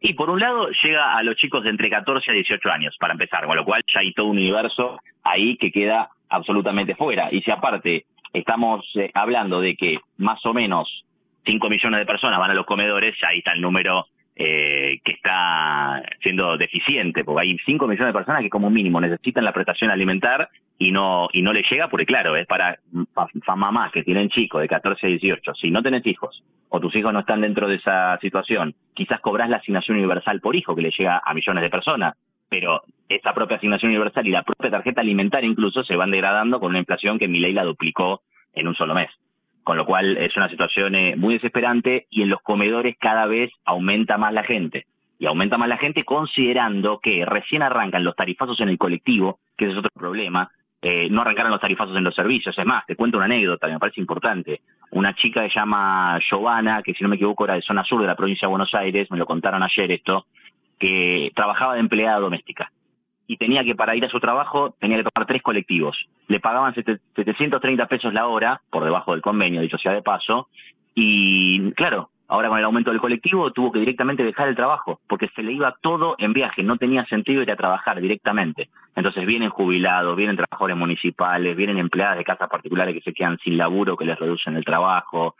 Y 0.00 0.14
por 0.14 0.30
un 0.30 0.40
lado 0.40 0.68
llega 0.82 1.16
a 1.16 1.22
los 1.22 1.36
chicos 1.36 1.64
de 1.64 1.70
entre 1.70 1.90
14 1.90 2.30
a 2.30 2.34
18 2.34 2.70
años, 2.70 2.96
para 2.98 3.12
empezar, 3.12 3.46
con 3.46 3.56
lo 3.56 3.64
cual 3.64 3.82
ya 3.92 4.00
hay 4.00 4.12
todo 4.14 4.26
un 4.26 4.38
universo 4.38 4.98
ahí 5.22 5.58
que 5.58 5.70
queda 5.70 6.08
absolutamente 6.30 6.94
fuera. 6.94 7.28
Y 7.30 7.42
si 7.42 7.50
aparte 7.50 8.06
estamos 8.32 8.86
eh, 8.94 9.10
hablando 9.12 9.60
de 9.60 9.76
que 9.76 9.98
más 10.16 10.44
o 10.46 10.54
menos 10.54 11.04
5 11.44 11.68
millones 11.68 12.00
de 12.00 12.06
personas 12.06 12.38
van 12.38 12.52
a 12.52 12.54
los 12.54 12.66
comedores, 12.66 13.16
ya 13.20 13.28
ahí 13.28 13.38
está 13.38 13.52
el 13.52 13.60
número 13.60 14.06
eh, 14.38 15.00
que 15.02 15.12
está 15.12 16.02
siendo 16.20 16.58
deficiente, 16.58 17.24
porque 17.24 17.40
hay 17.40 17.58
5 17.64 17.88
millones 17.88 18.08
de 18.08 18.18
personas 18.18 18.42
que 18.42 18.50
como 18.50 18.68
mínimo 18.68 19.00
necesitan 19.00 19.44
la 19.44 19.52
prestación 19.54 19.90
alimentar 19.90 20.50
y 20.78 20.92
no 20.92 21.30
y 21.32 21.40
no 21.40 21.54
le 21.54 21.62
llega 21.62 21.88
porque 21.88 22.04
claro, 22.04 22.36
es 22.36 22.46
para, 22.46 22.78
mamás 23.56 23.92
que 23.92 24.02
tienen 24.02 24.28
chicos 24.28 24.60
de 24.60 24.68
14 24.68 25.06
a 25.06 25.08
18. 25.08 25.54
Si 25.54 25.70
no 25.70 25.82
tenés 25.82 26.06
hijos 26.06 26.44
o 26.68 26.80
tus 26.80 26.94
hijos 26.96 27.14
no 27.14 27.20
están 27.20 27.40
dentro 27.40 27.66
de 27.66 27.76
esa 27.76 28.18
situación, 28.20 28.74
quizás 28.92 29.20
cobras 29.20 29.48
la 29.48 29.56
asignación 29.56 29.96
universal 29.96 30.42
por 30.42 30.54
hijo 30.54 30.76
que 30.76 30.82
le 30.82 30.90
llega 30.90 31.22
a 31.24 31.32
millones 31.32 31.62
de 31.62 31.70
personas, 31.70 32.14
pero 32.50 32.82
esa 33.08 33.32
propia 33.32 33.56
asignación 33.56 33.90
universal 33.90 34.26
y 34.26 34.32
la 34.32 34.42
propia 34.42 34.70
tarjeta 34.70 35.00
alimentaria 35.00 35.48
incluso 35.48 35.82
se 35.82 35.96
van 35.96 36.10
degradando 36.10 36.60
con 36.60 36.70
una 36.70 36.78
inflación 36.78 37.18
que 37.18 37.26
mi 37.28 37.40
ley 37.40 37.54
la 37.54 37.64
duplicó 37.64 38.20
en 38.52 38.68
un 38.68 38.74
solo 38.74 38.94
mes. 38.94 39.08
Con 39.66 39.76
lo 39.76 39.84
cual 39.84 40.16
es 40.18 40.36
una 40.36 40.48
situación 40.48 40.94
eh, 40.94 41.16
muy 41.16 41.34
desesperante 41.34 42.06
y 42.08 42.22
en 42.22 42.28
los 42.28 42.40
comedores 42.40 42.94
cada 43.00 43.26
vez 43.26 43.50
aumenta 43.64 44.16
más 44.16 44.32
la 44.32 44.44
gente. 44.44 44.86
Y 45.18 45.26
aumenta 45.26 45.58
más 45.58 45.68
la 45.68 45.76
gente 45.76 46.04
considerando 46.04 47.00
que 47.00 47.24
recién 47.26 47.62
arrancan 47.62 48.04
los 48.04 48.14
tarifazos 48.14 48.60
en 48.60 48.68
el 48.68 48.78
colectivo, 48.78 49.40
que 49.56 49.64
ese 49.64 49.72
es 49.72 49.78
otro 49.80 49.90
problema, 49.92 50.52
eh, 50.80 51.08
no 51.10 51.22
arrancaron 51.22 51.50
los 51.50 51.60
tarifazos 51.60 51.96
en 51.96 52.04
los 52.04 52.14
servicios. 52.14 52.56
Es 52.56 52.64
más, 52.64 52.86
te 52.86 52.94
cuento 52.94 53.16
una 53.16 53.24
anécdota, 53.24 53.66
me 53.66 53.80
parece 53.80 54.00
importante. 54.00 54.60
Una 54.92 55.16
chica 55.16 55.42
que 55.42 55.50
se 55.50 55.58
llama 55.58 56.20
Giovanna, 56.20 56.80
que 56.84 56.94
si 56.94 57.02
no 57.02 57.08
me 57.08 57.16
equivoco 57.16 57.44
era 57.44 57.54
de 57.54 57.62
zona 57.62 57.82
sur 57.82 58.00
de 58.00 58.06
la 58.06 58.14
provincia 58.14 58.46
de 58.46 58.50
Buenos 58.50 58.72
Aires, 58.72 59.10
me 59.10 59.18
lo 59.18 59.26
contaron 59.26 59.64
ayer 59.64 59.90
esto, 59.90 60.26
que 60.78 61.32
trabajaba 61.34 61.74
de 61.74 61.80
empleada 61.80 62.20
doméstica. 62.20 62.70
Y 63.26 63.36
tenía 63.36 63.64
que, 63.64 63.74
para 63.74 63.96
ir 63.96 64.04
a 64.04 64.08
su 64.08 64.20
trabajo, 64.20 64.74
tenía 64.78 64.98
que 64.98 65.04
tomar 65.04 65.26
tres 65.26 65.42
colectivos. 65.42 65.96
Le 66.28 66.40
pagaban 66.40 66.74
730 66.74 67.86
pesos 67.86 68.14
la 68.14 68.26
hora, 68.26 68.60
por 68.70 68.84
debajo 68.84 69.12
del 69.12 69.22
convenio, 69.22 69.60
dicho 69.60 69.78
sea 69.78 69.92
de 69.92 70.02
paso, 70.02 70.48
y 70.94 71.72
claro, 71.72 72.10
ahora 72.28 72.48
con 72.48 72.58
el 72.58 72.64
aumento 72.64 72.90
del 72.90 73.00
colectivo 73.00 73.52
tuvo 73.52 73.70
que 73.70 73.80
directamente 73.80 74.24
dejar 74.24 74.48
el 74.48 74.56
trabajo, 74.56 75.00
porque 75.06 75.28
se 75.36 75.42
le 75.42 75.52
iba 75.52 75.76
todo 75.80 76.16
en 76.18 76.32
viaje, 76.32 76.62
no 76.62 76.78
tenía 76.78 77.04
sentido 77.06 77.42
ir 77.42 77.50
a 77.50 77.56
trabajar 77.56 78.00
directamente. 78.00 78.70
Entonces 78.94 79.26
vienen 79.26 79.50
jubilados, 79.50 80.16
vienen 80.16 80.36
trabajadores 80.36 80.76
municipales, 80.76 81.54
vienen 81.54 81.78
empleadas 81.78 82.16
de 82.16 82.24
casas 82.24 82.48
particulares 82.48 82.94
que 82.94 83.02
se 83.02 83.12
quedan 83.12 83.38
sin 83.44 83.58
laburo, 83.58 83.96
que 83.96 84.06
les 84.06 84.18
reducen 84.18 84.56
el 84.56 84.64
trabajo, 84.64 85.36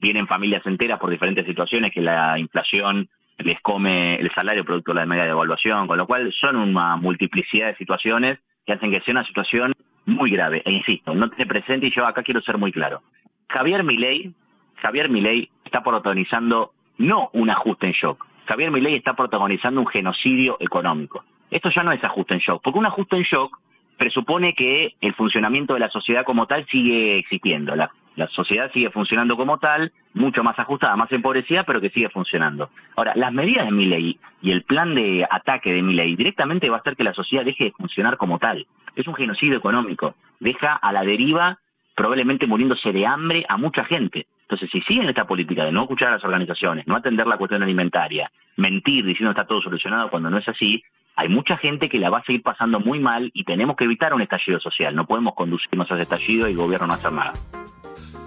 vienen 0.00 0.26
familias 0.28 0.64
enteras 0.66 1.00
por 1.00 1.10
diferentes 1.10 1.46
situaciones 1.46 1.92
que 1.92 2.00
la 2.00 2.38
inflación 2.38 3.08
les 3.42 3.60
come 3.60 4.16
el 4.16 4.30
salario 4.32 4.64
producto 4.64 4.92
de 4.92 5.00
la 5.00 5.06
media 5.06 5.24
devaluación, 5.24 5.86
con 5.86 5.98
lo 5.98 6.06
cual 6.06 6.32
son 6.32 6.56
una 6.56 6.96
multiplicidad 6.96 7.68
de 7.68 7.76
situaciones 7.76 8.38
que 8.66 8.72
hacen 8.72 8.90
que 8.90 9.00
sea 9.00 9.12
una 9.12 9.24
situación 9.24 9.72
muy 10.06 10.30
grave. 10.30 10.62
E 10.64 10.72
insisto, 10.72 11.14
no 11.14 11.28
tiene 11.30 11.46
presente 11.46 11.86
y 11.86 11.90
yo 11.90 12.06
acá 12.06 12.22
quiero 12.22 12.40
ser 12.42 12.58
muy 12.58 12.72
claro. 12.72 13.02
Javier 13.48 13.84
Milei, 13.84 14.32
Javier 14.76 15.08
Milei 15.08 15.50
está 15.64 15.82
protagonizando 15.82 16.72
no 16.98 17.30
un 17.32 17.50
ajuste 17.50 17.86
en 17.86 17.92
shock. 17.92 18.26
Javier 18.46 18.70
Milei 18.70 18.96
está 18.96 19.14
protagonizando 19.14 19.80
un 19.80 19.86
genocidio 19.86 20.56
económico. 20.60 21.24
Esto 21.50 21.70
ya 21.70 21.82
no 21.82 21.92
es 21.92 22.02
ajuste 22.02 22.34
en 22.34 22.40
shock, 22.40 22.62
porque 22.62 22.78
un 22.78 22.86
ajuste 22.86 23.16
en 23.16 23.22
shock 23.22 23.58
presupone 23.98 24.54
que 24.54 24.94
el 25.00 25.14
funcionamiento 25.14 25.74
de 25.74 25.80
la 25.80 25.90
sociedad 25.90 26.24
como 26.24 26.46
tal 26.46 26.66
sigue 26.66 27.18
existiendo. 27.18 27.76
La, 27.76 27.90
la 28.16 28.28
sociedad 28.28 28.70
sigue 28.72 28.90
funcionando 28.90 29.36
como 29.36 29.58
tal, 29.58 29.92
mucho 30.14 30.42
más 30.42 30.58
ajustada, 30.58 30.96
más 30.96 31.10
empobrecida, 31.12 31.64
pero 31.64 31.80
que 31.80 31.90
sigue 31.90 32.10
funcionando. 32.10 32.70
Ahora, 32.96 33.12
las 33.16 33.32
medidas 33.32 33.66
de 33.66 33.72
Milei 33.72 34.18
y 34.42 34.50
el 34.50 34.62
plan 34.62 34.94
de 34.94 35.26
ataque 35.30 35.72
de 35.72 35.82
Milei 35.82 36.14
directamente 36.16 36.68
va 36.68 36.76
a 36.76 36.80
hacer 36.80 36.96
que 36.96 37.04
la 37.04 37.14
sociedad 37.14 37.44
deje 37.44 37.64
de 37.64 37.72
funcionar 37.72 38.16
como 38.16 38.38
tal. 38.38 38.66
Es 38.94 39.06
un 39.06 39.14
genocidio 39.14 39.56
económico. 39.56 40.14
Deja 40.40 40.74
a 40.74 40.92
la 40.92 41.02
deriva, 41.04 41.58
probablemente 41.94 42.46
muriéndose 42.46 42.92
de 42.92 43.06
hambre, 43.06 43.46
a 43.48 43.56
mucha 43.56 43.84
gente. 43.84 44.26
Entonces, 44.42 44.70
si 44.70 44.82
siguen 44.82 45.08
esta 45.08 45.26
política 45.26 45.64
de 45.64 45.72
no 45.72 45.82
escuchar 45.82 46.08
a 46.08 46.12
las 46.12 46.24
organizaciones, 46.24 46.86
no 46.86 46.96
atender 46.96 47.26
la 47.26 47.38
cuestión 47.38 47.62
alimentaria, 47.62 48.30
mentir 48.56 49.04
diciendo 49.06 49.30
está 49.30 49.46
todo 49.46 49.62
solucionado 49.62 50.10
cuando 50.10 50.28
no 50.28 50.36
es 50.36 50.46
así, 50.46 50.82
hay 51.16 51.28
mucha 51.28 51.56
gente 51.56 51.88
que 51.88 51.98
la 51.98 52.10
va 52.10 52.18
a 52.18 52.24
seguir 52.24 52.42
pasando 52.42 52.80
muy 52.80 52.98
mal 52.98 53.30
y 53.34 53.44
tenemos 53.44 53.76
que 53.76 53.84
evitar 53.84 54.14
un 54.14 54.22
estallido 54.22 54.60
social. 54.60 54.94
No 54.94 55.06
podemos 55.06 55.34
conducirnos 55.34 55.90
a 55.90 55.94
ese 55.94 56.02
estallido 56.04 56.48
y 56.48 56.52
el 56.52 56.56
gobierno 56.56 56.86
no 56.86 56.94
hacer 56.94 57.12
nada. 57.12 57.32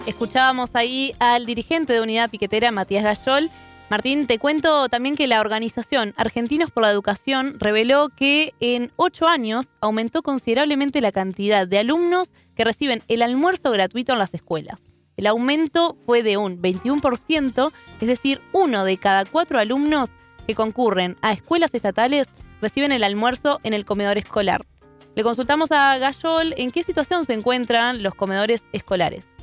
Escuchábamos 0.05 0.69
ahí 0.75 1.15
al 1.17 1.47
dirigente 1.47 1.91
de 1.93 1.99
Unidad 1.99 2.29
Piquetera, 2.29 2.71
Matías 2.71 3.03
Gayol. 3.03 3.49
Martín, 3.89 4.27
te 4.27 4.37
cuento 4.37 4.87
también 4.87 5.15
que 5.15 5.25
la 5.25 5.41
organización 5.41 6.13
Argentinos 6.15 6.69
por 6.69 6.83
la 6.83 6.91
Educación 6.91 7.55
reveló 7.59 8.09
que 8.09 8.53
en 8.59 8.91
ocho 8.97 9.27
años 9.27 9.73
aumentó 9.81 10.21
considerablemente 10.21 11.01
la 11.01 11.11
cantidad 11.11 11.67
de 11.67 11.79
alumnos 11.79 12.33
que 12.55 12.63
reciben 12.63 13.01
el 13.07 13.23
almuerzo 13.23 13.71
gratuito 13.71 14.13
en 14.13 14.19
las 14.19 14.35
escuelas. 14.35 14.83
El 15.17 15.25
aumento 15.25 15.97
fue 16.05 16.21
de 16.21 16.37
un 16.37 16.61
21%, 16.61 17.71
es 17.99 18.07
decir, 18.07 18.41
uno 18.53 18.85
de 18.85 18.97
cada 18.97 19.25
cuatro 19.25 19.57
alumnos 19.57 20.11
que 20.45 20.53
concurren 20.53 21.17
a 21.23 21.31
escuelas 21.31 21.73
estatales 21.73 22.27
reciben 22.61 22.91
el 22.91 23.03
almuerzo 23.03 23.59
en 23.63 23.73
el 23.73 23.85
comedor 23.85 24.19
escolar. 24.19 24.67
Le 25.15 25.23
consultamos 25.23 25.71
a 25.71 25.97
Gayol 25.97 26.53
en 26.57 26.69
qué 26.69 26.83
situación 26.83 27.25
se 27.25 27.33
encuentran 27.33 28.03
los 28.03 28.13
comedores 28.13 28.65
escolares. 28.71 29.34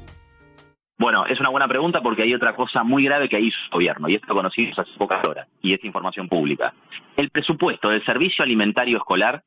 Bueno, 1.03 1.27
es 1.27 1.41
una 1.41 1.49
buena 1.49 1.67
pregunta 1.67 2.01
porque 2.01 2.23
hay 2.23 2.33
otra 2.33 2.55
cosa 2.55 2.85
muy 2.85 3.03
grave 3.03 3.29
que 3.29 3.41
hizo 3.41 3.59
el 3.65 3.71
gobierno, 3.73 4.09
y 4.09 4.15
esto 4.15 4.33
conocimos 4.33 4.79
hace 4.79 4.93
pocas 4.97 5.25
horas, 5.25 5.49
y 5.61 5.75
es 5.75 5.85
información 5.85 6.29
pública. 6.29 6.75
El 7.17 7.29
presupuesto 7.31 7.89
del 7.89 8.05
Servicio 8.05 8.45
Alimentario 8.45 8.99
Escolar, 8.99 9.43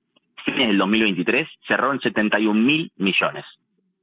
en 0.48 0.72
el 0.72 0.78
2023, 0.78 1.48
cerró 1.66 1.94
en 1.94 2.02
71 2.02 2.60
mil 2.60 2.92
millones. 2.98 3.46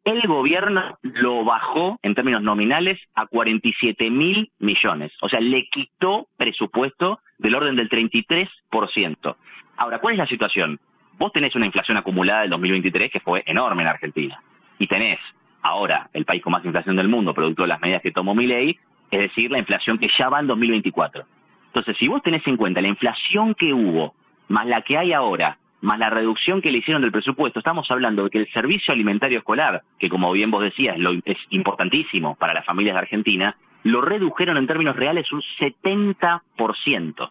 El 0.02 0.22
gobierno 0.22 0.98
lo 1.02 1.44
bajó 1.44 1.98
en 2.00 2.14
términos 2.14 2.40
nominales 2.40 2.98
a 3.14 3.26
47 3.26 4.10
mil 4.10 4.50
millones. 4.58 5.12
O 5.20 5.28
sea, 5.28 5.40
le 5.40 5.68
quitó 5.68 6.28
presupuesto 6.38 7.20
del 7.36 7.54
orden 7.54 7.76
del 7.76 7.90
33%. 7.90 9.36
Ahora, 9.76 9.98
¿cuál 9.98 10.14
es 10.14 10.18
la 10.18 10.26
situación? 10.26 10.80
Vos 11.18 11.32
tenés 11.32 11.54
una 11.54 11.66
inflación 11.66 11.98
acumulada 11.98 12.40
del 12.40 12.50
2023 12.50 13.12
que 13.12 13.20
fue 13.20 13.42
enorme 13.44 13.82
en 13.82 13.88
Argentina. 13.88 14.42
Y 14.78 14.86
tenés 14.86 15.18
ahora 15.62 16.10
el 16.12 16.24
país 16.24 16.42
con 16.42 16.52
más 16.52 16.64
inflación 16.64 16.96
del 16.96 17.08
mundo, 17.08 17.34
producto 17.34 17.62
de 17.62 17.68
las 17.68 17.80
medidas 17.80 18.02
que 18.02 18.10
tomó 18.10 18.34
mi 18.34 18.46
ley, 18.46 18.78
es 19.10 19.20
decir, 19.20 19.50
la 19.50 19.58
inflación 19.58 19.98
que 19.98 20.08
ya 20.18 20.28
va 20.28 20.40
en 20.40 20.46
2024. 20.46 21.24
Entonces, 21.66 21.96
si 21.98 22.08
vos 22.08 22.22
tenés 22.22 22.46
en 22.46 22.56
cuenta 22.56 22.80
la 22.80 22.88
inflación 22.88 23.54
que 23.54 23.72
hubo, 23.72 24.14
más 24.48 24.66
la 24.66 24.82
que 24.82 24.98
hay 24.98 25.12
ahora, 25.12 25.58
más 25.80 25.98
la 25.98 26.10
reducción 26.10 26.60
que 26.60 26.70
le 26.70 26.78
hicieron 26.78 27.02
del 27.02 27.12
presupuesto, 27.12 27.58
estamos 27.58 27.90
hablando 27.90 28.24
de 28.24 28.30
que 28.30 28.38
el 28.38 28.52
servicio 28.52 28.92
alimentario 28.92 29.38
escolar, 29.38 29.82
que 29.98 30.08
como 30.08 30.32
bien 30.32 30.50
vos 30.50 30.62
decías, 30.62 30.98
lo, 30.98 31.12
es 31.24 31.38
importantísimo 31.50 32.36
para 32.36 32.54
las 32.54 32.64
familias 32.64 32.94
de 32.94 33.00
Argentina, 33.00 33.56
lo 33.84 34.00
redujeron 34.00 34.56
en 34.56 34.66
términos 34.66 34.96
reales 34.96 35.32
un 35.32 35.42
70%. 35.58 37.30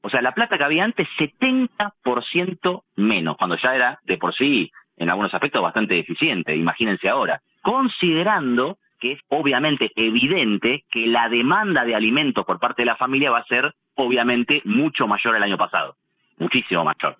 O 0.00 0.10
sea, 0.10 0.22
la 0.22 0.32
plata 0.32 0.58
que 0.58 0.64
había 0.64 0.84
antes, 0.84 1.08
70% 1.18 2.82
menos, 2.96 3.36
cuando 3.36 3.56
ya 3.56 3.74
era 3.74 4.00
de 4.04 4.18
por 4.18 4.34
sí, 4.34 4.70
en 4.96 5.10
algunos 5.10 5.32
aspectos, 5.32 5.62
bastante 5.62 5.98
eficiente. 5.98 6.54
Imagínense 6.56 7.08
ahora 7.08 7.40
considerando 7.62 8.78
que 8.98 9.12
es 9.12 9.20
obviamente 9.28 9.92
evidente 9.96 10.84
que 10.90 11.06
la 11.06 11.28
demanda 11.28 11.84
de 11.84 11.94
alimentos 11.94 12.44
por 12.44 12.58
parte 12.58 12.82
de 12.82 12.86
la 12.86 12.96
familia 12.96 13.30
va 13.30 13.38
a 13.38 13.44
ser 13.44 13.72
obviamente 13.94 14.62
mucho 14.64 15.06
mayor 15.06 15.36
el 15.36 15.42
año 15.42 15.56
pasado, 15.56 15.96
muchísimo 16.38 16.84
mayor. 16.84 17.16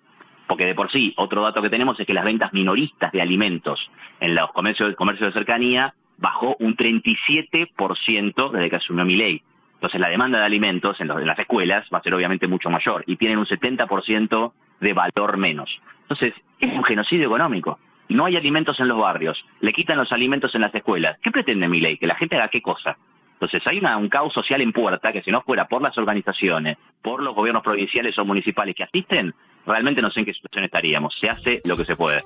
Porque 0.47 0.65
de 0.65 0.75
por 0.75 0.91
sí, 0.91 1.13
otro 1.17 1.43
dato 1.43 1.61
que 1.61 1.69
tenemos 1.69 1.99
es 1.99 2.07
que 2.07 2.13
las 2.13 2.25
ventas 2.25 2.53
minoristas 2.53 3.11
de 3.11 3.21
alimentos 3.21 3.89
en 4.19 4.35
los 4.35 4.51
comercios, 4.51 4.95
comercios 4.95 5.29
de 5.29 5.39
cercanía 5.39 5.93
bajó 6.17 6.55
un 6.59 6.75
37% 6.75 8.51
desde 8.51 8.69
que 8.69 8.75
asumió 8.75 9.05
mi 9.05 9.15
ley. 9.15 9.41
Entonces 9.75 10.01
la 10.01 10.09
demanda 10.09 10.39
de 10.39 10.45
alimentos 10.45 10.99
en, 10.99 11.09
en, 11.09 11.27
las 11.27 11.39
escuelas 11.39 11.87
va 11.93 11.99
a 11.99 12.01
ser 12.01 12.13
obviamente 12.13 12.47
mucho 12.47 12.69
mayor 12.69 13.03
y 13.05 13.15
tienen 13.15 13.37
un 13.37 13.45
70% 13.45 14.53
de 14.81 14.93
valor 14.93 15.37
menos. 15.37 15.69
Entonces 16.01 16.33
es 16.59 16.73
un 16.73 16.83
genocidio 16.83 17.27
económico 17.27 17.79
no 18.09 18.25
hay 18.25 18.35
alimentos 18.35 18.79
en 18.79 18.87
los 18.87 18.99
barrios, 18.99 19.43
le 19.61 19.71
quitan 19.71 19.97
los 19.97 20.11
alimentos 20.11 20.53
en 20.55 20.61
las 20.61 20.73
escuelas. 20.73 21.17
¿Qué 21.23 21.31
pretende 21.31 21.67
mi 21.67 21.79
ley? 21.79 21.97
¿Que 21.97 22.07
la 22.07 22.15
gente 22.15 22.35
haga 22.35 22.49
qué 22.49 22.61
cosa? 22.61 22.97
Entonces 23.33 23.65
hay 23.67 23.79
un 23.79 24.09
caos 24.09 24.33
social 24.33 24.59
en 24.59 24.73
puerta 24.73 25.13
que 25.13 25.21
si 25.21 25.31
no 25.31 25.41
fuera 25.43 25.65
por 25.65 25.81
las 25.81 25.97
organizaciones, 25.97 26.77
por 27.01 27.23
los 27.23 27.33
gobiernos 27.33 27.63
provinciales 27.63 28.17
o 28.19 28.25
municipales 28.25 28.75
que 28.75 28.83
asisten, 28.83 29.33
realmente 29.65 30.01
no 30.01 30.11
sé 30.11 30.19
en 30.19 30.25
qué 30.25 30.33
situación 30.33 30.65
estaríamos. 30.65 31.15
Se 31.21 31.29
hace 31.29 31.61
lo 31.63 31.77
que 31.77 31.85
se 31.85 31.95
puede. 31.95 32.25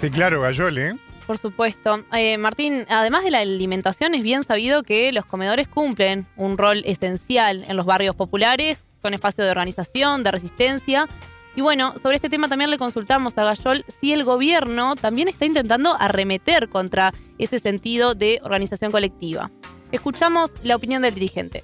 Sí, 0.00 0.10
claro, 0.10 0.40
Gayol, 0.40 0.78
¿eh? 0.78 0.94
Por 1.26 1.36
supuesto. 1.36 1.98
Eh, 2.12 2.38
Martín, 2.38 2.86
además 2.88 3.24
de 3.24 3.30
la 3.30 3.40
alimentación, 3.40 4.14
es 4.14 4.22
bien 4.22 4.42
sabido 4.42 4.84
que 4.84 5.12
los 5.12 5.26
comedores 5.26 5.68
cumplen 5.68 6.26
un 6.36 6.56
rol 6.56 6.82
esencial 6.86 7.64
en 7.68 7.76
los 7.76 7.84
barrios 7.84 8.14
populares, 8.16 8.82
son 9.02 9.12
espacios 9.12 9.46
de 9.46 9.50
organización, 9.50 10.22
de 10.22 10.30
resistencia 10.30 11.08
y 11.56 11.60
bueno, 11.60 11.92
sobre 11.96 12.16
este 12.16 12.28
tema 12.28 12.48
también 12.48 12.70
le 12.70 12.78
consultamos 12.78 13.38
a 13.38 13.44
Gayol 13.44 13.84
si 13.86 14.12
el 14.12 14.24
gobierno 14.24 14.96
también 14.96 15.28
está 15.28 15.46
intentando 15.46 15.96
arremeter 15.98 16.68
contra 16.68 17.12
ese 17.38 17.58
sentido 17.58 18.14
de 18.14 18.40
organización 18.42 18.90
colectiva. 18.90 19.50
Escuchamos 19.92 20.52
la 20.64 20.74
opinión 20.74 21.02
del 21.02 21.14
dirigente. 21.14 21.62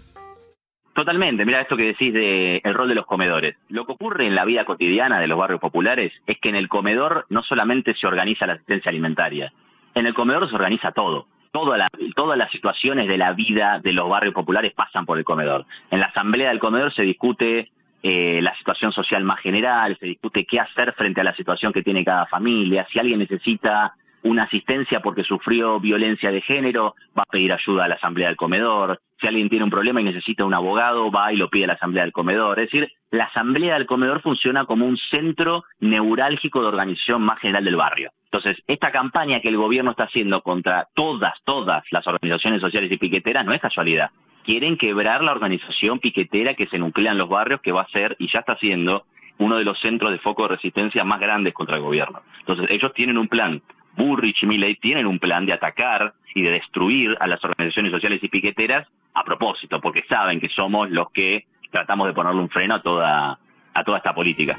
Totalmente, 0.95 1.45
mira 1.45 1.61
esto 1.61 1.77
que 1.77 1.87
decís 1.87 2.13
del 2.13 2.61
el 2.63 2.75
rol 2.75 2.89
de 2.89 2.95
los 2.95 3.07
comedores. 3.07 3.57
Lo 3.69 3.87
que 3.87 3.93
ocurre 3.93 4.27
en 4.27 4.35
la 4.35 4.45
vida 4.45 4.65
cotidiana 4.65 5.19
de 5.19 5.27
los 5.27 5.39
barrios 5.39 5.61
populares 5.61 6.13
es 6.27 6.39
que 6.39 6.49
en 6.49 6.57
el 6.57 6.69
comedor 6.69 7.27
no 7.29 7.43
solamente 7.43 7.95
se 7.95 8.07
organiza 8.07 8.47
la 8.47 8.55
asistencia 8.55 8.91
alimentaria, 8.91 9.53
en 9.95 10.07
el 10.07 10.15
comedor 10.15 10.49
se 10.49 10.55
organiza 10.55 10.93
todo. 10.93 11.27
Toda 11.53 11.89
todas 12.15 12.39
las 12.39 12.53
situaciones 12.53 13.09
de 13.09 13.19
la 13.19 13.33
vida 13.33 13.81
de 13.83 13.93
los 13.93 14.09
barrios 14.09 14.35
populares 14.35 14.73
pasan 14.73 15.05
por 15.05 15.19
el 15.19 15.25
comedor. 15.25 15.67
En 15.91 15.99
la 15.99 16.07
asamblea 16.07 16.51
del 16.51 16.61
comedor 16.61 16.93
se 16.93 17.03
discute 17.03 17.71
eh, 18.03 18.41
la 18.43 18.55
situación 18.57 18.93
social 18.93 19.25
más 19.25 19.41
general, 19.41 19.97
se 19.99 20.07
discute 20.07 20.47
qué 20.47 20.61
hacer 20.61 20.93
frente 20.95 21.21
a 21.21 21.25
la 21.25 21.35
situación 21.35 21.73
que 21.73 21.83
tiene 21.83 22.05
cada 22.05 22.27
familia, 22.27 22.87
si 22.91 22.99
alguien 22.99 23.19
necesita 23.19 23.95
una 24.23 24.45
asistencia 24.45 25.01
porque 25.01 25.25
sufrió 25.25 25.81
violencia 25.81 26.31
de 26.31 26.41
género, 26.41 26.95
va 27.19 27.23
a 27.23 27.31
pedir 27.31 27.53
ayuda 27.53 27.85
a 27.85 27.89
la 27.89 27.95
asamblea 27.95 28.29
del 28.29 28.37
comedor, 28.37 29.01
si 29.21 29.27
alguien 29.27 29.49
tiene 29.49 29.65
un 29.65 29.71
problema 29.71 30.01
y 30.01 30.05
necesita 30.05 30.45
un 30.45 30.55
abogado, 30.55 31.11
va 31.11 31.33
y 31.33 31.37
lo 31.37 31.49
pide 31.49 31.65
a 31.65 31.69
la 31.69 31.73
asamblea 31.75 32.05
del 32.05 32.13
comedor. 32.13 32.59
Es 32.59 32.71
decir, 32.71 32.91
la 33.11 33.25
asamblea 33.25 33.75
del 33.75 33.87
comedor 33.87 34.23
funciona 34.23 34.65
como 34.65 34.87
un 34.87 34.97
centro 34.97 35.65
neurálgico 35.79 36.61
de 36.61 36.69
organización 36.69 37.23
más 37.23 37.39
general 37.39 37.65
del 37.65 37.77
barrio. 37.77 38.13
Entonces, 38.25 38.63
esta 38.67 38.93
campaña 38.93 39.41
que 39.41 39.49
el 39.49 39.57
gobierno 39.57 39.91
está 39.91 40.05
haciendo 40.05 40.43
contra 40.43 40.87
todas, 40.95 41.35
todas 41.45 41.83
las 41.91 42.07
organizaciones 42.07 42.61
sociales 42.61 42.91
y 42.93 42.99
piqueteras 42.99 43.45
no 43.45 43.53
es 43.53 43.61
casualidad 43.61 44.11
quieren 44.45 44.77
quebrar 44.77 45.23
la 45.23 45.33
organización 45.33 45.99
piquetera 45.99 46.55
que 46.55 46.67
se 46.67 46.79
nuclea 46.79 47.13
en 47.13 47.19
los 47.19 47.29
barrios, 47.29 47.61
que 47.61 47.73
va 47.73 47.83
a 47.83 47.89
ser, 47.89 48.17
y 48.19 48.29
ya 48.29 48.41
está 48.41 48.57
siendo, 48.57 49.05
uno 49.39 49.57
de 49.57 49.65
los 49.65 49.79
centros 49.81 50.11
de 50.11 50.19
foco 50.19 50.43
de 50.43 50.57
resistencia 50.57 51.03
más 51.05 51.19
grandes 51.19 51.55
contra 51.55 51.77
el 51.77 51.83
gobierno. 51.83 52.21
Entonces, 52.41 52.67
ellos 52.71 52.93
tienen 52.95 53.17
un 53.17 53.29
plan. 53.29 53.63
Burrich 53.97 54.43
y 54.43 54.47
Milley 54.47 54.77
tienen 54.77 55.07
un 55.07 55.19
plan 55.19 55.47
de 55.47 55.53
atacar 55.53 56.15
y 56.35 56.43
de 56.43 56.51
destruir 56.51 57.17
a 57.21 57.27
las 57.27 57.43
organizaciones 57.45 57.91
sociales 57.91 58.23
y 58.23 58.29
piqueteras 58.29 58.87
a 59.15 59.25
propósito, 59.25 59.81
porque 59.81 60.05
saben 60.09 60.41
que 60.41 60.49
somos 60.51 60.91
los 60.91 61.11
que 61.11 61.47
tratamos 61.71 62.07
de 62.07 62.13
ponerle 62.13 62.41
un 62.41 62.51
freno 62.51 62.77
a 62.77 62.83
toda, 62.83 63.39
a 63.75 63.85
toda 63.85 63.99
esta 63.99 64.15
política. 64.15 64.57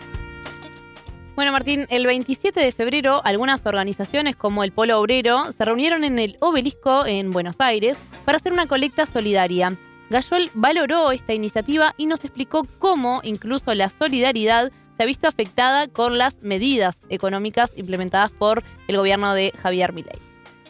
Bueno, 1.35 1.53
Martín, 1.53 1.85
el 1.89 2.05
27 2.05 2.59
de 2.59 2.71
febrero 2.73 3.21
algunas 3.23 3.65
organizaciones 3.65 4.35
como 4.35 4.65
el 4.65 4.73
Polo 4.73 4.99
Obrero 4.99 5.51
se 5.53 5.63
reunieron 5.63 6.03
en 6.03 6.19
el 6.19 6.35
obelisco 6.41 7.05
en 7.05 7.31
Buenos 7.31 7.61
Aires 7.61 7.97
para 8.25 8.35
hacer 8.35 8.51
una 8.51 8.67
colecta 8.67 9.05
solidaria. 9.05 9.77
Gayol 10.09 10.49
valoró 10.53 11.11
esta 11.11 11.33
iniciativa 11.33 11.93
y 11.95 12.07
nos 12.07 12.25
explicó 12.25 12.67
cómo 12.79 13.21
incluso 13.23 13.73
la 13.73 13.87
solidaridad 13.87 14.71
se 14.97 15.03
ha 15.03 15.05
visto 15.05 15.25
afectada 15.25 15.87
con 15.87 16.17
las 16.17 16.43
medidas 16.43 17.01
económicas 17.09 17.71
implementadas 17.77 18.31
por 18.31 18.61
el 18.89 18.97
gobierno 18.97 19.33
de 19.33 19.53
Javier 19.57 19.93
Milei. 19.93 20.19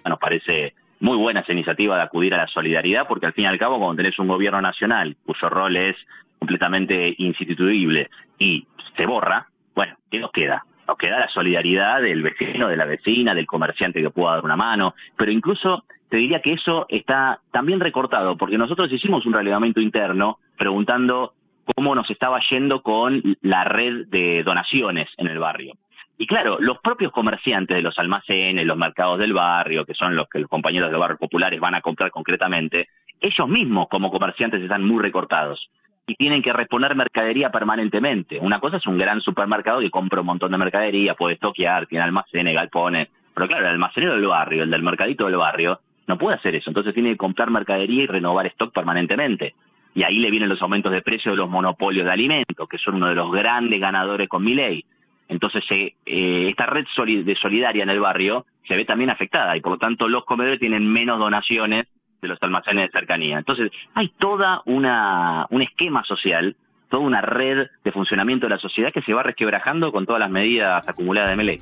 Nos 0.08 0.20
parece 0.20 0.76
muy 1.00 1.18
buena 1.18 1.40
esa 1.40 1.54
iniciativa 1.54 1.98
de 1.98 2.04
acudir 2.04 2.36
a 2.36 2.38
la 2.38 2.48
solidaridad, 2.48 3.08
porque 3.08 3.26
al 3.26 3.34
fin 3.34 3.46
y 3.46 3.48
al 3.48 3.58
cabo, 3.58 3.80
cuando 3.80 4.04
tenés 4.04 4.20
un 4.20 4.28
gobierno 4.28 4.62
nacional 4.62 5.18
cuyo 5.26 5.50
rol 5.50 5.76
es 5.76 5.96
completamente 6.38 7.16
instituible 7.18 8.12
y 8.38 8.68
se 8.96 9.08
borra, 9.08 9.48
bueno, 9.82 9.98
¿qué 10.12 10.20
nos 10.20 10.32
queda? 10.32 10.64
Nos 10.88 10.96
queda 10.96 11.18
la 11.18 11.30
solidaridad 11.30 12.04
del 12.04 12.22
vecino, 12.22 12.68
de 12.68 12.78
la 12.78 12.86
vecina, 12.86 13.34
del 13.34 13.48
comerciante 13.48 14.00
que 14.00 14.12
pueda 14.12 14.36
dar 14.36 14.46
una 14.46 14.56
mano, 14.56 14.94
pero 15.18 15.32
incluso 15.32 15.86
te 16.08 16.18
diría 16.18 16.40
que 16.40 16.54
eso 16.54 16.86
está 16.88 17.40
también 17.52 17.80
recortado, 17.80 18.38
porque 18.38 18.60
nosotros 18.60 18.92
hicimos 18.92 19.26
un 19.26 19.34
relevamiento 19.34 19.82
interno 19.82 20.38
preguntando 20.56 21.34
cómo 21.76 21.96
nos 21.96 22.12
estaba 22.12 22.40
yendo 22.48 22.84
con 22.84 23.24
la 23.42 23.64
red 23.64 24.06
de 24.10 24.44
donaciones 24.44 25.10
en 25.18 25.26
el 25.26 25.40
barrio. 25.40 25.74
Y 26.20 26.28
claro, 26.28 26.58
los 26.60 26.78
propios 26.82 27.12
comerciantes 27.12 27.76
de 27.76 27.82
los 27.82 27.98
almacenes, 27.98 28.68
los 28.68 28.78
mercados 28.78 29.18
del 29.18 29.34
barrio, 29.34 29.84
que 29.84 29.96
son 29.96 30.16
los 30.16 30.30
que 30.30 30.38
los 30.38 30.50
compañeros 30.50 30.92
de 30.92 30.98
barrios 30.98 31.20
populares 31.20 31.60
van 31.60 31.74
a 31.74 31.82
comprar 31.82 32.12
concretamente, 32.12 32.90
ellos 33.20 33.48
mismos 33.48 33.88
como 33.90 34.12
comerciantes 34.12 34.62
están 34.62 34.84
muy 34.84 35.02
recortados 35.02 35.72
y 36.12 36.16
tienen 36.16 36.42
que 36.42 36.52
reponer 36.52 36.94
mercadería 36.94 37.52
permanentemente. 37.52 38.38
Una 38.40 38.60
cosa 38.60 38.78
es 38.78 38.86
un 38.86 38.98
gran 38.98 39.22
supermercado 39.22 39.80
que 39.80 39.90
compra 39.90 40.20
un 40.20 40.26
montón 40.26 40.52
de 40.52 40.58
mercadería, 40.58 41.16
puede 41.16 41.36
estoquear, 41.36 41.88
tiene 41.88 42.04
almacenes, 42.04 42.54
galpones, 42.54 43.08
pero 43.34 43.48
claro, 43.48 43.66
el 43.66 43.72
almacenero 43.72 44.14
del 44.16 44.28
barrio, 44.28 44.64
el 44.64 44.70
del 44.70 44.84
mercadito 44.84 45.26
del 45.26 45.38
barrio, 45.38 45.80
no 46.08 46.18
puede 46.18 46.36
hacer 46.36 46.56
eso, 46.56 46.70
entonces 46.70 46.94
tiene 46.94 47.12
que 47.12 47.18
comprar 47.18 47.50
mercadería 47.50 48.04
y 48.04 48.08
renovar 48.08 48.46
stock 48.48 48.74
permanentemente. 48.74 49.56
Y 49.96 50.04
ahí 50.04 50.20
le 50.20 50.32
vienen 50.32 50.50
los 50.50 50.62
aumentos 50.62 50.92
de 50.92 51.02
precio 51.02 51.32
de 51.32 51.38
los 51.38 51.50
monopolios 51.50 52.06
de 52.06 52.12
alimentos, 52.12 52.68
que 52.68 52.78
son 52.78 52.96
uno 52.96 53.08
de 53.08 53.16
los 53.16 53.32
grandes 53.32 53.80
ganadores 53.80 54.28
con 54.28 54.44
mi 54.44 54.54
ley. 54.54 54.84
Entonces, 55.30 55.64
eh, 55.70 55.94
esta 56.06 56.66
red 56.66 56.86
de 57.24 57.36
solidaria 57.36 57.84
en 57.84 57.90
el 57.90 58.02
barrio 58.02 58.46
se 58.68 58.76
ve 58.76 58.84
también 58.84 59.12
afectada 59.12 59.56
y 59.56 59.62
por 59.62 59.74
lo 59.74 59.78
tanto 59.78 60.10
los 60.10 60.26
comedores 60.26 60.60
tienen 60.60 60.86
menos 60.92 61.20
donaciones 61.20 61.86
de 62.22 62.28
los 62.28 62.38
almacenes 62.42 62.86
de 62.86 63.00
cercanía. 63.00 63.38
Entonces, 63.38 63.72
hay 63.94 64.10
toda 64.20 64.62
una 64.66 65.48
un 65.50 65.62
esquema 65.62 66.04
social, 66.04 66.56
toda 66.90 67.04
una 67.04 67.22
red 67.22 67.68
de 67.84 67.92
funcionamiento 67.92 68.46
de 68.46 68.52
la 68.52 68.60
sociedad 68.60 68.92
que 68.94 69.02
se 69.02 69.14
va 69.14 69.24
resquebrajando 69.24 69.92
con 69.92 70.06
todas 70.06 70.20
las 70.20 70.30
medidas 70.30 70.88
acumuladas 70.88 71.30
de 71.30 71.36
Meley. 71.36 71.60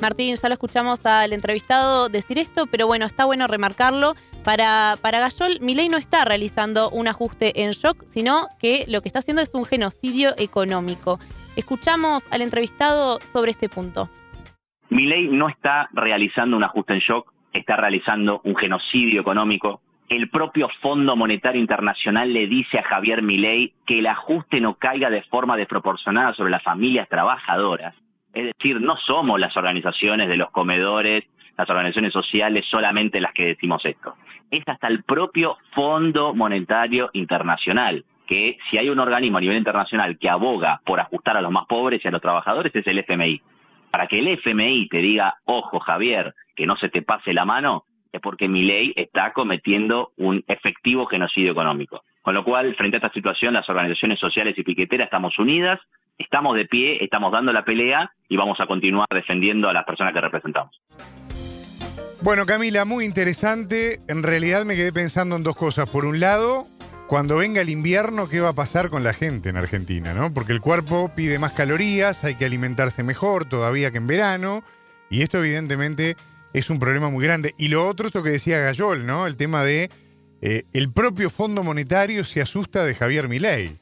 Martín, 0.00 0.36
ya 0.36 0.48
lo 0.48 0.52
escuchamos 0.52 1.06
al 1.06 1.32
entrevistado 1.32 2.08
decir 2.08 2.38
esto, 2.38 2.66
pero 2.66 2.86
bueno, 2.86 3.06
está 3.06 3.24
bueno 3.24 3.46
remarcarlo. 3.46 4.14
Para, 4.44 4.96
para 5.00 5.20
Gayol, 5.20 5.58
Milei 5.60 5.88
no 5.88 5.96
está 5.96 6.24
realizando 6.24 6.90
un 6.90 7.08
ajuste 7.08 7.62
en 7.62 7.70
shock, 7.70 8.04
sino 8.06 8.46
que 8.60 8.84
lo 8.88 9.00
que 9.00 9.08
está 9.08 9.20
haciendo 9.20 9.42
es 9.42 9.54
un 9.54 9.64
genocidio 9.64 10.34
económico. 10.36 11.18
Escuchamos 11.56 12.26
al 12.30 12.42
entrevistado 12.42 13.18
sobre 13.32 13.52
este 13.52 13.68
punto. 13.68 14.10
Milei 14.90 15.28
no 15.28 15.48
está 15.48 15.88
realizando 15.92 16.56
un 16.56 16.64
ajuste 16.64 16.92
en 16.92 17.00
shock, 17.00 17.32
está 17.52 17.76
realizando 17.76 18.40
un 18.44 18.56
genocidio 18.56 19.20
económico. 19.20 19.80
El 20.08 20.30
propio 20.30 20.68
Fondo 20.80 21.16
Monetario 21.16 21.60
Internacional 21.60 22.32
le 22.32 22.46
dice 22.46 22.78
a 22.78 22.84
Javier 22.84 23.22
Milei 23.22 23.72
que 23.86 23.98
el 23.98 24.06
ajuste 24.06 24.60
no 24.60 24.74
caiga 24.74 25.10
de 25.10 25.22
forma 25.22 25.56
desproporcionada 25.56 26.32
sobre 26.34 26.50
las 26.50 26.62
familias 26.62 27.08
trabajadoras. 27.08 27.94
Es 28.32 28.44
decir, 28.44 28.80
no 28.80 28.96
somos 28.98 29.40
las 29.40 29.56
organizaciones 29.56 30.28
de 30.28 30.36
los 30.36 30.50
comedores, 30.50 31.24
las 31.56 31.70
organizaciones 31.70 32.12
sociales 32.12 32.66
solamente 32.70 33.20
las 33.20 33.32
que 33.32 33.46
decimos 33.46 33.84
esto. 33.84 34.14
Es 34.50 34.62
hasta 34.66 34.88
el 34.88 35.02
propio 35.02 35.56
Fondo 35.74 36.34
Monetario 36.34 37.10
Internacional, 37.14 38.04
que 38.26 38.58
si 38.70 38.78
hay 38.78 38.90
un 38.90 38.98
organismo 38.98 39.38
a 39.38 39.40
nivel 39.40 39.56
internacional 39.56 40.18
que 40.18 40.28
aboga 40.28 40.80
por 40.84 41.00
ajustar 41.00 41.36
a 41.36 41.40
los 41.40 41.50
más 41.50 41.66
pobres 41.66 42.04
y 42.04 42.08
a 42.08 42.10
los 42.10 42.20
trabajadores, 42.20 42.74
es 42.74 42.86
el 42.86 42.98
FMI. 42.98 43.40
Para 43.90 44.06
que 44.06 44.18
el 44.18 44.28
FMI 44.28 44.88
te 44.88 44.98
diga, 44.98 45.36
ojo 45.44 45.78
Javier, 45.80 46.34
que 46.56 46.66
no 46.66 46.76
se 46.76 46.88
te 46.88 47.02
pase 47.02 47.32
la 47.32 47.44
mano, 47.44 47.84
es 48.12 48.20
porque 48.20 48.48
mi 48.48 48.62
ley 48.62 48.92
está 48.96 49.32
cometiendo 49.32 50.12
un 50.16 50.42
efectivo 50.48 51.06
genocidio 51.06 51.52
económico. 51.52 52.02
Con 52.22 52.34
lo 52.34 52.44
cual, 52.44 52.74
frente 52.74 52.96
a 52.96 52.98
esta 52.98 53.12
situación, 53.12 53.54
las 53.54 53.68
organizaciones 53.68 54.18
sociales 54.18 54.58
y 54.58 54.64
piqueteras 54.64 55.06
estamos 55.06 55.38
unidas, 55.38 55.78
estamos 56.18 56.56
de 56.56 56.64
pie, 56.64 57.04
estamos 57.04 57.30
dando 57.30 57.52
la 57.52 57.64
pelea 57.64 58.10
y 58.28 58.36
vamos 58.36 58.58
a 58.60 58.66
continuar 58.66 59.06
defendiendo 59.10 59.68
a 59.68 59.72
las 59.72 59.84
personas 59.84 60.12
que 60.12 60.20
representamos. 60.20 60.80
Bueno, 62.22 62.46
Camila, 62.46 62.84
muy 62.84 63.04
interesante. 63.04 64.00
En 64.08 64.22
realidad 64.22 64.64
me 64.64 64.74
quedé 64.74 64.92
pensando 64.92 65.36
en 65.36 65.44
dos 65.44 65.54
cosas. 65.54 65.88
Por 65.88 66.04
un 66.04 66.18
lado, 66.18 66.66
cuando 67.06 67.36
venga 67.36 67.60
el 67.60 67.68
invierno, 67.68 68.28
¿qué 68.28 68.40
va 68.40 68.48
a 68.48 68.54
pasar 68.54 68.88
con 68.88 69.04
la 69.04 69.12
gente 69.12 69.50
en 69.50 69.56
Argentina? 69.56 70.12
¿no? 70.12 70.34
Porque 70.34 70.52
el 70.52 70.60
cuerpo 70.60 71.12
pide 71.14 71.38
más 71.38 71.52
calorías, 71.52 72.24
hay 72.24 72.34
que 72.34 72.46
alimentarse 72.46 73.04
mejor 73.04 73.44
todavía 73.44 73.92
que 73.92 73.98
en 73.98 74.08
verano. 74.08 74.62
Y 75.08 75.22
esto 75.22 75.38
evidentemente 75.38 76.16
es 76.58 76.70
un 76.70 76.78
problema 76.78 77.10
muy 77.10 77.22
grande. 77.22 77.54
Y 77.58 77.68
lo 77.68 77.86
otro, 77.86 78.06
esto 78.06 78.22
que 78.22 78.30
decía 78.30 78.58
Gayol, 78.58 79.04
¿no? 79.04 79.26
El 79.26 79.36
tema 79.36 79.62
de 79.62 79.90
eh, 80.40 80.62
el 80.72 80.90
propio 80.90 81.28
Fondo 81.28 81.62
Monetario 81.62 82.24
se 82.24 82.40
asusta 82.40 82.86
de 82.86 82.94
Javier 82.94 83.28
Milei. 83.28 83.78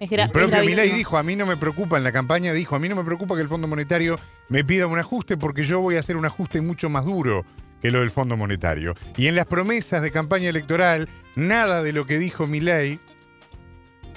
el 0.00 0.30
propio 0.30 0.62
Milei 0.62 0.90
dijo, 0.90 1.16
a 1.16 1.22
mí 1.22 1.34
no 1.34 1.46
me 1.46 1.56
preocupa, 1.56 1.96
en 1.96 2.04
la 2.04 2.12
campaña 2.12 2.52
dijo, 2.52 2.76
a 2.76 2.78
mí 2.78 2.90
no 2.90 2.94
me 2.94 3.04
preocupa 3.04 3.34
que 3.36 3.40
el 3.40 3.48
Fondo 3.48 3.66
Monetario 3.68 4.20
me 4.50 4.64
pida 4.64 4.86
un 4.86 4.98
ajuste 4.98 5.38
porque 5.38 5.64
yo 5.64 5.80
voy 5.80 5.96
a 5.96 6.00
hacer 6.00 6.18
un 6.18 6.26
ajuste 6.26 6.60
mucho 6.60 6.90
más 6.90 7.06
duro 7.06 7.42
que 7.80 7.90
lo 7.90 8.00
del 8.00 8.10
Fondo 8.10 8.36
Monetario. 8.36 8.94
Y 9.16 9.28
en 9.28 9.34
las 9.34 9.46
promesas 9.46 10.02
de 10.02 10.10
campaña 10.10 10.50
electoral, 10.50 11.08
nada 11.36 11.82
de 11.82 11.94
lo 11.94 12.04
que 12.04 12.18
dijo 12.18 12.46
Milei 12.46 13.00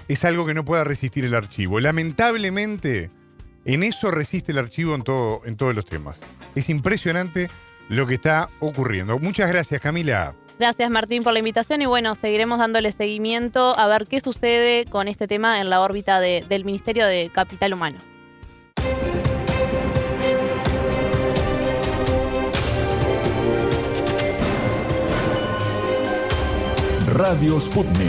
es 0.10 0.26
algo 0.26 0.46
que 0.46 0.54
no 0.54 0.66
pueda 0.66 0.84
resistir 0.84 1.24
el 1.24 1.36
archivo. 1.36 1.80
Lamentablemente, 1.80 3.12
en 3.64 3.84
eso 3.84 4.12
resiste 4.12 4.52
el 4.52 4.58
archivo 4.58 4.94
en, 4.94 5.04
todo, 5.04 5.40
en 5.46 5.56
todos 5.56 5.74
los 5.74 5.86
temas. 5.86 6.20
Es 6.54 6.68
impresionante 6.70 7.50
lo 7.90 8.08
que 8.08 8.16
está 8.16 8.50
ocurriendo. 8.60 9.20
Muchas 9.20 9.50
gracias, 9.50 9.82
Camila. 9.82 10.36
Gracias, 10.60 10.90
Martín, 10.90 11.24
por 11.24 11.34
la 11.34 11.40
invitación 11.40 11.82
y 11.84 11.86
bueno, 11.86 12.16
seguiremos 12.16 12.58
dándole 12.58 12.92
seguimiento 12.92 13.78
a 13.78 13.88
ver 13.88 14.08
qué 14.08 14.20
sucede 14.20 14.86
con 14.86 15.08
este 15.08 15.28
tema 15.28 15.62
en 15.62 15.70
la 15.70 15.82
órbita 15.82 16.20
del 16.20 16.66
Ministerio 16.66 17.06
de 17.06 17.30
Capital 17.32 17.74
Humano. 17.74 18.00
Radio 27.18 27.60
Sputnik. 27.60 28.08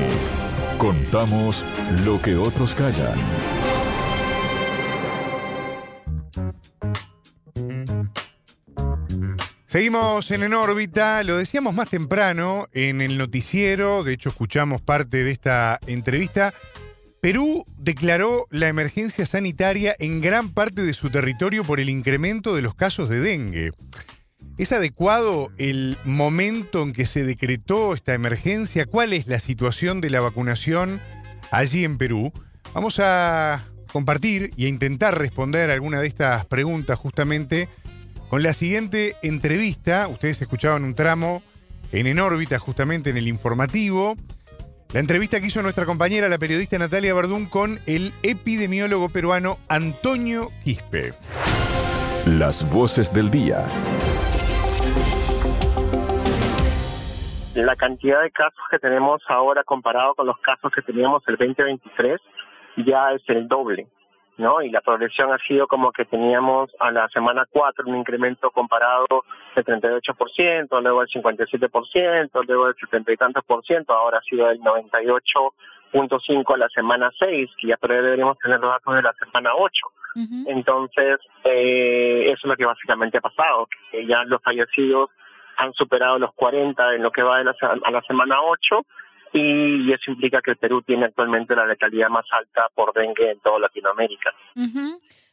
Contamos 0.76 1.64
lo 2.04 2.20
que 2.20 2.36
otros 2.36 2.74
callan. 2.74 3.16
Seguimos 9.68 10.30
en 10.30 10.42
En 10.42 10.54
órbita, 10.54 11.22
lo 11.24 11.36
decíamos 11.36 11.74
más 11.74 11.90
temprano 11.90 12.68
en 12.72 13.02
el 13.02 13.18
noticiero, 13.18 14.02
de 14.02 14.14
hecho 14.14 14.30
escuchamos 14.30 14.80
parte 14.80 15.22
de 15.24 15.30
esta 15.30 15.78
entrevista. 15.86 16.54
Perú 17.20 17.66
declaró 17.76 18.46
la 18.48 18.68
emergencia 18.68 19.26
sanitaria 19.26 19.94
en 19.98 20.22
gran 20.22 20.54
parte 20.54 20.80
de 20.80 20.94
su 20.94 21.10
territorio 21.10 21.64
por 21.64 21.80
el 21.80 21.90
incremento 21.90 22.56
de 22.56 22.62
los 22.62 22.74
casos 22.74 23.10
de 23.10 23.20
dengue. 23.20 23.72
¿Es 24.56 24.72
adecuado 24.72 25.52
el 25.58 25.98
momento 26.02 26.82
en 26.82 26.94
que 26.94 27.04
se 27.04 27.24
decretó 27.24 27.92
esta 27.92 28.14
emergencia? 28.14 28.86
¿Cuál 28.86 29.12
es 29.12 29.26
la 29.26 29.38
situación 29.38 30.00
de 30.00 30.08
la 30.08 30.22
vacunación 30.22 30.98
allí 31.50 31.84
en 31.84 31.98
Perú? 31.98 32.32
Vamos 32.72 33.00
a 33.00 33.66
compartir 33.92 34.50
y 34.56 34.64
a 34.64 34.68
intentar 34.68 35.18
responder 35.18 35.70
alguna 35.70 36.00
de 36.00 36.06
estas 36.06 36.46
preguntas 36.46 36.98
justamente 36.98 37.68
con 38.28 38.42
la 38.42 38.52
siguiente 38.52 39.16
entrevista. 39.22 40.08
Ustedes 40.08 40.40
escuchaban 40.40 40.84
un 40.84 40.94
tramo 40.94 41.42
en 41.92 42.06
En 42.06 42.20
órbita, 42.20 42.58
justamente 42.58 43.10
en 43.10 43.16
el 43.16 43.28
informativo. 43.28 44.14
La 44.92 45.00
entrevista 45.00 45.40
que 45.40 45.46
hizo 45.46 45.62
nuestra 45.62 45.84
compañera, 45.84 46.28
la 46.28 46.38
periodista 46.38 46.78
Natalia 46.78 47.14
Verdún, 47.14 47.46
con 47.46 47.78
el 47.86 48.12
epidemiólogo 48.22 49.08
peruano 49.10 49.56
Antonio 49.68 50.48
Quispe. 50.64 51.12
Las 52.26 52.70
voces 52.70 53.12
del 53.12 53.30
día. 53.30 53.66
La 57.54 57.74
cantidad 57.76 58.22
de 58.22 58.30
casos 58.30 58.60
que 58.70 58.78
tenemos 58.78 59.20
ahora 59.28 59.64
comparado 59.64 60.14
con 60.14 60.26
los 60.26 60.38
casos 60.38 60.70
que 60.74 60.82
teníamos 60.82 61.22
el 61.26 61.36
2023 61.36 62.20
ya 62.86 63.12
es 63.12 63.22
el 63.28 63.48
doble. 63.48 63.88
¿No? 64.38 64.62
Y 64.62 64.70
la 64.70 64.80
progresión 64.80 65.32
ha 65.32 65.38
sido 65.38 65.66
como 65.66 65.92
que 65.92 66.04
teníamos 66.04 66.70
a 66.78 66.90
la 66.90 67.08
semana 67.08 67.46
4 67.50 67.84
un 67.86 67.96
incremento 67.96 68.50
comparado 68.50 69.06
del 69.54 69.64
38%, 69.64 70.80
luego 70.80 71.00
del 71.00 71.08
57%, 71.08 72.46
luego 72.46 72.66
del 72.66 72.76
70 72.76 73.12
y 73.12 73.16
tantos 73.16 73.44
por 73.44 73.64
ciento, 73.64 73.92
ahora 73.92 74.18
ha 74.18 74.22
sido 74.22 74.46
del 74.46 74.60
98.5 74.60 76.54
a 76.54 76.56
la 76.56 76.68
semana 76.68 77.10
6, 77.18 77.50
que 77.58 77.66
ya 77.66 77.76
todavía 77.76 78.02
deberíamos 78.02 78.38
tener 78.38 78.60
los 78.60 78.70
datos 78.70 78.94
de 78.94 79.02
la 79.02 79.12
semana 79.14 79.50
8. 79.54 79.70
Entonces, 80.46 81.18
eh, 81.44 82.24
eso 82.26 82.40
es 82.42 82.44
lo 82.44 82.56
que 82.56 82.64
básicamente 82.64 83.18
ha 83.18 83.20
pasado, 83.20 83.68
que 83.90 84.04
ya 84.04 84.24
los 84.24 84.42
fallecidos 84.42 85.10
han 85.56 85.72
superado 85.74 86.18
los 86.18 86.32
40 86.34 86.94
en 86.94 87.02
lo 87.02 87.12
que 87.12 87.22
va 87.22 87.38
de 87.38 87.44
la, 87.44 87.54
a 87.84 87.90
la 87.90 88.02
semana 88.02 88.36
8 88.42 88.84
y 89.32 89.92
eso 89.92 90.10
implica 90.10 90.40
que 90.42 90.52
el 90.52 90.56
Perú 90.56 90.82
tiene 90.82 91.06
actualmente 91.06 91.54
la 91.54 91.66
letalidad 91.66 92.08
más 92.08 92.26
alta 92.30 92.68
por 92.74 92.92
dengue 92.92 93.30
en 93.30 93.40
toda 93.40 93.58
Latinoamérica. 93.58 94.32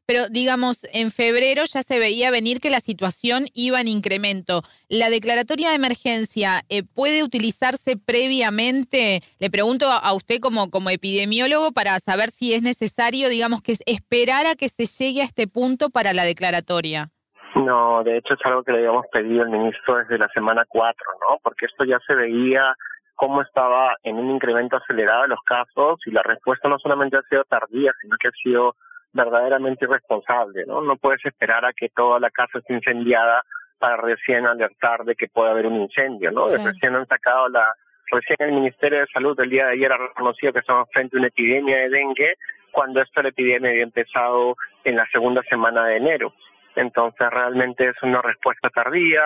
Pero 0.08 0.28
digamos, 0.30 0.88
en 0.94 1.10
febrero 1.10 1.64
ya 1.66 1.82
se 1.82 1.98
veía 1.98 2.30
venir 2.30 2.60
que 2.60 2.70
la 2.70 2.80
situación 2.80 3.46
iba 3.56 3.82
en 3.82 3.88
incremento. 3.88 4.62
¿La 4.88 5.10
declaratoria 5.10 5.70
de 5.70 5.76
emergencia 5.76 6.62
eh, 6.70 6.84
puede 6.84 7.24
utilizarse 7.24 7.98
previamente? 7.98 9.22
Le 9.40 9.50
pregunto 9.50 9.88
a 9.88 10.14
usted 10.14 10.40
como, 10.40 10.70
como 10.70 10.92
epidemiólogo 10.92 11.72
para 11.72 11.98
saber 11.98 12.30
si 12.30 12.54
es 12.54 12.62
necesario, 12.62 13.30
digamos, 13.30 13.62
que 13.62 13.74
esperar 13.88 14.46
a 14.46 14.56
que 14.56 14.70
se 14.70 14.86
llegue 14.86 15.22
a 15.22 15.26
este 15.26 15.48
punto 15.48 15.90
para 15.90 16.14
la 16.14 16.24
declaratoria. 16.24 17.10
No, 17.56 18.04
de 18.04 18.18
hecho 18.18 18.34
es 18.34 18.40
algo 18.44 18.64
que 18.64 18.74
le 18.74 18.80
habíamos 18.80 19.08
pedido 19.12 19.42
al 19.42 19.50
ministro 19.50 19.98
desde 19.98 20.20
la 20.20 20.28
semana 20.30 20.66
4, 20.68 21.04
¿no? 21.28 21.38
Porque 21.42 21.66
esto 21.66 21.84
ya 21.86 22.00
se 22.06 22.14
veía 22.14 22.76
cómo 23.16 23.42
estaba 23.42 23.96
en 24.04 24.18
un 24.18 24.32
incremento 24.32 24.78
acelerado 24.78 25.24
de 25.24 25.30
los 25.30 25.42
casos 25.46 26.00
y 26.06 26.12
la 26.12 26.24
respuesta 26.24 26.70
no 26.70 26.80
solamente 26.80 27.18
ha 27.18 27.22
sido 27.24 27.44
tardía, 27.46 27.92
sino 28.02 28.16
que 28.20 28.28
ha 28.28 28.32
sido 28.32 28.76
verdaderamente 29.14 29.86
irresponsable, 29.86 30.66
¿no? 30.68 30.82
No 30.82 30.98
puedes 30.98 31.26
esperar 31.26 31.66
a 31.66 31.74
que 31.74 31.90
toda 31.90 32.20
la 32.20 32.30
casa 32.30 32.60
esté 32.60 32.74
incendiada 32.74 33.42
para 33.80 33.98
recién 33.98 34.46
alertar 34.46 35.06
de 35.06 35.16
que 35.16 35.28
puede 35.28 35.52
haber 35.52 35.68
un 35.68 35.82
incendio, 35.82 36.32
¿no? 36.32 36.48
Recién 36.48 36.96
han 36.96 37.08
sacado 37.08 37.48
la, 37.50 37.74
recién 38.12 38.38
el 38.40 38.52
Ministerio 38.52 39.00
de 39.00 39.08
Salud 39.08 39.40
el 39.40 39.50
día 39.50 39.68
de 39.68 39.74
ayer 39.74 39.92
ha 39.92 39.98
reconocido 39.98 40.54
que 40.54 40.60
estamos 40.60 40.90
frente 40.92 41.16
a 41.16 41.20
una 41.20 41.28
epidemia 41.28 41.78
de 41.78 41.90
dengue, 41.90 42.34
cuando 42.72 43.02
esta 43.02 43.22
epidemia 43.22 43.70
había 43.70 43.84
empezado 43.84 44.58
en 44.84 44.98
la 44.98 45.08
segunda 45.08 45.42
semana 45.44 45.86
de 45.86 45.98
enero. 45.98 46.34
Entonces 46.76 47.30
realmente 47.30 47.88
es 47.88 47.96
una 48.04 48.22
respuesta 48.22 48.70
tardía, 48.70 49.24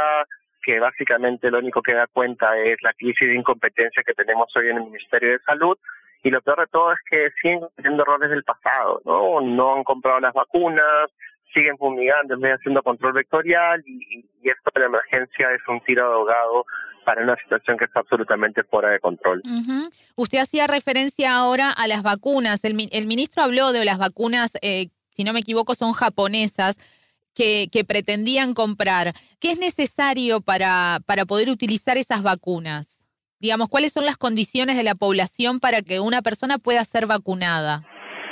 que 0.64 0.80
básicamente 0.80 1.52
lo 1.52 1.60
único 1.60 1.82
que 1.82 1.94
da 1.94 2.08
cuenta 2.08 2.58
es 2.58 2.78
la 2.82 2.94
crisis 2.94 3.28
de 3.28 3.36
incompetencia 3.36 4.04
que 4.06 4.14
tenemos 4.14 4.50
hoy 4.56 4.70
en 4.70 4.78
el 4.78 4.86
Ministerio 4.86 5.32
de 5.32 5.40
Salud 5.40 5.78
y 6.24 6.30
lo 6.30 6.42
peor 6.42 6.60
de 6.60 6.68
todo 6.68 6.92
es 6.92 7.00
que 7.10 7.30
siguen 7.42 7.62
cometiendo 7.62 8.04
errores 8.04 8.30
del 8.30 8.44
pasado, 8.44 9.02
¿no? 9.06 9.40
No 9.42 9.76
han 9.76 9.84
comprado 9.84 10.20
las 10.20 10.34
vacunas, 10.34 11.10
siguen 11.54 11.78
fumigando 11.78 12.34
en 12.34 12.42
vez 12.42 12.52
de 12.52 12.56
haciendo 12.56 12.84
control 12.84 13.14
vectorial 13.14 13.82
y, 13.86 14.26
esto 14.44 14.72
de 14.74 14.82
la 14.82 14.88
emergencia 14.88 15.52
es 15.54 15.62
un 15.68 15.80
tiro 15.82 16.08
de 16.08 16.14
ahogado 16.16 16.66
para 17.06 17.24
una 17.24 17.36
situación 17.38 17.78
que 17.78 17.86
está 17.86 18.00
absolutamente 18.00 18.64
fuera 18.64 18.90
de 18.90 19.00
control. 19.00 19.42
Usted 20.16 20.40
hacía 20.40 20.68
referencia 20.68 21.36
ahora 21.36 21.72
a 21.72 21.88
las 21.88 22.04
vacunas. 22.04 22.64
El, 22.64 22.76
el 22.92 23.06
ministro 23.06 23.44
habló 23.44 23.72
de 23.72 23.86
las 23.86 23.98
vacunas, 23.98 24.58
eh, 24.62 24.88
si 25.12 25.24
no 25.24 25.34
me 25.34 25.40
equivoco, 25.40 25.74
son 25.74 25.94
japonesas 25.94 26.78
que, 27.40 27.86
pretendían 27.86 28.54
comprar. 28.54 29.14
¿Qué 29.40 29.52
es 29.52 29.60
necesario 29.60 30.42
para, 30.42 31.00
para 31.06 31.26
poder 31.26 31.50
utilizar 31.50 31.98
esas 31.98 32.24
vacunas? 32.24 33.06
Digamos, 33.40 33.70
¿cuáles 33.70 33.94
son 33.94 34.06
las 34.06 34.18
condiciones 34.18 34.76
de 34.76 34.84
la 34.84 34.96
población 34.96 35.60
para 35.60 35.82
que 35.82 36.02
una 36.02 36.22
persona 36.22 36.58
pueda 36.58 36.84
ser 36.84 37.06
vacunada? 37.06 37.84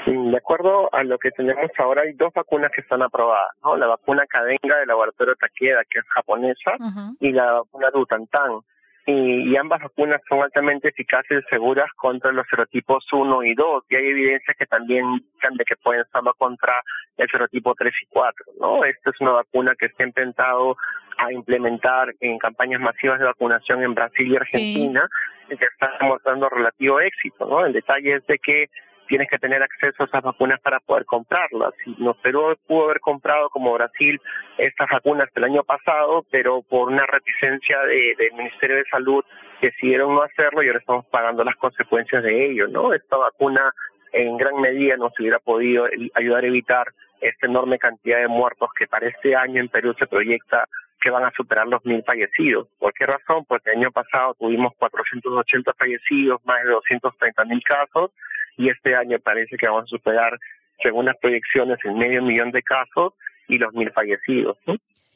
De 0.05 0.37
acuerdo 0.37 0.93
a 0.93 1.03
lo 1.03 1.17
que 1.17 1.31
tenemos 1.31 1.71
ahora, 1.77 2.01
hay 2.03 2.13
dos 2.13 2.33
vacunas 2.33 2.71
que 2.73 2.81
están 2.81 3.01
aprobadas, 3.01 3.51
¿no? 3.63 3.77
La 3.77 3.87
vacuna 3.87 4.25
Cadenga 4.27 4.77
del 4.79 4.87
laboratorio 4.87 5.35
Takeda, 5.35 5.83
que 5.89 5.99
es 5.99 6.05
japonesa, 6.09 6.71
y 7.19 7.31
la 7.31 7.53
vacuna 7.53 7.89
Dutantan 7.93 8.61
y, 9.09 9.55
ambas 9.55 9.81
vacunas 9.81 10.21
son 10.27 10.41
altamente 10.41 10.89
eficaces 10.89 11.41
y 11.43 11.49
seguras 11.49 11.89
contra 11.95 12.33
los 12.33 12.45
serotipos 12.49 13.05
1 13.11 13.43
y 13.43 13.55
2 13.55 13.85
y 13.89 13.95
hay 13.95 14.07
evidencias 14.07 14.57
que 14.57 14.65
también 14.65 15.05
indican 15.05 15.55
de 15.55 15.63
que 15.63 15.77
pueden 15.77 16.03
serlo 16.11 16.33
contra 16.33 16.73
el 17.15 17.29
serotipo 17.29 17.73
3 17.73 17.93
y 18.03 18.05
4, 18.07 18.45
¿no? 18.59 18.83
Esta 18.83 19.09
es 19.09 19.21
una 19.21 19.31
vacuna 19.31 19.75
que 19.79 19.87
se 19.89 20.03
ha 20.03 20.07
intentado 20.07 20.75
a 21.17 21.31
implementar 21.31 22.13
en 22.19 22.37
campañas 22.37 22.81
masivas 22.81 23.19
de 23.19 23.25
vacunación 23.25 23.81
en 23.81 23.95
Brasil 23.95 24.27
y 24.27 24.35
Argentina 24.35 25.07
y 25.49 25.55
que 25.55 25.65
está 25.65 25.89
mostrando 26.01 26.49
relativo 26.49 26.99
éxito, 26.99 27.45
¿no? 27.45 27.65
El 27.65 27.71
detalle 27.71 28.15
es 28.15 28.27
de 28.27 28.37
que 28.39 28.69
tienes 29.07 29.29
que 29.29 29.39
tener 29.39 29.61
acceso 29.63 30.03
a 30.03 30.05
esas 30.05 30.23
vacunas 30.23 30.59
para 30.61 30.79
poder 30.79 31.05
comprarlas. 31.05 31.73
Y 31.85 31.95
Perú 32.21 32.55
pudo 32.67 32.85
haber 32.85 32.99
comprado, 32.99 33.49
como 33.49 33.73
Brasil, 33.73 34.19
estas 34.57 34.89
vacunas 34.89 35.29
el 35.35 35.43
año 35.43 35.63
pasado, 35.63 36.25
pero 36.29 36.61
por 36.61 36.89
una 36.89 37.05
reticencia 37.05 37.79
del 37.81 38.33
Ministerio 38.33 38.77
de 38.77 38.85
Salud 38.91 39.23
decidieron 39.61 40.13
no 40.13 40.21
hacerlo 40.21 40.61
y 40.61 40.67
ahora 40.67 40.79
estamos 40.79 41.05
pagando 41.07 41.43
las 41.43 41.55
consecuencias 41.55 42.23
de 42.23 42.51
ello, 42.51 42.67
¿no? 42.67 42.93
Esta 42.93 43.17
vacuna 43.17 43.73
en 44.13 44.37
gran 44.37 44.55
medida 44.61 44.97
nos 44.97 45.17
hubiera 45.19 45.39
podido 45.39 45.87
ayudar 46.13 46.43
a 46.43 46.47
evitar 46.47 46.87
esta 47.21 47.47
enorme 47.47 47.79
cantidad 47.79 48.19
de 48.19 48.27
muertos 48.27 48.69
que 48.77 48.87
para 48.87 49.07
este 49.07 49.35
año 49.35 49.59
en 49.59 49.69
Perú 49.69 49.95
se 49.97 50.07
proyecta 50.07 50.65
que 51.01 51.09
van 51.09 51.25
a 51.25 51.31
superar 51.31 51.67
los 51.67 51.85
mil 51.85 52.03
fallecidos. 52.03 52.67
¿Por 52.79 52.93
qué 52.93 53.05
razón? 53.05 53.45
Porque 53.47 53.71
el 53.71 53.77
año 53.77 53.91
pasado 53.91 54.35
tuvimos 54.39 54.73
480 54.77 55.73
fallecidos, 55.73 56.43
más 56.45 56.63
de 56.63 56.69
230 56.69 57.45
mil 57.45 57.63
casos, 57.63 58.11
y 58.57 58.69
este 58.69 58.95
año 58.95 59.17
parece 59.19 59.55
que 59.57 59.67
vamos 59.67 59.83
a 59.83 59.87
superar, 59.87 60.37
según 60.81 61.05
las 61.05 61.17
proyecciones, 61.17 61.77
el 61.83 61.93
medio 61.93 62.21
millón 62.21 62.51
de 62.51 62.63
casos 62.63 63.13
y 63.47 63.57
los 63.57 63.73
mil 63.73 63.91
fallecidos. 63.91 64.57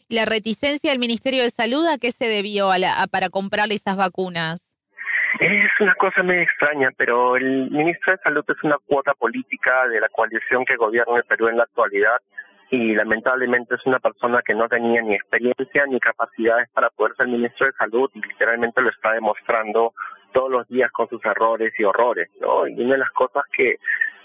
¿La 0.10 0.26
reticencia 0.26 0.92
del 0.92 1.00
Ministerio 1.00 1.44
de 1.44 1.50
Salud 1.50 1.86
a 1.88 1.98
qué 1.98 2.12
se 2.12 2.28
debió 2.28 2.72
a 2.72 3.08
para 3.12 3.30
comprar 3.30 3.72
esas 3.72 3.98
vacunas? 3.98 4.72
Es 5.40 5.72
una 5.80 5.96
cosa 5.96 6.22
muy 6.22 6.38
extraña, 6.38 6.90
pero 6.98 7.38
el 7.38 7.72
ministro 7.72 8.12
de 8.12 8.20
Salud 8.20 8.44
es 8.48 8.64
una 8.64 8.78
cuota 8.86 9.14
política 9.14 9.88
de 9.88 10.02
la 10.02 10.10
coalición 10.10 10.66
que 10.66 10.76
gobierna 10.76 11.18
el 11.18 11.24
Perú 11.24 11.48
en 11.48 11.58
la 11.58 11.64
actualidad 11.64 12.18
y 12.70 12.94
lamentablemente 12.96 13.76
es 13.76 13.86
una 13.86 14.00
persona 14.00 14.42
que 14.46 14.54
no 14.54 14.68
tenía 14.68 15.02
ni 15.02 15.16
experiencia 15.16 15.86
ni 15.88 16.00
capacidades 16.00 16.70
para 16.74 16.90
poder 16.90 17.16
ser 17.16 17.28
ministro 17.28 17.68
de 17.68 17.74
Salud 17.74 18.10
y 18.14 18.22
literalmente 18.22 18.82
lo 18.82 18.90
está 18.90 19.14
demostrando 19.14 19.94
todos 20.32 20.52
los 20.52 20.68
días 20.68 20.91
con 20.91 21.08
sus 21.10 21.24
errores 21.26 21.74
y 21.78 21.84
horrores, 21.84 22.30
¿no? 22.40 22.68
Y 22.68 22.74
una 22.82 22.94
de 22.94 22.99
las 22.99 23.12
cosas 23.12 23.44
que 23.56 23.78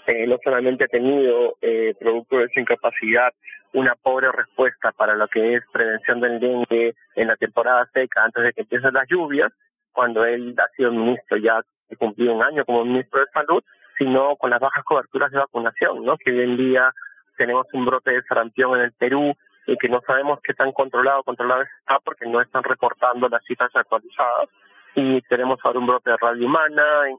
eh, 0.07 0.25
no 0.25 0.37
solamente 0.43 0.85
ha 0.85 0.87
tenido, 0.87 1.55
eh, 1.61 1.93
producto 1.99 2.37
de 2.37 2.49
su 2.49 2.59
incapacidad, 2.59 3.33
una 3.73 3.95
pobre 3.95 4.31
respuesta 4.31 4.91
para 4.93 5.15
lo 5.15 5.27
que 5.27 5.55
es 5.55 5.63
prevención 5.71 6.21
del 6.21 6.39
dengue 6.39 6.95
en 7.15 7.27
la 7.27 7.35
temporada 7.35 7.87
seca 7.93 8.23
antes 8.23 8.43
de 8.43 8.53
que 8.53 8.61
empiecen 8.61 8.93
las 8.93 9.07
lluvias, 9.09 9.51
cuando 9.91 10.23
él 10.25 10.55
ha 10.57 10.75
sido 10.75 10.91
ministro 10.91 11.37
ya 11.37 11.61
cumplido 11.97 12.33
un 12.33 12.43
año 12.43 12.63
como 12.65 12.85
ministro 12.85 13.19
de 13.19 13.31
salud, 13.33 13.63
sino 13.97 14.35
con 14.37 14.49
las 14.49 14.59
bajas 14.59 14.83
coberturas 14.83 15.31
de 15.31 15.39
vacunación, 15.39 16.05
¿no? 16.05 16.17
Que 16.17 16.31
hoy 16.31 16.41
en 16.41 16.57
día 16.57 16.91
tenemos 17.37 17.67
un 17.73 17.85
brote 17.85 18.11
de 18.11 18.23
sarampión 18.23 18.77
en 18.77 18.85
el 18.85 18.91
Perú 18.93 19.33
y 19.65 19.77
que 19.77 19.89
no 19.89 20.01
sabemos 20.07 20.39
qué 20.41 20.53
tan 20.53 20.71
controlado 20.71 21.23
controlado 21.23 21.63
está 21.63 21.99
porque 21.99 22.25
no 22.25 22.41
están 22.41 22.63
reportando 22.63 23.27
las 23.27 23.43
cifras 23.45 23.75
actualizadas 23.75 24.49
y 24.99 25.21
tenemos 25.29 25.59
ahora 25.63 25.77
un 25.77 25.85
brote 25.85 26.09
de 26.09 26.17
radio 26.17 26.47
humana 26.47 26.83
en, 27.07 27.17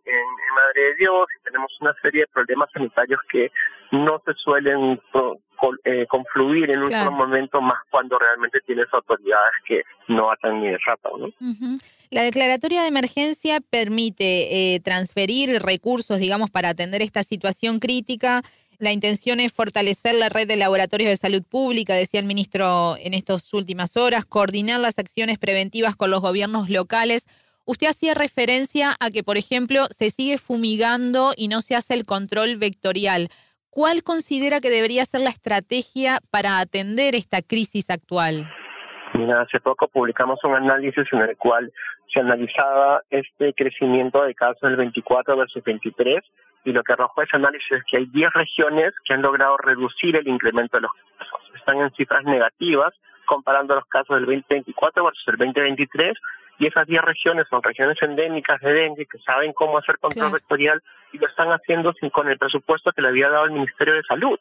Madre 0.52 0.82
de 0.82 0.94
Dios 0.96 1.28
y 1.38 1.44
tenemos 1.44 1.70
una 1.80 1.94
serie 2.02 2.22
de 2.22 2.26
problemas 2.26 2.68
sanitarios 2.72 3.20
que 3.30 3.52
no 3.92 4.20
se 4.26 4.34
suelen 4.34 5.00
eh, 5.84 6.06
confluir 6.08 6.70
en 6.74 6.80
un 6.80 6.90
solo 6.90 7.12
momento 7.12 7.60
más 7.60 7.78
cuando 7.88 8.18
realmente 8.18 8.58
tienes 8.66 8.88
autoridades 8.92 9.52
que 9.64 9.82
no 10.08 10.28
atan 10.32 10.60
ni 10.60 10.70
desatan. 10.70 11.12
¿no? 11.20 11.28
La 12.10 12.22
declaratoria 12.22 12.82
de 12.82 12.88
emergencia 12.88 13.60
permite 13.70 14.74
eh, 14.74 14.80
transferir 14.80 15.62
recursos, 15.62 16.18
digamos, 16.18 16.50
para 16.50 16.70
atender 16.70 17.00
esta 17.00 17.22
situación 17.22 17.78
crítica. 17.78 18.42
La 18.80 18.90
intención 18.90 19.38
es 19.38 19.52
fortalecer 19.52 20.16
la 20.16 20.28
red 20.28 20.48
de 20.48 20.56
laboratorios 20.56 21.10
de 21.10 21.16
salud 21.16 21.44
pública, 21.48 21.94
decía 21.94 22.18
el 22.18 22.26
ministro 22.26 22.96
en 22.98 23.14
estas 23.14 23.54
últimas 23.54 23.96
horas, 23.96 24.24
coordinar 24.24 24.80
las 24.80 24.98
acciones 24.98 25.38
preventivas 25.38 25.94
con 25.94 26.10
los 26.10 26.20
gobiernos 26.20 26.68
locales 26.70 27.28
Usted 27.68 27.88
hacía 27.88 28.14
referencia 28.14 28.96
a 28.98 29.10
que, 29.12 29.22
por 29.22 29.36
ejemplo, 29.36 29.92
se 29.92 30.08
sigue 30.08 30.38
fumigando 30.38 31.32
y 31.36 31.48
no 31.48 31.60
se 31.60 31.76
hace 31.76 31.92
el 31.92 32.06
control 32.06 32.56
vectorial. 32.56 33.28
¿Cuál 33.68 34.00
considera 34.02 34.60
que 34.60 34.70
debería 34.70 35.04
ser 35.04 35.20
la 35.20 35.28
estrategia 35.28 36.16
para 36.30 36.60
atender 36.60 37.14
esta 37.14 37.42
crisis 37.42 37.90
actual? 37.90 38.48
Mira, 39.12 39.42
hace 39.42 39.60
poco 39.60 39.86
publicamos 39.86 40.40
un 40.44 40.54
análisis 40.54 41.04
en 41.12 41.20
el 41.20 41.36
cual 41.36 41.70
se 42.10 42.20
analizaba 42.20 43.02
este 43.10 43.52
crecimiento 43.52 44.24
de 44.24 44.34
casos 44.34 44.62
del 44.62 44.76
24 44.76 45.36
versus 45.36 45.62
23 45.62 46.24
y 46.64 46.72
lo 46.72 46.82
que 46.82 46.94
arrojó 46.94 47.20
ese 47.20 47.36
análisis 47.36 47.70
es 47.70 47.82
que 47.84 47.98
hay 47.98 48.06
10 48.06 48.32
regiones 48.32 48.94
que 49.04 49.12
han 49.12 49.20
logrado 49.20 49.58
reducir 49.58 50.16
el 50.16 50.26
incremento 50.26 50.78
de 50.78 50.88
los 50.88 50.92
casos. 51.18 51.40
Están 51.54 51.76
en 51.82 51.90
cifras 51.92 52.24
negativas 52.24 52.94
comparando 53.26 53.74
los 53.74 53.84
casos 53.84 54.16
del 54.16 54.24
2024 54.24 55.04
versus 55.04 55.28
el 55.28 55.36
2023 55.36 56.16
y 56.58 56.66
esas 56.66 56.86
10 56.86 57.02
regiones 57.02 57.46
son 57.48 57.62
regiones 57.62 57.96
endémicas 58.02 58.60
de 58.60 58.72
dengue 58.72 59.06
que 59.06 59.18
saben 59.18 59.52
cómo 59.52 59.78
hacer 59.78 59.98
control 59.98 60.32
vectorial 60.32 60.82
y 61.12 61.18
lo 61.18 61.26
están 61.26 61.48
haciendo 61.50 61.92
sin, 61.94 62.10
con 62.10 62.28
el 62.28 62.38
presupuesto 62.38 62.92
que 62.92 63.02
le 63.02 63.08
había 63.08 63.30
dado 63.30 63.44
el 63.44 63.52
Ministerio 63.52 63.94
de 63.94 64.02
Salud. 64.02 64.38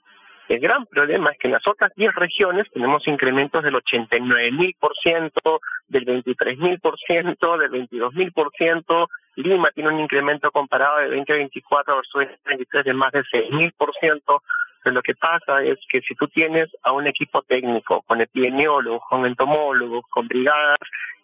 El 0.49 0.59
gran 0.59 0.85
problema 0.85 1.31
es 1.31 1.37
que 1.37 1.47
en 1.47 1.53
las 1.53 1.67
otras 1.67 1.91
10 1.95 2.15
regiones 2.15 2.67
tenemos 2.71 3.05
incrementos 3.07 3.63
del 3.63 3.75
89.000%, 3.75 5.59
del 5.89 6.05
23.000%, 6.05 7.57
del 7.57 7.71
22.000%. 7.71 9.07
Lima 9.35 9.69
tiene 9.75 9.89
un 9.89 9.99
incremento 9.99 10.49
comparado 10.51 10.99
de 10.99 11.17
2024 11.17 11.95
versus 11.97 12.13
2023 12.13 12.85
de 12.85 12.93
más 12.93 13.11
de 13.11 13.23
6.000%. 13.23 14.41
Entonces, 14.77 14.93
lo 14.93 15.01
que 15.01 15.15
pasa 15.15 15.63
es 15.63 15.79
que 15.89 16.01
si 16.01 16.15
tú 16.15 16.27
tienes 16.27 16.69
a 16.83 16.91
un 16.91 17.07
equipo 17.07 17.41
técnico, 17.41 18.01
con 18.03 18.21
epidemiólogos, 18.21 19.01
con 19.09 19.25
entomólogos, 19.25 20.05
con 20.09 20.27
brigadas 20.27 20.79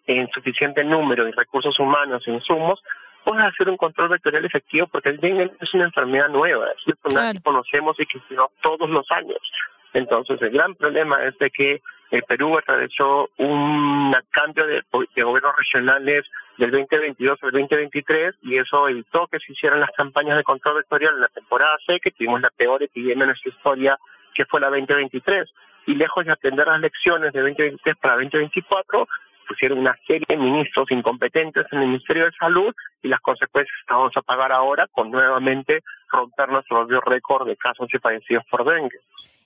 en 0.05 0.29
suficiente 0.31 0.83
número 0.83 1.27
y 1.27 1.31
recursos 1.31 1.79
humanos 1.79 2.27
insumos, 2.27 2.81
puedes 3.23 3.43
hacer 3.45 3.69
un 3.69 3.77
control 3.77 4.09
vectorial 4.09 4.45
efectivo 4.45 4.87
porque 4.87 5.09
el 5.09 5.19
dengue 5.19 5.51
es 5.59 5.73
una 5.73 5.85
enfermedad 5.85 6.29
nueva, 6.29 6.67
es 6.71 6.95
una 7.11 7.33
que 7.33 7.41
conocemos 7.41 7.99
y 7.99 8.05
que 8.05 8.19
se 8.27 8.35
todos 8.61 8.89
los 8.89 9.09
años. 9.11 9.39
Entonces, 9.93 10.41
el 10.41 10.49
gran 10.49 10.73
problema 10.75 11.23
es 11.23 11.37
de 11.37 11.49
que 11.51 11.81
el 12.13 12.23
Perú 12.23 12.57
atravesó 12.57 13.29
un 13.37 14.15
cambio 14.31 14.67
de, 14.67 14.83
gobiernos 14.91 15.55
regionales 15.57 16.25
del 16.57 16.71
2022 16.71 17.39
al 17.41 17.51
2023 17.51 18.35
y 18.43 18.57
eso 18.57 18.87
evitó 18.87 19.27
que 19.27 19.39
se 19.39 19.51
hicieran 19.51 19.79
las 19.79 19.89
campañas 19.97 20.37
de 20.37 20.43
control 20.43 20.77
vectorial 20.77 21.15
en 21.15 21.21
la 21.21 21.27
temporada 21.29 21.75
C, 21.87 21.99
que 21.99 22.11
tuvimos 22.11 22.41
la 22.41 22.51
peor 22.51 22.83
epidemia 22.83 23.23
en 23.23 23.29
nuestra 23.29 23.51
historia, 23.51 23.97
que 24.35 24.45
fue 24.45 24.61
la 24.61 24.69
2023. 24.69 25.49
Y 25.87 25.95
lejos 25.95 26.25
de 26.25 26.31
atender 26.31 26.67
las 26.67 26.81
lecciones 26.81 27.33
de 27.33 27.41
2023 27.41 27.97
para 27.97 28.15
2024, 28.15 29.07
pusieron 29.47 29.79
una 29.79 29.97
serie 30.07 30.25
de 30.27 30.37
ministros 30.37 30.89
incompetentes 30.91 31.65
en 31.71 31.79
el 31.79 31.87
Ministerio 31.87 32.25
de 32.25 32.31
Salud 32.39 32.73
y 33.01 33.07
las 33.07 33.19
consecuencias 33.21 33.75
que 33.87 33.93
vamos 33.93 34.13
a 34.15 34.21
pagar 34.21 34.51
ahora 34.51 34.87
con 34.91 35.11
nuevamente 35.11 35.81
romper 36.09 36.49
nuestro 36.49 36.79
propio 36.79 37.01
récord 37.01 37.47
de 37.47 37.57
casos 37.57 37.87
y 37.93 37.97
fallecidos 37.97 38.43
por 38.49 38.65
dengue. 38.65 38.97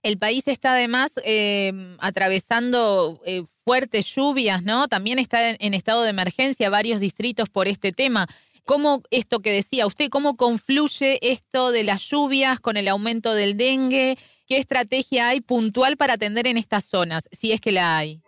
El 0.04 0.18
país 0.18 0.48
está 0.48 0.72
además 0.72 1.14
eh, 1.26 1.72
atravesando 2.00 3.20
eh, 3.26 3.44
fuertes 3.66 4.14
lluvias, 4.16 4.64
¿no? 4.64 4.88
También 4.88 5.20
está 5.20 5.52
en, 5.52 5.74
estado 5.74 6.04
de 6.04 6.12
emergencia 6.12 6.70
varios 6.70 7.00
distritos 7.00 7.50
por 7.50 7.68
este 7.68 7.92
tema. 7.92 8.28
¿Cómo 8.64 9.02
esto 9.12 9.40
que 9.40 9.52
decía 9.52 9.88
usted, 9.88 10.10
cómo 10.10 10.36
confluye 10.36 11.20
esto 11.22 11.72
de 11.72 11.84
las 11.84 12.10
lluvias 12.10 12.60
con 12.60 12.78
el 12.78 12.88
aumento 12.90 13.34
del 13.34 13.58
dengue? 13.58 14.18
¿Qué 14.48 14.58
estrategia 14.58 15.30
hay 15.30 15.42
puntual 15.42 15.98
para 15.98 16.14
atender 16.14 16.48
en 16.48 16.58
estas 16.58 16.86
zonas, 16.86 17.28
si 17.32 17.52
es 17.52 17.62
que 17.62 17.72
la 17.72 17.98
hay? 17.98 18.22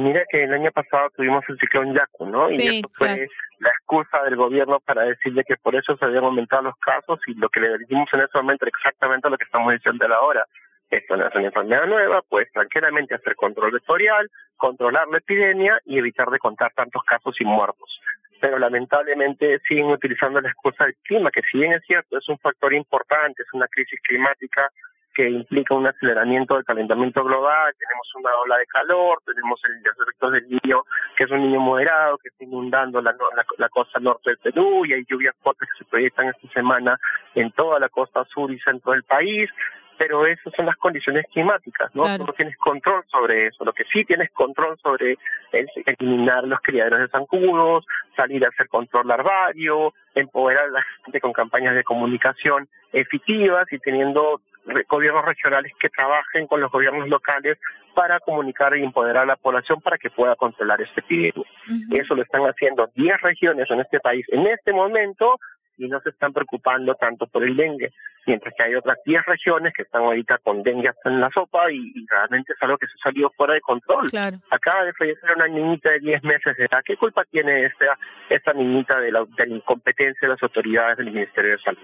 Mira 0.00 0.24
que 0.30 0.44
el 0.44 0.52
año 0.52 0.70
pasado 0.72 1.10
tuvimos 1.16 1.44
el 1.48 1.58
ciclón 1.58 1.94
Yaku, 1.94 2.26
¿no? 2.26 2.50
Y 2.50 2.78
eso 2.78 2.90
fue 2.94 3.28
la 3.58 3.68
excusa 3.68 4.22
del 4.24 4.36
gobierno 4.36 4.80
para 4.80 5.02
decirle 5.02 5.44
que 5.44 5.56
por 5.56 5.74
eso 5.76 5.96
se 5.96 6.04
habían 6.04 6.24
aumentado 6.24 6.62
los 6.62 6.76
casos 6.76 7.20
y 7.26 7.34
lo 7.34 7.48
que 7.50 7.60
le 7.60 7.78
dijimos 7.78 8.08
en 8.12 8.20
ese 8.20 8.38
momento 8.38 8.64
era 8.64 8.72
exactamente 8.76 9.28
lo 9.28 9.36
que 9.36 9.44
estamos 9.44 9.72
diciendo 9.72 10.06
ahora. 10.14 10.44
Esto 10.90 11.16
no 11.16 11.28
es 11.28 11.34
una 11.34 11.46
enfermedad 11.46 11.86
nueva, 11.86 12.22
pues 12.28 12.50
tranquilamente 12.52 13.14
hacer 13.14 13.36
control 13.36 13.72
vectorial, 13.72 14.28
controlar 14.56 15.06
la 15.08 15.18
epidemia 15.18 15.78
y 15.84 15.98
evitar 15.98 16.30
de 16.30 16.38
contar 16.38 16.72
tantos 16.74 17.02
casos 17.04 17.36
y 17.38 17.44
muertos. 17.44 18.00
Pero 18.40 18.58
lamentablemente 18.58 19.60
siguen 19.68 19.86
utilizando 19.86 20.40
la 20.40 20.48
excusa 20.48 20.84
del 20.84 20.96
clima, 21.04 21.30
que 21.30 21.42
si 21.42 21.58
bien 21.58 21.74
es 21.74 21.84
cierto, 21.86 22.16
es 22.16 22.28
un 22.28 22.38
factor 22.38 22.72
importante, 22.72 23.42
es 23.42 23.52
una 23.52 23.68
crisis 23.68 24.00
climática 24.02 24.70
que 25.14 25.28
implica 25.28 25.74
un 25.74 25.86
aceleramiento 25.86 26.54
del 26.54 26.64
calentamiento 26.64 27.24
global, 27.24 27.74
tenemos 27.78 28.14
una 28.14 28.30
ola 28.44 28.58
de 28.58 28.66
calor, 28.66 29.20
tenemos 29.26 29.60
el, 29.64 29.82
los 29.82 30.08
efectos 30.08 30.32
del 30.32 30.48
niño, 30.48 30.82
que 31.16 31.24
es 31.24 31.30
un 31.30 31.40
niño 31.40 31.60
moderado, 31.60 32.18
que 32.18 32.28
está 32.28 32.44
inundando 32.44 33.00
la, 33.00 33.14
la, 33.58 33.68
costa 33.68 33.98
norte 33.98 34.30
del 34.30 34.38
Perú, 34.38 34.84
y 34.86 34.92
hay 34.92 35.04
lluvias 35.08 35.34
fuertes 35.42 35.68
que 35.72 35.84
se 35.84 35.90
proyectan 35.90 36.28
esta 36.28 36.48
semana 36.48 36.98
en 37.34 37.50
toda 37.52 37.78
la 37.78 37.88
costa 37.88 38.24
sur 38.26 38.50
y 38.52 38.58
centro 38.60 38.92
del 38.92 39.02
país, 39.04 39.50
pero 39.98 40.26
esas 40.26 40.54
son 40.54 40.64
las 40.64 40.76
condiciones 40.76 41.26
climáticas, 41.30 41.94
¿no? 41.94 42.04
no 42.16 42.32
tienes 42.32 42.56
control 42.56 43.04
sobre 43.10 43.48
eso. 43.48 43.66
Lo 43.66 43.74
que 43.74 43.84
sí 43.92 44.02
tienes 44.06 44.30
control 44.30 44.78
sobre 44.78 45.18
es 45.52 45.68
eliminar 45.84 46.44
los 46.44 46.58
criaderos 46.60 47.00
de 47.00 47.08
zancudos, 47.08 47.84
salir 48.16 48.42
a 48.46 48.48
hacer 48.48 48.68
control 48.68 49.08
larvario, 49.08 49.92
empoderar 50.14 50.64
a 50.64 50.70
la 50.70 50.82
gente 51.04 51.20
con 51.20 51.34
campañas 51.34 51.74
de 51.74 51.84
comunicación 51.84 52.66
efectivas 52.92 53.70
y 53.72 53.78
teniendo 53.78 54.40
gobiernos 54.88 55.24
regionales 55.24 55.72
que 55.80 55.88
trabajen 55.88 56.46
con 56.46 56.60
los 56.60 56.70
gobiernos 56.70 57.08
locales 57.08 57.58
para 57.94 58.20
comunicar 58.20 58.76
y 58.76 58.84
empoderar 58.84 59.24
a 59.24 59.26
la 59.26 59.36
población 59.36 59.80
para 59.80 59.98
que 59.98 60.10
pueda 60.10 60.36
controlar 60.36 60.80
este 60.80 61.00
epidemia. 61.00 61.44
Eso 61.92 62.14
lo 62.14 62.22
están 62.22 62.42
haciendo 62.42 62.88
10 62.94 63.20
regiones 63.22 63.70
en 63.70 63.80
este 63.80 64.00
país 64.00 64.24
en 64.28 64.46
este 64.46 64.72
momento 64.72 65.36
y 65.80 65.88
no 65.88 65.98
se 66.00 66.10
están 66.10 66.32
preocupando 66.32 66.94
tanto 66.94 67.26
por 67.26 67.42
el 67.42 67.56
dengue, 67.56 67.90
mientras 68.26 68.54
que 68.54 68.62
hay 68.62 68.74
otras 68.74 68.98
10 69.04 69.24
regiones 69.24 69.72
que 69.74 69.82
están 69.82 70.02
ahorita 70.02 70.38
con 70.38 70.62
dengue 70.62 70.88
hasta 70.88 71.08
en 71.08 71.20
la 71.20 71.30
sopa 71.30 71.72
y, 71.72 71.92
realmente 72.06 72.52
es 72.52 72.62
algo 72.62 72.76
que 72.76 72.86
se 72.86 72.92
ha 73.00 73.04
salido 73.04 73.30
fuera 73.30 73.54
de 73.54 73.60
control. 73.62 74.06
Acaba 74.50 74.84
de 74.84 74.92
fallecer 74.92 75.30
una 75.34 75.48
niñita 75.48 75.90
de 75.90 76.00
10 76.00 76.22
meses 76.24 76.56
de 76.56 76.64
edad. 76.64 76.82
¿Qué 76.84 76.96
culpa 76.96 77.24
tiene 77.30 77.64
esta, 77.64 77.98
esta 78.28 78.52
niñita 78.52 79.00
de 79.00 79.10
la, 79.10 79.24
de 79.24 79.46
la 79.46 79.56
incompetencia 79.56 80.28
de 80.28 80.34
las 80.34 80.42
autoridades 80.42 80.98
del 80.98 81.12
Ministerio 81.12 81.52
de 81.52 81.62
Salud? 81.62 81.80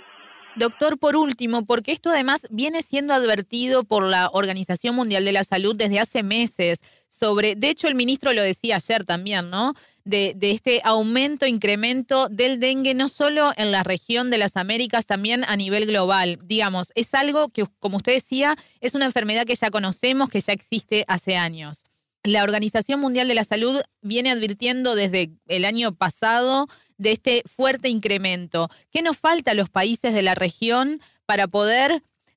Doctor, 0.57 0.99
por 0.99 1.17
último, 1.17 1.67
porque 1.67 1.93
esto 1.93 2.09
además 2.09 2.47
viene 2.49 2.83
siendo 2.83 3.13
advertido 3.13 3.85
por 3.85 4.05
la 4.05 4.31
Organización 4.33 4.97
Mundial 4.97 5.27
de 5.27 5.33
la 5.33 5.45
Salud 5.45 5.77
desde 5.77 6.01
hace 6.01 6.23
meses 6.23 6.81
sobre, 7.09 7.55
de 7.57 7.69
hecho 7.69 7.89
el 7.89 7.95
ministro 7.95 8.33
lo 8.33 8.41
decía 8.41 8.77
ayer 8.77 9.05
también, 9.05 9.51
¿no? 9.51 9.75
De, 10.05 10.35
este 10.41 10.81
aumento, 10.83 11.45
incremento 11.45 12.31
del 12.31 12.59
dengue, 12.59 12.95
no 12.95 13.09
solo 13.09 13.53
en 13.57 13.71
la 13.71 13.83
región 13.83 14.31
de 14.31 14.39
las 14.39 14.57
Américas, 14.57 15.05
también 15.05 15.45
a 15.45 15.57
nivel 15.57 15.85
global. 15.85 16.39
Digamos, 16.43 16.91
es 16.95 17.13
algo 17.13 17.51
que, 17.51 17.67
como 17.79 17.99
usted 17.99 18.15
decía, 18.15 18.57
es 18.81 18.95
una 18.95 19.05
enfermedad 19.05 19.45
que 19.45 19.57
ya 19.57 19.71
conocemos, 19.71 20.31
que 20.31 20.41
ya 20.41 20.55
existe 20.55 21.05
hace 21.07 21.37
años. 21.37 21.85
La 22.25 22.43
Organización 22.43 22.99
Mundial 22.99 23.29
de 23.29 23.35
la 23.35 23.45
Salud 23.45 23.81
viene 24.01 24.31
advirtiendo 24.31 24.95
desde 24.95 25.31
el 25.49 25.65
año 25.65 25.95
pasado 25.95 26.67
de 26.99 27.13
este 27.13 27.43
fuerte 27.47 27.89
incremento. 27.89 28.69
¿Qué 28.93 29.03
nos 29.03 29.19
falta 29.19 29.53
a 29.53 29.55
los 29.55 29.71
países 29.71 30.15
de 30.15 30.23
la 30.23 30.35
región 30.35 30.99
para 31.27 31.47
poder, 31.47 31.91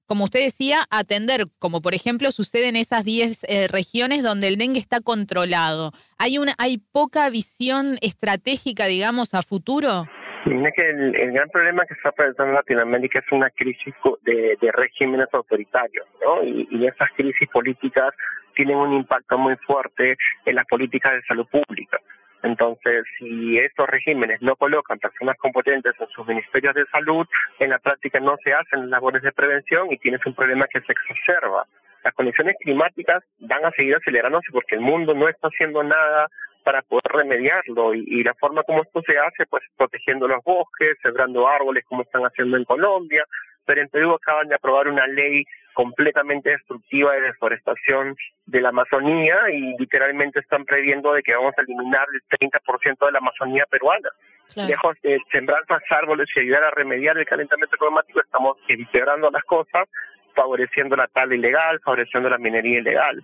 como 0.05 0.23
usted 0.23 0.41
decía, 0.41 0.79
atender, 0.89 1.45
como 1.59 1.81
por 1.81 1.93
ejemplo 1.93 2.31
sucede 2.31 2.69
en 2.69 2.75
esas 2.75 3.05
10 3.05 3.45
eh, 3.47 3.67
regiones 3.67 4.23
donde 4.23 4.47
el 4.47 4.57
dengue 4.57 4.79
está 4.79 5.01
controlado? 5.01 5.91
¿Hay, 6.17 6.37
una, 6.37 6.53
¿Hay 6.57 6.77
poca 6.91 7.29
visión 7.29 7.97
estratégica, 8.01 8.85
digamos, 8.85 9.33
a 9.33 9.41
futuro? 9.41 10.05
Mira 10.45 10.71
que 10.71 10.89
el, 10.89 11.31
gran 11.33 11.49
problema 11.49 11.85
que 11.85 11.93
está 11.93 12.11
presentando 12.11 12.53
Latinoamérica 12.53 13.19
es 13.19 13.31
una 13.31 13.49
crisis 13.49 13.93
de, 14.23 14.57
regímenes 14.73 15.27
autoritarios. 15.33 16.07
Y, 16.43 16.67
y 16.71 16.87
esas 16.87 17.09
crisis 17.15 17.47
políticas 17.49 18.13
tienen 18.55 18.77
un 18.77 18.93
impacto 18.93 19.37
muy 19.37 19.55
fuerte 19.57 20.17
en 20.45 20.55
las 20.55 20.65
políticas 20.65 21.13
de 21.13 21.21
salud 21.23 21.47
pública. 21.47 21.99
Entonces, 22.43 23.05
si 23.17 23.57
estos 23.59 23.87
regímenes 23.87 24.41
no 24.41 24.55
colocan 24.55 24.99
personas 24.99 25.37
competentes 25.37 25.93
en 25.99 26.07
sus 26.07 26.25
ministerios 26.25 26.73
de 26.73 26.85
salud, 26.85 27.27
en 27.59 27.69
la 27.69 27.79
práctica 27.79 28.19
no 28.19 28.37
se 28.43 28.53
hacen 28.53 28.89
labores 28.89 29.21
de 29.23 29.31
prevención 29.31 29.91
y 29.91 29.97
tienes 29.97 30.25
un 30.25 30.33
problema 30.33 30.67
que 30.67 30.81
se 30.81 30.93
exacerba. 30.93 31.65
Las 32.03 32.13
condiciones 32.13 32.55
climáticas 32.61 33.23
van 33.39 33.65
a 33.65 33.71
seguir 33.71 33.95
acelerándose 33.95 34.51
porque 34.53 34.75
el 34.75 34.81
mundo 34.81 35.13
no 35.13 35.27
está 35.27 35.49
haciendo 35.49 35.83
nada 35.83 36.29
para 36.63 36.81
poder 36.83 37.11
remediarlo 37.11 37.93
y, 37.93 38.23
la 38.23 38.33
forma 38.35 38.63
como 38.63 38.83
esto 38.83 39.01
se 39.01 39.17
hace, 39.17 39.45
pues 39.49 39.63
protegiendo 39.77 40.27
los 40.27 40.43
bosques, 40.43 40.97
sembrando 41.01 41.47
árboles 41.47 41.83
como 41.85 42.03
están 42.03 42.23
haciendo 42.23 42.57
en 42.57 42.65
Colombia, 42.65 43.25
pero 43.65 43.81
en 43.81 43.89
Perú 43.89 44.13
acaban 44.13 44.47
de 44.47 44.55
aprobar 44.55 44.87
una 44.87 45.07
ley 45.07 45.43
completamente 45.79 46.49
destructiva 46.49 47.13
de 47.13 47.21
deforestación 47.21 48.17
de 48.47 48.59
la 48.59 48.67
Amazonía 48.67 49.49
y 49.49 49.77
literalmente 49.77 50.41
están 50.41 50.65
previendo 50.65 51.13
de 51.13 51.23
que 51.23 51.33
vamos 51.33 51.53
a 51.57 51.61
eliminar 51.61 52.05
el 52.13 52.37
30% 52.37 53.05
de 53.05 53.11
la 53.13 53.19
Amazonía 53.19 53.65
peruana. 53.71 54.09
Lejos 54.57 54.97
de 55.03 55.21
sembrar 55.31 55.61
más 55.69 55.81
árboles 55.89 56.27
y 56.35 56.41
ayudar 56.41 56.65
a 56.65 56.71
remediar 56.71 57.17
el 57.17 57.25
calentamiento 57.25 57.77
climático, 57.77 58.19
estamos 58.19 58.57
empeorando 58.67 59.31
las 59.31 59.43
cosas, 59.45 59.87
favoreciendo 60.35 60.97
la 60.97 61.07
tala 61.07 61.33
ilegal, 61.33 61.79
favoreciendo 61.79 62.29
la 62.29 62.37
minería 62.37 62.79
ilegal. 62.79 63.23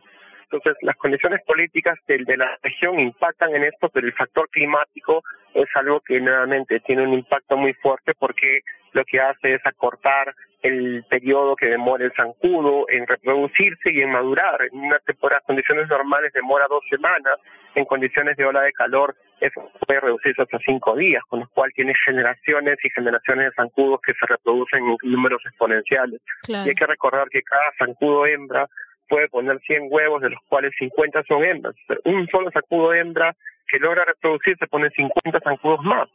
Entonces, 0.52 0.76
las 0.82 0.96
condiciones 0.98 1.42
políticas 1.46 1.98
de, 2.08 2.24
de 2.26 2.38
la 2.38 2.58
región 2.62 3.00
impactan 3.00 3.56
en 3.56 3.64
esto, 3.64 3.90
pero 3.90 4.08
el 4.08 4.14
factor 4.14 4.50
climático 4.50 5.24
es 5.54 5.68
algo 5.76 6.02
que 6.02 6.20
nuevamente 6.20 6.80
tiene 6.82 7.04
un 7.04 7.14
impacto 7.14 7.58
muy 7.58 7.74
fuerte 7.74 8.14
porque 8.18 8.60
lo 8.94 9.04
que 9.06 9.20
hace 9.20 9.56
es 9.56 9.66
acortar 9.66 10.34
el 10.62 11.04
periodo 11.10 11.56
que 11.56 11.68
demora 11.68 12.06
el 12.06 12.14
zancudo 12.14 12.86
en 12.90 13.06
reproducirse 13.06 13.92
y 13.92 14.02
en 14.02 14.12
madurar. 14.12 14.64
En 14.72 14.80
una 14.80 15.00
temporada, 15.00 15.42
condiciones 15.46 15.88
normales 15.88 16.34
demora 16.34 16.66
dos 16.68 16.84
semanas, 16.90 17.38
en 17.76 17.86
condiciones 17.86 18.38
de 18.38 18.46
ola 18.46 18.62
de 18.62 18.72
calor 18.72 19.16
eso 19.42 19.70
puede 19.86 20.00
reducirse 20.00 20.42
hasta 20.42 20.60
cinco 20.60 20.96
días, 20.96 21.22
con 21.28 21.42
lo 21.42 21.48
cual 21.50 21.72
tiene 21.76 21.94
generaciones 22.06 22.78
y 22.84 22.90
generaciones 22.90 23.48
de 23.48 23.56
zancudos 23.56 24.00
que 24.02 24.14
se 24.14 24.26
reproducen 24.26 24.84
en 24.84 25.12
números 25.12 25.42
exponenciales. 25.46 26.22
Y 26.48 26.56
hay 26.56 26.74
que 26.74 26.86
recordar 26.86 27.28
que 27.30 27.42
cada 27.44 27.72
zancudo 27.78 28.26
hembra 28.26 28.68
puede 29.08 29.28
poner 29.30 29.60
100 29.62 29.88
huevos, 29.90 30.22
de 30.22 30.30
los 30.30 30.40
cuales 30.48 30.74
50 30.78 31.24
son 31.28 31.44
hembras. 31.44 31.76
Un 32.06 32.28
solo 32.28 32.52
zancudo 32.52 32.94
hembra 32.94 33.36
que 33.68 33.80
logra 33.80 34.06
reproducirse 34.06 34.68
pone 34.68 34.90
50 34.92 35.40
zancudos 35.42 35.84
más. 35.84 36.10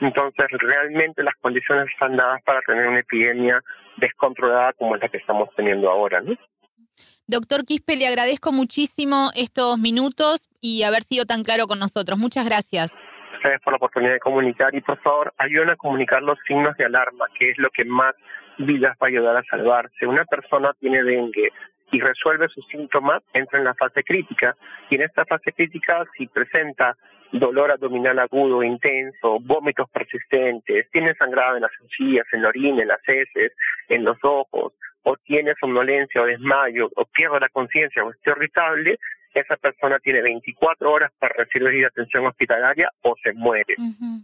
Entonces, 0.00 0.46
realmente 0.50 1.22
las 1.22 1.34
condiciones 1.40 1.88
están 1.92 2.16
dadas 2.16 2.42
para 2.44 2.60
tener 2.62 2.86
una 2.88 3.00
epidemia 3.00 3.62
descontrolada 3.98 4.72
como 4.74 4.96
es 4.96 5.02
la 5.02 5.08
que 5.08 5.18
estamos 5.18 5.48
teniendo 5.56 5.90
ahora, 5.90 6.20
¿no? 6.20 6.34
Doctor 7.26 7.64
Quispe, 7.64 7.96
le 7.96 8.08
agradezco 8.08 8.50
muchísimo 8.50 9.30
estos 9.36 9.78
minutos 9.78 10.48
y 10.60 10.82
haber 10.82 11.02
sido 11.02 11.26
tan 11.26 11.44
claro 11.44 11.66
con 11.66 11.78
nosotros. 11.78 12.18
Muchas 12.18 12.44
gracias. 12.44 12.92
Gracias 13.42 13.62
por 13.62 13.72
la 13.72 13.76
oportunidad 13.76 14.14
de 14.14 14.20
comunicar 14.20 14.74
y 14.74 14.80
por 14.80 15.00
favor 15.00 15.32
ayuden 15.38 15.70
a 15.70 15.76
comunicar 15.76 16.22
los 16.22 16.38
signos 16.46 16.76
de 16.76 16.86
alarma, 16.86 17.26
que 17.38 17.50
es 17.50 17.58
lo 17.58 17.70
que 17.70 17.84
más 17.84 18.14
vidas 18.58 18.96
va 19.00 19.06
a 19.06 19.10
ayudar 19.10 19.36
a 19.36 19.44
salvarse. 19.44 20.06
Una 20.06 20.24
persona 20.24 20.74
tiene 20.80 21.02
dengue 21.02 21.50
y 21.92 22.00
resuelve 22.00 22.48
sus 22.48 22.66
síntomas, 22.68 23.22
entra 23.32 23.58
en 23.58 23.64
la 23.64 23.74
fase 23.74 24.02
crítica. 24.02 24.56
Y 24.88 24.96
en 24.96 25.02
esta 25.02 25.24
fase 25.24 25.52
crítica 25.52 26.04
si 26.16 26.26
presenta 26.26 26.96
dolor 27.32 27.70
abdominal 27.70 28.18
agudo 28.18 28.62
intenso, 28.62 29.38
vómitos 29.40 29.88
persistentes, 29.90 30.90
tiene 30.90 31.14
sangrado 31.14 31.56
en 31.56 31.62
las 31.62 31.72
encías, 31.80 32.26
en 32.32 32.42
la 32.42 32.48
orina, 32.48 32.82
en 32.82 32.88
las 32.88 33.08
heces, 33.08 33.52
en 33.88 34.04
los 34.04 34.18
ojos, 34.22 34.72
o 35.02 35.16
tiene 35.16 35.54
somnolencia 35.60 36.22
o 36.22 36.26
desmayo, 36.26 36.90
o 36.96 37.04
pierde 37.04 37.40
la 37.40 37.48
conciencia 37.48 38.04
o 38.04 38.10
esté 38.10 38.30
irritable, 38.30 38.98
esa 39.34 39.56
persona 39.56 39.98
tiene 40.00 40.22
24 40.22 40.90
horas 40.90 41.12
para 41.18 41.34
recibir 41.34 41.86
atención 41.86 42.26
hospitalaria 42.26 42.90
o 43.02 43.14
se 43.22 43.32
muere, 43.32 43.76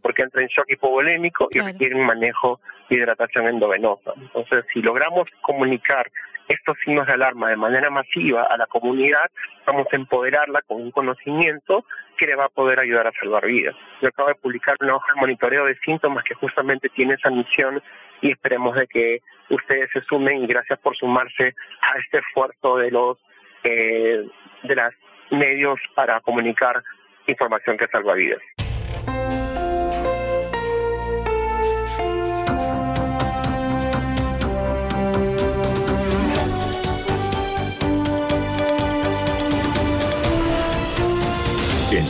porque 0.02 0.22
entra 0.22 0.43
en 0.43 0.48
shock 0.48 0.68
hipovolémico 0.68 1.48
y 1.52 1.60
requiere 1.60 1.94
un 1.94 2.06
manejo 2.06 2.60
de 2.90 2.97
hidratación 2.97 3.47
endovenosa. 3.47 4.12
Entonces, 4.16 4.64
si 4.72 4.82
logramos 4.82 5.28
comunicar 5.43 6.10
estos 6.48 6.77
signos 6.85 7.06
de 7.06 7.14
alarma 7.14 7.51
de 7.51 7.56
manera 7.56 7.90
masiva 7.90 8.44
a 8.44 8.56
la 8.56 8.66
comunidad, 8.66 9.31
vamos 9.66 9.86
a 9.90 9.97
empoderarla 9.97 10.62
con 10.62 10.81
un 10.81 10.90
conocimiento 10.90 11.85
que 12.16 12.27
le 12.27 12.36
va 12.36 12.47
a 12.47 12.48
poder 12.48 12.81
ayudar 12.81 13.06
a 13.06 13.12
salvar 13.12 13.47
vidas. 13.47 13.74
Yo 14.01 14.09
acabo 14.09 14.28
de 14.28 14.36
publicar 14.36 14.77
una 14.81 14.97
hoja 14.97 15.12
de 15.14 15.20
monitoreo 15.20 15.66
de 15.66 15.78
síntomas 15.78 16.24
que 16.24 16.35
justamente 16.35 16.89
tiene 16.90 17.14
esa 17.14 17.31
misión 17.31 17.82
y 18.20 18.32
esperemos 18.32 18.74
de 18.77 18.86
que 18.86 19.20
ustedes 19.51 19.90
se 19.93 20.01
sumen 20.02 20.43
y 20.43 20.47
gracias 20.47 20.78
por 20.81 20.97
sumarse 20.97 21.55
a 21.81 21.98
este 21.98 22.18
esfuerzo 22.18 22.78
de 22.78 22.90
los 22.90 23.18
eh, 23.64 24.24
de 24.62 24.74
los 24.74 24.94
medios 25.31 25.78
para 25.94 26.20
comunicar 26.20 26.82
información 27.27 27.77
que 27.77 27.89
salva 27.89 28.14
vidas. 28.14 28.40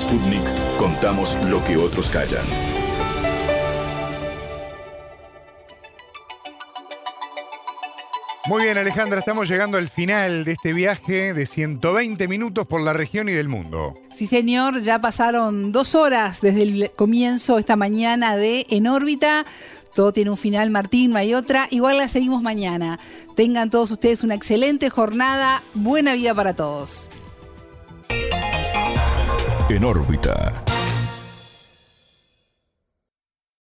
Sputnik 0.06 0.44
contamos 0.78 1.36
lo 1.50 1.64
que 1.64 1.76
otros 1.76 2.08
callan. 2.10 2.44
Muy 8.46 8.62
bien, 8.62 8.78
Alejandra, 8.78 9.18
estamos 9.18 9.48
llegando 9.48 9.78
al 9.78 9.88
final 9.88 10.44
de 10.44 10.52
este 10.52 10.72
viaje 10.72 11.34
de 11.34 11.44
120 11.44 12.28
minutos 12.28 12.66
por 12.66 12.82
la 12.82 12.92
región 12.92 13.28
y 13.28 13.32
del 13.32 13.48
mundo. 13.48 13.94
Sí, 14.14 14.28
señor, 14.28 14.80
ya 14.80 15.00
pasaron 15.00 15.72
dos 15.72 15.96
horas 15.96 16.40
desde 16.40 16.62
el 16.62 16.90
comienzo 16.94 17.58
esta 17.58 17.74
mañana 17.74 18.36
de 18.36 18.64
En 18.70 18.86
órbita. 18.86 19.44
Todo 19.92 20.12
tiene 20.12 20.30
un 20.30 20.36
final, 20.36 20.70
Martín, 20.70 21.10
no 21.10 21.18
hay 21.18 21.34
otra. 21.34 21.66
Igual 21.70 21.98
la 21.98 22.06
seguimos 22.06 22.42
mañana. 22.42 23.00
Tengan 23.34 23.70
todos 23.70 23.90
ustedes 23.90 24.22
una 24.22 24.36
excelente 24.36 24.88
jornada. 24.88 25.64
Buena 25.74 26.14
vida 26.14 26.32
para 26.32 26.54
todos. 26.54 27.10
En 29.68 29.84
órbita. 29.84 30.75